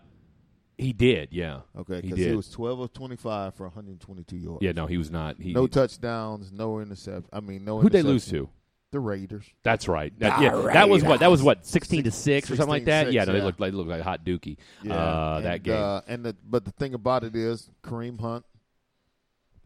he 0.78 0.92
did, 0.92 1.28
yeah. 1.30 1.60
Okay, 1.76 1.96
he 1.96 2.02
because 2.02 2.18
did. 2.18 2.30
he, 2.30 2.36
was 2.36 2.50
twelve 2.50 2.80
of 2.80 2.92
twenty 2.92 3.16
five 3.16 3.54
for 3.54 3.64
one 3.64 3.72
hundred 3.72 3.92
and 3.92 4.00
twenty 4.00 4.24
two 4.24 4.36
yards. 4.36 4.62
yeah, 4.62 4.72
no, 4.72 4.86
he 4.86 4.98
was 4.98 5.10
not. 5.10 5.40
He, 5.40 5.52
no 5.52 5.66
touchdowns, 5.66 6.52
no 6.52 6.80
intercept. 6.80 7.28
I 7.32 7.40
mean, 7.40 7.64
no. 7.64 7.80
Who'd 7.80 7.92
they 7.92 8.02
lose 8.02 8.26
to? 8.26 8.48
The 8.92 9.00
Raiders. 9.00 9.44
That's 9.62 9.88
right. 9.88 10.16
That, 10.20 10.40
yeah, 10.40 10.50
that 10.72 10.88
was 10.88 11.02
what. 11.02 11.20
That 11.20 11.30
was 11.30 11.42
what. 11.42 11.66
Sixteen 11.66 12.04
to 12.04 12.10
six 12.10 12.50
or 12.50 12.56
something 12.56 12.70
like 12.70 12.84
that. 12.84 13.08
16-6, 13.08 13.12
Yeah, 13.12 13.24
no, 13.24 13.32
they 13.32 13.38
yeah. 13.38 13.44
looked 13.44 13.60
like 13.60 13.72
they 13.72 13.76
looked 13.76 13.90
like 13.90 14.02
hot 14.02 14.24
dookie. 14.24 14.58
Yeah, 14.82 14.94
uh, 14.94 15.34
and, 15.36 15.46
that 15.46 15.62
game. 15.62 15.82
Uh, 15.82 16.00
and 16.06 16.24
the, 16.24 16.36
but 16.46 16.64
the 16.64 16.72
thing 16.72 16.94
about 16.94 17.24
it 17.24 17.34
is, 17.34 17.70
Kareem 17.82 18.20
Hunt. 18.20 18.44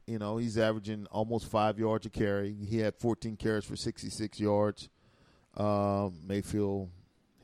You 0.06 0.18
know, 0.18 0.38
he's 0.38 0.58
averaging 0.58 1.06
almost 1.10 1.46
five 1.46 1.78
yards 1.78 2.06
a 2.06 2.10
carry. 2.10 2.56
He 2.68 2.78
had 2.78 2.96
14 2.96 3.36
carries 3.36 3.64
for 3.64 3.76
66 3.76 4.40
yards. 4.40 4.88
Um, 5.56 6.20
Mayfield 6.26 6.90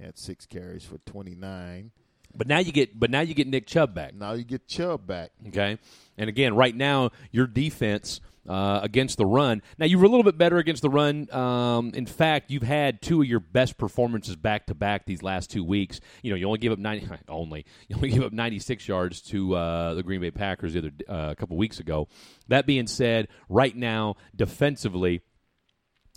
had 0.01 0.19
six 0.19 0.47
carries 0.47 0.85
for 0.85 0.99
29. 0.99 1.93
But 2.37 2.47
now 2.47 2.59
you 2.59 2.73
get. 2.73 2.99
But 2.99 3.11
now 3.11 3.21
you 3.21 3.35
get 3.35 3.47
Nick 3.47 3.67
Chubb 3.67 3.95
back. 3.95 4.15
Now 4.15 4.33
you 4.33 4.45
get 4.45 4.67
Chubb 4.67 5.07
back. 5.07 5.31
Okay. 5.49 5.79
And 6.19 6.29
again, 6.29 6.55
right 6.55 6.75
now, 6.75 7.11
your 7.31 7.47
defense 7.47 8.21
uh, 8.49 8.81
against 8.83 9.19
the 9.19 9.27
run. 9.27 9.63
Now, 9.79 9.87
you 9.87 9.99
were 9.99 10.05
a 10.05 10.09
little 10.09 10.23
bit 10.23 10.39
better 10.39 10.59
against 10.59 10.83
the 10.83 10.91
run. 10.91 11.33
Um, 11.33 11.91
in 11.95 12.07
fact, 12.07 12.51
you've 12.51 12.63
had 12.63 13.03
two 13.03 13.23
of 13.23 13.29
your 13.29 13.41
best 13.41 13.77
performances 13.77 14.37
back 14.37 14.67
to 14.67 14.75
back 14.75 15.07
these 15.07 15.23
last 15.23 15.51
two 15.51 15.65
weeks. 15.65 16.01
You 16.23 16.31
know, 16.31 16.37
you 16.37 16.47
only 16.47 16.59
gave 16.59 16.73
up 16.73 16.79
90, 16.79 17.09
only, 17.29 17.65
you 17.89 17.97
only 17.97 18.11
gave 18.11 18.23
up 18.23 18.33
96 18.33 18.87
yards 18.87 19.21
to 19.23 19.55
uh, 19.55 19.95
the 19.95 20.03
Green 20.03 20.21
Bay 20.21 20.31
Packers 20.31 20.75
the 20.75 20.79
other, 20.81 20.93
uh, 21.09 21.31
a 21.31 21.37
couple 21.37 21.57
weeks 21.57 21.81
ago. 21.81 22.09
That 22.49 22.67
being 22.67 22.87
said, 22.87 23.29
right 23.49 23.75
now, 23.75 24.17
defensively, 24.35 25.23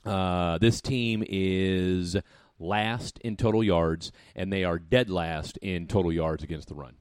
uh, 0.06 0.58
this 0.60 0.82
team 0.82 1.24
is 1.28 2.16
last 2.60 3.18
in 3.20 3.36
total 3.38 3.64
yards, 3.64 4.12
and 4.36 4.51
they 4.53 4.64
are 4.64 4.78
dead 4.78 5.10
last 5.10 5.57
in 5.62 5.88
total 5.88 6.12
yards 6.12 6.43
against 6.43 6.68
the 6.68 6.76
run. 6.76 6.95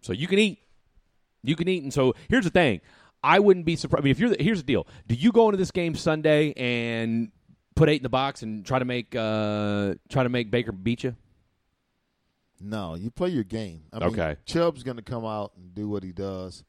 So 0.00 0.12
you 0.12 0.26
can 0.28 0.38
eat. 0.38 0.60
You 1.42 1.56
can 1.56 1.68
eat. 1.68 1.82
And 1.82 1.92
so 1.92 2.14
here's 2.28 2.44
the 2.44 2.50
thing. 2.50 2.80
I 3.22 3.40
wouldn't 3.40 3.66
be 3.66 3.76
surprised. 3.76 4.02
I 4.02 4.04
mean, 4.04 4.10
if 4.12 4.18
you're 4.20 4.30
the, 4.30 4.42
here's 4.42 4.58
the 4.58 4.66
deal. 4.66 4.86
Do 5.08 5.14
you 5.14 5.32
go 5.32 5.46
into 5.48 5.56
this 5.56 5.70
game 5.72 5.94
Sunday 5.96 6.52
and 6.56 7.32
put 7.74 7.88
eight 7.88 7.96
in 7.96 8.02
the 8.04 8.08
box 8.08 8.42
and 8.42 8.64
try 8.64 8.78
to 8.78 8.84
make 8.84 9.14
uh, 9.16 9.94
try 10.08 10.22
to 10.22 10.28
make 10.28 10.50
Baker 10.50 10.72
beat 10.72 11.02
you? 11.04 11.16
No, 12.60 12.94
you 12.94 13.10
play 13.10 13.30
your 13.30 13.44
game. 13.44 13.82
I 13.92 13.98
mean, 13.98 14.08
Okay. 14.08 14.36
Chubb's 14.46 14.82
going 14.82 14.96
to 14.96 15.02
come 15.02 15.24
out 15.24 15.52
and 15.56 15.74
do 15.74 15.88
what 15.88 16.02
he 16.02 16.12
does. 16.12 16.64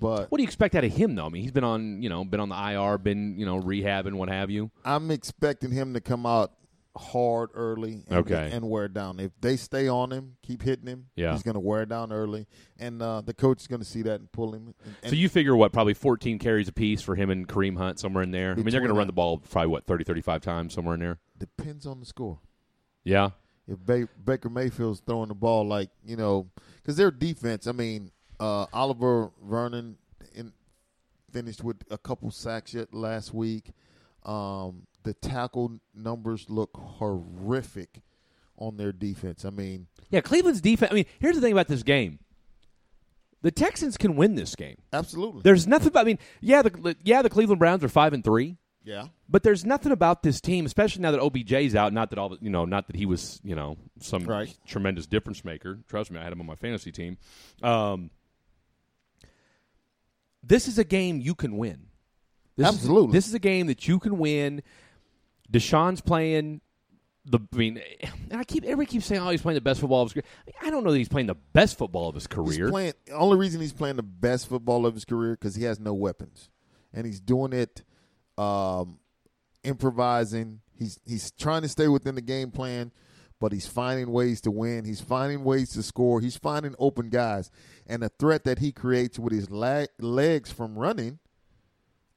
But 0.00 0.30
What 0.32 0.38
do 0.38 0.42
you 0.42 0.48
expect 0.48 0.74
out 0.74 0.82
of 0.84 0.92
him 0.92 1.14
though? 1.14 1.26
I 1.26 1.28
mean, 1.28 1.42
he's 1.42 1.52
been 1.52 1.62
on 1.64 2.02
you 2.02 2.08
know 2.08 2.24
been 2.24 2.40
on 2.40 2.48
the 2.48 2.56
IR, 2.56 2.98
been 2.98 3.38
you 3.38 3.46
know 3.46 3.60
rehabbing, 3.60 4.14
what 4.14 4.28
have 4.28 4.50
you. 4.50 4.70
I'm 4.84 5.10
expecting 5.10 5.70
him 5.70 5.94
to 5.94 6.00
come 6.00 6.26
out 6.26 6.52
hard 6.96 7.50
early. 7.54 8.04
And, 8.08 8.18
Okay. 8.18 8.50
and 8.52 8.68
wear 8.68 8.84
it 8.86 8.94
down. 8.94 9.18
If 9.20 9.32
they 9.40 9.56
stay 9.56 9.88
on 9.88 10.10
him, 10.12 10.36
keep 10.42 10.62
hitting 10.62 10.86
him. 10.86 11.06
Yeah. 11.16 11.32
he's 11.32 11.42
going 11.42 11.54
to 11.54 11.60
wear 11.60 11.82
it 11.82 11.88
down 11.88 12.12
early, 12.12 12.46
and 12.78 13.00
uh, 13.02 13.20
the 13.22 13.32
coach 13.34 13.60
is 13.62 13.66
going 13.66 13.80
to 13.80 13.86
see 13.86 14.02
that 14.02 14.20
and 14.20 14.30
pull 14.32 14.52
him. 14.54 14.74
And, 15.02 15.10
So 15.10 15.16
you 15.16 15.28
figure 15.28 15.56
what? 15.56 15.72
Probably 15.72 15.94
14 15.94 16.38
carries 16.38 16.68
a 16.68 16.72
piece 16.72 17.00
for 17.02 17.14
him 17.14 17.30
and 17.30 17.48
Kareem 17.48 17.76
Hunt 17.78 17.98
somewhere 17.98 18.22
in 18.22 18.30
there. 18.30 18.52
I 18.52 18.54
mean, 18.56 18.66
they're 18.66 18.80
going 18.80 18.88
to 18.92 18.94
run 18.98 19.06
the 19.06 19.12
ball 19.12 19.38
probably 19.38 19.68
what 19.68 19.86
30, 19.86 20.04
35 20.04 20.40
times 20.42 20.74
somewhere 20.74 20.94
in 20.94 21.00
there. 21.00 21.18
depends 21.38 21.86
on 21.86 22.00
the 22.00 22.06
score. 22.06 22.38
Yeah. 23.04 23.30
if 23.66 23.78
ba- 23.78 24.08
Baker 24.24 24.48
Mayfield's 24.50 25.00
throwing 25.00 25.28
the 25.28 25.34
ball 25.34 25.66
like 25.66 25.90
you 26.04 26.16
know, 26.16 26.48
because 26.76 26.96
their 26.96 27.10
defense. 27.10 27.66
I 27.66 27.72
mean, 27.72 28.10
uh, 28.38 28.66
Oliver 28.72 29.30
Vernon 29.42 29.96
in, 30.34 30.52
finished 31.32 31.64
with 31.64 31.78
a 31.90 31.96
couple 31.98 32.30
sacks 32.30 32.74
yet 32.74 32.92
last 32.92 33.32
week. 33.32 33.70
Um, 34.24 34.86
the 35.02 35.14
tackle 35.14 35.80
numbers 35.94 36.46
look 36.48 36.70
horrific 36.76 38.00
on 38.56 38.76
their 38.76 38.92
defense. 38.92 39.44
I 39.44 39.50
mean, 39.50 39.88
Yeah, 40.10 40.20
Cleveland's 40.20 40.60
defense. 40.60 40.92
I 40.92 40.94
mean, 40.94 41.06
here's 41.18 41.34
the 41.34 41.40
thing 41.40 41.52
about 41.52 41.66
this 41.68 41.82
game. 41.82 42.18
The 43.42 43.50
Texans 43.50 43.96
can 43.96 44.14
win 44.14 44.36
this 44.36 44.54
game. 44.54 44.76
absolutely. 44.92 45.40
There's 45.42 45.66
nothing 45.66 45.88
about. 45.88 46.02
I 46.02 46.04
mean, 46.04 46.18
yeah, 46.40 46.62
the 46.62 46.96
yeah 47.02 47.22
the 47.22 47.30
Cleveland 47.30 47.58
Browns 47.58 47.82
are 47.82 47.88
five 47.88 48.12
and 48.12 48.22
three, 48.22 48.56
yeah, 48.84 49.08
but 49.28 49.42
there's 49.42 49.64
nothing 49.64 49.90
about 49.90 50.22
this 50.22 50.40
team, 50.40 50.64
especially 50.64 51.02
now 51.02 51.10
that 51.10 51.20
OBJ's 51.20 51.74
out. 51.74 51.92
Not 51.92 52.10
that 52.10 52.20
all 52.20 52.38
you 52.40 52.50
know, 52.50 52.64
not 52.64 52.86
that 52.86 52.94
he 52.94 53.04
was 53.04 53.40
you 53.42 53.56
know 53.56 53.78
some 53.98 54.22
Right. 54.26 54.56
tremendous 54.64 55.08
difference 55.08 55.44
maker. 55.44 55.80
Trust 55.88 56.12
me, 56.12 56.20
I 56.20 56.22
had 56.22 56.32
him 56.32 56.38
on 56.40 56.46
my 56.46 56.54
fantasy 56.54 56.92
team. 56.92 57.18
Um, 57.64 58.10
this 60.44 60.68
is 60.68 60.78
a 60.78 60.84
game 60.84 61.20
you 61.20 61.34
can 61.34 61.56
win. 61.56 61.86
This 62.56 62.68
is- 62.68 62.74
Absolutely. 62.74 63.12
this 63.12 63.28
is 63.28 63.34
a 63.34 63.38
game 63.38 63.66
that 63.68 63.86
you 63.88 63.98
can 63.98 64.18
win. 64.18 64.62
Deshaun's 65.50 66.00
playing 66.00 66.60
the. 67.24 67.38
I 67.52 67.56
mean, 67.56 67.80
and 68.30 68.40
I 68.40 68.44
keep 68.44 68.64
everybody 68.64 68.86
keeps 68.86 69.06
saying, 69.06 69.20
"Oh, 69.22 69.30
he's 69.30 69.42
playing 69.42 69.54
the 69.56 69.60
best 69.60 69.80
football 69.80 70.02
of 70.02 70.06
his 70.08 70.14
career." 70.14 70.24
I, 70.38 70.46
mean, 70.46 70.54
I 70.68 70.70
don't 70.70 70.84
know 70.84 70.90
that 70.92 70.98
he's 70.98 71.08
playing 71.08 71.26
the 71.28 71.34
best 71.52 71.78
football 71.78 72.08
of 72.08 72.14
his 72.14 72.24
he's 72.24 72.28
career. 72.28 72.68
playing. 72.70 72.94
Only 73.12 73.36
reason 73.36 73.60
he's 73.60 73.72
playing 73.72 73.96
the 73.96 74.02
best 74.02 74.48
football 74.48 74.86
of 74.86 74.94
his 74.94 75.04
career 75.04 75.32
because 75.32 75.54
he 75.54 75.64
has 75.64 75.78
no 75.78 75.92
weapons, 75.94 76.50
and 76.92 77.06
he's 77.06 77.20
doing 77.20 77.52
it, 77.52 77.84
um, 78.38 78.98
improvising. 79.64 80.60
He's 80.78 80.98
he's 81.06 81.30
trying 81.32 81.62
to 81.62 81.68
stay 81.68 81.88
within 81.88 82.14
the 82.14 82.22
game 82.22 82.50
plan, 82.50 82.92
but 83.40 83.52
he's 83.52 83.66
finding 83.66 84.10
ways 84.10 84.40
to 84.42 84.50
win. 84.50 84.84
He's 84.84 85.00
finding 85.00 85.44
ways 85.44 85.70
to 85.70 85.82
score. 85.82 86.20
He's 86.20 86.36
finding 86.36 86.74
open 86.78 87.08
guys, 87.08 87.50
and 87.86 88.02
the 88.02 88.08
threat 88.08 88.44
that 88.44 88.58
he 88.58 88.72
creates 88.72 89.18
with 89.18 89.32
his 89.32 89.48
legs 89.50 90.50
from 90.50 90.78
running 90.78 91.18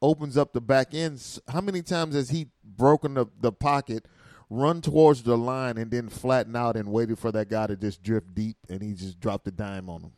opens 0.01 0.37
up 0.37 0.53
the 0.53 0.61
back 0.61 0.93
end. 0.93 1.21
How 1.47 1.61
many 1.61 1.81
times 1.81 2.15
has 2.15 2.29
he 2.29 2.47
broken 2.63 3.13
the, 3.15 3.25
the 3.39 3.51
pocket, 3.51 4.05
run 4.49 4.81
towards 4.81 5.23
the 5.23 5.37
line, 5.37 5.77
and 5.77 5.91
then 5.91 6.09
flatten 6.09 6.55
out 6.55 6.75
and 6.75 6.91
waited 6.91 7.19
for 7.19 7.31
that 7.31 7.49
guy 7.49 7.67
to 7.67 7.75
just 7.75 8.03
drift 8.03 8.33
deep, 8.33 8.57
and 8.69 8.81
he 8.81 8.93
just 8.93 9.19
dropped 9.19 9.47
a 9.47 9.51
dime 9.51 9.89
on 9.89 10.01
him? 10.01 10.11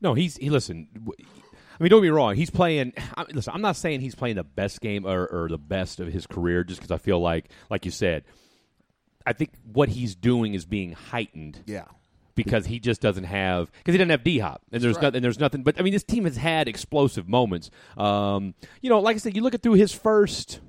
No, 0.00 0.14
he's 0.14 0.36
he. 0.36 0.50
Listen, 0.50 0.88
I 0.96 1.82
mean, 1.82 1.90
don't 1.90 2.02
be 2.02 2.10
wrong. 2.10 2.34
He's 2.36 2.50
playing. 2.50 2.92
I, 3.16 3.24
listen, 3.32 3.52
I'm 3.54 3.62
not 3.62 3.76
saying 3.76 4.00
he's 4.00 4.14
playing 4.14 4.36
the 4.36 4.44
best 4.44 4.80
game 4.80 5.06
or, 5.06 5.26
or 5.26 5.48
the 5.48 5.58
best 5.58 6.00
of 6.00 6.12
his 6.12 6.26
career, 6.26 6.64
just 6.64 6.80
because 6.80 6.90
I 6.90 6.98
feel 6.98 7.20
like, 7.20 7.50
like 7.70 7.84
you 7.84 7.90
said, 7.90 8.24
I 9.26 9.32
think 9.32 9.52
what 9.70 9.90
he's 9.90 10.14
doing 10.14 10.54
is 10.54 10.64
being 10.64 10.92
heightened 10.92 11.60
Yeah. 11.66 11.84
Because 12.34 12.66
he 12.66 12.78
just 12.78 13.00
doesn't 13.00 13.24
have 13.24 13.70
because 13.72 13.94
he 13.94 13.98
doesn't 13.98 14.10
have 14.10 14.24
D 14.24 14.38
Hop, 14.38 14.62
and 14.72 14.82
there's 14.82 14.96
right. 14.96 15.04
nothing. 15.04 15.22
There's 15.22 15.40
nothing. 15.40 15.62
But 15.62 15.78
I 15.78 15.82
mean, 15.82 15.92
this 15.92 16.04
team 16.04 16.24
has 16.24 16.36
had 16.36 16.68
explosive 16.68 17.28
moments. 17.28 17.70
Um, 17.96 18.54
you 18.80 18.90
know, 18.90 19.00
like 19.00 19.16
I 19.16 19.18
said, 19.18 19.36
you 19.36 19.42
look 19.42 19.54
at 19.54 19.62
through 19.62 19.74
his 19.74 19.92
first, 19.92 20.60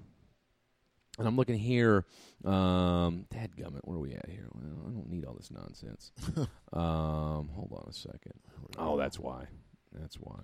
and 1.17 1.27
I'm 1.27 1.35
looking 1.35 1.57
here. 1.57 2.05
Um, 2.43 3.25
Dadgummit, 3.31 3.81
where 3.83 3.97
are 3.97 3.99
we 3.99 4.13
at 4.13 4.27
here? 4.27 4.47
Well, 4.51 4.63
I 4.87 4.89
don't 4.89 5.09
need 5.09 5.25
all 5.25 5.35
this 5.35 5.51
nonsense. 5.51 6.11
um, 6.73 7.49
hold 7.53 7.71
on 7.71 7.87
a 7.87 7.93
second. 7.93 8.33
Oh, 8.77 8.97
that's 8.97 9.19
why. 9.19 9.45
That's 9.93 10.15
why. 10.15 10.39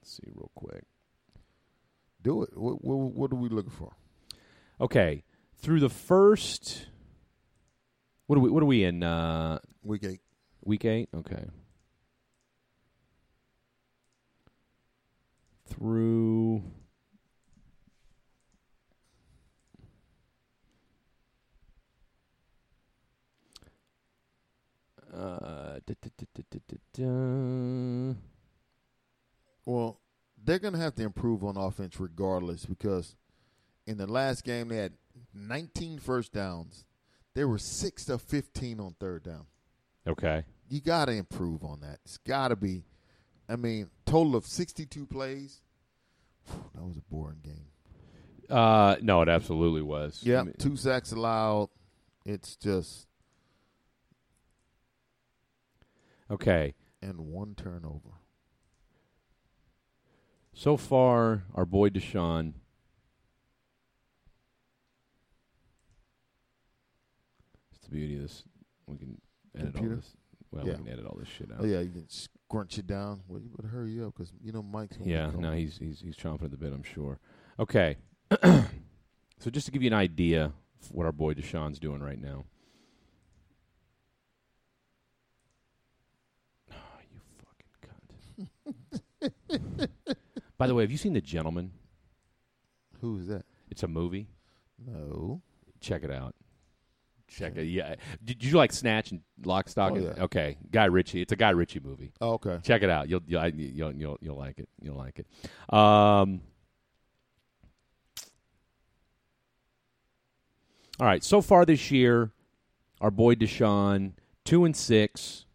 Let's 0.00 0.16
see 0.16 0.28
real 0.34 0.50
quick. 0.56 0.84
Do 2.22 2.42
it. 2.42 2.56
What, 2.56 2.84
what, 2.84 2.96
what 2.96 3.32
are 3.32 3.36
we 3.36 3.48
looking 3.48 3.70
for? 3.70 3.92
Okay, 4.80 5.22
through 5.56 5.80
the 5.80 5.88
first. 5.88 6.86
What 8.26 8.36
are 8.36 8.40
we? 8.40 8.50
What 8.50 8.62
are 8.62 8.66
we 8.66 8.84
in? 8.84 9.02
Uh, 9.02 9.58
Week 9.82 10.04
eight. 10.04 10.20
Week 10.64 10.84
eight? 10.84 11.08
Okay. 11.14 11.44
Through. 15.66 16.62
Uh, 25.12 25.78
da, 25.84 25.94
da, 26.00 26.78
da. 26.94 28.14
Well, 29.66 30.00
they're 30.42 30.58
going 30.58 30.72
to 30.72 30.80
have 30.80 30.94
to 30.94 31.02
improve 31.02 31.44
on 31.44 31.56
offense 31.56 32.00
regardless 32.00 32.64
because 32.64 33.14
in 33.86 33.98
the 33.98 34.06
last 34.06 34.42
game 34.44 34.68
they 34.68 34.78
had 34.78 34.94
19 35.34 35.98
first 35.98 36.32
downs. 36.32 36.84
They 37.34 37.44
were 37.44 37.58
6 37.58 38.04
to 38.06 38.18
15 38.18 38.80
on 38.80 38.94
third 39.00 39.22
down. 39.22 39.46
Okay. 40.06 40.44
You 40.68 40.80
got 40.80 41.06
to 41.06 41.12
improve 41.12 41.64
on 41.64 41.80
that. 41.80 41.98
It's 42.04 42.18
got 42.18 42.48
to 42.48 42.56
be 42.56 42.84
I 43.48 43.56
mean, 43.56 43.90
total 44.06 44.36
of 44.36 44.46
62 44.46 45.06
plays. 45.06 45.60
Whew, 46.46 46.64
that 46.74 46.82
was 46.84 46.96
a 46.96 47.02
boring 47.02 47.40
game. 47.42 47.66
Uh, 48.48 48.96
no, 49.02 49.20
it 49.22 49.28
absolutely 49.28 49.82
was. 49.82 50.20
Yeah, 50.24 50.40
I 50.40 50.42
mean- 50.44 50.54
two 50.58 50.76
sacks 50.76 51.12
allowed. 51.12 51.68
It's 52.24 52.56
just 52.56 53.06
Okay. 56.30 56.74
and 57.02 57.18
one 57.20 57.54
turnover. 57.54 58.10
So 60.54 60.76
far, 60.76 61.44
our 61.54 61.64
boy 61.66 61.88
Deshaun. 61.88 62.54
It's 67.72 67.80
the 67.80 67.81
beauty 67.92 68.16
of 68.16 68.22
this. 68.22 68.44
We 68.86 68.96
can 68.96 69.20
edit 69.56 69.74
Computer? 69.74 69.94
all 69.94 70.00
this. 70.00 70.16
Well, 70.50 70.66
Yeah. 70.66 70.72
we 70.72 70.78
can 70.84 70.88
edit 70.92 71.06
all 71.06 71.16
this 71.18 71.28
shit 71.28 71.50
out. 71.52 71.58
Oh 71.60 71.64
yeah, 71.64 71.80
you 71.80 71.90
can 71.90 72.08
scrunch 72.08 72.78
it 72.78 72.86
down. 72.86 73.22
Well, 73.28 73.40
you 73.40 73.48
better 73.56 73.68
hurry 73.68 74.00
up 74.02 74.14
because 74.14 74.32
you 74.42 74.52
know 74.52 74.62
Mike's. 74.62 74.98
Yeah, 75.02 75.30
no, 75.36 75.52
he's 75.52 75.78
he's 75.78 76.00
he's 76.00 76.16
chomping 76.16 76.44
at 76.44 76.50
the 76.50 76.56
bit. 76.56 76.72
I'm 76.72 76.82
sure. 76.82 77.18
Okay, 77.58 77.96
so 78.42 79.50
just 79.50 79.66
to 79.66 79.72
give 79.72 79.82
you 79.82 79.88
an 79.88 79.94
idea 79.94 80.46
of 80.46 80.90
what 80.90 81.06
our 81.06 81.12
boy 81.12 81.34
Deshaun's 81.34 81.78
doing 81.78 82.02
right 82.02 82.20
now. 82.20 82.44
Oh, 86.70 86.74
you 87.12 87.20
fucking 89.20 89.30
cunt! 89.68 89.88
By 90.58 90.66
the 90.66 90.74
way, 90.74 90.82
have 90.82 90.90
you 90.90 90.98
seen 90.98 91.12
The 91.12 91.20
Gentleman? 91.20 91.72
Who's 93.00 93.26
that? 93.26 93.44
It's 93.70 93.82
a 93.82 93.88
movie. 93.88 94.28
No. 94.86 95.42
Check 95.80 96.04
it 96.04 96.10
out. 96.10 96.34
Check 97.36 97.56
it. 97.56 97.64
Yeah. 97.64 97.94
Did 98.22 98.44
you 98.44 98.56
like 98.56 98.72
Snatch 98.72 99.10
and 99.10 99.20
Lock, 99.44 99.68
Stock? 99.68 99.92
Oh, 99.92 99.96
and- 99.96 100.04
yeah. 100.16 100.24
Okay, 100.24 100.58
Guy 100.70 100.84
Ritchie. 100.86 101.22
It's 101.22 101.32
a 101.32 101.36
Guy 101.36 101.50
Ritchie 101.50 101.80
movie. 101.80 102.12
Oh, 102.20 102.32
okay. 102.34 102.58
Check 102.62 102.82
it 102.82 102.90
out. 102.90 103.08
You'll 103.08 103.22
you'll 103.26 103.48
you'll 103.48 103.92
you'll, 103.92 104.18
you'll 104.20 104.36
like 104.38 104.58
it. 104.58 104.68
You'll 104.80 104.96
like 104.96 105.18
it. 105.18 105.26
Um, 105.72 106.42
all 111.00 111.06
right. 111.06 111.24
So 111.24 111.40
far 111.40 111.64
this 111.64 111.90
year, 111.90 112.30
our 113.00 113.10
boy 113.10 113.34
Deshaun 113.34 114.12
two 114.44 114.64
and 114.64 114.76
six. 114.76 115.46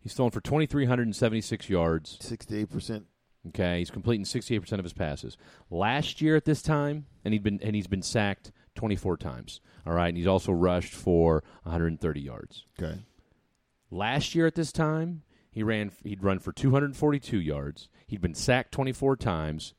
He's 0.00 0.14
thrown 0.14 0.30
for 0.30 0.40
twenty 0.40 0.66
three 0.66 0.84
hundred 0.86 1.06
and 1.06 1.16
seventy 1.16 1.40
six 1.40 1.68
yards. 1.68 2.18
Sixty-eight 2.20 2.70
percent. 2.70 3.06
Okay, 3.48 3.78
he's 3.78 3.90
completing 3.90 4.24
sixty 4.24 4.54
eight 4.54 4.60
percent 4.60 4.80
of 4.80 4.84
his 4.84 4.92
passes. 4.92 5.36
Last 5.70 6.20
year 6.20 6.36
at 6.36 6.44
this 6.44 6.60
time, 6.62 7.06
and 7.24 7.32
he'd 7.32 7.42
been 7.42 7.60
and 7.62 7.74
he's 7.74 7.86
been 7.86 8.02
sacked 8.02 8.52
twenty 8.78 8.96
four 8.96 9.16
times. 9.18 9.60
All 9.86 9.92
right, 9.92 10.08
and 10.08 10.16
he's 10.16 10.26
also 10.26 10.52
rushed 10.52 10.94
for 10.94 11.42
one 11.64 11.72
hundred 11.72 11.88
and 11.88 12.00
thirty 12.00 12.20
yards. 12.20 12.64
Okay. 12.80 13.00
Last 13.90 14.34
year 14.34 14.46
at 14.46 14.54
this 14.54 14.70
time, 14.72 15.22
he 15.50 15.62
ran. 15.62 15.90
He'd 16.04 16.22
run 16.22 16.38
for 16.38 16.52
242 16.52 17.40
yards. 17.40 17.88
He'd 18.06 18.20
been 18.20 18.34
sacked 18.34 18.70
24 18.72 19.16
times, 19.16 19.72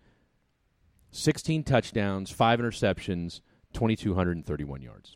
16 1.12 1.64
touchdowns, 1.64 2.32
five 2.32 2.60
interceptions, 2.60 3.42
2,231 3.74 4.82
yards. 4.82 5.16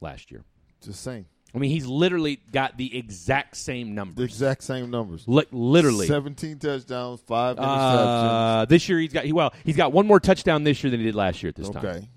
Last 0.00 0.30
year, 0.30 0.44
It's 0.78 0.86
the 0.86 0.92
same. 0.92 1.26
I 1.54 1.58
mean, 1.58 1.70
he's 1.70 1.86
literally 1.86 2.40
got 2.52 2.76
the 2.76 2.98
exact 2.98 3.56
same 3.56 3.94
numbers. 3.94 4.16
The 4.16 4.24
exact 4.24 4.62
same 4.62 4.90
numbers. 4.90 5.24
Li- 5.26 5.46
literally, 5.50 6.06
Seventeen 6.06 6.58
touchdowns, 6.58 7.20
five 7.22 7.56
interceptions. 7.56 8.62
uh, 8.62 8.64
this 8.66 8.88
year 8.90 8.98
he's 8.98 9.12
got. 9.12 9.24
He, 9.24 9.32
well, 9.32 9.54
he's 9.64 9.76
got 9.76 9.90
one 9.92 10.06
more 10.06 10.20
touchdown 10.20 10.64
this 10.64 10.84
year 10.84 10.90
than 10.90 11.00
he 11.00 11.06
did 11.06 11.14
last 11.14 11.42
year 11.42 11.48
at 11.48 11.54
this 11.54 11.70
time. 11.70 11.84
okay. 11.86 12.08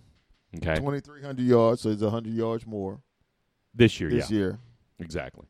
Okay, 0.58 0.76
Twenty-three 0.76 1.22
hundred 1.22 1.46
yards, 1.46 1.82
so 1.82 1.90
it's 1.90 2.02
hundred 2.02 2.34
yards 2.34 2.66
more 2.66 3.02
this 3.76 4.00
year, 4.00 4.10
this 4.10 4.32
yeah, 4.32 4.38
year. 4.38 4.60
exactly. 5.00 5.46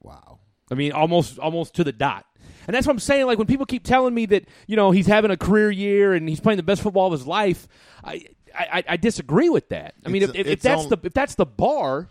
Wow. 0.00 0.40
I 0.70 0.74
mean, 0.74 0.92
almost 0.92 1.38
almost 1.38 1.74
to 1.76 1.84
the 1.84 1.92
dot. 1.92 2.26
And 2.66 2.74
that's 2.74 2.86
what 2.86 2.92
I'm 2.92 2.98
saying. 2.98 3.26
Like 3.26 3.38
when 3.38 3.46
people 3.46 3.66
keep 3.66 3.84
telling 3.84 4.14
me 4.14 4.26
that 4.26 4.44
you 4.66 4.76
know 4.76 4.90
he's 4.90 5.06
having 5.06 5.30
a 5.30 5.36
career 5.36 5.70
year 5.70 6.12
and 6.12 6.28
he's 6.28 6.40
playing 6.40 6.58
the 6.58 6.62
best 6.62 6.82
football 6.82 7.06
of 7.06 7.12
his 7.12 7.26
life, 7.26 7.66
I 8.04 8.26
I, 8.54 8.84
I, 8.90 8.96
disagree 8.98 9.48
with 9.48 9.70
that. 9.70 9.94
I 10.04 10.10
mean, 10.10 10.22
It's- 10.22 10.38
if, 10.38 10.46
if, 10.46 10.52
it's 10.52 10.62
that's 10.62 10.82
on- 10.84 10.88
the 10.90 10.98
if 11.04 11.14
that's 11.14 11.34
the 11.34 11.46
bar, 11.46 12.10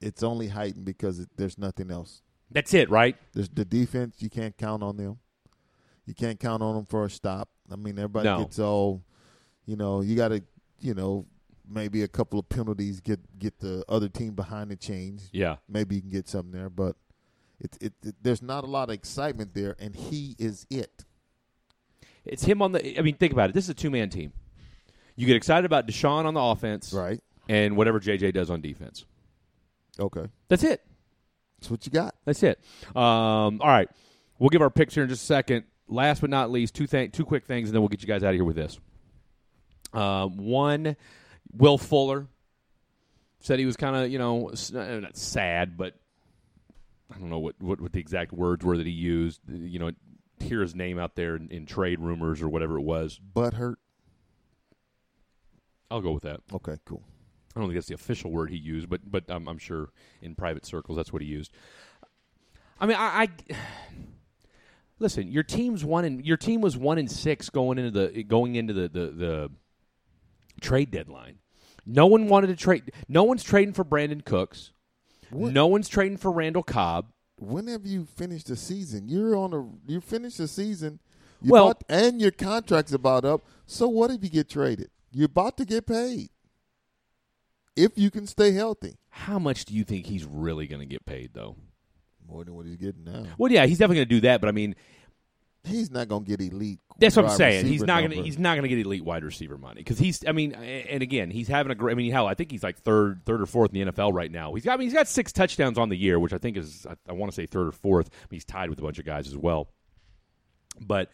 It's 0.00 0.22
only 0.22 0.48
heightened 0.48 0.86
because 0.86 1.18
it, 1.20 1.28
there's 1.36 1.58
nothing 1.58 1.90
else. 1.90 2.22
that's 2.50 2.72
it, 2.72 2.88
right? 2.88 3.16
There's 3.34 3.50
the 3.50 3.66
defense. 3.66 4.16
You 4.20 4.30
can't 4.30 4.56
count 4.56 4.82
on 4.82 4.96
them. 4.96 5.18
You 6.06 6.14
can't 6.14 6.40
count 6.40 6.62
on 6.62 6.74
them 6.74 6.86
for 6.86 7.04
a 7.04 7.10
stop. 7.10 7.50
I 7.70 7.76
mean, 7.76 7.98
everybody 7.98 8.24
No. 8.28 8.38
gets 8.38 8.58
all, 8.58 9.04
you 9.66 9.76
know, 9.76 10.00
you 10.00 10.16
got 10.16 10.28
to, 10.28 10.42
you 10.80 10.94
know, 10.94 11.26
maybe 11.72 12.02
a 12.02 12.08
couple 12.08 12.38
of 12.38 12.48
penalties 12.48 13.00
get 13.00 13.20
get 13.38 13.58
the 13.60 13.84
other 13.88 14.08
team 14.08 14.34
behind 14.34 14.70
the 14.70 14.76
chains. 14.76 15.28
Yeah. 15.32 15.56
Maybe 15.68 15.96
you 15.96 16.00
can 16.00 16.10
get 16.10 16.28
something 16.28 16.52
there, 16.52 16.70
but 16.70 16.96
it, 17.60 17.76
it, 17.80 17.92
it 18.04 18.14
there's 18.22 18.42
not 18.42 18.64
a 18.64 18.66
lot 18.66 18.88
of 18.88 18.94
excitement 18.94 19.54
there, 19.54 19.76
and 19.78 19.94
he 19.94 20.34
is 20.38 20.66
it. 20.70 21.04
It's 22.24 22.44
him 22.44 22.62
on 22.62 22.72
the. 22.72 22.98
I 22.98 23.02
mean, 23.02 23.16
think 23.16 23.32
about 23.32 23.50
it. 23.50 23.52
This 23.54 23.64
is 23.64 23.70
a 23.70 23.74
two 23.74 23.90
man 23.90 24.10
team. 24.10 24.32
You 25.16 25.26
get 25.26 25.36
excited 25.36 25.64
about 25.66 25.86
Deshaun 25.86 26.24
on 26.24 26.34
the 26.34 26.40
offense, 26.40 26.92
Right. 26.92 27.20
and 27.48 27.76
whatever 27.76 28.00
JJ 28.00 28.32
does 28.34 28.50
on 28.50 28.60
defense. 28.60 29.04
Okay. 29.98 30.26
That's 30.48 30.64
it. 30.64 30.82
That's 31.60 31.70
what 31.70 31.84
you 31.86 31.92
got. 31.92 32.14
That's 32.24 32.42
it. 32.42 32.58
Um, 32.96 33.60
all 33.60 33.68
right, 33.68 33.88
we'll 34.38 34.48
give 34.50 34.62
our 34.62 34.70
picks 34.70 34.94
here 34.94 35.02
in 35.04 35.08
just 35.08 35.22
a 35.22 35.26
second. 35.26 35.64
Last 35.88 36.20
but 36.22 36.30
not 36.30 36.50
least, 36.50 36.74
two 36.74 36.86
th- 36.86 37.12
two 37.12 37.24
quick 37.24 37.44
things, 37.44 37.68
and 37.68 37.74
then 37.74 37.82
we'll 37.82 37.88
get 37.88 38.00
you 38.02 38.08
guys 38.08 38.22
out 38.24 38.30
of 38.30 38.34
here 38.34 38.44
with 38.44 38.56
this. 38.56 38.78
Um, 39.92 40.38
one, 40.38 40.96
Will 41.52 41.78
Fuller 41.78 42.26
said 43.40 43.58
he 43.58 43.66
was 43.66 43.76
kind 43.76 43.96
of 43.96 44.10
you 44.10 44.18
know 44.18 44.50
uh, 44.50 45.00
not 45.00 45.16
sad, 45.16 45.76
but 45.76 45.94
I 47.14 47.18
don't 47.18 47.30
know 47.30 47.38
what, 47.38 47.56
what 47.60 47.80
what 47.80 47.92
the 47.92 48.00
exact 48.00 48.32
words 48.32 48.64
were 48.64 48.76
that 48.76 48.86
he 48.86 48.92
used. 48.92 49.40
You 49.48 49.78
know, 49.78 49.90
hear 50.40 50.60
his 50.60 50.74
name 50.74 50.98
out 50.98 51.14
there 51.14 51.36
in, 51.36 51.48
in 51.50 51.66
trade 51.66 52.00
rumors 52.00 52.42
or 52.42 52.48
whatever 52.48 52.78
it 52.78 52.82
was. 52.82 53.18
Butt 53.18 53.54
hurt. 53.54 53.78
I'll 55.90 56.00
go 56.00 56.12
with 56.12 56.22
that. 56.22 56.40
Okay. 56.52 56.76
Cool. 56.86 57.02
I 57.54 57.60
don't 57.60 57.68
think 57.68 57.76
that's 57.76 57.88
the 57.88 57.94
official 57.94 58.30
word 58.30 58.50
he 58.50 58.56
used, 58.56 58.88
but 58.88 59.00
but 59.10 59.24
I'm, 59.28 59.46
I'm 59.48 59.58
sure 59.58 59.90
in 60.22 60.34
private 60.34 60.64
circles 60.64 60.96
that's 60.96 61.12
what 61.12 61.20
he 61.22 61.28
used. 61.28 61.52
I 62.80 62.86
mean, 62.86 62.96
I, 62.98 63.28
I 63.50 63.54
listen. 64.98 65.30
Your 65.30 65.42
team's 65.42 65.84
one 65.84 66.04
and 66.04 66.24
your 66.24 66.38
team 66.38 66.60
was 66.60 66.76
one 66.76 66.98
in 66.98 67.08
six 67.08 67.50
going 67.50 67.78
into 67.78 67.90
the 67.90 68.22
going 68.22 68.54
into 68.54 68.72
the, 68.72 68.88
the 68.88 69.06
the 69.10 69.50
trade 70.60 70.90
deadline. 70.90 71.38
No 71.84 72.06
one 72.06 72.28
wanted 72.28 72.48
to 72.48 72.56
trade. 72.56 72.92
No 73.08 73.24
one's 73.24 73.42
trading 73.42 73.74
for 73.74 73.84
Brandin 73.84 74.24
Cooks. 74.24 74.72
No 75.30 75.66
one's 75.66 75.88
trading 75.88 76.18
for 76.18 76.30
Randall 76.30 76.62
Cobb. 76.62 77.06
Whenever 77.38 77.88
you 77.88 78.04
finish 78.04 78.44
the 78.44 78.54
season, 78.56 79.08
you're 79.08 79.34
on 79.34 79.52
a 79.54 79.90
you 79.90 80.00
finish 80.00 80.36
the 80.36 80.46
season. 80.46 81.00
Well- 81.42 81.70
about, 81.70 81.84
and 81.88 82.20
your 82.20 82.30
contract's 82.30 82.92
about 82.92 83.24
up. 83.24 83.42
So 83.66 83.88
what 83.88 84.10
if 84.10 84.22
you 84.22 84.30
get 84.30 84.48
traded? 84.48 84.90
You're 85.10 85.26
about 85.26 85.56
to 85.56 85.64
get 85.64 85.86
paid. 85.86 86.28
If 87.74 87.92
you 87.96 88.10
can 88.10 88.26
stay 88.26 88.52
healthy, 88.52 88.96
How 89.10 89.38
much 89.38 89.64
do 89.64 89.74
you 89.74 89.84
think 89.84 90.06
he's 90.06 90.24
really 90.24 90.66
going 90.66 90.80
to 90.80 90.86
get 90.86 91.06
paid, 91.06 91.30
though? 91.32 91.56
more 92.28 92.44
than 92.44 92.54
what 92.54 92.64
he's 92.66 92.76
getting 92.76 93.04
now. 93.04 93.26
Well, 93.36 93.50
yeah, 93.52 93.66
he's 93.66 93.78
definitely 93.78 93.96
going 93.96 94.08
to 94.08 94.14
do 94.14 94.20
that, 94.22 94.40
but 94.40 94.48
I 94.48 94.52
mean, 94.52 94.74
He's 95.64 95.92
not 95.92 96.08
going 96.08 96.24
to 96.24 96.36
get 96.36 96.40
elite. 96.40 96.80
That's 96.98 97.14
what 97.14 97.26
I'm 97.26 97.36
saying. 97.36 97.66
He's 97.66 97.82
not 97.82 98.00
going 98.00 98.10
to 98.10 98.22
he's 98.22 98.38
not 98.38 98.56
going 98.56 98.62
to 98.62 98.68
get 98.68 98.78
elite 98.84 99.04
wide 99.04 99.22
receiver 99.22 99.56
money 99.56 99.80
because 99.80 99.98
he's. 99.98 100.24
I 100.26 100.32
mean, 100.32 100.52
and 100.54 101.02
again, 101.02 101.30
he's 101.30 101.46
having 101.46 101.70
a 101.70 101.74
great. 101.76 101.92
I 101.92 101.94
mean, 101.94 102.10
hell, 102.10 102.26
I 102.26 102.34
think 102.34 102.50
he's 102.50 102.64
like 102.64 102.78
third, 102.78 103.22
third 103.24 103.40
or 103.40 103.46
fourth 103.46 103.72
in 103.72 103.86
the 103.86 103.92
NFL 103.92 104.12
right 104.12 104.30
now. 104.30 104.52
He's 104.54 104.64
got. 104.64 104.74
I 104.74 104.76
mean, 104.78 104.86
he's 104.86 104.94
got 104.94 105.06
six 105.06 105.32
touchdowns 105.32 105.78
on 105.78 105.88
the 105.88 105.96
year, 105.96 106.18
which 106.18 106.32
I 106.32 106.38
think 106.38 106.56
is. 106.56 106.84
I, 106.88 106.96
I 107.08 107.12
want 107.12 107.30
to 107.30 107.36
say 107.36 107.46
third 107.46 107.68
or 107.68 107.72
fourth. 107.72 108.10
He's 108.30 108.44
tied 108.44 108.70
with 108.70 108.78
a 108.80 108.82
bunch 108.82 108.98
of 108.98 109.04
guys 109.04 109.28
as 109.28 109.36
well. 109.36 109.68
But 110.80 111.10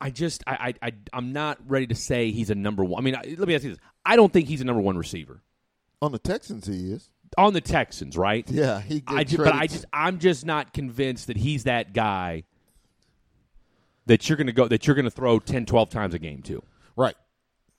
I 0.00 0.10
just, 0.10 0.44
I, 0.46 0.74
I, 0.82 0.88
I 0.88 0.92
I'm 1.14 1.32
not 1.32 1.58
ready 1.66 1.86
to 1.86 1.94
say 1.94 2.32
he's 2.32 2.50
a 2.50 2.54
number 2.54 2.84
one. 2.84 3.00
I 3.00 3.04
mean, 3.04 3.16
I, 3.16 3.34
let 3.38 3.48
me 3.48 3.54
ask 3.54 3.64
you 3.64 3.70
this: 3.70 3.80
I 4.04 4.16
don't 4.16 4.32
think 4.32 4.46
he's 4.46 4.60
a 4.60 4.64
number 4.64 4.82
one 4.82 4.98
receiver 4.98 5.42
on 6.02 6.12
the 6.12 6.18
Texans. 6.18 6.66
He 6.66 6.92
is. 6.92 7.08
on 7.38 7.54
the 7.54 7.62
Texans, 7.62 8.16
right? 8.16 8.48
Yeah, 8.50 8.80
he. 8.80 9.02
I 9.06 9.24
just, 9.24 9.38
but 9.38 9.54
I 9.54 9.66
just 9.68 9.86
I'm 9.90 10.18
just 10.18 10.44
not 10.44 10.74
convinced 10.74 11.28
that 11.28 11.38
he's 11.38 11.64
that 11.64 11.94
guy 11.94 12.44
that 14.06 14.28
you're 14.28 14.36
going 14.36 14.46
to 14.46 14.52
go 14.52 14.68
that 14.68 14.86
you're 14.86 14.96
going 14.96 15.04
to 15.04 15.10
throw 15.10 15.38
10 15.38 15.66
12 15.66 15.90
times 15.90 16.14
a 16.14 16.18
game 16.18 16.42
to. 16.42 16.62
right. 16.96 17.16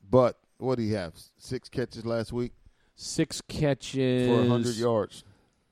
But 0.10 0.38
what 0.58 0.76
do 0.78 0.84
he 0.84 0.92
have? 0.94 1.14
Six 1.38 1.68
catches 1.70 2.06
last 2.06 2.32
week 2.32 2.54
Six 2.96 3.42
catches 3.42 4.28
for 4.28 4.48
hundred 4.48 4.76
yards. 4.76 5.24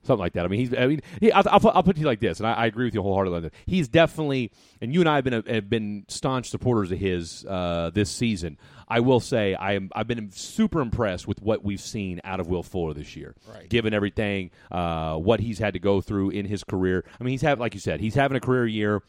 something 0.02 0.20
like 0.20 0.34
that. 0.34 0.44
I 0.44 0.48
mean, 0.48 0.60
he's. 0.60 0.72
I 0.74 0.86
mean, 0.86 1.00
he, 1.20 1.32
I'll, 1.32 1.42
I'll, 1.50 1.58
put, 1.58 1.74
I'll 1.74 1.82
put 1.82 1.90
it 1.90 1.94
to 1.94 2.00
you 2.02 2.06
like 2.06 2.20
this, 2.20 2.38
and 2.38 2.46
I, 2.46 2.52
I 2.52 2.66
agree 2.66 2.84
with 2.84 2.94
you 2.94 3.02
wholeheartedly 3.02 3.36
on 3.36 3.42
that. 3.42 3.54
He's 3.66 3.88
definitely, 3.88 4.52
and 4.80 4.94
you 4.94 5.00
and 5.00 5.08
I 5.08 5.16
have 5.16 5.24
been 5.24 5.42
have 5.44 5.68
been 5.68 6.04
staunch 6.06 6.50
supporters 6.50 6.92
of 6.92 6.98
his 6.98 7.44
uh, 7.46 7.90
this 7.92 8.10
season. 8.10 8.58
I 8.86 9.00
will 9.00 9.18
say 9.18 9.54
I 9.54 9.72
am. 9.72 9.90
I've 9.92 10.06
been 10.06 10.30
super 10.30 10.80
impressed 10.80 11.26
with 11.26 11.42
what 11.42 11.64
we've 11.64 11.80
seen 11.80 12.20
out 12.22 12.38
of 12.38 12.46
Will 12.46 12.62
Fuller 12.62 12.94
this 12.94 13.16
year. 13.16 13.34
Right. 13.52 13.68
Given 13.68 13.92
everything, 13.92 14.52
uh, 14.70 15.16
what 15.16 15.40
he's 15.40 15.58
had 15.58 15.72
to 15.72 15.80
go 15.80 16.00
through 16.00 16.30
in 16.30 16.46
his 16.46 16.62
career. 16.62 17.04
I 17.20 17.24
mean, 17.24 17.32
he's 17.32 17.42
having, 17.42 17.60
like 17.60 17.74
you 17.74 17.80
said, 17.80 17.98
he's 17.98 18.14
having 18.14 18.36
a 18.36 18.40
career 18.40 18.68
year, 18.68 19.02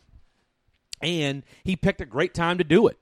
and 1.01 1.43
he 1.63 1.75
picked 1.75 2.01
a 2.01 2.05
great 2.05 2.33
time 2.33 2.57
to 2.57 2.63
do 2.63 2.87
it. 2.87 2.97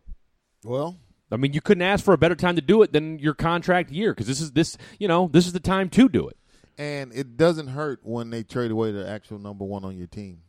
Well, 0.64 0.98
I 1.32 1.38
mean, 1.38 1.54
you 1.54 1.62
couldn't 1.62 1.82
ask 1.84 2.04
for 2.04 2.14
a 2.14 2.18
better 2.18 2.36
time 2.36 2.56
to 2.56 2.62
do 2.62 2.82
it 2.82 2.93
than 2.93 3.20
your 3.20 3.34
contract 3.34 3.91
year 3.91 4.14
because 4.14 4.28
this 4.28 4.41
is 4.41 4.52
this. 4.52 4.78
You 5.00 5.08
know, 5.08 5.30
this 5.32 5.48
is 5.48 5.54
the 5.54 5.60
time 5.60 5.89
to 5.89 6.08
do 6.10 6.28
it. 6.30 6.38
and 6.78 7.14
it 7.14 7.38
doesn't 7.38 7.68
hurt 7.68 8.00
when 8.04 8.30
they 8.30 8.43
trade 8.43 8.72
away 8.72 8.91
the 8.91 9.08
actual 9.10 9.39
number 9.39 9.64
one 9.66 9.86
on 9.86 9.98
your 9.98 10.08
team, 10.08 10.41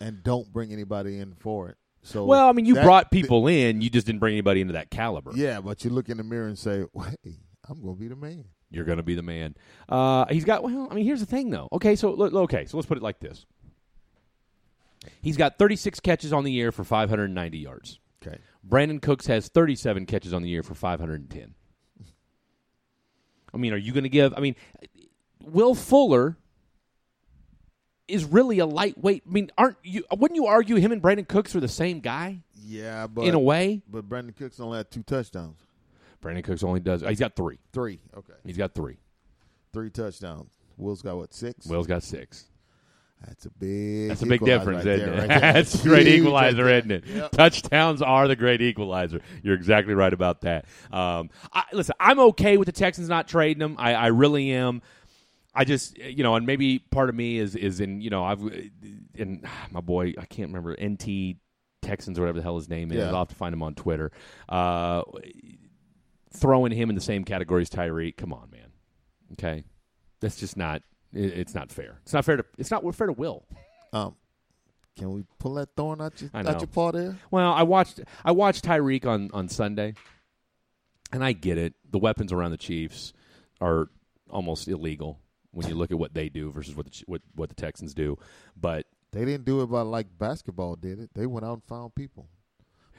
and 0.00 0.22
don't 0.22 0.52
bring 0.52 0.72
anybody 0.72 1.18
in 1.18 1.34
for 1.38 1.68
it. 1.68 1.76
So 2.02 2.24
Well, 2.24 2.48
I 2.48 2.52
mean, 2.52 2.64
you 2.66 2.74
that- 2.74 2.84
brought 2.84 3.10
people 3.10 3.46
in, 3.48 3.80
you 3.80 3.90
just 3.90 4.06
didn't 4.06 4.20
bring 4.20 4.32
anybody 4.34 4.60
into 4.60 4.72
that 4.74 4.90
caliber. 4.90 5.32
Yeah, 5.34 5.60
but 5.60 5.84
you 5.84 5.90
look 5.90 6.08
in 6.08 6.16
the 6.16 6.24
mirror 6.24 6.46
and 6.46 6.58
say, 6.58 6.84
"Hey, 7.22 7.38
I'm 7.68 7.82
going 7.82 7.94
to 7.96 8.00
be 8.00 8.08
the 8.08 8.16
man." 8.16 8.44
You're 8.70 8.84
going 8.84 8.98
to 8.98 9.02
be 9.02 9.14
the 9.14 9.22
man. 9.22 9.54
Uh, 9.88 10.26
he's 10.28 10.44
got. 10.44 10.62
Well, 10.62 10.88
I 10.90 10.94
mean, 10.94 11.04
here's 11.04 11.20
the 11.20 11.26
thing, 11.26 11.48
though. 11.50 11.68
Okay, 11.72 11.96
so 11.96 12.10
okay, 12.20 12.66
so 12.66 12.76
let's 12.76 12.86
put 12.86 12.98
it 12.98 13.02
like 13.02 13.18
this. 13.18 13.46
He's 15.20 15.36
got 15.36 15.58
36 15.58 16.00
catches 16.00 16.32
on 16.32 16.44
the 16.44 16.52
year 16.52 16.72
for 16.72 16.84
590 16.84 17.58
yards. 17.58 18.00
Okay. 18.26 18.38
Brandin 18.68 19.00
Cooks 19.00 19.26
has 19.26 19.48
37 19.48 20.06
catches 20.06 20.32
on 20.34 20.42
the 20.42 20.48
year 20.48 20.62
for 20.62 20.74
510. 20.74 21.54
I 23.52 23.56
mean, 23.56 23.72
are 23.72 23.78
you 23.78 23.92
going 23.92 24.04
to 24.04 24.10
give? 24.10 24.34
I 24.36 24.40
mean, 24.40 24.56
Will 25.42 25.74
Fuller 25.74 26.36
is 28.06 28.24
really 28.24 28.58
a 28.58 28.66
lightweight. 28.66 29.22
I 29.26 29.30
mean, 29.30 29.50
aren't 29.56 29.76
you? 29.82 30.04
Wouldn't 30.10 30.36
you 30.36 30.46
argue 30.46 30.76
him 30.76 30.92
and 30.92 31.02
Brandin 31.02 31.28
Cooks 31.28 31.54
are 31.54 31.60
the 31.60 31.68
same 31.68 32.00
guy 32.00 32.40
Yeah, 32.62 33.06
but 33.06 33.22
in 33.22 33.34
a 33.34 33.38
way? 33.38 33.82
But 33.88 34.08
Brandin 34.08 34.36
Cooks 34.36 34.60
only 34.60 34.78
had 34.78 34.90
two 34.90 35.02
touchdowns. 35.02 35.60
Brandin 36.22 36.44
Cooks 36.44 36.62
only 36.62 36.80
does. 36.80 37.02
He's 37.02 37.20
got 37.20 37.36
three. 37.36 37.58
Three. 37.72 38.00
Okay. 38.16 38.34
He's 38.44 38.56
got 38.56 38.74
three. 38.74 38.98
Three 39.72 39.90
touchdowns. 39.90 40.50
Will's 40.76 41.02
got 41.02 41.16
what? 41.16 41.32
Six. 41.32 41.66
Will's 41.66 41.86
got 41.86 42.02
six. 42.02 42.46
That's 43.26 43.46
a 43.46 43.50
big. 43.50 44.08
That's 44.08 44.22
a 44.22 44.26
big 44.26 44.44
difference, 44.44 44.84
right 44.84 44.94
isn't 44.94 45.06
there, 45.06 45.24
it? 45.24 45.28
right. 45.28 45.40
That's 45.54 45.74
a 45.74 45.88
great 45.88 46.06
equalizer, 46.06 46.64
right 46.64 46.76
isn't 46.76 46.90
it? 46.90 47.06
Yep. 47.06 47.30
Touchdowns 47.32 48.00
are 48.02 48.28
the 48.28 48.36
great 48.36 48.62
equalizer. 48.62 49.20
You're 49.42 49.54
exactly 49.54 49.94
right 49.94 50.12
about 50.12 50.42
that. 50.42 50.66
Um, 50.92 51.30
I, 51.52 51.64
listen, 51.72 51.94
I'm 51.98 52.20
okay 52.20 52.56
with 52.56 52.66
the 52.66 52.72
Texans 52.72 53.08
not 53.08 53.28
trading 53.28 53.58
them. 53.58 53.76
I, 53.78 53.94
I 53.94 54.06
really 54.08 54.52
am. 54.52 54.82
I 55.54 55.64
just, 55.64 55.98
you 55.98 56.22
know, 56.22 56.36
and 56.36 56.46
maybe 56.46 56.78
part 56.78 57.08
of 57.08 57.14
me 57.16 57.38
is 57.38 57.56
is 57.56 57.80
in, 57.80 58.00
you 58.00 58.10
know, 58.10 58.24
I've 58.24 58.40
in 59.14 59.42
my 59.70 59.80
boy, 59.80 60.14
I 60.16 60.24
can't 60.24 60.52
remember 60.52 60.76
NT 60.80 61.38
Texans 61.82 62.18
or 62.18 62.22
whatever 62.22 62.38
the 62.38 62.42
hell 62.44 62.56
his 62.56 62.68
name 62.68 62.92
is. 62.92 62.98
Yeah. 62.98 63.08
I'll 63.08 63.18
have 63.18 63.28
to 63.28 63.34
find 63.34 63.52
him 63.52 63.62
on 63.62 63.74
Twitter. 63.74 64.12
Uh, 64.48 65.02
throwing 66.32 66.72
him 66.72 66.88
in 66.88 66.94
the 66.94 67.00
same 67.00 67.24
category 67.24 67.62
as 67.62 67.70
Tyreek, 67.70 68.16
come 68.16 68.32
on, 68.32 68.50
man. 68.50 68.70
Okay, 69.32 69.64
that's 70.20 70.36
just 70.36 70.56
not. 70.56 70.82
It- 71.12 71.38
It's 71.38 71.54
not 71.54 71.70
fair. 71.70 71.98
It's 72.02 72.12
not 72.12 72.24
fair 72.24 72.36
to. 72.38 72.44
It's 72.56 72.70
not 72.70 72.82
fair 72.94 73.06
to 73.06 73.12
Will. 73.12 73.44
Um, 73.92 74.14
can 74.96 75.12
we 75.12 75.24
pull 75.38 75.54
that 75.54 75.70
thorn 75.76 76.00
out 76.00 76.20
your 76.20 76.30
out 76.34 76.60
your 76.60 76.66
paw 76.66 76.90
there? 76.92 77.16
Well, 77.30 77.52
I 77.52 77.62
watched 77.62 78.00
I 78.24 78.32
watched 78.32 78.64
Tyreek 78.64 79.06
on 79.06 79.30
on 79.32 79.48
Sunday, 79.48 79.94
and 81.12 81.22
I 81.24 81.32
get 81.32 81.58
it. 81.58 81.74
The 81.90 81.98
weapons 81.98 82.32
around 82.32 82.50
the 82.50 82.56
Chiefs 82.58 83.12
are 83.60 83.88
almost 84.30 84.68
illegal 84.68 85.20
when 85.52 85.66
you 85.68 85.74
look 85.74 85.90
at 85.90 85.98
what 85.98 86.14
they 86.14 86.28
do 86.28 86.50
versus 86.50 86.74
what 86.76 86.86
the 86.86 87.02
what 87.06 87.22
what 87.34 87.48
the 87.48 87.54
Texans 87.54 87.94
do. 87.94 88.18
But 88.56 88.86
They 89.12 89.24
didn't 89.24 89.44
do 89.46 89.62
it 89.62 89.66
by 89.66 89.82
like 89.82 90.06
basketball 90.18 90.76
did 90.76 90.98
it. 90.98 91.10
They 91.14 91.26
went 91.26 91.46
out 91.46 91.54
and 91.54 91.64
found 91.64 91.94
people. 91.94 92.28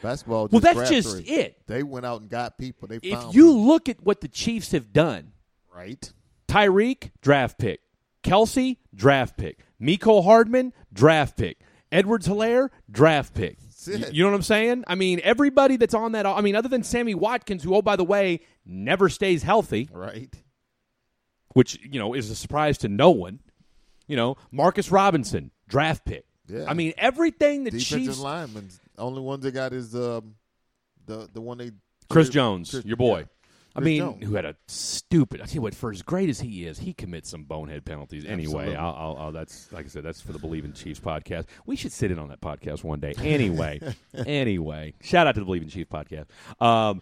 Basketball. 0.01 0.47
Well, 0.49 0.61
that's 0.61 0.89
just 0.89 1.11
three. 1.17 1.23
it. 1.25 1.67
They 1.67 1.83
went 1.83 2.05
out 2.05 2.21
and 2.21 2.29
got 2.29 2.57
people. 2.57 2.87
They 2.87 2.95
if 2.95 3.03
you 3.03 3.17
people. 3.17 3.67
look 3.67 3.89
at 3.89 4.01
what 4.01 4.21
the 4.21 4.29
Chiefs 4.29 4.71
have 4.71 4.93
done, 4.93 5.33
right. 5.75 6.11
Tyreek 6.47 7.11
draft 7.21 7.59
pick, 7.59 7.81
Kelce 8.23 8.77
draft 8.93 9.37
pick, 9.37 9.59
Mecole 9.81 10.23
Hardman 10.23 10.73
draft 10.91 11.37
pick, 11.37 11.59
Edwards-Helaire 11.91 12.69
draft 12.91 13.33
pick. 13.33 13.57
You, 13.85 14.23
know 14.23 14.29
what 14.29 14.35
I'm 14.35 14.41
saying? 14.41 14.83
I 14.87 14.95
mean, 14.95 15.21
everybody 15.23 15.77
that's 15.77 15.93
on 15.93 16.11
that. 16.11 16.25
I 16.25 16.41
mean, 16.41 16.55
other 16.55 16.67
than 16.67 16.83
Sammy 16.83 17.15
Watkins, 17.15 17.63
who, 17.63 17.73
oh 17.75 17.81
by 17.81 17.95
the 17.95 18.03
way, 18.03 18.41
never 18.65 19.07
stays 19.09 19.41
healthy. 19.41 19.89
Right. 19.91 20.33
which 21.53 21.79
you 21.81 21.97
know 21.99 22.13
is 22.13 22.29
a 22.29 22.35
surprise 22.35 22.77
to 22.79 22.89
no 22.89 23.09
one. 23.11 23.39
You 24.07 24.15
know, 24.17 24.35
Marcus 24.51 24.91
Robinson, 24.91 25.51
draft 25.67 26.03
pick. 26.05 26.25
Yeah. 26.47 26.65
I 26.67 26.73
mean, 26.73 26.93
everything 26.97 27.63
the 27.63 27.71
Defensive 27.71 27.99
Chiefs. 28.05 28.19
linemen. 28.19 28.69
Only 28.97 29.21
ones 29.21 29.43
they 29.43 29.51
got 29.51 29.71
is 29.71 29.95
um, 29.95 30.35
the 31.05 31.29
the 31.31 31.39
one 31.41 31.57
they 31.57 31.71
Chris 32.09 32.27
Jones, 32.29 32.71
Chris- 32.71 32.85
your 32.85 32.97
boy. 32.97 33.19
yeah. 33.19 33.25
I 33.75 33.81
mean, 33.81 33.99
Jones. 33.99 34.25
who 34.25 34.35
had 34.35 34.45
a 34.45 34.55
stupid. 34.67 35.41
I 35.41 35.45
tell 35.45 35.55
you 35.55 35.61
what, 35.61 35.75
for 35.75 35.91
as 35.91 36.01
great 36.01 36.29
as 36.29 36.39
he 36.39 36.65
is, 36.65 36.79
he 36.79 36.93
commits 36.93 37.29
some 37.29 37.43
bonehead 37.43 37.85
penalties. 37.85 38.25
Anyway, 38.25 38.75
I'll, 38.75 38.95
I'll, 38.95 39.17
I'll, 39.17 39.31
that's 39.31 39.71
like 39.71 39.85
I 39.85 39.89
said, 39.89 40.03
that's 40.03 40.21
for 40.21 40.33
the 40.33 40.39
Bleav 40.39 40.65
in 40.65 40.73
Chiefs 40.73 40.99
podcast. 40.99 41.45
We 41.65 41.75
should 41.75 41.91
sit 41.91 42.11
in 42.11 42.19
on 42.19 42.29
that 42.29 42.41
podcast 42.41 42.83
one 42.83 42.99
day. 42.99 43.13
Anyway, 43.19 43.79
anyway, 44.25 44.95
shout 45.01 45.27
out 45.27 45.35
to 45.35 45.41
the 45.41 45.45
Bleav 45.45 45.61
in 45.61 45.69
Chiefs 45.69 45.89
podcast. 45.91 46.25
Um, 46.63 47.01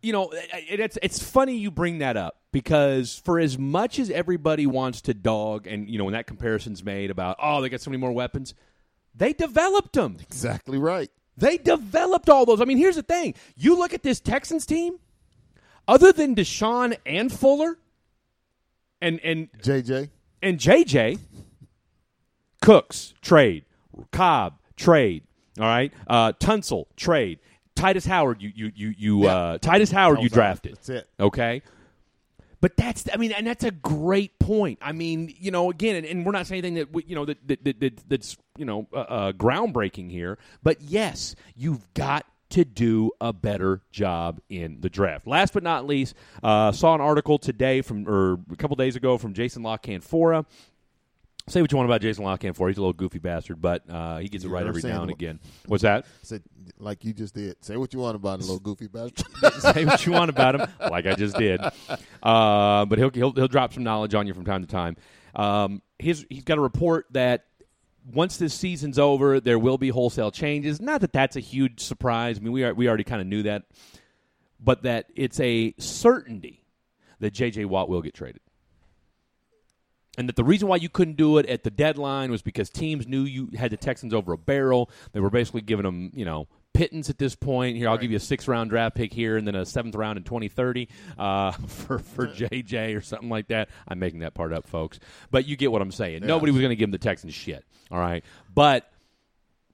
you 0.00 0.12
know, 0.12 0.30
it, 0.30 0.80
it's 0.80 0.98
it's 1.02 1.22
funny 1.22 1.56
you 1.56 1.70
bring 1.70 1.98
that 1.98 2.16
up 2.16 2.36
because 2.52 3.20
for 3.24 3.38
as 3.38 3.58
much 3.58 3.98
as 3.98 4.10
everybody 4.10 4.66
wants 4.66 5.02
to 5.02 5.14
dog, 5.14 5.66
and 5.66 5.88
you 5.90 5.98
know 5.98 6.04
when 6.04 6.14
that 6.14 6.26
comparison's 6.26 6.82
made 6.82 7.10
about 7.10 7.36
oh 7.42 7.60
they 7.60 7.68
got 7.68 7.80
so 7.80 7.90
many 7.90 8.00
more 8.00 8.12
weapons, 8.12 8.54
they 9.14 9.32
developed 9.32 9.92
them. 9.92 10.16
Exactly 10.20 10.78
right. 10.78 11.10
They 11.36 11.56
developed 11.56 12.28
all 12.28 12.46
those. 12.46 12.60
I 12.60 12.64
mean, 12.64 12.78
here's 12.78 12.96
the 12.96 13.02
thing: 13.02 13.34
you 13.56 13.76
look 13.76 13.92
at 13.92 14.02
this 14.02 14.20
Texans 14.20 14.64
team, 14.66 14.98
other 15.88 16.12
than 16.12 16.36
Deshaun 16.36 16.96
and 17.04 17.32
Fuller, 17.32 17.78
and 19.00 19.18
and 19.24 19.48
JJ. 19.62 20.10
and 20.42 20.58
JJ, 20.58 21.18
Cooks 22.62 23.14
trade, 23.22 23.64
Cobb 24.12 24.58
trade. 24.76 25.24
All 25.58 25.64
right, 25.64 25.92
uh, 26.06 26.32
Tunsil 26.34 26.86
trade, 26.96 27.40
Tytus 27.74 28.06
Howard. 28.06 28.40
You 28.42 28.52
you 28.54 28.72
you 28.74 28.94
you 28.96 29.22
Yeah. 29.24 29.34
uh, 29.36 29.58
Tytus 29.58 29.92
Howard. 29.92 30.20
You 30.22 30.28
drafted. 30.28 30.74
that's 30.76 30.88
it. 30.88 31.08
Okay. 31.18 31.62
But 32.60 32.76
that's, 32.76 33.04
I 33.14 33.18
mean, 33.18 33.30
and 33.30 33.46
that's 33.46 33.62
a 33.62 33.70
great 33.70 34.36
point. 34.40 34.80
I 34.82 34.90
mean, 34.90 35.32
you 35.38 35.52
know, 35.52 35.70
again, 35.70 35.94
and, 35.94 36.04
and 36.04 36.26
we're 36.26 36.32
not 36.32 36.48
saying 36.48 36.58
anything 36.64 36.74
that, 36.74 36.92
we- 36.92 37.04
you 37.06 37.14
know, 37.14 37.24
that, 37.24 37.38
that, 37.46 37.62
that, 37.64 37.78
that 37.78 38.08
that's, 38.08 38.36
you 38.56 38.64
know, 38.64 38.88
uh, 38.92 38.96
uh, 38.96 39.32
groundbreaking 39.32 40.10
here. 40.10 40.38
But 40.60 40.82
yes, 40.82 41.36
you've 41.54 41.86
got 41.94 42.26
to 42.50 42.64
do 42.64 43.10
a 43.20 43.32
better 43.32 43.82
job 43.90 44.40
in 44.48 44.80
the 44.80 44.88
draft. 44.88 45.26
Last 45.26 45.52
but 45.52 45.62
not 45.62 45.86
least, 45.86 46.14
uh, 46.42 46.72
saw 46.72 46.94
an 46.94 47.00
article 47.00 47.38
today 47.38 47.82
from, 47.82 48.08
or 48.08 48.40
a 48.50 48.56
couple 48.56 48.76
days 48.76 48.96
ago 48.96 49.18
from 49.18 49.34
Jason 49.34 49.62
La 49.62 49.76
Canfora. 49.76 50.46
Say 51.48 51.62
what 51.62 51.72
you 51.72 51.78
want 51.78 51.88
about 51.88 52.02
Jason 52.02 52.24
La 52.24 52.36
Canfora. 52.36 52.68
He's 52.68 52.76
a 52.76 52.80
little 52.80 52.92
goofy 52.92 53.18
bastard, 53.18 53.60
but 53.60 53.82
uh, 53.88 54.18
he 54.18 54.28
gets 54.28 54.44
it 54.44 54.48
right 54.48 54.66
every 54.66 54.82
now 54.82 55.02
and 55.02 55.10
again. 55.10 55.40
What's 55.66 55.82
that? 55.82 56.04
Said 56.22 56.42
like 56.78 57.04
you 57.04 57.14
just 57.14 57.34
did. 57.34 57.56
Say 57.64 57.76
what 57.76 57.94
you 57.94 58.00
want 58.00 58.16
about 58.16 58.40
a 58.40 58.42
little 58.42 58.58
goofy 58.58 58.86
bastard. 58.86 59.26
say 59.60 59.84
what 59.86 60.04
you 60.04 60.12
want 60.12 60.28
about 60.28 60.56
him, 60.56 60.68
like 60.90 61.06
I 61.06 61.14
just 61.14 61.36
did. 61.36 61.60
Uh, 62.22 62.84
but 62.84 62.98
he'll, 62.98 63.10
he'll 63.10 63.32
he'll 63.32 63.48
drop 63.48 63.72
some 63.72 63.82
knowledge 63.82 64.14
on 64.14 64.26
you 64.26 64.34
from 64.34 64.44
time 64.44 64.60
to 64.60 64.68
time. 64.68 64.96
Um, 65.34 65.82
he's 65.98 66.26
he's 66.28 66.44
got 66.44 66.58
a 66.58 66.60
report 66.60 67.06
that 67.12 67.46
once 68.12 68.36
this 68.36 68.54
season's 68.54 68.98
over, 68.98 69.40
there 69.40 69.58
will 69.58 69.78
be 69.78 69.90
wholesale 69.90 70.30
changes. 70.30 70.80
Not 70.80 71.00
that 71.02 71.12
that's 71.12 71.36
a 71.36 71.40
huge 71.40 71.80
surprise. 71.80 72.38
I 72.38 72.40
mean, 72.40 72.52
we 72.52 72.64
are, 72.64 72.74
we 72.74 72.88
already 72.88 73.04
kind 73.04 73.20
of 73.20 73.26
knew 73.26 73.42
that, 73.44 73.64
but 74.58 74.82
that 74.82 75.06
it's 75.14 75.38
a 75.40 75.74
certainty 75.78 76.64
that 77.20 77.32
J.J. 77.32 77.66
Watt 77.66 77.88
will 77.88 78.02
get 78.02 78.14
traded. 78.14 78.40
And 80.16 80.28
that 80.28 80.36
the 80.36 80.44
reason 80.44 80.66
why 80.68 80.76
you 80.76 80.88
couldn't 80.88 81.16
do 81.16 81.38
it 81.38 81.46
at 81.46 81.62
the 81.62 81.70
deadline 81.70 82.30
was 82.30 82.42
because 82.42 82.70
teams 82.70 83.06
knew 83.06 83.22
you 83.22 83.50
had 83.56 83.70
the 83.70 83.76
Texans 83.76 84.12
over 84.12 84.32
a 84.32 84.38
barrel. 84.38 84.90
They 85.12 85.20
were 85.20 85.30
basically 85.30 85.60
giving 85.60 85.84
them, 85.84 86.10
you 86.12 86.24
know, 86.24 86.48
pittance 86.78 87.10
at 87.10 87.18
this 87.18 87.34
point. 87.34 87.76
Here, 87.76 87.88
I'll 87.88 87.98
give 87.98 88.12
you 88.12 88.16
a 88.16 88.20
six 88.20 88.46
round 88.46 88.70
draft 88.70 88.94
pick 88.94 89.12
here, 89.12 89.36
and 89.36 89.44
then 89.44 89.56
a 89.56 89.66
seventh 89.66 89.96
round 89.96 90.16
in 90.16 90.22
2030 90.22 90.88
uh, 91.18 91.50
for 91.66 91.98
for 91.98 92.28
JJ 92.28 92.96
or 92.96 93.00
something 93.00 93.28
like 93.28 93.48
that. 93.48 93.68
I'm 93.88 93.98
making 93.98 94.20
that 94.20 94.34
part 94.34 94.52
up, 94.52 94.68
folks, 94.68 95.00
but 95.32 95.44
you 95.44 95.56
get 95.56 95.72
what 95.72 95.82
I'm 95.82 95.90
saying. 95.90 96.24
Nobody 96.24 96.52
was 96.52 96.60
going 96.60 96.70
to 96.70 96.76
give 96.76 96.86
him 96.86 96.92
the 96.92 96.98
Texans 96.98 97.34
shit. 97.34 97.64
All 97.90 97.98
right, 97.98 98.24
but 98.54 98.88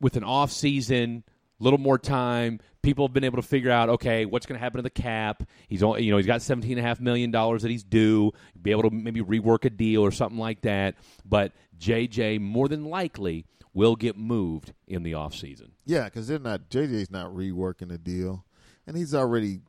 with 0.00 0.16
an 0.16 0.24
off 0.24 0.50
season, 0.50 1.24
a 1.60 1.64
little 1.64 1.78
more 1.78 1.98
time, 1.98 2.58
people 2.80 3.06
have 3.06 3.12
been 3.12 3.24
able 3.24 3.36
to 3.36 3.46
figure 3.46 3.70
out 3.70 3.90
okay, 3.90 4.24
what's 4.24 4.46
going 4.46 4.58
to 4.58 4.64
happen 4.64 4.78
to 4.78 4.82
the 4.82 4.88
cap. 4.88 5.42
He's 5.68 5.82
only, 5.82 6.04
you 6.04 6.10
know, 6.10 6.16
he's 6.16 6.26
got 6.26 6.40
seventeen 6.40 6.78
and 6.78 6.86
a 6.86 6.88
half 6.88 7.00
million 7.00 7.30
dollars 7.30 7.62
that 7.62 7.70
he's 7.70 7.84
due. 7.84 8.32
Be 8.60 8.70
able 8.70 8.84
to 8.84 8.90
maybe 8.90 9.20
rework 9.20 9.66
a 9.66 9.70
deal 9.70 10.00
or 10.00 10.10
something 10.10 10.38
like 10.38 10.62
that. 10.62 10.94
But 11.22 11.52
JJ 11.78 12.40
more 12.40 12.66
than 12.66 12.86
likely 12.86 13.44
will 13.74 13.94
get 13.94 14.16
moved 14.16 14.72
in 14.86 15.02
the 15.02 15.12
off 15.12 15.34
season. 15.34 15.73
Yeah, 15.84 16.04
because 16.04 16.26
they're 16.28 16.38
not. 16.38 16.68
JJ's 16.70 17.10
not 17.10 17.28
reworking 17.34 17.88
the 17.88 17.98
deal, 17.98 18.44
and 18.86 18.96
he's 18.96 19.14
already 19.14 19.60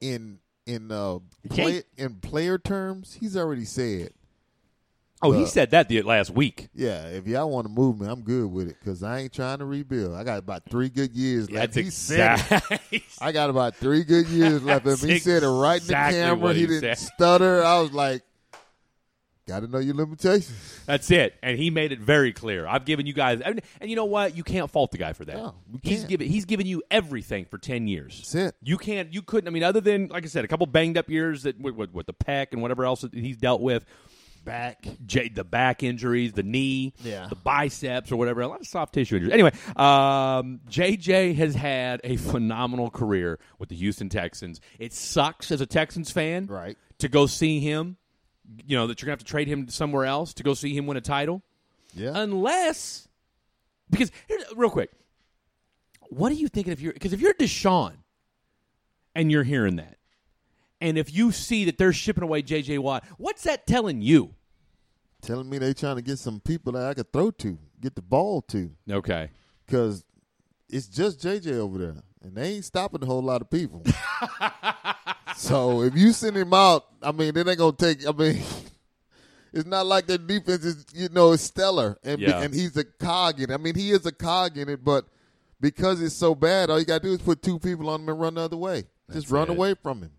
in 0.00 0.38
in 0.66 0.90
uh 0.90 1.18
play, 1.48 1.82
in 1.96 2.16
player 2.16 2.58
terms. 2.58 3.16
He's 3.20 3.36
already 3.36 3.64
said, 3.64 4.10
Oh, 5.22 5.32
he 5.32 5.44
Uh, 5.44 5.46
said 5.46 5.70
that 5.70 5.88
the 5.88 6.02
last 6.02 6.30
week. 6.30 6.68
"Yeah, 6.74 7.06
if 7.06 7.26
y'all 7.26 7.48
want 7.50 7.66
to 7.66 7.72
move 7.72 8.00
me, 8.00 8.06
I'm 8.06 8.20
good 8.20 8.50
with 8.50 8.68
it 8.68 8.76
because 8.78 9.02
I 9.02 9.20
ain't 9.20 9.32
trying 9.32 9.58
to 9.60 9.64
rebuild. 9.64 10.14
I 10.14 10.24
got 10.24 10.38
about 10.38 10.64
three 10.68 10.90
good 10.90 11.12
years 11.14 11.50
left." 11.50 11.72
That's 11.74 11.86
he 11.86 11.90
said 11.90 12.38
it. 12.90 13.02
I 13.20 13.32
got 13.32 13.48
about 13.48 13.76
three 13.76 14.04
good 14.04 14.26
years 14.28 14.62
left. 14.62 14.86
If 14.86 15.00
he 15.02 15.18
said 15.18 15.42
it 15.42 15.48
right 15.48 15.80
in 15.80 15.86
the 15.86 15.92
camera, 15.94 16.52
he, 16.52 16.60
he 16.60 16.66
didn't 16.66 16.96
said. 16.96 16.98
stutter. 16.98 17.64
I 17.64 17.80
was 17.80 17.92
like, 17.92 18.22
"Got 19.46 19.60
to 19.60 19.68
know 19.68 19.78
your 19.78 19.94
limitations." 19.94 20.82
That's 20.86 21.10
it, 21.10 21.34
and 21.42 21.58
he 21.58 21.70
made 21.70 21.92
it 21.92 22.00
very 22.00 22.32
clear. 22.32 22.66
I've 22.66 22.84
given 22.84 23.06
you 23.06 23.12
guys, 23.12 23.40
and, 23.40 23.60
and 23.80 23.88
you 23.90 23.96
know 23.96 24.04
what? 24.04 24.36
You 24.36 24.42
can't 24.44 24.70
fault 24.70 24.90
the 24.92 24.98
guy 24.98 25.12
for 25.12 25.24
that. 25.24 25.36
No, 25.36 25.54
he's 25.82 26.04
given 26.04 26.28
he's 26.28 26.44
given 26.44 26.66
you 26.66 26.82
everything 26.90 27.44
for 27.46 27.58
ten 27.58 27.86
years. 27.88 28.16
That's 28.18 28.34
it. 28.34 28.54
You 28.62 28.78
can't. 28.78 29.12
You 29.12 29.22
couldn't. 29.22 29.48
I 29.48 29.50
mean, 29.50 29.62
other 29.62 29.80
than 29.80 30.08
like 30.08 30.24
I 30.24 30.28
said, 30.28 30.44
a 30.44 30.48
couple 30.48 30.66
banged 30.66 30.98
up 30.98 31.08
years 31.08 31.44
that 31.44 31.60
with, 31.60 31.74
with, 31.74 31.92
with 31.92 32.06
the 32.06 32.14
pec 32.14 32.48
and 32.52 32.60
whatever 32.62 32.84
else 32.84 33.02
that 33.02 33.14
he's 33.14 33.36
dealt 33.36 33.60
with. 33.60 33.84
Back. 34.44 34.86
J, 35.04 35.28
the 35.28 35.42
back 35.42 35.82
injuries, 35.82 36.32
the 36.32 36.44
knee, 36.44 36.94
Yeah. 37.02 37.26
the 37.28 37.34
biceps, 37.34 38.12
or 38.12 38.16
whatever. 38.16 38.42
A 38.42 38.46
lot 38.46 38.60
of 38.60 38.66
soft 38.68 38.94
tissue 38.94 39.16
injuries. 39.16 39.32
Anyway, 39.32 39.50
um, 39.74 40.60
JJ 40.70 41.34
has 41.34 41.56
had 41.56 42.00
a 42.04 42.14
phenomenal 42.14 42.88
career 42.88 43.40
with 43.58 43.70
the 43.70 43.74
Houston 43.74 44.08
Texans. 44.08 44.60
It 44.78 44.92
sucks 44.92 45.50
as 45.50 45.60
a 45.60 45.66
Texans 45.66 46.12
fan, 46.12 46.46
Right. 46.46 46.78
to 46.98 47.08
go 47.08 47.26
see 47.26 47.58
him. 47.58 47.96
You 48.66 48.76
know 48.76 48.86
that 48.86 49.00
you're 49.00 49.06
gonna 49.06 49.12
have 49.12 49.18
to 49.20 49.24
trade 49.24 49.48
him 49.48 49.68
somewhere 49.68 50.04
else 50.04 50.32
to 50.34 50.42
go 50.42 50.54
see 50.54 50.76
him 50.76 50.86
win 50.86 50.96
a 50.96 51.00
title 51.00 51.42
Yeah. 51.94 52.12
unless 52.14 53.08
because 53.90 54.10
real 54.56 54.70
quick, 54.70 54.90
what 56.10 56.30
are 56.32 56.36
you 56.36 56.48
thinking 56.48 56.72
if 56.72 56.80
you're 56.80 56.92
because 56.92 57.12
if 57.12 57.20
you're 57.20 57.34
Deshaun 57.34 57.94
and 59.14 59.30
you're 59.30 59.44
hearing 59.44 59.76
that, 59.76 59.96
and 60.80 60.98
if 60.98 61.14
you 61.14 61.32
see 61.32 61.64
that 61.64 61.78
they're 61.78 61.92
shipping 61.92 62.22
away 62.24 62.42
J.J. 62.42 62.78
Watt, 62.78 63.04
what's 63.18 63.42
that 63.44 63.66
telling 63.66 64.02
you? 64.02 64.34
Telling 65.22 65.48
me 65.48 65.58
they 65.58 65.72
trying 65.72 65.96
to 65.96 66.02
get 66.02 66.18
some 66.18 66.38
people 66.40 66.72
that 66.72 66.84
I 66.84 66.94
could 66.94 67.12
throw 67.12 67.30
to, 67.32 67.58
get 67.80 67.94
the 67.96 68.02
ball 68.02 68.42
to, 68.42 68.70
Okay, 68.90 69.30
because 69.66 70.04
it's 70.68 70.86
just 70.86 71.20
JJ 71.20 71.52
over 71.58 71.78
there, 71.78 71.96
and 72.22 72.34
they 72.36 72.54
ain't 72.54 72.64
stopping 72.64 73.02
a 73.02 73.06
whole 73.06 73.22
lot 73.22 73.40
of 73.40 73.50
people. 73.50 73.82
so 75.36 75.82
if 75.82 75.94
you 75.96 76.12
send 76.12 76.36
him 76.36 76.52
out, 76.54 76.84
I 77.02 77.12
mean, 77.12 77.34
then 77.34 77.46
they 77.46 77.56
gonna 77.56 77.76
take. 77.76 78.06
I 78.06 78.12
mean, 78.12 78.42
it's 79.52 79.66
not 79.66 79.86
like 79.86 80.06
their 80.06 80.18
defense 80.18 80.64
is, 80.64 80.86
you 80.94 81.08
know, 81.10 81.32
is 81.32 81.40
stellar, 81.40 81.98
and 82.02 82.20
Yeah. 82.20 82.40
and 82.42 82.54
he's 82.54 82.76
a 82.76 82.84
cog 82.84 83.40
in. 83.40 83.50
it. 83.50 83.54
I 83.54 83.56
mean, 83.58 83.74
he 83.74 83.90
is 83.90 84.04
a 84.06 84.12
cog 84.12 84.56
in 84.58 84.68
it, 84.68 84.84
but 84.84 85.06
because 85.60 86.00
it's 86.02 86.14
so 86.14 86.34
bad, 86.34 86.70
all 86.70 86.78
you 86.78 86.84
gotta 86.84 87.02
do 87.04 87.12
is 87.12 87.20
put 87.20 87.42
two 87.42 87.58
people 87.58 87.88
on 87.90 88.00
him 88.02 88.08
and 88.08 88.20
run 88.20 88.34
the 88.34 88.42
other 88.42 88.56
way. 88.56 88.84
Just 89.12 89.30
run 89.30 89.48
it. 89.48 89.50
away 89.52 89.74
from 89.74 90.02
him. 90.02 90.10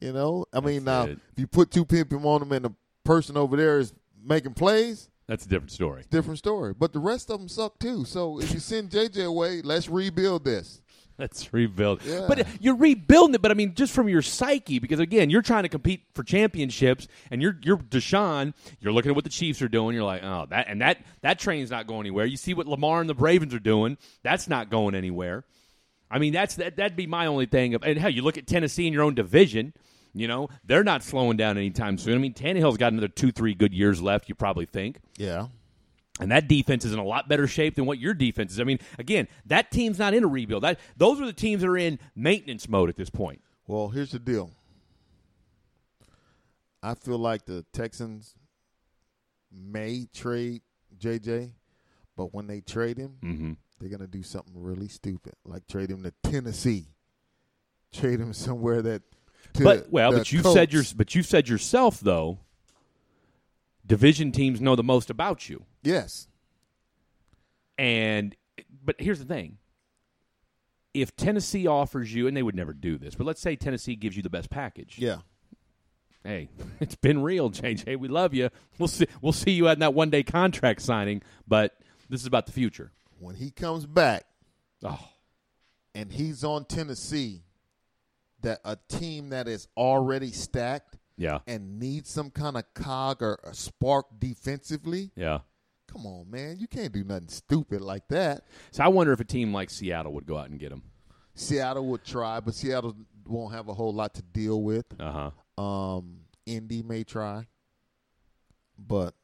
You 0.00 0.12
know, 0.12 0.46
I 0.52 0.60
mean, 0.60 0.84
now 0.84 1.04
it. 1.04 1.18
if 1.32 1.38
you 1.38 1.46
put 1.46 1.70
two 1.70 1.84
people 1.84 2.26
on 2.28 2.42
him 2.42 2.52
and 2.52 2.64
the 2.64 2.72
person 3.04 3.36
over 3.36 3.56
there 3.56 3.78
is 3.78 3.92
making 4.24 4.54
plays, 4.54 5.08
that's 5.28 5.46
a 5.46 5.48
different 5.48 5.70
story. 5.72 6.04
different 6.10 6.38
story. 6.38 6.74
But 6.74 6.92
the 6.92 6.98
rest 6.98 7.30
of 7.30 7.38
them 7.38 7.48
suck 7.48 7.78
too. 7.78 8.04
So 8.04 8.40
if 8.40 8.52
you 8.52 8.58
send 8.58 8.90
JJ 8.90 9.24
away, 9.26 9.62
let's 9.62 9.88
rebuild 9.88 10.44
this. 10.44 10.82
Let's 11.18 11.52
rebuild. 11.52 12.02
Yeah. 12.04 12.26
But 12.26 12.46
you're 12.60 12.76
rebuilding 12.76 13.34
it. 13.34 13.42
But 13.42 13.50
I 13.50 13.54
mean, 13.54 13.74
just 13.74 13.92
from 13.92 14.08
your 14.08 14.22
psyche, 14.22 14.78
because 14.78 15.00
again, 15.00 15.30
you're 15.30 15.42
trying 15.42 15.62
to 15.64 15.68
compete 15.68 16.02
for 16.14 16.22
championships, 16.22 17.08
and 17.30 17.42
you're 17.42 17.58
you're 17.62 17.78
Deshaun. 17.78 18.54
You're 18.80 18.92
looking 18.92 19.10
at 19.10 19.14
what 19.14 19.24
the 19.24 19.30
Chiefs 19.30 19.62
are 19.62 19.68
doing. 19.68 19.94
You're 19.94 20.04
like, 20.04 20.22
oh, 20.22 20.46
that 20.50 20.66
and 20.68 20.80
that 20.80 20.98
that 21.22 21.38
train's 21.38 21.70
not 21.70 21.86
going 21.86 22.00
anywhere. 22.00 22.24
You 22.24 22.36
see 22.36 22.54
what 22.54 22.66
Lamar 22.66 23.00
and 23.00 23.08
the 23.08 23.14
Ravens 23.14 23.54
are 23.54 23.60
doing. 23.60 23.98
That's 24.22 24.48
not 24.48 24.70
going 24.70 24.94
anywhere. 24.94 25.44
I 26.10 26.18
mean, 26.18 26.32
that's 26.32 26.56
that. 26.56 26.76
That'd 26.76 26.96
be 26.96 27.06
my 27.06 27.26
only 27.26 27.46
thing. 27.46 27.74
Of, 27.74 27.82
and 27.82 27.98
hell, 27.98 28.10
you 28.10 28.22
look 28.22 28.38
at 28.38 28.46
Tennessee 28.46 28.86
in 28.86 28.92
your 28.92 29.02
own 29.02 29.14
division. 29.14 29.72
You 30.14 30.28
know, 30.28 30.50
they're 30.64 30.84
not 30.84 31.02
slowing 31.02 31.38
down 31.38 31.56
anytime 31.56 31.96
soon. 31.96 32.14
I 32.14 32.18
mean, 32.18 32.34
Tannehill's 32.34 32.76
got 32.76 32.92
another 32.92 33.08
two, 33.08 33.32
three 33.32 33.54
good 33.54 33.72
years 33.72 34.02
left. 34.02 34.28
You 34.28 34.34
probably 34.34 34.66
think. 34.66 35.00
Yeah. 35.16 35.46
And 36.20 36.30
that 36.30 36.46
defense 36.46 36.84
is 36.84 36.92
in 36.92 36.98
a 36.98 37.04
lot 37.04 37.28
better 37.28 37.46
shape 37.46 37.74
than 37.74 37.86
what 37.86 37.98
your 37.98 38.12
defense 38.14 38.52
is. 38.52 38.60
I 38.60 38.64
mean, 38.64 38.78
again, 38.98 39.28
that 39.46 39.70
team's 39.70 39.98
not 39.98 40.12
in 40.12 40.24
a 40.24 40.28
rebuild. 40.28 40.62
That 40.62 40.78
those 40.96 41.20
are 41.20 41.26
the 41.26 41.32
teams 41.32 41.62
that 41.62 41.68
are 41.68 41.76
in 41.78 41.98
maintenance 42.14 42.68
mode 42.68 42.88
at 42.90 42.96
this 42.96 43.08
point. 43.10 43.40
Well, 43.66 43.88
here's 43.88 44.10
the 44.12 44.18
deal. 44.18 44.50
I 46.82 46.94
feel 46.94 47.18
like 47.18 47.44
the 47.46 47.64
Texans 47.72 48.34
may 49.50 50.06
trade 50.12 50.62
JJ, 50.98 51.52
but 52.16 52.34
when 52.34 52.46
they 52.46 52.60
trade 52.60 52.98
him, 52.98 53.16
Mhm. 53.22 53.56
they're 53.78 53.88
gonna 53.88 54.06
do 54.06 54.22
something 54.22 54.52
really 54.54 54.88
stupid, 54.88 55.34
like 55.44 55.66
trade 55.66 55.90
him 55.90 56.02
to 56.02 56.12
Tennessee, 56.22 56.88
trade 57.92 58.20
him 58.20 58.32
somewhere 58.32 58.82
that. 58.82 59.02
But 59.54 59.90
well, 59.90 60.12
but 60.12 60.32
you 60.32 60.42
said 60.42 60.72
your 60.72 60.82
but 60.96 61.14
you 61.14 61.22
said 61.22 61.48
yourself 61.48 62.00
though. 62.00 62.40
Division 63.86 64.32
teams 64.32 64.60
know 64.60 64.76
the 64.76 64.82
most 64.82 65.10
about 65.10 65.48
you, 65.48 65.64
yes, 65.82 66.28
and 67.78 68.34
but 68.84 68.96
here's 68.98 69.18
the 69.18 69.24
thing: 69.24 69.58
if 70.94 71.16
Tennessee 71.16 71.66
offers 71.66 72.14
you, 72.14 72.26
and 72.26 72.36
they 72.36 72.42
would 72.42 72.54
never 72.54 72.72
do 72.72 72.98
this, 72.98 73.14
but 73.14 73.26
let's 73.26 73.40
say 73.40 73.56
Tennessee 73.56 73.96
gives 73.96 74.16
you 74.16 74.22
the 74.22 74.30
best 74.30 74.50
package. 74.50 74.98
Yeah. 74.98 75.18
Hey, 76.24 76.48
it's 76.80 76.94
been 76.94 77.22
real, 77.22 77.50
JJ. 77.50 77.98
We 77.98 78.08
love 78.08 78.34
you. 78.34 78.50
We'll 78.78 78.88
see. 78.88 79.06
We'll 79.20 79.32
see 79.32 79.52
you 79.52 79.68
at 79.68 79.78
that 79.80 79.94
one 79.94 80.10
day 80.10 80.22
contract 80.22 80.82
signing, 80.82 81.22
but 81.48 81.76
this 82.08 82.20
is 82.20 82.26
about 82.26 82.46
the 82.46 82.52
future. 82.52 82.92
When 83.18 83.34
he 83.36 83.50
comes 83.50 83.86
back 83.86 84.24
Oh, 84.84 85.08
and 85.94 86.12
he's 86.12 86.42
on 86.42 86.64
Tennessee, 86.64 87.42
that 88.40 88.60
a 88.64 88.76
team 88.88 89.30
that 89.30 89.46
is 89.46 89.68
already 89.76 90.32
stacked 90.32 90.96
yeah, 91.16 91.38
and 91.46 91.78
need 91.78 92.06
some 92.06 92.30
kind 92.30 92.56
of 92.56 92.64
cog 92.74 93.22
or 93.22 93.38
a 93.44 93.54
spark 93.54 94.06
defensively, 94.18 95.10
yeah. 95.16 95.40
come 95.90 96.06
on, 96.06 96.30
man. 96.30 96.56
You 96.58 96.66
can't 96.66 96.92
do 96.92 97.04
nothing 97.04 97.28
stupid 97.28 97.80
like 97.80 98.08
that. 98.08 98.44
So 98.70 98.82
I 98.84 98.88
wonder 98.88 99.12
if 99.12 99.20
a 99.20 99.24
team 99.24 99.52
like 99.52 99.70
Seattle 99.70 100.12
would 100.14 100.26
go 100.26 100.38
out 100.38 100.50
and 100.50 100.58
get 100.58 100.72
him. 100.72 100.82
Seattle 101.34 101.86
would 101.86 102.04
try, 102.04 102.40
but 102.40 102.54
Seattle 102.54 102.94
won't 103.26 103.54
have 103.54 103.68
a 103.68 103.74
whole 103.74 103.92
lot 103.94 104.14
to 104.14 104.22
deal 104.22 104.62
with. 104.62 104.86
Uh 105.00 105.30
huh. 105.58 105.62
Um, 105.62 106.16
Indy 106.46 106.82
may 106.82 107.04
try, 107.04 107.46
but 108.78 109.14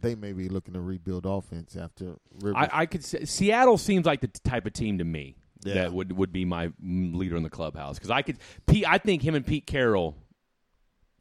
they 0.00 0.14
may 0.14 0.32
be 0.32 0.48
looking 0.48 0.74
to 0.74 0.80
rebuild 0.80 1.24
offense 1.26 1.76
after 1.76 2.16
Rivers. 2.40 2.56
I, 2.70 2.80
I 2.82 2.86
could 2.86 3.04
say 3.04 3.24
Seattle 3.24 3.78
seems 3.78 4.04
like 4.06 4.20
the 4.20 4.28
type 4.28 4.66
of 4.66 4.72
team 4.74 4.98
to 4.98 5.04
me 5.04 5.36
Yeah. 5.64 5.74
that 5.74 5.92
would, 5.92 6.12
would 6.12 6.32
be 6.32 6.44
my 6.44 6.70
leader 6.82 7.36
in 7.36 7.42
the 7.42 7.50
clubhouse 7.50 7.96
because 7.98 8.10
I 8.10 8.22
could. 8.22 8.38
Pete, 8.66 8.84
I 8.86 8.98
think 8.98 9.22
him 9.22 9.34
and 9.34 9.46
Pete 9.46 9.66
Carroll. 9.66 10.16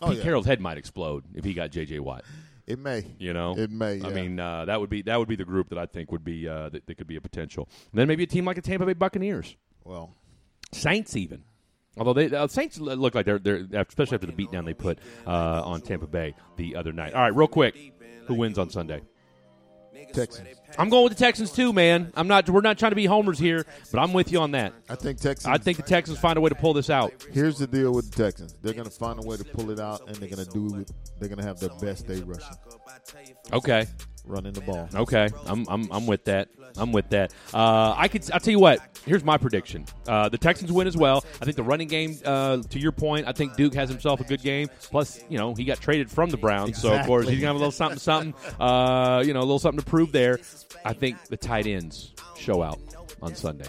Oh, 0.04 0.10
Pete 0.10 0.18
yeah. 0.18 0.24
Carroll's 0.24 0.46
head 0.46 0.60
might 0.62 0.78
explode 0.78 1.24
if 1.34 1.44
he 1.46 1.54
got 1.54 1.72
J.J. 1.72 2.00
Watt. 2.00 2.24
it 2.68 2.80
may. 2.80 3.06
You 3.20 3.34
know, 3.34 3.58
It 3.58 3.70
may, 3.72 4.02
I 4.04 4.10
mean, 4.10 4.40
uh, 4.40 4.66
that 4.66 4.80
would 4.80 4.90
be 4.90 5.02
that 5.04 5.18
would 5.20 5.28
be 5.28 5.36
the 5.36 5.46
group 5.46 5.70
that 5.70 5.78
I 5.78 5.86
think 5.86 6.12
would 6.12 6.24
be 6.24 6.48
uh, 6.48 6.70
that, 6.70 6.86
that 6.88 6.96
could 6.96 7.08
be 7.08 7.16
a 7.16 7.22
potential. 7.22 7.68
And 7.92 8.00
then 8.00 8.08
maybe 8.08 8.24
a 8.24 8.28
team 8.28 8.46
like 8.46 8.56
the 8.56 8.62
Tampa 8.62 8.86
Bay 8.86 8.94
Buccaneers, 8.94 9.56
Well, 9.84 10.16
Saints, 10.72 11.16
even. 11.16 11.44
Although 11.98 12.14
they 12.14 12.36
uh, 12.36 12.48
Saints 12.48 12.80
look 12.80 13.14
like 13.14 13.26
they're 13.26 13.38
they're 13.40 13.68
especially 13.88 14.16
after 14.16 14.28
the 14.28 14.34
beatdown 14.34 14.66
they 14.66 14.74
put 14.74 14.98
uh, 15.28 15.62
on 15.64 15.82
Tampa 15.82 16.08
Bay 16.08 16.34
the 16.58 16.76
other 16.76 16.92
night. 16.92 17.14
All 17.14 17.22
right, 17.22 17.36
real 17.36 17.48
quick, 17.48 17.76
who 18.28 18.34
wins 18.34 18.58
on 18.58 18.70
Sunday? 18.72 19.02
Texans. 20.12 20.48
I'm 20.78 20.90
going 20.90 21.04
with 21.04 21.14
the 21.14 21.20
Texans 21.20 21.52
too, 21.52 21.72
man. 21.72 22.12
I'm 22.16 22.28
not. 22.28 22.50
We're 22.50 22.62
not 22.62 22.78
trying 22.78 22.92
to 22.92 22.96
be 22.96 23.06
homers 23.06 23.38
here, 23.40 23.66
but 23.92 24.00
I'm 24.00 24.14
with 24.14 24.32
you 24.32 24.40
on 24.40 24.52
that. 24.52 24.74
I 24.90 24.96
think 24.96 25.20
Texans. 25.20 25.46
I 25.54 25.58
think 25.58 25.78
the 25.78 25.84
Texans 25.84 26.18
find 26.18 26.38
a 26.38 26.42
way 26.42 26.50
to 26.50 26.56
pull 26.56 26.74
this 26.74 26.90
out. 26.90 27.14
Here's 27.32 27.58
the 27.58 27.68
deal 27.68 27.94
with 27.94 28.12
the 28.12 28.24
Texans. 28.24 28.56
They're 28.62 28.74
going 28.74 28.90
to 28.90 28.92
find 28.92 29.24
a 29.24 29.28
way 29.28 29.38
to 29.38 29.44
pull 29.44 29.70
it 29.72 29.80
out, 29.80 30.08
and 30.08 30.16
they're 30.18 30.30
going 30.30 30.46
to 30.46 30.52
do 30.52 30.80
it. 30.80 30.92
They're 31.20 31.30
going 31.30 31.40
to 31.40 31.46
have 31.46 31.60
their 31.60 31.70
best 31.82 32.08
day 32.08 32.22
rushing, 32.22 32.56
Okay, 33.52 33.86
running 34.26 34.54
the 34.54 34.62
ball. 34.62 34.88
okay. 34.96 35.28
I'm 35.46 35.66
I'm 35.70 35.92
I'm 35.92 36.08
with 36.08 36.26
that. 36.26 36.50
I'm 36.78 36.92
with 36.92 37.10
that. 37.10 37.34
Uh, 37.54 37.94
I 37.98 38.08
could. 38.08 38.30
I'll 38.32 38.40
tell 38.40 38.52
you 38.52 38.60
what. 38.60 38.80
Here's 39.06 39.24
my 39.24 39.38
prediction. 39.38 39.86
Uh, 40.08 40.30
the 40.30 40.38
Texans 40.38 40.72
win 40.72 40.88
as 40.88 40.96
well. 40.98 41.24
I 41.42 41.46
think 41.46 41.56
the 41.58 41.64
running 41.64 41.88
game. 41.88 42.18
Uh, 42.24 42.58
to 42.70 42.80
your 42.80 42.92
point, 42.94 43.28
I 43.28 43.32
think 43.34 43.56
Duke 43.56 43.74
has 43.76 43.90
himself 43.90 44.22
a 44.22 44.24
good 44.24 44.42
game. 44.42 44.70
Plus, 44.90 45.24
you 45.30 45.38
know, 45.38 45.54
he 45.54 45.66
got 45.66 45.80
traded 45.82 46.10
from 46.10 46.30
the 46.30 46.38
Browns, 46.38 46.82
so 46.82 46.94
of 46.94 47.06
course 47.06 47.24
Exactly. 47.24 47.34
he's 47.36 47.42
gonna 47.42 47.50
have 47.50 47.56
a 47.56 47.60
little 47.60 47.72
something, 47.72 48.00
something. 48.00 48.34
Uh, 48.60 49.24
you 49.26 49.34
know, 49.34 49.40
a 49.40 49.42
little 49.42 49.60
something 49.60 49.80
to 49.84 49.86
prove 49.90 50.12
there. 50.12 50.40
I 50.86 50.94
think 50.94 51.18
the 51.28 51.38
tight 51.38 51.68
ends 51.68 52.14
show 52.38 52.64
out 52.64 52.80
on 53.22 53.36
Sunday. 53.36 53.68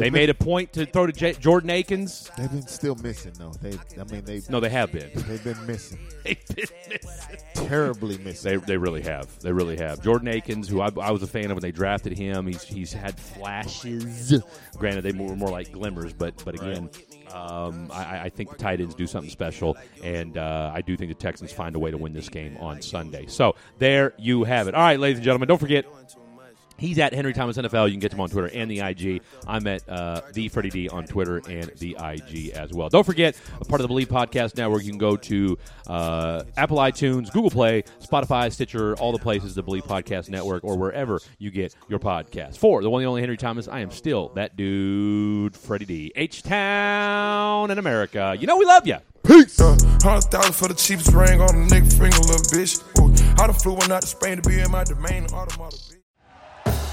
They 0.00 0.10
made 0.10 0.30
a 0.30 0.34
point 0.34 0.72
to 0.72 0.86
throw 0.86 1.06
to 1.06 1.12
J- 1.12 1.34
Jordan 1.34 1.70
Akins. 1.70 2.30
They've 2.36 2.50
been 2.50 2.66
still 2.66 2.94
missing 2.96 3.32
though. 3.38 3.52
They, 3.60 3.78
I 4.00 4.04
mean, 4.04 4.24
they 4.24 4.40
No, 4.48 4.58
they 4.60 4.70
have 4.70 4.90
been. 4.90 5.10
they've 5.14 5.44
been 5.44 5.66
missing, 5.66 5.98
They've 6.24 6.46
been 6.48 6.66
missing. 6.88 7.38
terribly 7.54 8.18
missing. 8.18 8.50
They, 8.50 8.56
they 8.66 8.76
really 8.76 9.02
have. 9.02 9.38
They 9.40 9.52
really 9.52 9.76
have. 9.76 10.02
Jordan 10.02 10.28
Akins, 10.28 10.68
who 10.68 10.80
I, 10.80 10.88
I 11.00 11.10
was 11.10 11.22
a 11.22 11.26
fan 11.26 11.46
of 11.46 11.52
when 11.52 11.62
they 11.62 11.70
drafted 11.72 12.16
him, 12.16 12.46
he's 12.46 12.62
he's 12.64 12.92
had 12.92 13.18
flashes. 13.20 14.42
Granted, 14.78 15.02
they 15.02 15.12
were 15.12 15.36
more 15.36 15.50
like 15.50 15.70
glimmers, 15.72 16.12
but 16.12 16.42
but 16.44 16.54
again, 16.54 16.90
um, 17.32 17.90
I, 17.92 18.22
I 18.22 18.28
think 18.28 18.50
the 18.50 18.56
tight 18.56 18.80
ends 18.80 18.94
do 18.94 19.06
something 19.06 19.30
special, 19.30 19.76
and 20.02 20.36
uh, 20.38 20.72
I 20.74 20.80
do 20.80 20.96
think 20.96 21.10
the 21.10 21.14
Texans 21.14 21.52
find 21.52 21.76
a 21.76 21.78
way 21.78 21.90
to 21.90 21.98
win 21.98 22.12
this 22.12 22.28
game 22.28 22.56
on 22.58 22.82
Sunday. 22.82 23.26
So 23.26 23.54
there 23.78 24.14
you 24.18 24.44
have 24.44 24.66
it. 24.68 24.74
All 24.74 24.82
right, 24.82 24.98
ladies 24.98 25.18
and 25.18 25.24
gentlemen, 25.24 25.48
don't 25.48 25.58
forget. 25.58 25.84
He's 26.80 26.98
at 26.98 27.12
Henry 27.12 27.34
Thomas 27.34 27.58
NFL. 27.58 27.86
You 27.86 27.92
can 27.92 28.00
get 28.00 28.12
him 28.12 28.20
on 28.20 28.30
Twitter 28.30 28.50
and 28.54 28.70
the 28.70 28.80
IG. 28.80 29.22
I'm 29.46 29.66
at 29.66 29.86
uh, 29.86 30.22
the 30.32 30.48
Freddie 30.48 30.70
D 30.70 30.88
on 30.88 31.04
Twitter 31.04 31.42
and 31.46 31.70
the 31.76 31.94
IG 32.00 32.50
as 32.50 32.72
well. 32.72 32.88
Don't 32.88 33.04
forget, 33.04 33.38
a 33.60 33.64
part 33.66 33.82
of 33.82 33.88
the 33.88 33.94
Bleav 33.94 34.06
Podcast 34.06 34.56
Network. 34.56 34.82
You 34.82 34.90
can 34.90 34.98
go 34.98 35.14
to 35.16 35.58
uh, 35.86 36.44
Apple 36.56 36.78
iTunes, 36.78 37.30
Google 37.32 37.50
Play, 37.50 37.82
Spotify, 38.02 38.50
Stitcher, 38.50 38.94
all 38.96 39.12
the 39.12 39.18
places 39.18 39.54
the 39.54 39.62
Bleav 39.62 39.82
Podcast 39.82 40.30
Network, 40.30 40.64
or 40.64 40.78
wherever 40.78 41.20
you 41.38 41.50
get 41.50 41.76
your 41.88 41.98
podcast. 41.98 42.56
For 42.56 42.82
the 42.82 42.88
one 42.88 43.02
and 43.02 43.08
only 43.08 43.20
Henry 43.20 43.36
Thomas, 43.36 43.68
I 43.68 43.80
am 43.80 43.90
still 43.90 44.30
that 44.30 44.56
dude, 44.56 45.54
Freddie 45.54 45.84
D. 45.84 46.12
H 46.16 46.42
Town 46.42 47.70
in 47.70 47.78
America. 47.78 48.34
You 48.38 48.46
know 48.46 48.56
we 48.56 48.64
love 48.64 48.86
you. 48.86 48.96
Peace. 49.22 49.60
Uh, 49.60 49.76
Hundred 50.02 50.22
thousand 50.30 50.54
for 50.54 50.68
the 50.68 50.74
cheapest 50.74 51.12
ring 51.12 51.42
on 51.42 51.50
a 51.50 51.66
nigga 51.66 51.92
finger, 51.92 52.16
little 52.20 52.36
bitch. 52.36 52.80
Ooh, 52.98 53.12
I 53.42 53.46
done 53.46 53.54
flew 53.54 53.74
one 53.74 53.92
out 53.92 54.00
to 54.00 54.08
Spain 54.08 54.40
to 54.40 54.48
be 54.48 54.58
in 54.58 54.70
my 54.70 54.82
domain. 54.84 55.26